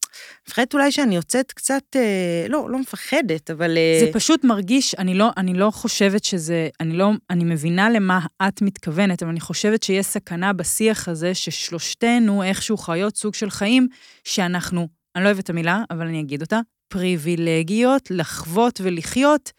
מפחדת 0.47 0.73
אולי 0.73 0.91
שאני 0.91 1.15
יוצאת 1.15 1.51
קצת, 1.51 1.83
אה, 1.95 2.45
לא, 2.49 2.69
לא 2.69 2.79
מפחדת, 2.79 3.51
אבל... 3.51 3.77
אה, 3.77 3.99
זה 3.99 4.13
פשוט 4.13 4.43
מרגיש, 4.43 4.95
אני 4.95 5.13
לא, 5.13 5.29
אני 5.37 5.53
לא 5.53 5.71
חושבת 5.71 6.23
שזה, 6.23 6.69
אני 6.79 6.97
לא, 6.97 7.11
אני 7.29 7.43
מבינה 7.43 7.89
למה 7.89 8.19
את 8.47 8.61
מתכוונת, 8.61 9.23
אבל 9.23 9.31
אני 9.31 9.39
חושבת 9.39 9.83
שיש 9.83 10.05
סכנה 10.05 10.53
בשיח 10.53 11.07
הזה 11.07 11.33
ששלושתנו 11.33 12.43
איכשהו 12.43 12.77
חיות 12.77 13.17
סוג 13.17 13.33
של 13.33 13.49
חיים 13.49 13.87
שאנחנו, 14.23 14.87
אני 15.15 15.23
לא 15.23 15.29
אוהבת 15.29 15.43
את 15.43 15.49
המילה, 15.49 15.83
אבל 15.91 16.07
אני 16.07 16.19
אגיד 16.19 16.41
אותה, 16.41 16.59
פריבילגיות 16.87 18.11
לחוות 18.11 18.81
ולחיות, 18.83 19.51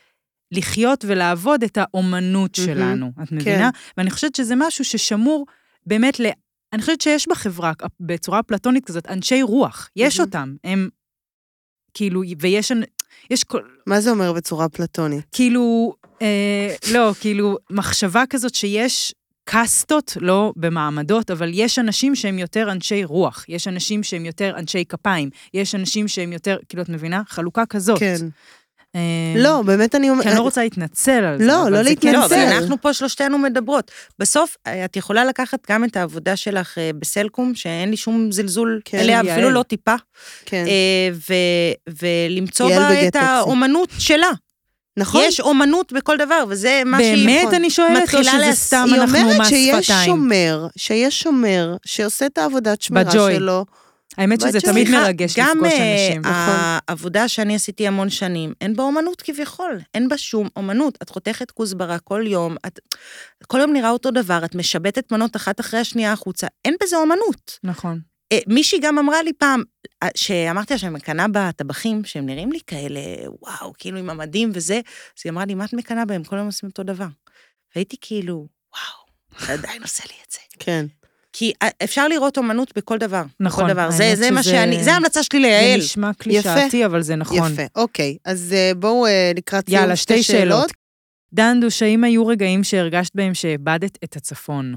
לחיות 0.52 1.04
ולעבוד 1.08 1.62
את 1.62 1.78
האומנות 1.80 2.58
מהמם, 2.58 2.74
שלנו, 2.74 3.12
את 3.22 3.32
מבינה? 3.32 3.70
ואני 3.96 4.10
חושבת 4.10 4.34
שזה 4.34 4.54
משהו 4.56 4.84
ששמור 4.84 5.46
באמת 5.86 6.20
ל... 6.20 6.26
אני 6.72 6.80
חושבת 6.80 7.00
שיש 7.00 7.28
בחברה, 7.28 7.72
בצורה 8.00 8.42
פלטונית 8.42 8.84
כזאת, 8.84 9.06
אנשי 9.08 9.42
רוח, 9.42 9.90
יש 9.96 10.20
מהמם. 10.20 10.28
אותם, 10.28 10.54
הם 10.64 10.88
כאילו, 11.94 12.22
ויש 12.38 12.72
יש 13.30 13.44
כל, 13.44 13.60
מה 13.86 14.00
זה 14.00 14.10
אומר 14.10 14.32
בצורה 14.32 14.68
פלטונית? 14.68 15.24
כאילו, 15.32 15.94
אה, 16.22 16.74
לא, 16.92 17.12
כאילו, 17.20 17.56
מחשבה 17.70 18.24
כזאת 18.30 18.54
שיש 18.54 19.14
קאסטות, 19.44 20.16
לא 20.20 20.52
במעמדות, 20.56 21.30
אבל 21.30 21.50
יש 21.54 21.78
אנשים 21.78 22.14
שהם 22.14 22.38
יותר 22.38 22.72
אנשי 22.72 23.04
רוח, 23.04 23.44
יש 23.48 23.68
אנשים 23.68 24.02
שהם 24.02 24.26
יותר 24.26 24.54
אנשי 24.58 24.84
כפיים, 24.88 25.30
יש 25.54 25.74
אנשים 25.74 26.08
שהם 26.08 26.32
יותר, 26.32 26.58
כאילו, 26.68 26.82
את 26.82 26.88
מבינה? 26.88 27.22
חלוקה 27.28 27.66
כזאת. 27.66 27.98
כן. 27.98 28.16
אה, 28.96 29.00
לא, 29.36 29.62
באמת 29.66 29.94
אני 29.94 30.10
אומרת... 30.10 30.22
כי 30.22 30.28
אני 30.28 30.38
לא 30.38 30.42
רוצה 30.42 30.62
להתנצל 30.62 31.24
על 31.24 31.38
זה. 31.38 31.46
לא, 31.46 31.68
לא 31.70 31.82
זה 31.82 31.90
כן 32.00 32.12
לא, 32.12 32.20
להתנצל. 32.20 32.34
אבל 32.34 32.52
אנחנו 32.52 32.80
פה 32.80 32.92
שלושתנו 32.92 33.38
מדברות. 33.38 33.90
בסוף, 34.18 34.56
אה, 34.66 34.84
את 34.84 34.96
יכולה 34.96 35.24
לקחת 35.24 35.58
גם 35.70 35.84
את 35.84 35.96
העבודה 35.96 36.36
שלך 36.36 36.78
אה, 36.78 36.90
בסלקום, 36.98 37.54
שאין 37.54 37.90
לי 37.90 37.96
שום 37.96 38.32
זלזול 38.32 38.80
כן, 38.84 38.98
אליה, 38.98 39.12
יעל. 39.24 39.28
אפילו 39.30 39.50
לא 39.50 39.62
טיפה, 39.62 39.94
כן. 40.46 40.64
אה, 40.66 41.10
ו- 41.30 41.94
ולמצוא 42.02 42.68
בה 42.68 43.08
את. 43.08 43.16
האומנות 43.16 43.88
שלה. 43.98 44.30
נכון? 44.96 45.22
יש 45.26 45.40
אומנות 45.40 45.92
בכל 45.92 46.16
דבר, 46.16 46.44
וזה 46.48 46.82
מה 46.86 46.98
שהיא... 46.98 47.26
באמת 47.26 47.42
נכון. 47.42 47.54
אני 47.54 47.70
שואלת, 47.70 48.14
או 48.14 48.24
שזה 48.24 48.52
סתם 48.52 48.84
היא 48.86 49.00
אנחנו 49.00 49.18
אומרת 49.18 49.40
מס 49.40 49.48
שיש 49.48 49.86
שפתיים? 49.86 50.06
שומר, 50.06 50.66
שיש 50.76 51.22
שומר 51.22 51.76
שעושה 51.86 52.26
את 52.26 52.38
העבודת 52.38 52.82
שמירה 52.82 53.04
בג'וי. 53.04 53.36
שלו. 53.36 53.64
האמת 54.18 54.40
שזה 54.40 54.60
תמיד 54.60 54.90
מרגש 54.90 55.34
גם 55.38 55.58
לפגוש 55.58 55.72
אה, 55.72 56.06
אנשים. 56.06 56.20
נכון. 56.20 56.54
העבודה 56.88 57.28
שאני 57.28 57.54
עשיתי 57.54 57.86
המון 57.86 58.10
שנים, 58.10 58.52
אין 58.60 58.76
בה 58.76 58.82
אומנות 58.82 59.22
כביכול, 59.22 59.80
אין 59.94 60.08
בה 60.08 60.18
שום 60.18 60.48
אומנות. 60.56 60.98
את 61.02 61.10
חותכת 61.10 61.50
כוסברה 61.50 61.98
כל 61.98 62.24
יום, 62.26 62.56
את, 62.66 62.80
כל 63.46 63.58
יום 63.58 63.72
נראה 63.72 63.90
אותו 63.90 64.10
דבר, 64.10 64.44
את 64.44 64.54
משבטת 64.54 65.12
מנות 65.12 65.36
אחת 65.36 65.60
אחרי 65.60 65.80
השנייה 65.80 66.12
החוצה, 66.12 66.46
אין 66.64 66.76
בזה 66.82 66.96
אומנות. 66.96 67.58
נכון. 67.64 68.00
אה, 68.32 68.38
מישהי 68.46 68.78
גם 68.82 68.98
אמרה 68.98 69.22
לי 69.22 69.32
פעם, 69.32 69.62
אה, 70.02 70.08
שאמרתי 70.16 70.74
לה 70.74 70.78
שאני 70.78 70.94
מקנאה 70.94 71.26
בטבחים, 71.32 72.04
שהם 72.04 72.26
נראים 72.26 72.52
לי 72.52 72.58
כאלה, 72.66 73.00
וואו, 73.42 73.72
כאילו 73.78 73.98
עם 73.98 74.10
המדים 74.10 74.50
וזה, 74.54 74.74
אז 75.18 75.22
היא 75.24 75.30
אמרה 75.30 75.44
לי, 75.44 75.54
מה 75.54 75.64
את 75.64 75.72
מקנאה 75.72 76.04
בהם? 76.04 76.24
כל 76.24 76.36
יום 76.36 76.46
עושים 76.46 76.68
אותו 76.68 76.82
דבר. 76.82 77.06
והייתי 77.74 77.96
כאילו, 78.00 78.46
וואו, 78.72 79.44
אתה 79.44 79.52
עדיין 79.52 79.82
עושה 79.82 80.04
לי 80.06 80.14
את 80.26 80.32
זה. 80.32 80.38
כן. 80.58 80.86
כי 81.32 81.52
אה, 81.62 81.68
אפשר 81.84 82.08
לראות 82.08 82.38
אומנות 82.38 82.72
בכל 82.76 82.98
דבר. 82.98 83.22
נכון, 83.40 83.64
בכל 83.64 83.72
דבר. 83.72 83.90
זה, 83.90 84.12
זה 84.16 84.30
מה 84.30 84.42
שאני, 84.42 84.84
זה 84.84 84.92
ההמלצה 84.92 85.22
שלי 85.22 85.40
זה 85.40 85.46
ליעל. 85.46 85.78
נשמע 85.78 86.10
קלישאתי, 86.18 86.86
אבל 86.86 87.02
זה 87.02 87.16
נכון. 87.16 87.52
יפה, 87.52 87.62
אוקיי. 87.76 88.16
אז 88.24 88.52
אה, 88.56 88.72
בואו 88.76 89.06
אה, 89.06 89.32
לקראת 89.36 89.68
סיום 89.68 89.80
יאללה, 89.80 89.96
שתי 89.96 90.22
שאלות. 90.22 90.72
דנדוש, 91.32 91.82
האם 91.82 92.04
היו 92.04 92.26
רגעים 92.26 92.64
שהרגשת 92.64 93.12
בהם 93.14 93.34
שאיבדת 93.34 93.98
את 94.04 94.16
הצפון? 94.16 94.74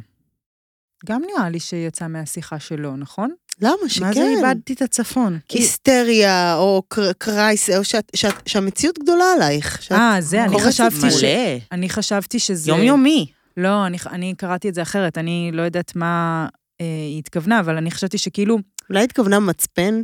גם 1.06 1.22
נראה 1.28 1.50
לי 1.50 1.60
שיצא 1.60 2.08
מהשיחה 2.08 2.60
שלו, 2.60 2.96
נכון? 2.98 3.32
למה 3.62 3.74
שכן? 3.88 4.06
מה 4.06 4.14
זה 4.14 4.28
איבדתי 4.38 4.74
את 4.74 4.82
הצפון? 4.82 5.40
היסטריה, 5.50 6.56
או 6.56 6.84
קר- 6.88 7.14
קרייס, 7.18 7.70
או 7.70 7.84
שאת, 7.84 8.12
שאת, 8.16 8.34
שהמציאות 8.46 9.00
גדולה 9.00 9.26
עלייך. 9.36 9.92
אה, 9.92 10.18
זה, 10.20 10.44
אני 10.44 10.60
חשבתי 10.62 11.12
ש... 11.12 11.24
אני 11.72 11.90
חשבתי 11.90 12.40
שזה... 12.40 12.72
יומיומי. 12.72 13.28
לא, 13.58 13.86
אני, 13.86 13.98
אני 14.12 14.34
קראתי 14.38 14.70
את 14.70 14.74
זה 14.74 14.82
אחרת, 14.82 15.18
אני 15.18 15.50
לא 15.54 15.62
יודעת 15.62 15.96
מה 15.96 16.48
אה, 16.82 16.86
היא 16.86 17.20
התכוונה, 17.20 17.60
אבל 17.60 17.78
אני 17.78 17.92
חשבתי 17.92 18.18
שכאילו, 18.18 18.58
אולי 18.90 19.04
התכוונה 19.04 19.40
מצפן? 19.40 20.02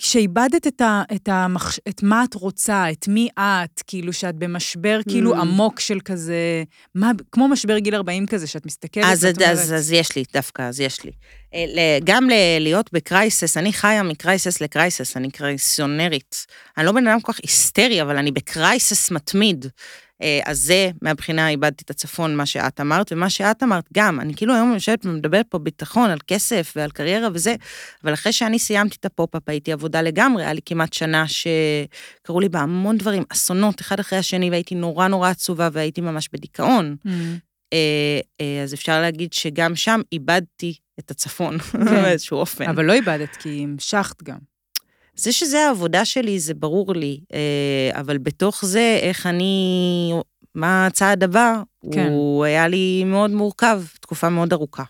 כשאיבדת 0.00 0.66
את, 0.66 0.80
ה, 0.80 1.02
את, 1.14 1.28
המחש, 1.28 1.80
את 1.88 2.02
מה 2.02 2.24
את 2.24 2.34
רוצה, 2.34 2.90
את 2.90 3.08
מי 3.08 3.28
את, 3.38 3.82
כאילו 3.86 4.12
שאת 4.12 4.34
במשבר 4.34 5.00
כאילו 5.08 5.34
Mm. 5.34 5.38
עמוק 5.38 5.80
של 5.80 5.98
כזה, 6.04 6.62
מה, 6.94 7.10
כמו 7.32 7.48
משבר 7.48 7.78
גיל 7.78 7.94
40 7.94 8.26
כזה, 8.26 8.46
שאת 8.46 8.66
מסתכלת 8.66 9.04
אז, 9.04 9.24
ואת 9.24 9.36
אז, 9.36 9.42
אומרת, 9.42 9.52
אז, 9.58 9.74
אז 9.74 9.92
יש 9.92 10.16
לי, 10.16 10.24
דווקא, 10.32 10.62
אז 10.62 10.80
יש 10.80 11.04
לי. 11.04 11.10
אה, 11.54 11.98
גם 12.04 12.30
ל- 12.30 12.58
להיות 12.60 12.92
בקרייסס, 12.92 13.56
אני 13.56 13.72
חיה 13.72 14.02
מקרייסס 14.02 14.60
לקרייסס, 14.60 15.16
אני 15.16 15.30
קרייסיונרית. 15.30 16.46
אני 16.78 16.86
לא 16.86 16.92
בן 16.92 17.06
אדם 17.08 17.20
כל 17.20 17.32
כך 17.32 17.40
היסטרי, 17.42 18.02
אבל 18.02 18.16
אני 18.16 18.30
ב 18.32 18.43
crisis 18.43 19.10
מתמיד. 19.10 19.66
אה, 20.22 20.40
אז 20.44 20.58
זה, 20.58 20.90
מהבחינה 21.02 21.48
איבדתי 21.48 21.84
את 21.84 21.90
הצפון, 21.90 22.36
מה 22.36 22.46
שאת 22.46 22.80
אמרת, 22.80 23.12
ומה 23.12 23.30
שאת 23.30 23.62
אמרת 23.62 23.84
גם. 23.94 24.20
אני 24.20 24.34
כאילו 24.34 24.54
היום 24.54 24.74
יושבת 24.74 25.06
ומדברת 25.06 25.46
פה 25.48 25.58
בביטחון 25.58 26.10
על 26.10 26.18
כסף 26.26 26.72
ועל 26.76 26.90
קריירה 26.90 27.28
וזה, 27.32 27.54
אבל 28.04 28.14
אחרי 28.14 28.32
שאני 28.32 28.58
סיימתי 28.58 28.96
את 29.00 29.04
הפופ-אפ, 29.04 29.48
הייתי 29.48 29.72
אבודה 29.72 30.02
לגמרי, 30.02 30.42
היה 30.44 30.52
לי 30.52 30.60
כמעט 30.64 30.92
שנה 30.92 31.24
שקרו 31.28 32.40
לי 32.40 32.48
בה 32.48 32.60
המון 32.60 32.98
דברים, 32.98 33.22
אסונות 33.28 33.80
אחד 33.80 34.00
אחרי 34.00 34.18
השני, 34.18 34.50
והייתי 34.50 34.74
נורא 34.74 35.08
נורא 35.08 35.30
עצובה 35.30 35.68
והייתי 35.72 36.00
ממש 36.00 36.28
בדיכאון. 36.32 36.96
"מ, 37.04 37.10
אה, 37.72 38.20
אה, 38.40 38.62
אז 38.62 38.74
אפשר 38.74 39.00
להגיד 39.00 39.32
שגם 39.32 39.76
שם 39.76 40.00
איבדתי 40.12 40.74
את 40.98 41.10
הצפון 41.10 41.58
כן. 41.58 41.84
באיזשהו 42.02 42.38
אופן. 42.38 42.68
אבל 42.68 42.84
לא 42.84 42.92
איבדת, 42.92 43.36
כי 43.36 43.60
המשכת 43.62 44.22
גם. 44.22 44.38
זה 45.18 45.32
שזה 45.32 45.66
העבודה 45.66 46.04
שלי, 46.04 46.40
זה 46.40 46.54
ברור 46.54 46.94
לי, 46.94 47.20
אה, 47.32 48.00
אבל 48.00 48.18
בתוך 48.18 48.64
זה, 48.64 48.98
איך 49.02 49.26
אני, 49.26 50.12
מה 50.54 50.86
הצעד 50.86 51.24
הבא, 51.24 51.62
כן. 51.92 52.08
הוא 52.08 52.44
היה 52.44 52.68
לי 52.68 53.04
מאוד 53.04 53.30
מורכב, 53.30 53.82
תקופה 54.00 54.28
מאוד 54.28 54.52
ארוכה. 54.52 54.84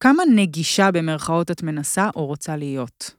כמה 0.00 0.22
נגישה 0.34 0.90
במרכאות 0.90 1.50
את 1.50 1.62
מנסה 1.62 2.10
או 2.16 2.26
רוצה 2.26 2.56
להיות? 2.56 3.14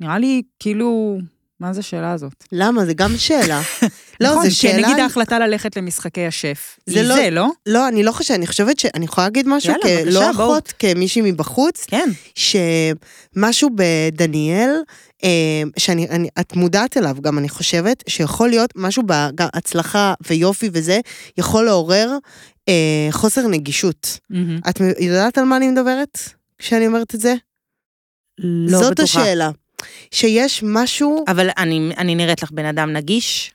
נראה 0.00 0.18
לי, 0.18 0.42
כאילו, 0.58 1.18
מה 1.60 1.72
זה 1.72 1.80
השאלה 1.80 2.12
הזאת? 2.12 2.44
למה? 2.52 2.84
זה 2.86 2.94
גם 2.94 3.16
שאלה. 3.16 3.62
לא, 4.20 4.30
נכון, 4.30 4.48
זו 4.48 4.56
שאלה... 4.56 4.72
כי 4.72 4.82
נגיד 4.82 4.98
ההחלטה 4.98 5.38
ללכת 5.38 5.76
למשחקי 5.76 6.26
השף. 6.26 6.78
זה 6.86 6.94
זה 6.94 7.02
לא- 7.02 7.08
לא... 7.08 7.14
זה, 7.14 7.30
לא? 7.30 7.48
לא, 7.66 7.88
אני 7.88 8.02
לא 8.02 8.12
חושבת, 8.12 8.36
אני 8.36 8.46
חושבת 8.46 8.78
ש... 8.78 8.86
אני 8.94 9.04
יכולה 9.04 9.26
להגיד 9.26 9.48
משהו 9.48 9.72
יאללה, 9.72 9.82
כלא 9.82 10.20
בבקשה, 10.20 10.32
בואו. 10.32 10.52
אחות, 10.52 10.72
כמישהי 10.78 11.22
מבחוץ, 11.22 11.86
כן. 11.86 12.08
שמשהו 12.34 13.70
בדניאל, 13.74 14.70
אה, 15.24 15.62
שאני, 15.78 16.08
אני, 16.08 16.28
את 16.40 16.56
מודעת 16.56 16.96
אליו 16.96 17.16
גם, 17.20 17.38
אני 17.38 17.48
חושבת, 17.48 18.04
שיכול 18.08 18.48
להיות 18.48 18.70
משהו 18.76 19.02
בהצלחה 19.34 20.14
ויופי 20.26 20.70
וזה, 20.72 21.00
יכול 21.38 21.64
לעורר 21.64 22.16
אה, 22.68 23.08
חוסר 23.10 23.46
נגישות. 23.46 24.18
מהמם. 24.30 24.60
את 24.68 24.80
יודעת 24.98 25.38
על 25.38 25.44
מה 25.44 25.56
אני 25.56 25.68
מדברת 25.70 26.18
כשאני 26.58 26.86
אומרת 26.86 27.14
את 27.14 27.20
זה? 27.20 27.34
לא 28.38 28.78
זאת 28.78 28.90
בטוחה. 28.92 29.20
השאלה. 29.20 29.50
שיש 30.10 30.62
משהו, 30.66 31.24
אבל 31.28 31.48
אני, 31.58 31.90
אני 31.98 32.14
נראית 32.14 32.42
לך 32.42 32.50
בן 32.52 32.64
אדם 32.64 32.92
נגיש? 32.92 33.52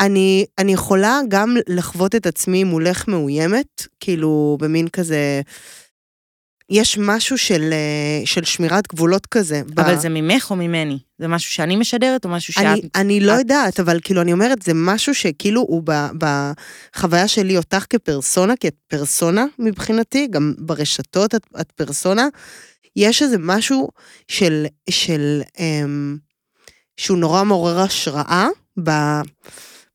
אני, 0.00 0.44
אני 0.58 0.72
יכולה 0.72 1.20
גם 1.28 1.56
לחוות 1.68 2.14
את 2.14 2.26
עצמי 2.26 2.64
מולך 2.64 3.08
מאוימת, 3.08 3.66
כאילו 4.00 4.58
במין 4.60 4.88
כזה, 4.88 5.40
יש 6.70 6.98
משהו 6.98 7.38
של, 7.38 7.72
אה, 7.72 8.26
של 8.26 8.44
שמירת 8.44 8.88
גבולות 8.88 9.26
כזה. 9.26 9.62
ב- 9.74 9.80
אבל 9.80 9.98
זה 9.98 10.08
ממך 10.08 10.46
או 10.50 10.56
ממני? 10.56 10.98
זה 11.18 11.28
משהו 11.28 11.50
שאני 11.52 11.76
משדרת 11.76 12.24
או 12.24 12.30
משהו 12.30 12.52
שאת... 12.52 12.62
אני, 12.64 12.80
אני 12.94 13.20
לא 13.20 13.34
את- 13.34 13.38
יודעת, 13.38 13.80
אבל 13.80 13.98
כאילו, 14.04 14.20
אני 14.22 14.32
אומרת, 14.32 14.62
זה 14.62 14.72
משהו 14.74 15.14
שכאילו 15.14 15.60
הוא 15.60 15.82
ב, 15.84 15.92
בחוויה 16.18 17.28
שלי 17.28 17.56
אותך 17.56 17.84
כפרסונה, 17.90 18.54
כי 18.60 18.68
את 18.68 18.74
פרסונה 18.88 19.44
מבחינתי, 19.58 20.26
גם 20.30 20.54
ברשתות 20.58 21.34
את, 21.34 21.46
את 21.60 21.72
פרסונה, 21.72 22.28
יש 22.96 23.22
איזה 23.22 23.36
משהו 23.38 23.88
של, 24.28 24.66
של, 24.90 25.42
אמ, 25.58 26.16
שהוא 26.96 27.18
נורא 27.18 27.44
מעורר 27.44 27.80
השראה 27.80 28.48
ב, 28.82 28.90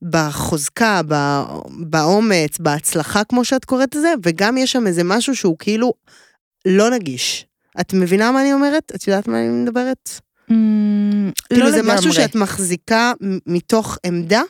בחוזקה, 0.01 1.01
ב, 1.07 1.43
באומץ, 1.79 2.57
בהצלחה, 2.59 3.23
כמו 3.23 3.45
שאת 3.45 3.65
קוראת 3.65 3.95
לזה, 3.95 4.13
וגם 4.23 4.57
יש 4.57 4.71
שם 4.71 4.87
איזה 4.87 5.03
משהו 5.03 5.35
שהוא 5.35 5.55
כאילו 5.59 5.93
לא 6.65 6.89
נגיש. 6.89 7.45
את 7.81 7.93
מבינה 7.93 8.31
מה 8.31 8.41
אני 8.41 8.53
אומרת? 8.53 8.91
את 8.95 9.07
יודעת 9.07 9.27
מה 9.27 9.39
אני 9.39 9.49
מדברת? 9.49 10.09
אמ, 10.51 11.31
כאילו 11.49 11.65
לא 11.65 11.71
זה 11.71 11.83
משהו 11.83 12.09
לגמרי. 12.09 12.13
שאת 12.13 12.35
מחזיקה 12.35 13.13
מתוך 13.45 13.97
עמדה? 14.05 14.41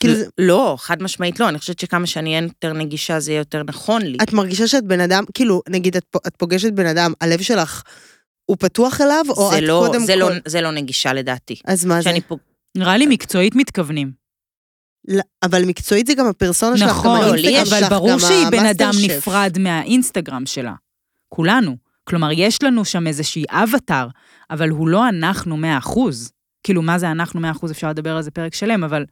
כאילו 0.00 0.14
זה- 0.14 0.26
לא, 0.38 0.76
חד 0.80 1.02
משמעית 1.02 1.40
לא, 1.40 1.48
אני 1.48 1.58
חושבת 1.58 1.78
שכמה 1.78 2.06
שאני 2.06 2.30
אהיה 2.30 2.42
יותר 2.42 2.72
נגישה 2.72 3.20
זה 3.20 3.30
יהיה 3.32 3.38
יותר 3.40 3.62
נכון 3.62 4.02
לי. 4.02 4.18
את 4.22 4.32
מרגישה 4.32 4.66
שאת 4.66 4.84
בן 4.84 5.00
אדם, 5.00 5.24
כאילו, 5.34 5.62
נגיד 5.68 5.96
את, 5.96 6.04
את 6.26 6.36
פוגשת 6.36 6.72
בן 6.72 6.86
אדם, 6.86 7.12
הלב 7.20 7.40
שלך 7.42 7.82
הוא 8.44 8.56
פתוח 8.60 9.00
אליו, 9.00 9.24
או 9.28 9.50
זה 9.50 9.58
את 9.58 9.62
לא, 9.62 9.84
קודם 9.86 10.04
זה 10.06 10.12
כל... 10.12 10.18
לא, 10.18 10.28
זה 10.46 10.60
לא 10.60 10.70
נגישה 10.70 11.12
לדעתי. 11.12 11.56
אז 11.64 11.84
מה 11.84 12.02
זה? 12.02 12.10
פוג... 12.28 12.38
נראה 12.76 12.96
לי 12.96 13.06
מקצועית 13.06 13.54
מתכוונים. 13.56 14.12
לא, 15.08 15.22
אבל 15.42 15.64
מקצועית 15.64 16.06
זה 16.06 16.14
גם 16.14 16.26
הפרסונה 16.26 16.76
שלך, 16.78 16.88
נכון, 16.88 17.20
גם 17.20 17.26
לא, 17.26 17.32
האינסטגרם 17.34 17.60
לי 17.62 17.66
שלך, 17.66 17.82
אבל 17.82 17.88
ברור 17.96 18.10
גם 18.10 18.18
שהיא 18.18 18.46
בן 18.50 18.58
המאסטר 18.58 18.84
אדם 18.84 18.92
שף. 18.92 19.16
נפרד 19.16 19.56
מהאינסטגרם 19.60 20.46
שלה. 20.46 20.74
כולנו. 21.28 21.76
כלומר, 22.04 22.28
יש 22.32 22.62
לנו 22.62 22.84
שם 22.84 23.06
איזושהי 23.06 23.44
אבטאר, 23.50 24.08
אבל 24.50 24.68
הוא 24.68 24.88
לא 24.88 25.08
אנחנו 25.08 25.56
100%. 25.84 25.98
כאילו, 26.64 26.82
מה 26.82 26.98
זה 26.98 27.10
אנחנו 27.10 27.40
100%, 27.40 27.70
אפשר 27.70 27.90
לדבר 27.90 28.16
על 28.16 28.22
זה 28.22 28.30
פרק 28.30 28.54
שלם, 28.54 28.84
אבל 28.84 29.04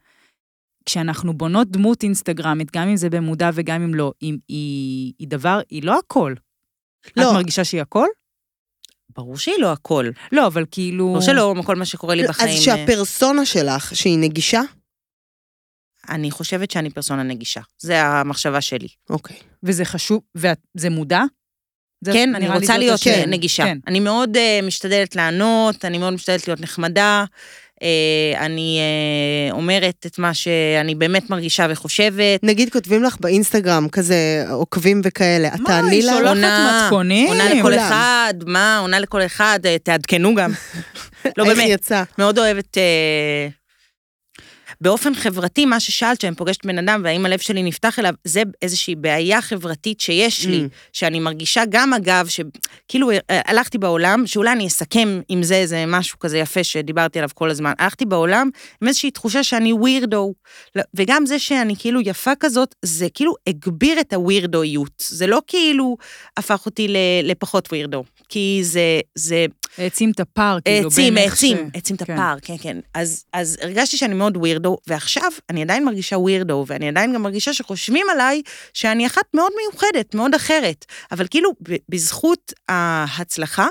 כשאנחנו 0.86 1.32
בונות 1.32 1.70
דמות 1.70 2.02
אינסטגרמית, 2.02 2.72
גם 2.72 2.88
אם 2.88 2.96
זה 2.96 3.10
במודע 3.10 3.50
וגם 3.54 3.82
אם 3.82 3.94
לא, 3.94 4.12
היא, 4.20 4.34
היא, 4.48 5.12
היא 5.18 5.28
דבר, 5.28 5.60
היא 5.70 5.82
לא 5.82 5.98
הכל. 5.98 6.34
לא. 7.16 7.22
את 7.22 7.34
מרגישה 7.34 7.64
שהיא 7.64 7.80
הכל? 7.80 8.06
ברור 9.08 9.38
שהיא 9.38 9.54
לא 9.58 9.72
הכל. 9.72 10.10
לא, 10.32 10.46
אבל 10.46 10.64
כאילו... 10.70 11.06
ברור 11.06 11.20
שלא 11.20 11.54
כל 11.64 11.76
מה 11.76 11.84
שקורה 11.84 12.14
לי 12.14 12.22
אז 12.24 12.28
בחיים. 12.28 12.56
אה, 12.56 12.62
שהפרסונה 12.62 13.46
שלך, 13.46 13.96
שהיא 13.96 14.18
נגישה? 14.18 14.60
אני 16.08 16.30
חושבת 16.30 16.70
שאני 16.70 16.90
פרסונה 16.90 17.22
נגישה. 17.22 17.60
זה 17.78 18.02
המחשבה 18.02 18.60
שלי. 18.60 18.88
אוקיי. 19.10 19.36
וזה 19.62 19.84
חשוב, 19.84 20.20
וזה 20.34 20.90
מודע? 20.90 21.22
כן, 22.12 22.34
אני 22.34 22.48
רוצה 22.48 22.78
להיות. 22.78 23.00
אה, 23.06 23.26
נגישה. 23.26 23.64
כן. 23.64 23.78
אני 23.86 24.00
מאוד 24.00 24.36
אה, 24.36 24.60
משתדלת 24.62 25.16
לענות, 25.16 25.84
אני 25.84 25.98
מאוד 25.98 26.12
משתדלת 26.12 26.48
להיות 26.48 26.60
נחמדה. 26.60 27.24
אה, 27.84 27.90
אני 28.46 28.78
אה, 28.80 29.52
אומרת 29.52 30.06
את 30.06 30.18
מה 30.18 30.34
שאני 30.34 30.94
באמת 30.94 31.30
מרגישה 31.30 31.66
וחושבת. 31.70 32.40
נגיד 32.42 32.70
כותבים 32.72 33.02
לך 33.04 33.16
באינסטגרם 33.20 33.88
כזה 33.88 34.16
עוקבים 34.50 35.00
וכאלה, 35.04 35.48
את 35.54 35.60
מה, 35.60 35.66
תעני 35.66 35.96
היא 35.96 36.04
לה? 36.04 36.12
שולחת 36.12 36.28
עונה- 36.28 36.82
מתכונים? 36.84 37.28
עונה 37.28 37.48
לכל 37.54 37.62
כולם. 37.62 37.78
אחד, 37.78 38.34
מה, 38.46 38.78
עונה 38.78 38.98
לכל 38.98 39.22
אחד, 39.22 39.60
אה, 39.64 39.76
תעדכנו 39.78 40.34
גם. 40.34 40.50
לא, 41.38 41.44
איך 41.44 41.56
באמת, 41.58 41.68
יצא? 41.70 42.02
מאוד 42.18 42.38
אוהבת... 42.38 42.76
באופן 44.84 45.14
חברתי, 45.14 45.66
מה 45.66 45.80
ששאלת, 45.80 46.20
שאני 46.20 46.34
פוגשת 46.36 46.66
בן 46.66 46.78
אדם 46.78 47.00
והאם 47.04 47.26
הלב 47.26 47.38
שלי 47.38 47.62
נפתח 47.62 47.98
אליו, 47.98 48.14
זה 48.24 48.42
איזושהי 48.62 48.94
בעיה 48.94 49.42
חברתית 49.42 50.00
שיש 50.00 50.46
לי, 50.46 50.64
Mm. 50.64 50.68
שאני 50.92 51.20
מרגישה 51.20 51.62
גם 51.68 51.94
אגב, 51.94 52.26
שכאילו 52.28 53.10
אה, 53.10 53.18
הלכתי 53.30 53.78
בעולם, 53.78 54.26
שאולי 54.26 54.52
אני 54.52 54.66
אסכם 54.66 55.20
עם 55.28 55.42
זה 55.42 55.54
איזה 55.54 55.84
משהו 55.86 56.18
כזה 56.18 56.38
יפה 56.38 56.64
שדיברתי 56.64 57.18
עליו 57.18 57.28
כל 57.34 57.50
הזמן, 57.50 57.72
הלכתי 57.78 58.04
בעולם 58.04 58.50
עם 58.82 58.88
איזושהי 58.88 59.10
תחושה 59.10 59.42
שאני 59.44 59.72
ווירדו, 59.72 60.32
וגם 60.94 61.26
זה 61.26 61.38
שאני 61.38 61.74
כאילו 61.78 62.00
יפה 62.00 62.32
כזאת, 62.40 62.74
זה 62.82 63.06
כאילו 63.14 63.34
הגביר 63.46 64.00
את 64.00 64.12
הווירדואיות, 64.12 65.04
זה 65.08 65.26
לא 65.26 65.40
כאילו 65.46 65.96
הפך 66.36 66.66
אותי 66.66 66.88
ל- 66.88 66.96
לפחות 67.22 67.68
ווירדו, 67.72 68.04
כי 68.28 68.60
זה, 68.62 68.80
זה 69.14 69.46
העצים 69.78 70.10
את 70.10 70.20
הפער, 70.20 70.58
כאילו, 70.64 70.84
העצים, 70.84 71.14
בין 71.14 71.22
איך 71.24 71.32
העצים, 71.32 71.56
ש- 71.56 71.60
העצים 71.74 71.96
את 71.96 72.02
כן. 72.02 72.12
הפער, 72.12 72.36
כן, 72.42 72.54
כן. 72.62 72.78
אז, 72.94 73.24
אז 73.32 73.58
הרגשתי 73.62 73.96
שאני 73.96 74.14
מאוד 74.14 74.36
ווירדו, 74.36 74.73
ועכשיו 74.86 75.30
אני 75.50 75.62
עדיין 75.62 75.84
מרגישה 75.84 76.18
ווירדו, 76.18 76.64
ואני 76.66 76.88
עדיין 76.88 77.14
גם 77.14 77.22
מרגישה 77.22 77.54
שחושבים 77.54 78.06
עליי 78.12 78.42
שאני 78.74 79.06
אחת 79.06 79.24
מאוד 79.34 79.52
מיוחדת, 79.62 80.14
מאוד 80.14 80.34
אחרת. 80.34 80.84
אבל 81.12 81.26
כאילו, 81.30 81.50
בזכות 81.88 82.52
ההצלחה, 82.68 83.66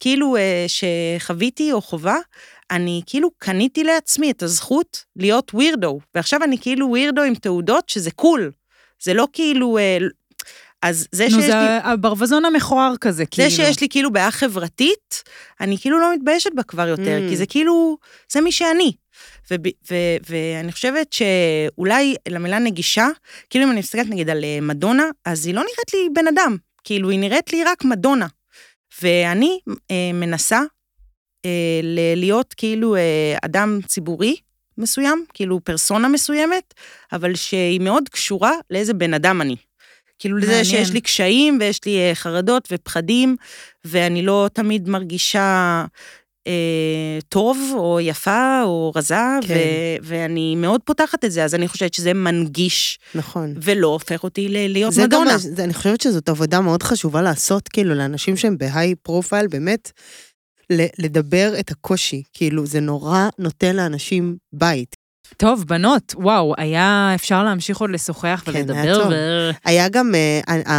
כאילו 0.00 0.36
אה, 0.36 0.66
שחוויתי 0.68 1.72
או 1.72 1.80
חובה, 1.80 2.16
אני 2.70 3.02
כאילו 3.06 3.30
קניתי 3.38 3.84
לעצמי 3.84 4.30
את 4.30 4.42
הזכות 4.42 5.04
להיות 5.16 5.54
ווירדו, 5.54 6.00
ועכשיו 6.14 6.42
אני 6.42 6.58
כאילו 6.58 6.88
ווירדו 6.88 7.22
עם 7.22 7.34
תעודות 7.34 7.88
שזה 7.88 8.10
קול. 8.10 8.50
זה 9.02 9.14
לא 9.14 9.28
כאילו... 9.32 9.78
אה, 9.78 9.98
אז 10.82 11.06
זה 11.12 11.24
נו, 11.24 11.30
שיש 11.30 11.44
זה 11.44 11.54
לי... 11.54 11.66
הברווזון 11.82 12.44
המכוער 12.44 12.94
כזה, 13.00 13.26
כאילו. 13.26 13.50
זה 13.50 13.56
שיש 13.56 13.80
לי 13.80 13.88
כאילו 13.88 14.12
בעיה 14.12 14.30
חברתית, 14.30 15.22
אני 15.60 15.78
כאילו 15.78 16.00
לא 16.00 16.14
מתביישת 16.14 16.50
בה 16.54 16.62
כבר 16.62 16.88
יותר, 16.88 17.18
Mm. 17.26 17.30
כי 17.30 17.36
זה 17.36 17.46
כאילו, 17.46 17.96
זה 18.32 18.40
מי 18.40 18.52
שאני. 18.52 18.92
ואני 20.28 20.72
חושבת 20.72 21.12
שאולי 21.12 22.14
למילה 22.28 22.58
נגישה, 22.58 23.08
כאילו 23.50 23.64
אם 23.64 23.70
אני 23.70 23.80
מסתכלת 23.80 24.06
נגיד 24.06 24.30
על 24.30 24.44
אה, 24.44 24.58
מדונה, 24.62 25.04
אז 25.24 25.46
היא 25.46 25.54
לא 25.54 25.60
נראית 25.60 25.94
לי 25.94 26.08
בן 26.14 26.28
אדם. 26.28 26.56
כאילו, 26.84 27.10
היא 27.10 27.18
נראית 27.18 27.52
לי 27.52 27.64
רק 27.64 27.84
מדונה. 27.84 28.26
ואני 29.02 29.58
אה, 29.90 30.10
מנסה 30.14 30.60
אה, 31.44 31.80
להיות 32.16 32.54
כאילו 32.56 32.96
אה, 32.96 33.36
אדם 33.42 33.78
ציבורי 33.86 34.36
מסוים, 34.78 35.24
כאילו 35.34 35.60
פרסונה 35.64 36.08
מסוימת, 36.08 36.74
אבל 37.12 37.34
שהיא 37.34 37.80
מאוד 37.80 38.08
קשורה 38.08 38.52
לאיזה 38.70 38.94
בן 38.94 39.14
אדם 39.14 39.40
אני. 39.40 39.56
כאילו 40.18 40.36
לזה 40.36 40.46
מעניין. 40.46 40.64
שיש 40.64 40.90
לי 40.90 41.00
קשיים 41.00 41.58
ויש 41.60 41.84
לי 41.86 41.98
אה, 41.98 42.14
חרדות 42.14 42.68
ופחדים, 42.72 43.36
ואני 43.84 44.22
לא 44.22 44.48
תמיד 44.52 44.88
מרגישה 44.88 45.84
טוב 47.28 47.58
או 47.74 48.00
יפה 48.00 48.62
או 48.64 48.92
רזה, 48.96 49.14
כן. 49.46 49.54
ו- 49.54 49.96
ואני 50.02 50.56
מאוד 50.56 50.80
פותחת 50.84 51.24
את 51.24 51.32
זה, 51.32 51.44
אז 51.44 51.54
אני 51.54 51.68
חושבת 51.68 51.94
שזה 51.94 52.14
מנגיש 52.14 52.98
נכון. 53.14 53.54
ולא 53.62 53.86
הופך 53.86 54.22
אותי 54.24 54.48
ל- 54.48 54.72
להיות 54.72 54.92
זה 54.92 55.00
גם, 55.02 55.06
מדונה. 55.08 55.38
זה, 55.38 55.64
אני 55.64 55.74
חושבת 55.74 56.00
שזאת 56.00 56.28
עבודה 56.28 56.60
מאוד 56.60 56.82
חשובה 56.82 57.22
לעשות, 57.22 57.68
כאילו, 57.68 57.94
לאנשים 57.94 58.36
שהם 58.36 58.58
ב 58.58 58.94
high 59.02 59.17
profile, 59.17 59.46
באמת, 59.46 59.90
ל- 60.72 60.86
לדבר 60.98 61.52
את 61.60 61.70
הקושי. 61.70 62.22
כאילו, 62.32 62.66
זה 62.66 62.80
נורא 62.80 63.28
נותן 63.38 63.76
לאנשים 63.76 64.36
בית. 64.52 64.96
טוב, 65.36 65.64
בנות, 65.66 66.14
וואו, 66.16 66.54
היה 66.58 67.12
אפשר 67.14 67.44
להמשיך 67.44 67.78
עוד 67.78 67.90
לשוחח 67.90 68.42
כן, 68.44 68.52
היה 68.52 68.64
ולדבר, 68.64 69.02
טוב. 69.02 69.12
ו... 69.12 69.50
היה 69.64 69.88
גם 69.88 70.14
אה, 70.14 70.40
ה- 70.46 70.72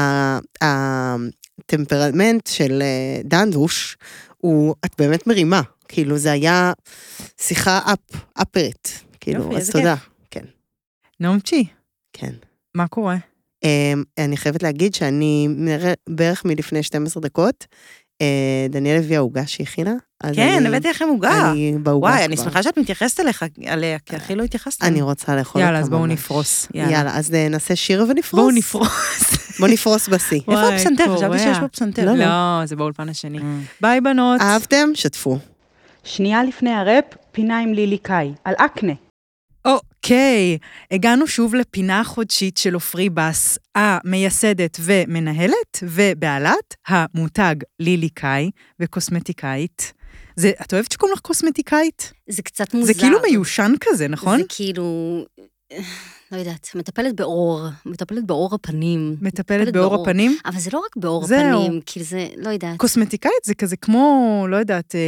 ה- 0.66 1.16
הטמפרמנט 1.60 2.48
של 2.48 2.82
אה, 2.82 3.22
דנדוש, 3.24 3.98
הוא, 4.42 4.76
את 4.86 4.92
באמת 4.98 5.28
מרימה. 5.28 5.62
כאילו, 5.88 6.18
זה 6.18 6.32
היה 6.32 6.74
שיחה 7.42 7.80
up, 7.94 8.22
upper 8.42 8.80
ית. 8.81 9.04
כאילו, 9.20 9.44
יופי, 9.44 9.58
אז 9.58 9.70
תודה. 9.70 9.96
כן, 10.32 10.46
נעמצ'י, 11.20 11.66
כן. 12.14 12.34
מה 12.76 12.88
קורה? 12.88 13.18
אמ, 13.64 14.04
אני 14.18 14.38
חייבת 14.38 14.64
להגיד 14.64 14.96
שאני 14.96 15.48
בערך 16.10 16.46
מלפני 16.46 16.84
12 16.84 17.24
דקות, 17.24 17.68
דניאל 18.70 18.98
הביאה 18.98 19.20
עוגה 19.20 19.48
שהכינה. 19.48 19.94
כן, 20.34 20.56
אני- 20.58 20.68
הבאתי 20.68 20.90
לכם 20.90 21.06
עוגה. 21.10 21.52
אני 21.52 21.74
בעוגה 21.84 22.08
וואי, 22.10 22.26
אני 22.26 22.36
כבר. 22.36 22.46
שמחה 22.46 22.64
שאת 22.64 22.78
מתייחסת 22.78 23.20
אליך, 23.20 23.46
עליה, 23.68 23.98
כי 24.00 24.16
הכי 24.16 24.36
לא 24.36 24.44
התייחסת. 24.44 24.84
אני 24.84 25.02
רוצה 25.02 25.36
לאכול 25.36 25.62
אותה 25.62 25.68
יאללה, 25.70 25.80
אז 25.80 25.90
בואו. 25.90 26.06
נפרוס. 26.06 26.68
יאללה, 26.74 27.18
אז 27.18 27.34
אה, 27.34 27.48
נעשה 27.50 27.76
שיר 27.76 28.06
ונפרוס. 28.10 28.42
בואו 28.44 28.52
נפרוס. 28.52 28.90
בוא 29.60 29.68
נפרוס 29.68 30.10
בשיא. 30.10 30.38
איפה 30.40 30.68
הפסנתר? 30.70 31.18
חשבתי 31.18 31.40
שיש 31.40 31.58
פה 31.60 31.68
פסנתר. 31.68 32.06
לא, 32.06 32.14
לא, 32.16 32.66
זה 32.66 32.76
באולפן 32.76 33.10
השני. 33.10 33.40
ביי, 33.82 34.02
בנות. 34.02 34.42
אהבתם? 34.42 34.90
שתפו. 34.94 35.38
שנייה 36.04 36.44
לפני 36.44 36.70
הראפ, 36.72 37.04
פינה 37.32 37.60
עם 37.60 37.74
לילי 37.74 37.98
קאי, 37.98 38.32
על 38.44 38.54
אקנה. 38.58 38.94
אוקיי, 40.04 40.58
הגענו 40.92 41.28
שוב 41.28 41.56
לפינה 41.56 42.00
החודשית 42.00 42.58
של 42.58 42.74
עופרי 42.74 43.10
בס, 43.10 43.58
המייסדת 43.76 44.78
ומנהלת 44.80 45.84
ובעלת 45.84 46.76
המותג 46.88 47.56
לילי 47.80 48.10
קאי 48.10 48.50
וקוסמטיקאית. 48.80 49.94
זה, 50.36 50.52
את 50.62 50.74
אוהבת 50.74 50.92
שקוראים 50.92 51.14
לך 51.14 51.20
קוסמטיקאית? 51.20 52.14
זה 52.30 52.42
קצת 52.42 52.74
מוזר. 52.74 52.94
זה 52.94 53.00
כאילו 53.00 53.18
מיושן 53.22 53.74
כזה, 53.82 54.08
נכון? 54.08 54.40
זה 54.40 54.44
כאילו, 54.50 54.86
לא 56.32 56.38
יודעת, 56.38 56.70
מטפלת 56.76 57.16
באור, 57.16 57.62
מטפלת 57.86 58.26
באור 58.26 58.56
הפנים. 58.56 59.16
מטפלת 59.22 59.74
באור 59.74 60.02
הפנים? 60.02 60.38
אבל 60.46 60.60
זה 60.60 60.70
לא 60.74 60.80
רק 60.80 60.96
באור 60.98 61.26
זהו. 61.28 61.66
הפנים, 61.66 61.82
כאילו 61.86 62.06
זה, 62.06 62.28
לא 62.38 62.50
יודעת. 62.50 62.78
קוסמטיקאית 62.78 63.44
זה 63.46 63.56
כזה 63.56 63.78
כמו, 63.78 64.46
לא 64.50 64.56
יודעת, 64.58 64.96
אה, 64.96 65.00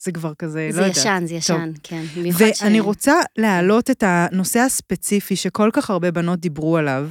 זה 0.00 0.12
כבר 0.12 0.34
כזה, 0.38 0.68
זה 0.70 0.80
לא 0.80 0.86
יודעת. 0.86 0.96
ישן, 0.96 1.22
זה 1.26 1.34
ישן, 1.34 1.72
כן. 1.82 2.04
במיוחד 2.16 2.52
ש... 2.52 2.62
ואני 2.62 2.80
רוצה 2.80 3.14
להעלות 3.38 3.90
את 3.90 4.04
הנושא 4.06 4.58
הספציפי 4.58 5.36
שכל 5.36 5.70
כך 5.72 5.90
הרבה 5.90 6.10
בנות 6.10 6.38
דיברו 6.40 6.76
עליו, 6.76 7.08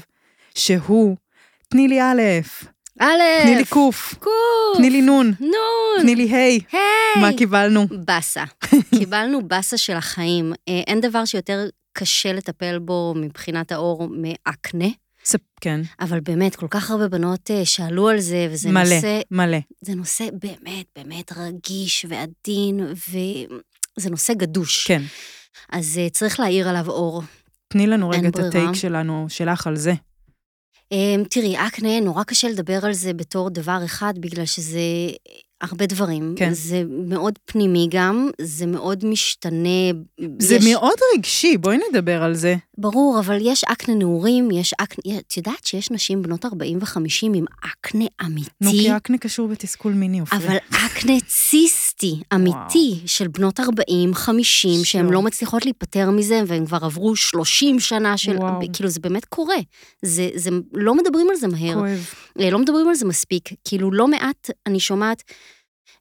שהוא, 0.55 1.17
תני 1.69 1.87
לי 1.87 2.01
א', 2.01 2.21
א', 2.99 3.07
תני 3.43 3.55
לי 3.55 3.65
ק', 3.65 3.69
קוף, 3.69 4.15
תני 4.77 4.89
לי 4.89 5.01
נ', 5.01 5.05
נון, 5.05 5.33
תני 6.01 6.15
לי 6.15 6.33
ה', 6.33 6.35
היי. 6.37 6.59
מה 7.21 7.29
קיבלנו? 7.37 7.85
באסה. 8.05 8.43
קיבלנו 8.99 9.47
באסה 9.47 9.77
של 9.77 9.93
החיים. 9.93 10.53
אה, 10.69 10.81
אין 10.87 11.01
דבר 11.01 11.25
שיותר 11.25 11.69
קשה 11.93 12.33
לטפל 12.33 12.79
בו 12.79 13.13
מבחינת 13.17 13.71
האור 13.71 14.09
מאקנה, 14.11 14.87
כן, 15.61 15.81
אבל 15.99 16.19
באמת, 16.19 16.55
כל 16.55 16.67
כך 16.69 16.91
הרבה 16.91 17.07
בנות 17.07 17.51
אה, 17.51 17.65
שאלו 17.65 18.09
על 18.09 18.19
זה, 18.19 18.47
וזה 18.51 18.71
מלא, 18.71 18.83
נושא 18.83 19.21
מלא. 19.31 19.57
זה 19.81 19.95
נושא 19.95 20.27
באמת 20.33 20.85
באמת 20.95 21.31
רגיש 21.37 22.05
ועדין, 22.09 22.79
וזה 23.09 24.09
נושא 24.09 24.33
גדוש. 24.33 24.87
כן. 24.87 25.01
אז 25.71 25.99
uh, 26.07 26.09
צריך 26.09 26.39
להאיר 26.39 26.69
עליו 26.69 26.89
אור. 26.89 27.23
תני 27.67 27.87
לנו 27.87 28.09
רגע 28.09 28.27
את. 28.27 28.39
הטייק 28.39 28.73
שלנו, 28.73 29.25
שלך 29.29 29.67
על 29.67 29.75
זה. 29.75 29.93
Um, 30.93 31.27
תראי, 31.29 31.57
אקנה, 31.57 31.99
נורא 31.99 32.23
קשה 32.23 32.49
לדבר 32.49 32.85
על 32.85 32.93
זה 32.93 33.13
בתור 33.13 33.49
דבר 33.49 33.79
אחד, 33.85 34.13
בגלל 34.19 34.45
שזה 34.45 34.79
הרבה 35.61 35.85
דברים. 35.85 36.35
כן. 36.37 36.53
זה 36.53 36.83
מאוד 36.89 37.39
פנימי 37.45 37.87
גם, 37.91 38.29
זה 38.41 38.65
מאוד 38.65 39.05
משתנה. 39.05 39.91
זה 40.39 40.55
יש, 40.55 40.65
מאוד 40.65 40.97
רגשי, 41.15 41.57
בואי 41.57 41.77
נדבר 41.89 42.23
על 42.23 42.33
זה. 42.33 42.55
ברור, 42.77 43.19
אבל 43.19 43.37
יש 43.41 43.63
אקנה 43.63 43.95
נעורים, 43.95 44.51
יש 44.51 44.73
אקנה... 44.73 45.17
את 45.19 45.37
יודעת 45.37 45.65
שיש 45.65 45.91
נשים 45.91 46.21
בנות 46.21 46.45
40 46.45 46.77
ו-50 46.77 47.35
עם 47.35 47.45
אקנה 47.65 48.05
אמיתי? 48.25 48.49
נו, 48.61 48.71
כי 48.71 48.97
אקנה 48.97 49.17
קשור 49.17 49.47
בתסכול 49.47 49.93
מיני, 49.93 50.19
עופרי. 50.19 50.39
אבל 50.39 50.57
אקנה 50.85 51.13
ציסטי, 51.27 52.15
אמיתי, 52.33 52.99
של 53.05 53.27
בנות 53.27 53.59
40, 53.59 54.13
50, 54.13 54.83
שהן. 54.83 55.09
לא 55.09 55.21
מצליחות 55.21 55.65
להיפטר 55.65 56.09
מזה, 56.09 56.41
והן 56.47 56.65
כבר 56.65 56.79
עברו 56.81 57.15
30 57.15 57.79
שנה 57.79 58.17
של... 58.17 58.37
וואו. 58.37 58.59
כאילו, 58.73 58.89
זה 58.89 58.99
באמת 58.99 59.25
קורה. 59.25 59.57
זה, 60.01 60.29
זה, 60.35 60.49
לא 60.73 60.95
מדברים 60.95 61.29
על 61.29 61.35
זה 61.35 61.47
מהר. 61.47 61.73
כואב. 61.73 62.09
אה, 62.39 62.49
לא 62.49 62.59
מדברים 62.59 62.89
על 62.89 62.95
זה 62.95 63.05
מספיק. 63.05 63.49
כאילו, 63.63 63.91
לא 63.91 64.07
מעט 64.07 64.49
אני 64.65 64.79
שומעת 64.79 65.23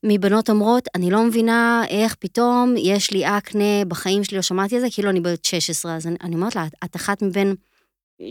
מבנות 0.06 0.50
אומרות, 0.50 0.88
אני 0.94 1.10
לא 1.10 1.24
מבינה 1.24 1.84
איך 1.88 2.14
פתאום 2.14 2.74
יש 2.78 3.10
לי 3.10 3.26
אקנה, 3.26 3.84
בחיים 3.88 4.24
שלי 4.24 4.36
לא 4.36 4.42
שמעתי 4.42 4.74
על 4.74 4.80
זה, 4.80 4.86
כאילו 4.90 5.10
אני 5.10 5.20
בת 5.20 5.44
16. 5.44 5.96
אז 5.96 6.06
אני, 6.06 6.16
אני 6.22 6.34
אומרת 6.34 6.56
לה, 6.56 6.66
את 6.84 6.96
אחת 6.96 7.22
מבין... 7.22 7.54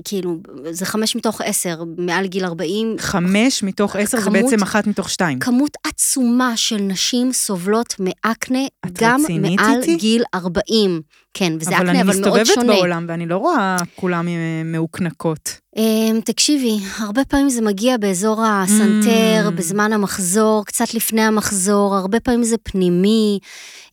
כאילו, 0.06 0.38
זה 0.72 0.86
חמש 0.86 1.16
מתוך 1.16 1.42
עשר, 1.42 1.84
מעל 1.98 2.28
גיל 2.28 2.46
40, 2.46 2.96
חמש 3.00 3.64
מתוך 3.64 3.96
עשר 3.96 4.20
זה 4.20 4.30
בעצם 4.30 4.64
אחת 4.64 4.88
מתוך 4.88 5.10
שתיים. 5.10 5.40
כמות 5.40 5.78
עצומה 5.88 6.58
של 6.58 6.78
נשים 6.78 7.34
סובלות 7.34 7.96
מאקנה 8.00 8.66
את 8.86 8.92
גם 8.94 9.22
מעל 9.42 9.82
איתי? 9.82 9.96
גיל 9.96 10.24
40. 10.36 11.02
כן, 11.34 11.54
וזה 11.60 11.70
אבל 11.70 11.78
אקנה, 11.78 11.92
אני 11.92 12.02
אבל 12.02 12.20
מאוד 12.22 12.42
מסתובבת 12.42 12.46
שונה. 12.46 12.74
בעולם 12.74 13.06
ואני 13.08 13.26
לא 13.26 13.38
רואה 13.38 13.78
כולם 13.96 14.28
אה, 14.28 14.34
מאוקנקות. 14.66 15.50
אמ, 15.78 16.20
תקשיבי, 16.26 16.78
הרבה 16.98 17.26
פעמים 17.26 17.50
זה 17.50 17.62
מגיע 17.62 17.98
באזור 17.98 18.44
הסנטר, 18.46 19.48
Mm. 19.48 19.52
בזמן 19.52 19.94
המחזור, 19.94 20.66
קצת 20.66 20.94
לפני 20.94 21.22
המחזור, 21.22 21.96
הרבה 21.96 22.20
פעמים 22.20 22.44
זה 22.44 22.56
פנימי, 22.64 23.40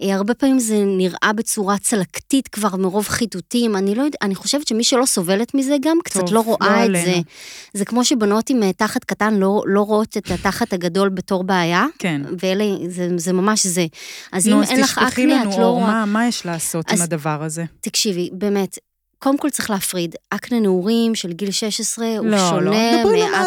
אה, 0.02 0.14
הרבה 0.14 0.34
פעמים 0.34 0.58
זה 0.58 0.84
נראה 0.86 1.32
בצורה 1.36 1.78
צלקתית 1.78 2.48
כבר 2.48 2.76
מרוב 2.76 3.08
חיטוטים, 3.08 3.76
אני 3.76 3.94
לא 3.94 4.02
יודעת, 4.02 4.22
אני 4.22 4.34
חושבת 4.34 4.68
שמי 4.68 4.84
שלא 4.84 5.06
סובלת 5.06 5.54
מזה 5.54 5.76
גם 5.82 5.96
קצת 6.04 6.20
טוב, 6.20 6.32
לא 6.32 6.40
רואה 6.40 6.58
לא 6.60 6.74
את 6.84 6.88
עלינו. 6.88 7.04
זה. 7.04 7.20
זה 7.74 7.84
כמו 7.84 8.04
שבנות 8.04 8.50
עם 8.50 8.62
אה, 8.62 8.72
תחת 8.72 9.04
קטן 9.04 9.34
לא, 9.34 9.62
לא 9.66 9.80
רואות 9.80 10.16
את 10.16 10.30
התחת 10.30 10.72
הגדול 10.72 11.08
בתור 11.08 11.44
בעיה, 11.44 11.86
כן. 11.98 12.22
ואלה, 12.42 12.64
זה, 12.88 13.08
זה 13.16 13.32
ממש 13.32 13.66
זה. 13.66 13.86
אז 14.32 14.46
נו, 14.48 14.56
אם 14.56 14.62
אז 14.62 14.70
אין 14.70 14.80
לך 14.80 14.98
תשפכי 14.98 15.22
אקנה, 15.22 15.40
לנו 15.40 15.50
את 15.52 15.58
לא 15.58 15.64
אור, 15.64 15.78
רואה... 15.80 15.86
מה- 15.92 16.04
מה 16.06 16.26
יש 16.28 16.46
לעשות 16.46 16.88
עם 16.88 16.94
אז- 16.94 17.00
הדבר 17.00 17.42
הזה? 17.42 17.64
תקשיבי, 17.80 18.30
באמת, 18.32 18.78
קודם 19.22 19.38
כל 19.38 19.50
צריך 19.50 19.70
להפריד. 19.70 20.14
אקנה 20.30 20.60
נעורים 20.60 21.14
של 21.14 21.32
גיל 21.32 21.50
16 21.50 22.06
הוא 22.18 22.26
לא, 22.26 22.38
שונה 22.38 22.60
לא, 22.60 22.70
מאקנה. 22.70 23.42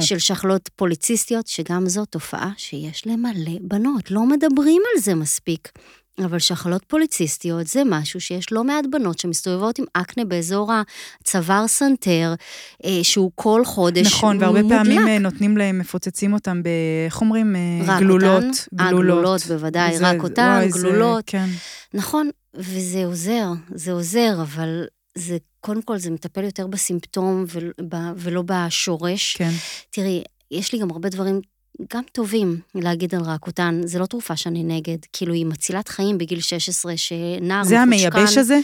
של 0.00 0.18
שחלות 0.18 0.70
פוליציסטיות, 0.76 1.46
שגם 1.46 1.88
זו 1.88 2.04
תופעה 2.04 2.50
שיש 2.56 3.06
למלא 3.06 3.32
בנות. 3.60 4.10
לא 4.10 4.26
מדברים 4.26 4.82
על 4.94 5.00
זה 5.02 5.14
מספיק. 5.14 5.68
אבל 6.24 6.38
שחלות 6.38 6.82
פוליציסטיות 6.88 7.66
זה 7.66 7.82
משהו 7.86 8.20
שיש 8.20 8.52
לא 8.52 8.64
מעט 8.64 8.84
בנות 8.90 9.18
שמסתובבות 9.18 9.78
עם 9.78 9.84
אקנה 9.92 10.24
באזור 10.24 10.72
הצוואר 11.20 11.66
סנטר, 11.68 12.34
אה, 12.84 12.98
שהוא 13.02 13.30
כל 13.34 13.62
חודש 13.64 14.06
נכון, 14.06 14.36
והרבה 14.40 14.62
מודלק. 14.62 14.78
פעמים 14.78 15.08
אה, 15.08 15.18
נותנים 15.18 15.56
להם, 15.56 15.78
מפוצצים 15.78 16.32
אותם 16.32 16.62
ב... 16.62 16.68
איך 17.06 17.20
אומרים? 17.20 17.56
אה, 17.56 17.60
רק 17.86 18.00
גלולות. 18.00 18.42
אותן? 18.44 18.50
אה, 18.84 18.90
גלולות, 18.90 19.40
בוודאי, 19.48 19.98
זה- 19.98 20.08
רק 20.10 20.22
אותן, 20.22 20.56
וואי, 20.58 20.70
זה- 20.72 20.78
גלולות. 20.78 21.24
כן. 21.26 21.46
נכון, 21.94 22.30
וזה 22.54 23.04
עוזר, 23.06 23.46
זה 23.74 23.92
עוזר, 23.92 24.34
אבל 24.42 24.84
זה, 25.14 25.36
קודם 25.60 25.82
כל, 25.82 25.98
זה 25.98 26.10
מטפל 26.10 26.44
יותר 26.44 26.66
בסימפטום 26.66 27.44
ולא 28.16 28.42
בשורש. 28.46 29.36
כן. 29.36 29.50
תראי, 29.90 30.22
יש 30.50 30.72
לי 30.72 30.78
גם 30.78 30.90
הרבה 30.90 31.08
דברים 31.08 31.40
גם 31.92 32.02
טובים 32.12 32.60
להגיד 32.74 33.14
על 33.14 33.20
רקותן, 33.20 33.80
זה 33.84 33.98
לא 33.98 34.06
תרופה 34.06 34.36
שאני 34.36 34.64
נגד, 34.64 34.96
כאילו 35.12 35.34
היא 35.34 35.46
מצילת 35.46 35.88
חיים 35.88 36.18
בגיל 36.18 36.40
16, 36.40 36.96
שנער 36.96 37.64
זה 37.64 37.84
מחושקן. 37.84 38.16
המייבש 38.16 38.38
הזה? 38.38 38.58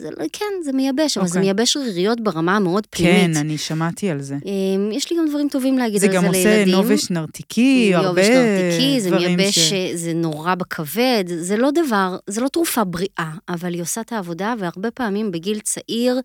זה, 0.00 0.08
לא- 0.10 0.24
כן, 0.32 0.44
זה 0.64 0.72
מייבש, 0.72 1.18
אבל 1.18 1.26
זה 1.26 1.38
אוקיי. 1.38 1.40
מייבש 1.42 1.76
ריריות 1.76 2.20
ברמה 2.20 2.56
המאוד 2.56 2.86
כן, 2.90 3.04
פנימית. 3.04 3.36
אני 3.36 3.58
שמעתי 3.58 4.10
על 4.10 4.22
זה. 4.22 4.34
אמ, 4.44 4.90
יש 4.92 5.10
לי 5.10 5.16
גם 5.18 5.28
דברים 5.28 5.48
טובים 5.48 5.78
להגיד 5.78 6.00
זה 6.00 6.06
על 6.06 6.12
זה 6.12 6.18
גם 6.18 6.32
לילדים. 6.32 6.74
עושה 6.74 6.76
נובש 6.88 7.10
נרתיקי, 7.10 7.94
הרבה 7.94 8.22
יובש 8.22 8.28
נרתיקי, 8.28 9.00
זה 9.00 9.10
דברים 9.10 9.36
מייבש, 9.36 9.58
ש... 9.58 9.72
זה 9.94 10.12
נורא 10.14 10.54
בכבד, 10.54 11.24
זה 11.26 11.56
לא 11.56 11.70
דבר, 11.70 12.16
זה 12.26 12.40
לא 12.40 12.48
תרופה 12.48 12.84
בריאה, 12.84 13.30
אבל 13.48 13.74
היא 13.74 13.82
עושה 13.82 14.00
את 14.00 14.12
העבודה, 14.12 14.54
והרבה 14.58 14.90
פעמים 14.90 15.30
בגיל 15.30 15.60
צעיר, 15.60 16.20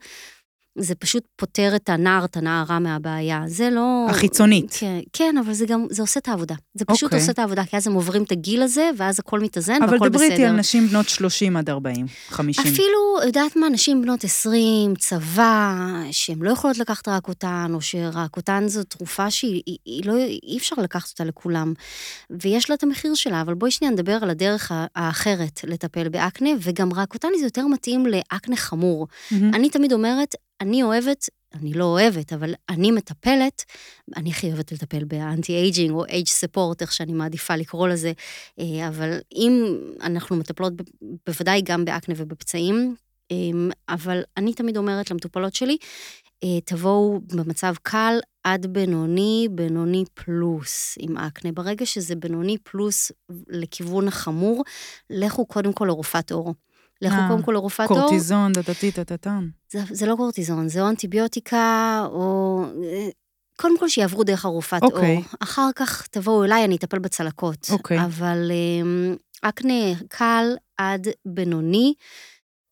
זה 0.78 0.96
פשוט 0.96 1.24
פותר 1.36 1.76
את 1.76 1.90
הנער, 1.90 2.26
את 2.26 2.38
הנערה 2.38 2.80
מהבעיה. 2.80 3.44
זה 3.48 3.70
לא... 3.70 4.06
החיצונית. 4.10 4.76
כן, 4.80 5.00
כן, 5.14 5.36
אבל 5.38 5.54
זה 5.54 5.66
גם, 5.66 5.86
זה 5.90 6.02
עושה 6.02 6.20
את 6.20 6.28
העבודה. 6.28 6.56
זה 6.74 6.86
פשוט 6.86 7.04
אוקיי. 7.04 7.20
עושה 7.20 7.32
את 7.32 7.40
העבודה, 7.40 7.66
כי 7.66 7.78
אז 7.78 7.88
הם 7.88 7.94
עוברים 7.94 8.24
את 8.24 8.32
הגיל 8.32 8.62
הזה, 8.62 8.90
ואז 8.98 9.20
הכל 9.20 9.40
מתאזן 9.40 9.84
אבל 9.84 9.94
והכל 9.94 10.10
דברי 10.10 10.24
איתי 10.24 10.36
בסדר. 10.36 10.50
על 10.50 10.56
נשים 10.56 10.88
בנות 10.88 11.10
30 11.10 11.58
עד 11.58 11.70
40, 11.70 12.06
50. 12.30 12.74
אפילו, 12.74 13.26
יודעת 13.26 13.56
מה, 13.56 13.70
נשים 13.70 14.02
בנות 14.02 14.24
20, 14.24 14.96
צבא, 14.96 15.76
שהן 16.12 16.40
לא 16.42 16.52
יכולות 16.52 16.78
לקחת 16.78 17.08
רקוטן, 17.08 17.72
או 17.74 17.82
שרקוטן 17.82 18.68
זו 18.68 18.84
תרופה 18.84 19.32
שהיא 19.32 19.62
היא, 19.66 19.78
היא 19.86 20.06
לא, 20.06 20.18
אי 20.44 20.58
אפשר 20.58 20.76
לקחת 20.82 21.10
אותה 21.10 21.24
לכולם. 21.24 21.74
ויש 22.30 22.70
לה 22.70 22.76
את 22.76 22.84
המחיר 22.84 23.14
שלה, 23.16 23.42
אבל 23.42 23.54
בואי 23.54 23.72
שנייה 23.72 23.94
נדבר 23.94 24.18
על 24.22 24.30
הדרך 24.30 24.72
האחרת 24.96 25.60
לטפל 25.64 26.10
באקנה, 26.10 26.50
וגם 26.62 26.94
רקוטן 26.94 27.28
זה 27.40 27.46
יותר 27.46 27.68
מתאים 27.68 28.06
לאקנה 28.06 28.56
חמור. 28.56 29.08
מהמם. 29.32 29.54
אני 29.54 29.70
תמיד 29.70 29.94
אומרת, 29.94 30.36
אני 30.64 30.84
אוהבת, 30.84 31.30
אני 31.54 31.74
לא 31.74 31.84
אוהבת, 31.86 32.34
אבל 32.34 32.54
אני 32.70 32.92
מטפלת, 32.92 33.64
אני 34.16 34.30
הכי 34.30 34.48
אוהבת 34.48 34.72
לטפל 34.72 35.04
ב 35.04 35.54
anti-aging 35.54 35.92
או 35.92 36.06
age 36.06 36.28
support, 36.28 36.82
איך 36.82 36.94
שאני 36.94 37.14
מעדיפה 37.14 37.56
לקרוא 37.56 37.88
לזה, 37.88 38.12
אה, 38.60 38.88
אבל 38.88 39.20
אם 39.36 39.78
אנחנו 40.02 40.36
מטפלות 40.36 40.74
בוודאי 41.28 41.62
גם 41.62 41.86
באקנה 41.86 42.16
ובפצעים, 42.18 42.96
אה, 43.32 43.38
אבל 43.90 44.22
אני 44.38 44.54
תמיד 44.54 44.78
אומרת 44.78 45.12
למטופלות 45.12 45.56
שלי, 45.56 45.78
אה, 46.44 46.62
תבואו 46.66 47.20
במצב 47.36 47.74
קל 47.82 48.20
עד 48.44 48.66
בינוני, 48.66 49.48
בינוני 49.52 50.04
פלוס 50.14 50.98
עם 51.00 51.18
אקנה. 51.18 51.52
ברגע 51.52 51.86
שזה 51.86 52.16
בינוני 52.16 52.58
פלוס 52.64 53.12
לכיוון 53.50 54.08
החמור, 54.08 54.64
לכו 55.10 55.46
קודם 55.46 55.74
כל 55.74 55.86
לרופאת 55.86 56.32
עור. 56.32 56.54
לכו 57.04 57.16
אה, 57.16 57.28
קודם 57.28 57.44
כל 57.44 57.52
לרופאת 57.52 57.90
עור. 57.90 58.00
קורטיזון, 58.00 58.52
דתתי, 58.52 58.92
טטטן. 58.92 59.48
זה, 59.70 60.06
לא 60.06 60.16
קורטיזון, 60.16 60.70
זה 60.70 60.82
או 60.82 60.90
אנטיביוטיקה, 60.90 62.06
או... 62.12 62.64
אה, 62.84 63.10
קודם 63.58 63.80
כל 63.80 63.90
שיעברו 63.90 64.24
דרך 64.24 64.46
הרופאת 64.46 64.84
אוקיי. 64.84 65.16
אור. 65.16 65.24
אחר 65.40 65.70
כך 65.76 66.08
תבואו 66.08 66.44
אליי, 66.44 66.66
אני 66.66 66.76
אטפל 66.76 67.00
בצלקות. 67.00 67.68
אוקיי. 67.72 68.06
אבל 68.06 68.52
אמ, 68.52 69.16
אקנה 69.42 69.96
קל 70.08 70.46
עד 70.78 71.08
בינוני, 71.26 71.94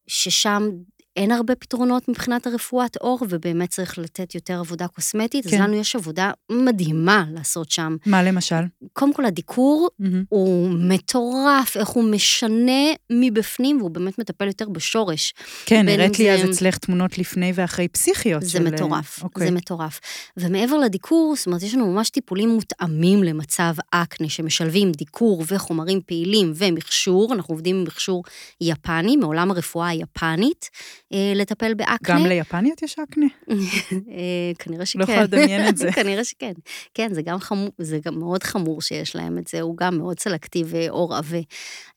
ששם 0.08 0.70
אין 1.15 1.31
הרבה 1.31 1.55
פתרונות 1.55 2.09
מבחינת 2.09 2.47
הרפואת 2.47 2.95
עור, 2.97 3.19
ובאמת 3.29 3.69
צריך 3.69 3.97
לתת 3.97 4.35
יותר 4.35 4.59
עבודה 4.59 4.88
קוסמטית. 4.88 5.47
כן. 5.47 5.55
אז 5.55 5.61
לנו 5.61 5.73
יש 5.75 5.95
עבודה 5.95 6.31
מדהימה 6.51 7.25
לעשות 7.33 7.71
שם. 7.71 7.95
מה 8.05 8.23
למשל? 8.23 8.55
קודם 8.93 9.13
כל, 9.13 9.25
הדיקור 9.25 9.89
מהמם. 9.99 10.23
הוא 10.29 10.69
מטורף, 10.69 11.77
איך 11.77 11.88
הוא 11.89 12.03
משנה 12.03 12.81
מבפנים, 13.11 13.77
והוא 13.77 13.91
באמת 13.91 14.19
מטפל 14.19 14.47
יותר 14.47 14.69
בשורש. 14.69 15.33
כן, 15.65 15.89
הראית 15.89 16.19
אם 16.19 16.25
לי 16.25 16.33
אז 16.33 16.41
זה- 16.41 16.51
אצלך 16.51 16.77
תמונות 16.77 17.17
לפני 17.17 17.51
ואחרי 17.55 17.88
פסיכיות. 17.88 18.41
זה 18.43 18.49
של- 18.49 18.63
מטורף, 18.63 19.23
אוקיי. 19.23 19.47
זה 19.47 19.51
מטורף. 19.53 19.99
ומעבר 20.38 20.77
לדיקור, 20.77 21.33
זאת 21.38 21.45
אומרת, 21.45 21.63
יש 21.63 21.73
לנו 21.73 21.93
ממש 21.93 22.09
טיפולים 22.09 22.49
מותאמים 22.49 23.23
למצב 23.23 23.73
אקנה, 23.91 24.29
שמשלבים 24.29 24.91
דיקור 24.91 25.43
וחומרים 25.47 26.01
פעילים 26.05 26.51
ומכשור, 26.55 27.33
אנחנו 27.33 27.53
עובדים 27.53 27.75
עם 27.75 27.83
מכשור 27.83 28.23
יפני, 28.61 29.15
מעולם 29.17 29.51
הרפואה 29.51 29.88
היפנית, 29.88 30.69
אה, 30.73 31.01
לטפל 31.35 31.73
באקנה. 31.73 32.19
גם 32.19 32.25
ליפניות 32.25 32.81
יש 32.81 32.99
אקנה? 32.99 33.25
אה, 33.51 34.51
כנראה 34.59 34.85
שכן. 34.85 34.99
לא 34.99 35.03
יכולה 35.03 35.23
לדמיין 35.23 35.67
את 35.69 35.77
זה. 35.77 35.91
כנראה 35.95 36.23
שכן. 36.23 36.53
כן, 36.93 37.13
זה 37.13 37.21
גם 37.21 37.39
חמור, 37.39 37.69
זה 37.77 37.99
גם 38.05 38.19
מאוד 38.19 38.43
חמור 38.43 38.81
שיש 38.81 39.15
להם 39.15 39.38
את 39.38 39.47
זה, 39.47 39.61
הוא 39.61 39.77
גם 39.77 39.97
מאוד 39.97 40.19
סלקטיבי 40.19 40.88
עור 40.88 41.15
עבה. 41.15 41.39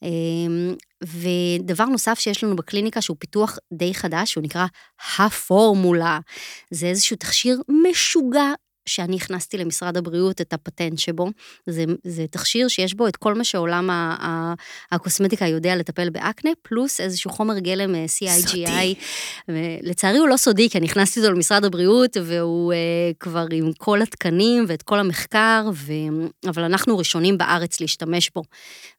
אה, 0.02 0.08
ודבר 1.02 1.84
נוסף 1.84 2.18
שיש 2.18 2.44
לנו 2.44 2.56
בקליניקה, 2.56 3.00
שהוא 3.00 3.16
פיתוח 3.20 3.58
די 3.72 3.94
חדש, 3.94 4.32
שהוא 4.32 4.44
נקרא 4.44 4.66
הפורמולה. 5.18 6.18
זה 6.70 6.86
איזשהו 6.86 7.16
תכשיר 7.16 7.60
משוגע. 7.90 8.52
שאני 8.86 9.16
הכנסתי 9.16 9.56
למשרד 9.59 9.97
הבריאות 9.97 10.40
את 10.40 10.52
הפטנט 10.52 10.98
שבו, 10.98 11.31
זה, 11.66 11.85
זה 12.05 12.24
תכשיר 12.31 12.69
שיש 12.69 12.94
בו 12.94 13.09
את 13.09 13.16
כל 13.16 13.35
מה 13.35 13.44
שעולם 13.44 13.90
ה- 13.90 14.16
ה- 14.20 14.55
הקוסמטיקה 14.93 15.47
יודע 15.47 15.77
לטפל 15.77 16.11
באקנה, 16.11 16.51
פלוס 16.62 17.01
איזשהו 17.01 17.31
חומר 17.31 17.59
גלם 17.59 17.94
אה, 17.94 18.05
CIGI. 18.05 18.48
סודי. 18.48 18.94
לצערי 19.82 20.19
הוא 20.19 20.28
לא 20.28 20.36
סודי, 20.36 20.70
כי 20.70 20.78
אני 20.78 20.86
הכנסתי 20.86 21.20
אותו 21.20 21.32
למשרד 21.32 21.65
הבריאות, 21.65 22.16
והוא 22.24 22.73
uh, 22.73 22.77
כבר 23.20 23.47
עם 23.52 23.73
כל 23.78 24.02
התקנים 24.02 24.65
ואת 24.69 24.82
כל 24.82 24.98
המחקר, 24.98 25.70
ו... 25.74 25.93
אבל 26.48 26.62
אנחנו 26.65 26.98
ראשונים 26.98 27.39
בארץ 27.39 27.81
להשתמש 27.81 28.31
בו. 28.35 28.43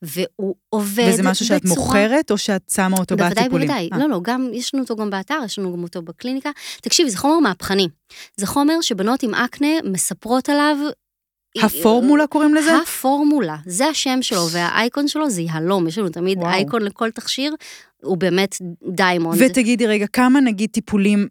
והוא 0.01 0.55
עובד 0.69 1.09
וזה 1.13 1.23
משהו 1.23 1.45
שאת 1.45 1.61
בצורה- 1.65 1.85
מוכרת, 1.85 2.31
או 2.31 2.37
שאת 2.37 2.61
שמה 2.75 2.97
אותו 2.97 3.15
בוודאי, 3.17 3.43
בטיפולים? 3.43 3.67
בוודאי. 3.67 3.89
אה, 3.93 3.97
לא, 3.97 4.09
לא, 4.09 4.19
גם, 4.23 4.49
יש 4.53 4.73
לנו 4.73 4.83
אותו 4.83 4.95
גם 4.95 5.09
באתר, 5.09 5.39
יש 5.45 5.59
לנו 5.59 5.73
גם 5.73 5.83
אותו 5.83 6.01
בקליניקה. 6.01 6.49
תקשיבי, 6.81 7.09
זה 7.09 7.17
חומר 7.17 7.39
מהפכני. 7.39 7.87
זה 8.37 8.47
חומר 8.47 8.81
שבנות 8.81 9.23
עם 9.23 9.33
אקנה 9.33 9.67
מספרות 9.83 10.49
עליו... 10.49 10.77
הפורמולה 11.63 12.27
קוראים 12.27 12.55
לזה? 12.55 12.77
הפורמולה, 12.77 13.55
זה 13.65 13.87
השם 13.87 14.21
שלו, 14.21 14.49
והאייקון 14.51 15.07
שלו 15.07 15.29
זה 15.29 15.41
יהלום, 15.41 15.87
יש 15.87 15.97
לנו 15.97 16.09
תמיד 16.09 16.37
וואו. 16.37 16.49
אייקון 16.49 16.81
לכל 16.81 17.11
תכשיר, 17.11 17.55
הוא 18.03 18.17
באמת 18.17 18.55
diamond. 18.95 19.41
ותגידי 19.41 19.87
רגע, 19.87 20.07
כמה 20.07 20.39
נגיד 20.39 20.69
טיפולים, 20.69 21.27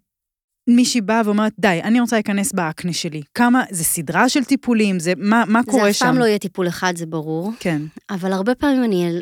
מישהי 0.71 1.01
באה 1.01 1.23
ואומרת, 1.25 1.53
די, 1.59 1.81
אני 1.85 2.01
רוצה 2.01 2.17
להיכנס 2.17 2.53
באקנה 2.53 2.93
שלי. 2.93 3.23
כמה, 3.35 3.65
זה 3.71 3.85
סדרה 3.85 4.29
של 4.29 4.45
טיפולים, 4.45 4.99
זה, 4.99 5.13
מה, 5.17 5.45
מה 5.49 5.61
זה 5.65 5.71
קורה 5.71 5.91
אף 5.91 5.97
שם? 5.97 6.05
פעם 6.05 6.19
לא 6.19 6.25
יהיה 6.25 6.39
טיפול 6.39 6.69
אחד, 6.69 6.97
זה 6.97 7.07
ברור. 7.07 7.53
כן. 7.61 7.83
אבל 8.11 8.33
הרבה 8.33 8.55
פעמים 8.55 8.85
אני, 8.85 9.21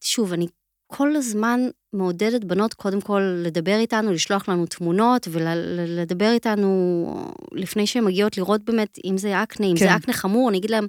שוב, 0.00 0.32
אני 0.32 0.46
כל 0.86 1.16
הזמן 1.16 1.60
מעודדת 1.92 2.44
בנות 2.44 2.74
קודם 2.74 3.00
כל 3.00 3.20
לדבר 3.20 3.76
איתנו, 3.76 4.12
לשלוח 4.12 4.48
לנו 4.48 4.66
תמונות 4.66 5.28
ולדבר 5.30 6.30
איתנו 6.32 7.32
לפני 7.52 7.86
שהן 7.86 8.04
מגיעות 8.04 8.36
לראות 8.36 8.64
באמת 8.64 8.98
אם 9.04 9.18
זה 9.18 9.42
אקנה, 9.42 9.66
אם 9.66 9.76
כן. 9.78 9.84
זה 9.84 9.96
אקנה 9.96 10.14
חמור, 10.14 10.48
אני 10.48 10.58
אגיד 10.58 10.70
להם, 10.70 10.86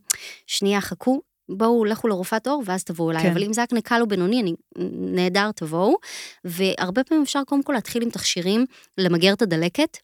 שנייה, 0.47 0.81
חכו, 0.81 1.21
בואו, 1.49 1.85
לכו 1.85 2.07
לרופאת 2.07 2.47
עור 2.47 2.63
ואז 2.65 2.83
תבואו 2.83 3.11
אליי. 3.11 3.23
כן. 3.23 3.31
אבל 3.31 3.43
אם 3.43 3.53
זה 3.53 3.63
אקנה 3.63 3.81
קל 3.81 4.01
או 4.01 4.07
בינוני, 4.07 4.41
אני, 4.41 4.53
נהדר, 4.91 5.51
תבואו. 5.51 5.95
והרבה 6.45 7.03
פעמים 7.03 7.23
אפשר 7.23 7.41
קודם 7.47 7.63
כל 7.63 7.73
להתחיל 7.73 8.03
עם 8.03 8.09
תכשירים, 8.09 8.65
למגר 8.97 9.33
את 9.33 9.41
הדלקת, 9.41 9.97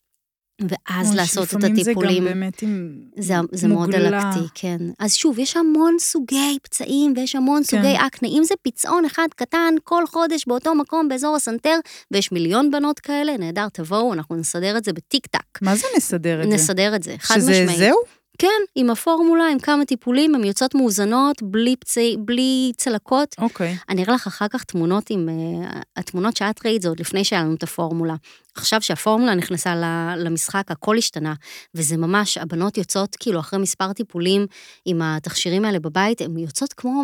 ואז 0.69 1.15
לעשות 1.15 1.53
את 1.53 1.64
הטיפולים. 1.64 2.23
זה 2.23 2.30
גם 2.30 2.40
באמת 2.40 2.61
עם 2.61 2.94
זה, 3.18 3.34
זה 3.52 3.68
מאוד. 3.68 3.91
דלקתי, 3.91 4.40
כן. 4.56 4.77
אז 4.99 5.14
שוב, 5.14 5.40
יש 5.40 5.57
המון 5.57 5.95
סוגי 5.99 6.57
פצעים 6.64 7.14
ויש 7.15 7.36
המון 7.36 7.61
כן. 7.64 7.77
סוגי 7.77 7.95
אקנה. 8.07 8.30
אם 8.30 8.41
זה 8.44 8.56
פצעון 8.61 9.06
אחד 9.06 9.27
קטן 9.36 9.73
כל 9.84 10.07
חודש 10.07 10.48
באותו 10.48 10.76
מקום 10.76 11.07
באזור 11.07 11.36
הסנטר, 11.36 11.76
ויש 12.11 12.31
מיליון 12.31 12.72
בנות 12.72 12.99
כאלה, 12.99 13.38
נהדר, 13.38 13.69
תבואו, 13.73 14.14
אנחנו 14.14 14.36
נסדר 14.36 14.77
את 14.77 14.84
זה 14.84 14.94
בטיק 14.94 15.27
טק. 15.27 15.61
מה 15.61 15.76
זה 15.76 15.88
נסדר 15.98 16.44
את 16.44 16.49
זה? 16.49 16.56
נסדר 16.56 16.95
את 16.95 17.03
זה, 17.03 17.15
חד 17.19 17.36
שזה 17.36 17.52
משמעית. 17.52 17.77
זהו? 17.80 18.19
כן, 18.40 18.48
עם 18.76 18.90
הפורמולה, 18.90 19.48
עם 19.48 19.60
כמה 19.60 19.86
טיפולים, 19.86 20.36
הן 20.36 20.44
יוצאות 20.44 20.76
מאוזנות, 20.76 21.44
בלי, 21.44 21.76
פצעי, 21.76 22.18
בלי 22.20 22.72
צלקות. 22.78 23.36
אוקיי. 23.38 23.78
אני 23.90 24.03
אראה 24.03 24.14
לך 24.16 24.28
אחר 24.28 24.48
כך 24.48 24.64
תמונות 24.64 25.10
עם... 25.10 25.30
uh, 25.30 25.78
התמונות 25.95 26.38
שאת 26.38 26.66
ראית 26.66 26.82
זה 26.82 26.90
עוד 26.90 26.99
לפני 26.99 27.24
שהיה 27.24 27.41
לנו 27.41 27.56
את 27.56 27.64
הפורמולה. 27.64 28.16
עכשיו 28.56 28.82
שהפורמולה 28.82 29.36
נכנסה 29.36 29.76
למשחק, 30.18 30.72
הכל 30.72 30.98
השתנה, 30.98 31.34
וזה 31.76 31.98
ממש, 31.98 32.38
הבנות 32.38 32.78
יוצאות 32.78 33.16
כאילו 33.20 33.40
אחרי 33.40 33.60
מספר 33.60 33.94
טיפולים 33.94 34.45
עם 34.86 35.02
התכשירים 35.02 35.66
האלה 35.66 35.80
בבית, 35.80 36.22
הן 36.22 36.38
יוצאות 36.38 36.74
כמו... 36.74 37.03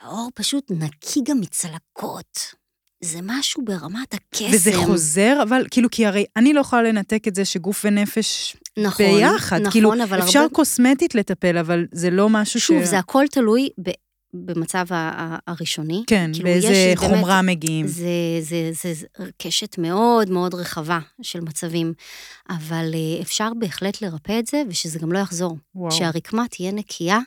האור 0.00 0.30
פשוט 0.34 0.64
נקי 0.70 1.20
גם 1.24 1.40
מצלקות. 1.40 2.58
זה 3.00 3.18
משהו 3.22 3.64
ברמת 3.64 4.14
הקסם. 4.14 4.44
וזה 4.52 4.72
חוזר, 4.76 5.38
אבל 5.42 5.64
כאילו, 5.70 5.90
כי 5.90 6.06
הרי 6.06 6.24
אני 6.36 6.52
לא 6.52 6.60
יכולה 6.60 6.82
לנתק 6.82 7.28
את 7.28 7.34
זה 7.34 7.44
שגוף 7.44 7.84
ונפש 7.84 8.56
נכון, 8.78 9.06
ביחד. 9.06 9.56
נכון, 9.60 9.70
כאילו, 9.72 9.92
אבל 10.04 10.18
אפשר 10.22 10.38
הרבה... 10.38 10.54
קוסמטית 10.54 11.14
לטפל, 11.14 11.58
אבל 11.58 11.86
זה 11.92 12.10
לא 12.10 12.28
משהו 12.28 12.60
ש... 12.60 12.66
שוב, 12.66 12.84
זה 12.84 12.98
הכל 12.98 13.24
תלוי 13.30 13.68
ב... 13.82 13.90
במצב 14.34 14.84
הראשוני. 15.46 16.02
כן, 16.06 16.30
כאילו, 16.32 16.48
באיזה 16.48 16.66
יש 16.68 16.98
באמת- 16.98 16.98
חומרה 16.98 17.42
מגיעים. 17.42 17.86
זה, 17.86 18.08
זה, 18.40 18.70
זה, 18.72 18.94
זה 18.94 19.06
קשת 19.42 19.78
מאוד 19.78 20.30
מאוד 20.30 20.54
רחבה 20.54 20.98
של 21.22 21.40
מצבים, 21.40 21.92
אבל 22.50 22.90
אה, 22.94 23.22
אפשר 23.22 23.48
בהחלט 23.58 24.02
לרפא 24.02 24.38
את 24.38 24.46
זה, 24.46 24.62
ושזה 24.68 24.98
גם 24.98 25.12
לא 25.12 25.18
יחזור. 25.18 25.56
וואו. 25.74 25.90
שהרקמה 25.92 26.44
תהיה 26.50 26.72
נקייה, 26.72 27.18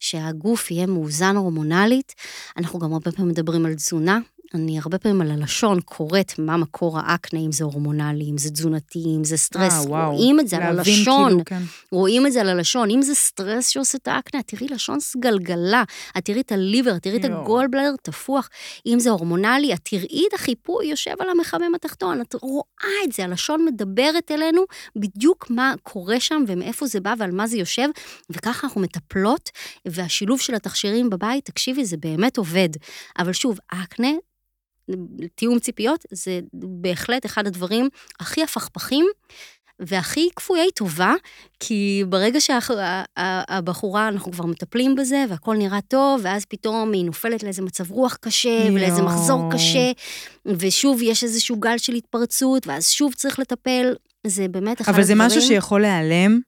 שהגוף 0.00 0.70
יהיה 0.70 0.86
מאוזן 0.86 1.36
הורמונלית. 1.36 2.14
אנחנו 2.56 2.78
גם 2.78 2.92
הרבה 2.92 3.12
פעמים 3.12 3.30
מדברים 3.30 3.66
על 3.66 3.74
תזונה. 3.74 4.18
אני 4.54 4.78
הרבה 4.78 4.98
פעמים 4.98 5.20
על 5.20 5.30
הלשון 5.30 5.80
קוראת 5.80 6.32
מה 6.38 6.56
מקור 6.56 6.98
האקנה, 6.98 7.40
אם 7.40 7.52
זה 7.52 7.64
הורמונלי, 7.64 8.24
אם 8.30 8.38
זה 8.38 8.50
תזונתי, 8.50 9.04
אם 9.16 9.24
זה 9.24 9.36
סטרס. 9.36 9.72
אה, 9.72 9.82
וואו. 9.82 10.12
רואים 10.12 10.40
את 10.40 10.48
זה 10.48 10.56
על 10.56 10.74
להבין, 10.74 10.94
הלשון. 10.94 11.28
כאילו, 11.28 11.44
כן. 11.44 11.62
רואים 11.92 12.26
את 12.26 12.32
זה 12.32 12.40
על 12.40 12.48
הלשון, 12.48 12.90
אם 12.90 13.02
זה 13.02 13.14
סטרס 13.14 13.68
שעושה 13.68 13.98
את 13.98 14.08
האקנה, 14.08 14.40
את 14.40 14.46
תראי 14.46 14.68
לשון 14.68 15.00
סגלגלה, 15.00 15.82
את 16.18 16.24
תראי 16.24 16.40
את 16.40 16.52
הליבר, 16.52 16.96
את 16.96 17.02
תראי 17.02 17.16
את 17.16 17.24
יואו. 17.24 17.40
הגולדבלר 17.40 17.90
תפוח, 18.02 18.48
אם 18.86 19.00
זה 19.00 19.10
הורמונלי, 19.10 19.74
את 19.74 19.80
תראי 19.82 20.24
את 20.28 20.34
החיפוי 20.34 20.86
יושב 20.86 21.14
על 21.18 21.30
המחמם 21.30 21.74
התחתון, 21.74 22.20
את 22.20 22.34
רואה 22.42 23.04
את 23.04 23.12
זה, 23.12 23.24
הלשון 23.24 23.64
מדברת 23.64 24.30
אלינו 24.30 24.62
בדיוק 24.96 25.50
מה 25.50 25.74
קורה 25.82 26.20
שם 26.20 26.44
ומאיפה 26.46 26.86
זה 26.86 27.00
בא 27.00 27.14
ועל 27.18 27.30
מה 27.30 27.46
זה 27.46 27.56
יושב, 27.56 27.88
וככה 28.30 28.66
אנחנו 28.66 28.80
מטפלות, 28.80 29.50
והשילוב 29.86 30.40
של 30.40 30.54
התכשירים 30.54 31.10
בבית, 31.10 31.44
תקשיבי, 31.44 31.84
זה 31.84 31.96
באמת 31.96 32.36
עובד. 32.36 32.68
אבל 33.18 33.32
שוב, 33.32 33.58
האקנה 33.70 34.08
תיאום 35.34 35.58
ציפיות 35.58 36.04
זה 36.12 36.40
בהחלט 36.52 37.26
אחד 37.26 37.46
הדברים 37.46 37.88
הכי 38.20 38.42
הפכפכים. 38.42 39.06
והכי 39.80 40.28
כפויי 40.36 40.70
טובה, 40.74 41.14
כי 41.60 42.04
ברגע 42.08 42.38
שהבחורה, 42.40 44.08
אנחנו 44.08 44.32
כבר 44.32 44.46
מטפלים 44.46 44.94
בזה, 44.94 45.24
והכל 45.28 45.56
נראה 45.56 45.80
טוב, 45.80 46.20
ואז 46.24 46.44
פתאום 46.44 46.92
היא 46.92 47.04
נופלת 47.04 47.42
לאיזה 47.42 47.62
מצב 47.62 47.90
רוח 47.90 48.16
קשה, 48.20 48.68
ולאיזה 48.74 49.02
מחזור 49.02 49.52
קשה, 49.52 49.92
ושוב 50.46 51.02
יש 51.02 51.24
איזשהו 51.24 51.56
גל 51.56 51.78
של 51.78 51.94
התפרצות, 51.94 52.66
ואז 52.66 52.88
שוב 52.90 53.14
צריך 53.14 53.38
לטפל, 53.38 53.94
זה 54.26 54.48
באמת 54.48 54.80
אחד 54.80 54.92
אבל 54.92 55.00
הדברים... 55.02 55.18
זה 55.28 55.36
משהו 55.36 55.48
שיכול 55.48 55.80
להיעלם? 55.80 56.40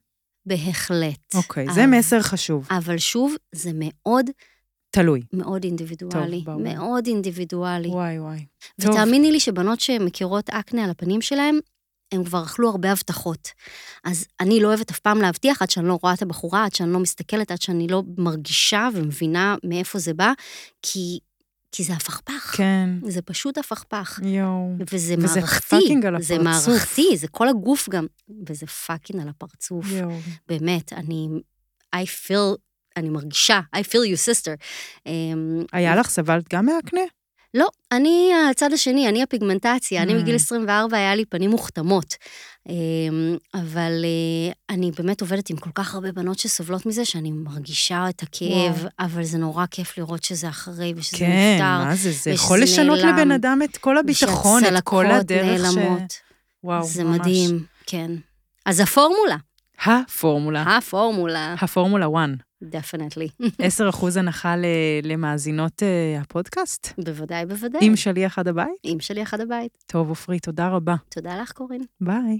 בהחלט. 0.45 1.35
אוקיי, 1.35 1.65
זה 1.73 1.83
אבל- 1.83 1.89
מסר 1.99 2.21
חשוב. 2.21 2.67
אבל 2.71 2.97
שוב, 2.97 3.35
זה 3.55 3.71
מאוד 3.73 4.25
תלוי. 4.91 5.21
מאוד 5.33 5.63
אינדיבידואלי. 5.63 6.41
ברור. 6.45 6.61
מאוד 6.61 7.07
אינדיבידואלי. 7.07 7.87
וואי 7.87 8.19
וואי. 8.19 8.45
טוב. 8.81 8.91
ותאמיני 8.91 9.31
לי 9.31 9.39
שבנות 9.39 9.79
שמכירות 9.79 10.49
אקנה 10.49 10.83
על 10.83 10.89
הפנים 10.89 11.21
שלהן, 11.21 11.59
הן 12.11 12.23
כבר 12.23 12.43
אכלו 12.43 12.69
הרבה 12.69 12.91
הבטחות. 12.91 13.49
אז 14.03 14.25
אני 14.39 14.59
לא 14.59 14.67
אוהבת 14.67 14.91
אף 14.91 14.99
פעם 14.99 15.21
להבטיח 15.21 15.61
עד 15.61 15.69
שאני 15.69 15.87
לא 15.87 15.99
רואה 16.03 16.13
את 16.13 16.21
הבחורה, 16.21 16.65
עד 16.65 16.75
שאני 16.75 16.93
לא 16.93 16.99
מסתכלת, 16.99 17.51
עד 17.51 17.61
שאני 17.61 17.87
לא 17.87 18.03
מרגישה 18.17 18.89
ומבינה 18.93 19.55
מאיפה 19.63 19.99
זה 19.99 20.13
בא, 20.13 20.31
כי, 20.81 21.19
כי 21.71 21.83
זה 21.83 21.93
הפכפך. 21.93 22.53
כן. 22.57 22.89
זה 23.07 23.21
פשוט 23.21 23.57
הפכפך. 23.57 24.19
יואו. 24.23 24.75
וזה 24.91 25.15
וזה 25.17 25.39
מערכתי. 25.39 25.69
fucking 25.69 26.05
על 26.05 26.21
זה 26.21 26.35
הפרצוף. 26.35 26.67
מערכתי, 26.67 27.17
זה 27.17 27.27
כל 27.27 27.49
הגוף 27.49 27.89
גם. 27.89 28.05
וזה 28.49 28.67
fucking 28.67 29.21
על 29.21 29.29
הפרצוף. 29.29 29.85
יואו. 29.91 30.19
באמת, 30.47 30.93
אני... 30.93 31.27
I 31.95 31.99
feel, 31.99 32.57
אני 33.01 33.09
מרגישה, 33.09 33.59
I 33.75 33.79
feel 33.79 34.13
you 34.13 34.29
sister. 34.29 34.55
אמ, 35.05 35.63
היה 35.73 35.95
לך, 35.95 36.09
סבלת 36.09 36.53
גם 36.53 36.65
מהקנה? 36.65 37.01
לא, 37.53 37.67
אני 37.91 38.31
הצד 38.51 38.73
השני, 38.73 39.09
אני 39.09 39.23
הפיגמנטציה. 39.23 40.01
אני 40.01 40.13
Mm. 40.13 40.21
בגיל 40.21 40.35
24 40.35 40.97
היה 40.97 41.15
לי 41.15 41.25
פנים 41.25 41.49
מוכתמות. 41.49 42.15
אמ, 42.69 42.73
אבל 43.53 44.05
אה, 44.05 44.53
אני 44.75 44.91
באמת 44.91 45.21
עובדת 45.21 45.49
עם 45.49 45.57
כל 45.57 45.69
כך 45.75 45.93
הרבה 45.95 46.11
בנות 46.11 46.39
שסובלות 46.39 46.85
מזה, 46.85 47.05
שאני 47.05 47.31
מרגישה 47.31 48.05
את 48.09 48.23
הכאב, 48.23 48.77
וואו. 48.77 48.89
אבל 48.99 49.23
זה 49.23 49.37
נורא 49.37 49.65
כיף 49.71 49.97
לראות 49.97 50.23
שזה 50.23 50.49
אחרי 50.49 50.93
ושזה 50.97 51.17
כן, 51.17 51.53
נפתר. 51.55 51.85
מה 51.85 51.95
זה, 51.95 52.11
זה 52.11 52.31
יכול 52.31 52.61
לשנות 52.61 52.99
נעלם, 52.99 53.15
לבן 53.17 53.31
אדם 53.31 53.59
את 53.63 53.77
כל 53.77 53.97
הביטחון, 53.97 54.63
את 54.65 54.83
כל 54.83 55.05
הדרך 55.05 55.59
ש... 55.71 55.75
נעלמות. 55.75 56.13
וואו, 56.63 56.83
זה 56.83 57.03
ממש. 57.03 57.19
מדהים, 57.19 57.63
כן. 57.85 58.11
אז 58.65 58.79
הפורמולה, 58.79 59.37
הפורמולה. 59.85 60.77
הפורמולה, 60.77 61.55
הפורמולה 61.61 62.05
1. 62.05 62.29
Definitely. 62.63 63.27
10% 63.41 63.43
הנחה 64.19 64.55
למאזינות 65.03 65.83
אה, 65.83 66.21
הפודקאסט? 66.21 66.87
בוודאי, 67.05 67.45
בוודאי. 67.45 67.81
עם 67.83 67.95
שליח 67.95 68.39
עד 68.39 68.47
הבית? 68.47 68.75
עם 68.83 68.99
שליח 68.99 69.33
עד 69.33 69.41
הבית. 69.41 69.77
טוב, 69.85 70.09
עופרי, 70.09 70.39
תודה 70.39 70.69
רבה. 70.69 70.95
תודה 71.09 71.41
לך, 71.41 71.51
קורין. 71.51 71.81
ביי. 72.01 72.39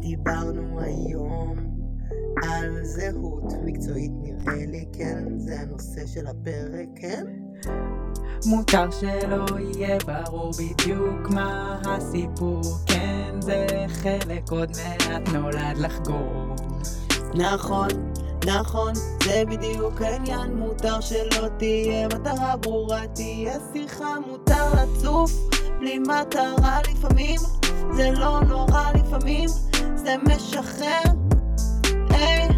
דיברנו 0.00 0.80
היום 0.80 1.56
על 2.42 2.84
זהות 2.84 3.52
מקצועית 3.64 4.10
נראה 4.22 4.66
לי, 4.66 4.84
כן, 4.92 5.38
זה 5.38 5.60
הנושא 5.60 6.06
של 6.06 6.26
הפרק, 6.26 6.88
כן? 7.00 7.24
מותר 8.46 8.90
שלא 8.90 9.46
יהיה 9.58 9.98
ברור 10.06 10.52
בדיוק 10.52 11.30
מה 11.30 11.80
הסיפור, 11.84 12.62
כן 12.86 13.40
זה 13.40 13.66
חלק 13.88 14.50
עוד 14.50 14.70
מעט 14.70 15.28
נולד 15.28 15.78
לחגור. 15.78 16.54
נכון, 17.34 17.88
נכון, 18.46 18.92
זה 19.24 19.42
בדיוק 19.48 20.02
העניין, 20.02 20.56
מותר 20.56 21.00
שלא 21.00 21.48
תהיה 21.56 22.06
מטרה 22.06 22.56
ברורה, 22.56 23.06
תהיה 23.14 23.58
שיחה, 23.72 24.14
מותר 24.26 24.64
לצוף 24.74 25.32
בלי 25.78 25.98
מטרה. 25.98 26.78
לפעמים, 26.92 27.40
זה 27.96 28.10
לא 28.10 28.40
נורא 28.40 28.82
לפעמים, 28.94 29.48
זה 29.94 30.14
משחרר, 30.26 31.12
היי. 32.10 32.48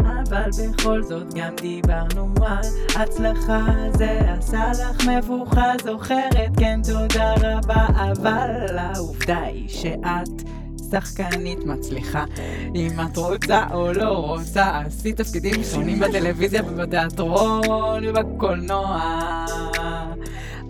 אבל 0.00 0.50
בכל 0.72 1.02
זאת 1.02 1.34
גם 1.34 1.56
דיברנו 1.56 2.34
על 2.46 2.64
הצלחה, 2.96 3.66
זה 3.94 4.20
עשה 4.38 4.70
לך 4.70 5.06
מבוכה, 5.08 5.72
זוכרת, 5.84 6.50
כן 6.56 6.80
תודה 6.84 7.34
רבה, 7.42 7.86
אבל 7.86 8.78
העובדה 8.78 9.38
היא 9.38 9.68
שאת 9.68 10.61
שחקנית 10.92 11.64
מצליחה. 11.64 12.24
אם 12.74 12.90
את 13.00 13.16
רוצה 13.16 13.64
או 13.74 13.92
לא 13.92 14.08
רוצה, 14.08 14.78
עשית 14.78 15.20
תפקידים 15.20 15.64
שונים 15.64 16.00
בטלוויזיה 16.00 16.62
ובתיאטרון 16.62 18.08
ובקולנוע. 18.08 19.00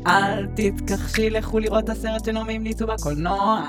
אל 0.06 0.46
תתכחשי, 0.54 1.30
לכו 1.30 1.58
לראות 1.58 1.84
את 1.84 1.88
הסרט 1.88 2.24
שנעמי 2.24 2.56
המליצו 2.56 2.86
בקולנוע. 2.86 3.62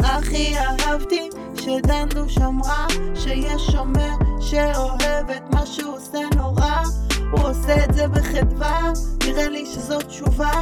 הכי 0.00 0.54
אהבתי 0.58 1.28
שדנדוש 1.54 2.38
אמרה 2.38 2.86
שיש 3.14 3.62
שומר 3.72 4.12
שאוהב 4.40 5.30
את 5.36 5.54
מה 5.54 5.66
שהוא 5.66 5.96
עושה 5.96 6.18
נורא 6.36 6.82
הוא 7.30 7.40
עושה 7.40 7.84
את 7.84 7.94
זה 7.94 8.08
בחדווה, 8.08 8.92
נראה 9.26 9.48
לי 9.48 9.66
שזאת 9.66 10.04
תשובה 10.04 10.52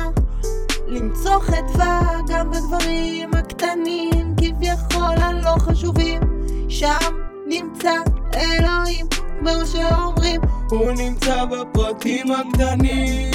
למצוא 0.86 1.40
חדווה 1.40 2.20
גם 2.28 2.50
בדברים 2.50 3.34
הקטנים 3.34 4.34
כביכול 4.36 5.16
הלא 5.16 5.54
חשובים 5.58 6.20
שם 6.68 7.14
נמצא 7.46 7.92
אלוהים 8.34 9.06
כמו 9.38 9.66
שאומרים 9.66 10.40
הוא 10.70 10.92
נמצא 10.92 11.44
בפרטים 11.44 12.26
הקטנים 12.32 13.34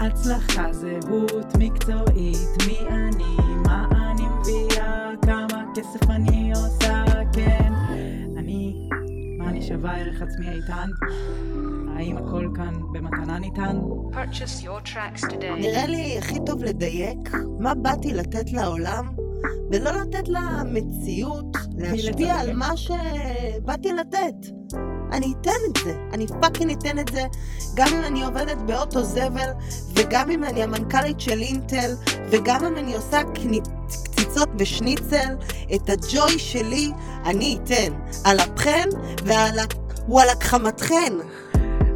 הצלחה, 0.00 0.72
זהות 0.72 1.54
מקצועית, 1.58 2.48
מי 2.66 2.78
אני, 2.88 3.36
מה 3.66 3.88
אני 3.92 4.22
מביאה, 4.22 5.10
כמה 5.22 5.64
כסף 5.74 6.10
אני 6.10 6.52
עושה, 6.52 7.04
כן. 7.32 7.72
אני, 8.36 8.88
מה 9.38 9.48
אני 9.48 9.62
שווה 9.62 9.96
ערך 9.96 10.22
עצמי 10.22 10.48
איתן? 10.48 10.88
האם 12.00 12.16
הכל 12.16 12.48
כאן 12.54 12.74
במתנה 12.92 13.38
ניתן? 13.38 13.80
נראה 15.60 15.86
לי 15.86 16.18
הכי 16.18 16.38
טוב 16.46 16.64
לדייק 16.64 17.18
מה 17.58 17.74
באתי 17.74 18.12
לתת 18.14 18.52
לעולם, 18.52 19.08
ולא 19.70 19.90
לתת 19.90 20.28
למציאות 20.28 21.56
להשפיע 21.78 22.34
על 22.34 22.56
מה 22.56 22.76
שבאתי 22.76 23.92
לתת. 23.92 24.52
אני 25.12 25.34
אתן 25.40 25.50
את 25.70 25.84
זה, 25.84 25.94
אני 26.12 26.26
fucking 26.40 26.72
אתן 26.72 26.98
את 26.98 27.08
זה, 27.12 27.22
גם 27.74 27.86
אם 27.88 28.04
אני 28.04 28.24
עובדת 28.24 28.58
באוטו 28.58 29.02
זבל, 29.02 29.50
וגם 29.94 30.30
אם 30.30 30.44
אני 30.44 30.62
המנכ"לית 30.62 31.20
של 31.20 31.40
אינטל, 31.40 31.94
וגם 32.30 32.64
אם 32.64 32.76
אני 32.76 32.94
עושה 32.94 33.20
קציצות 34.04 34.48
בשניצל, 34.56 35.34
את 35.74 35.90
הג'וי 35.90 36.38
שלי 36.38 36.90
אני 37.24 37.58
אתן, 37.64 37.92
על 38.24 38.40
אפכן 38.40 38.88
ועל 39.24 39.58
ה... 39.58 39.62
וואלכ 40.08 40.42
חמתכן. 40.42 41.12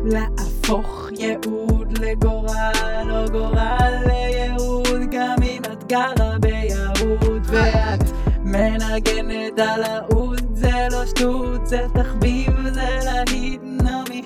להפוך 0.04 1.08
ייעוד 1.18 1.98
לגורל, 1.98 3.10
או 3.10 3.30
גורל 3.32 3.92
לייעוד, 4.06 5.10
גם 5.10 5.36
אם 5.42 5.62
את 5.72 5.84
גרה 5.84 6.38
ביהוד, 6.40 7.46
ואת 7.46 8.02
מנגנת 8.44 9.58
על 9.58 9.82
האוד, 9.82 10.40
זה 10.54 10.88
לא 10.90 11.06
שטות, 11.06 11.66
זה 11.66 11.86
תחביב, 11.94 12.68
זה 12.74 12.98
להגיד 13.04 13.60
נעמי, 13.64 14.22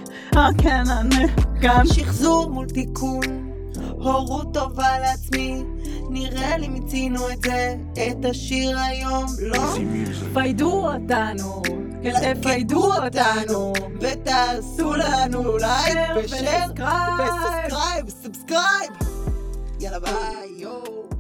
כן 0.59 0.83
אני 0.91 1.27
כאן. 1.61 1.87
שחזור 1.87 2.51
מול 2.51 2.67
תיקון, 2.67 3.51
הורות 3.91 4.55
טובה 4.55 4.99
לעצמי, 5.01 5.63
נראה 6.11 6.59
לי 6.59 6.69
מיצינו 6.69 7.31
את 7.31 7.43
זה, 7.43 7.77
את 7.93 8.25
השיר 8.25 8.79
היום, 8.79 9.27
לא? 9.43 9.63
פיידו 10.35 10.89
אותנו, 10.89 11.63
תפיידו 12.03 12.93
אותנו, 12.95 13.73
ותעשו 14.01 14.93
לנו 14.95 15.57
לייק 15.57 15.99
ו 16.25 16.31
share. 16.31 16.67
ו 16.75 16.87
subscribe, 16.87 18.09
subscribe. 18.09 18.91
יאללה 19.81 20.01
ביי, 20.01 20.13
יואו. 20.57 21.18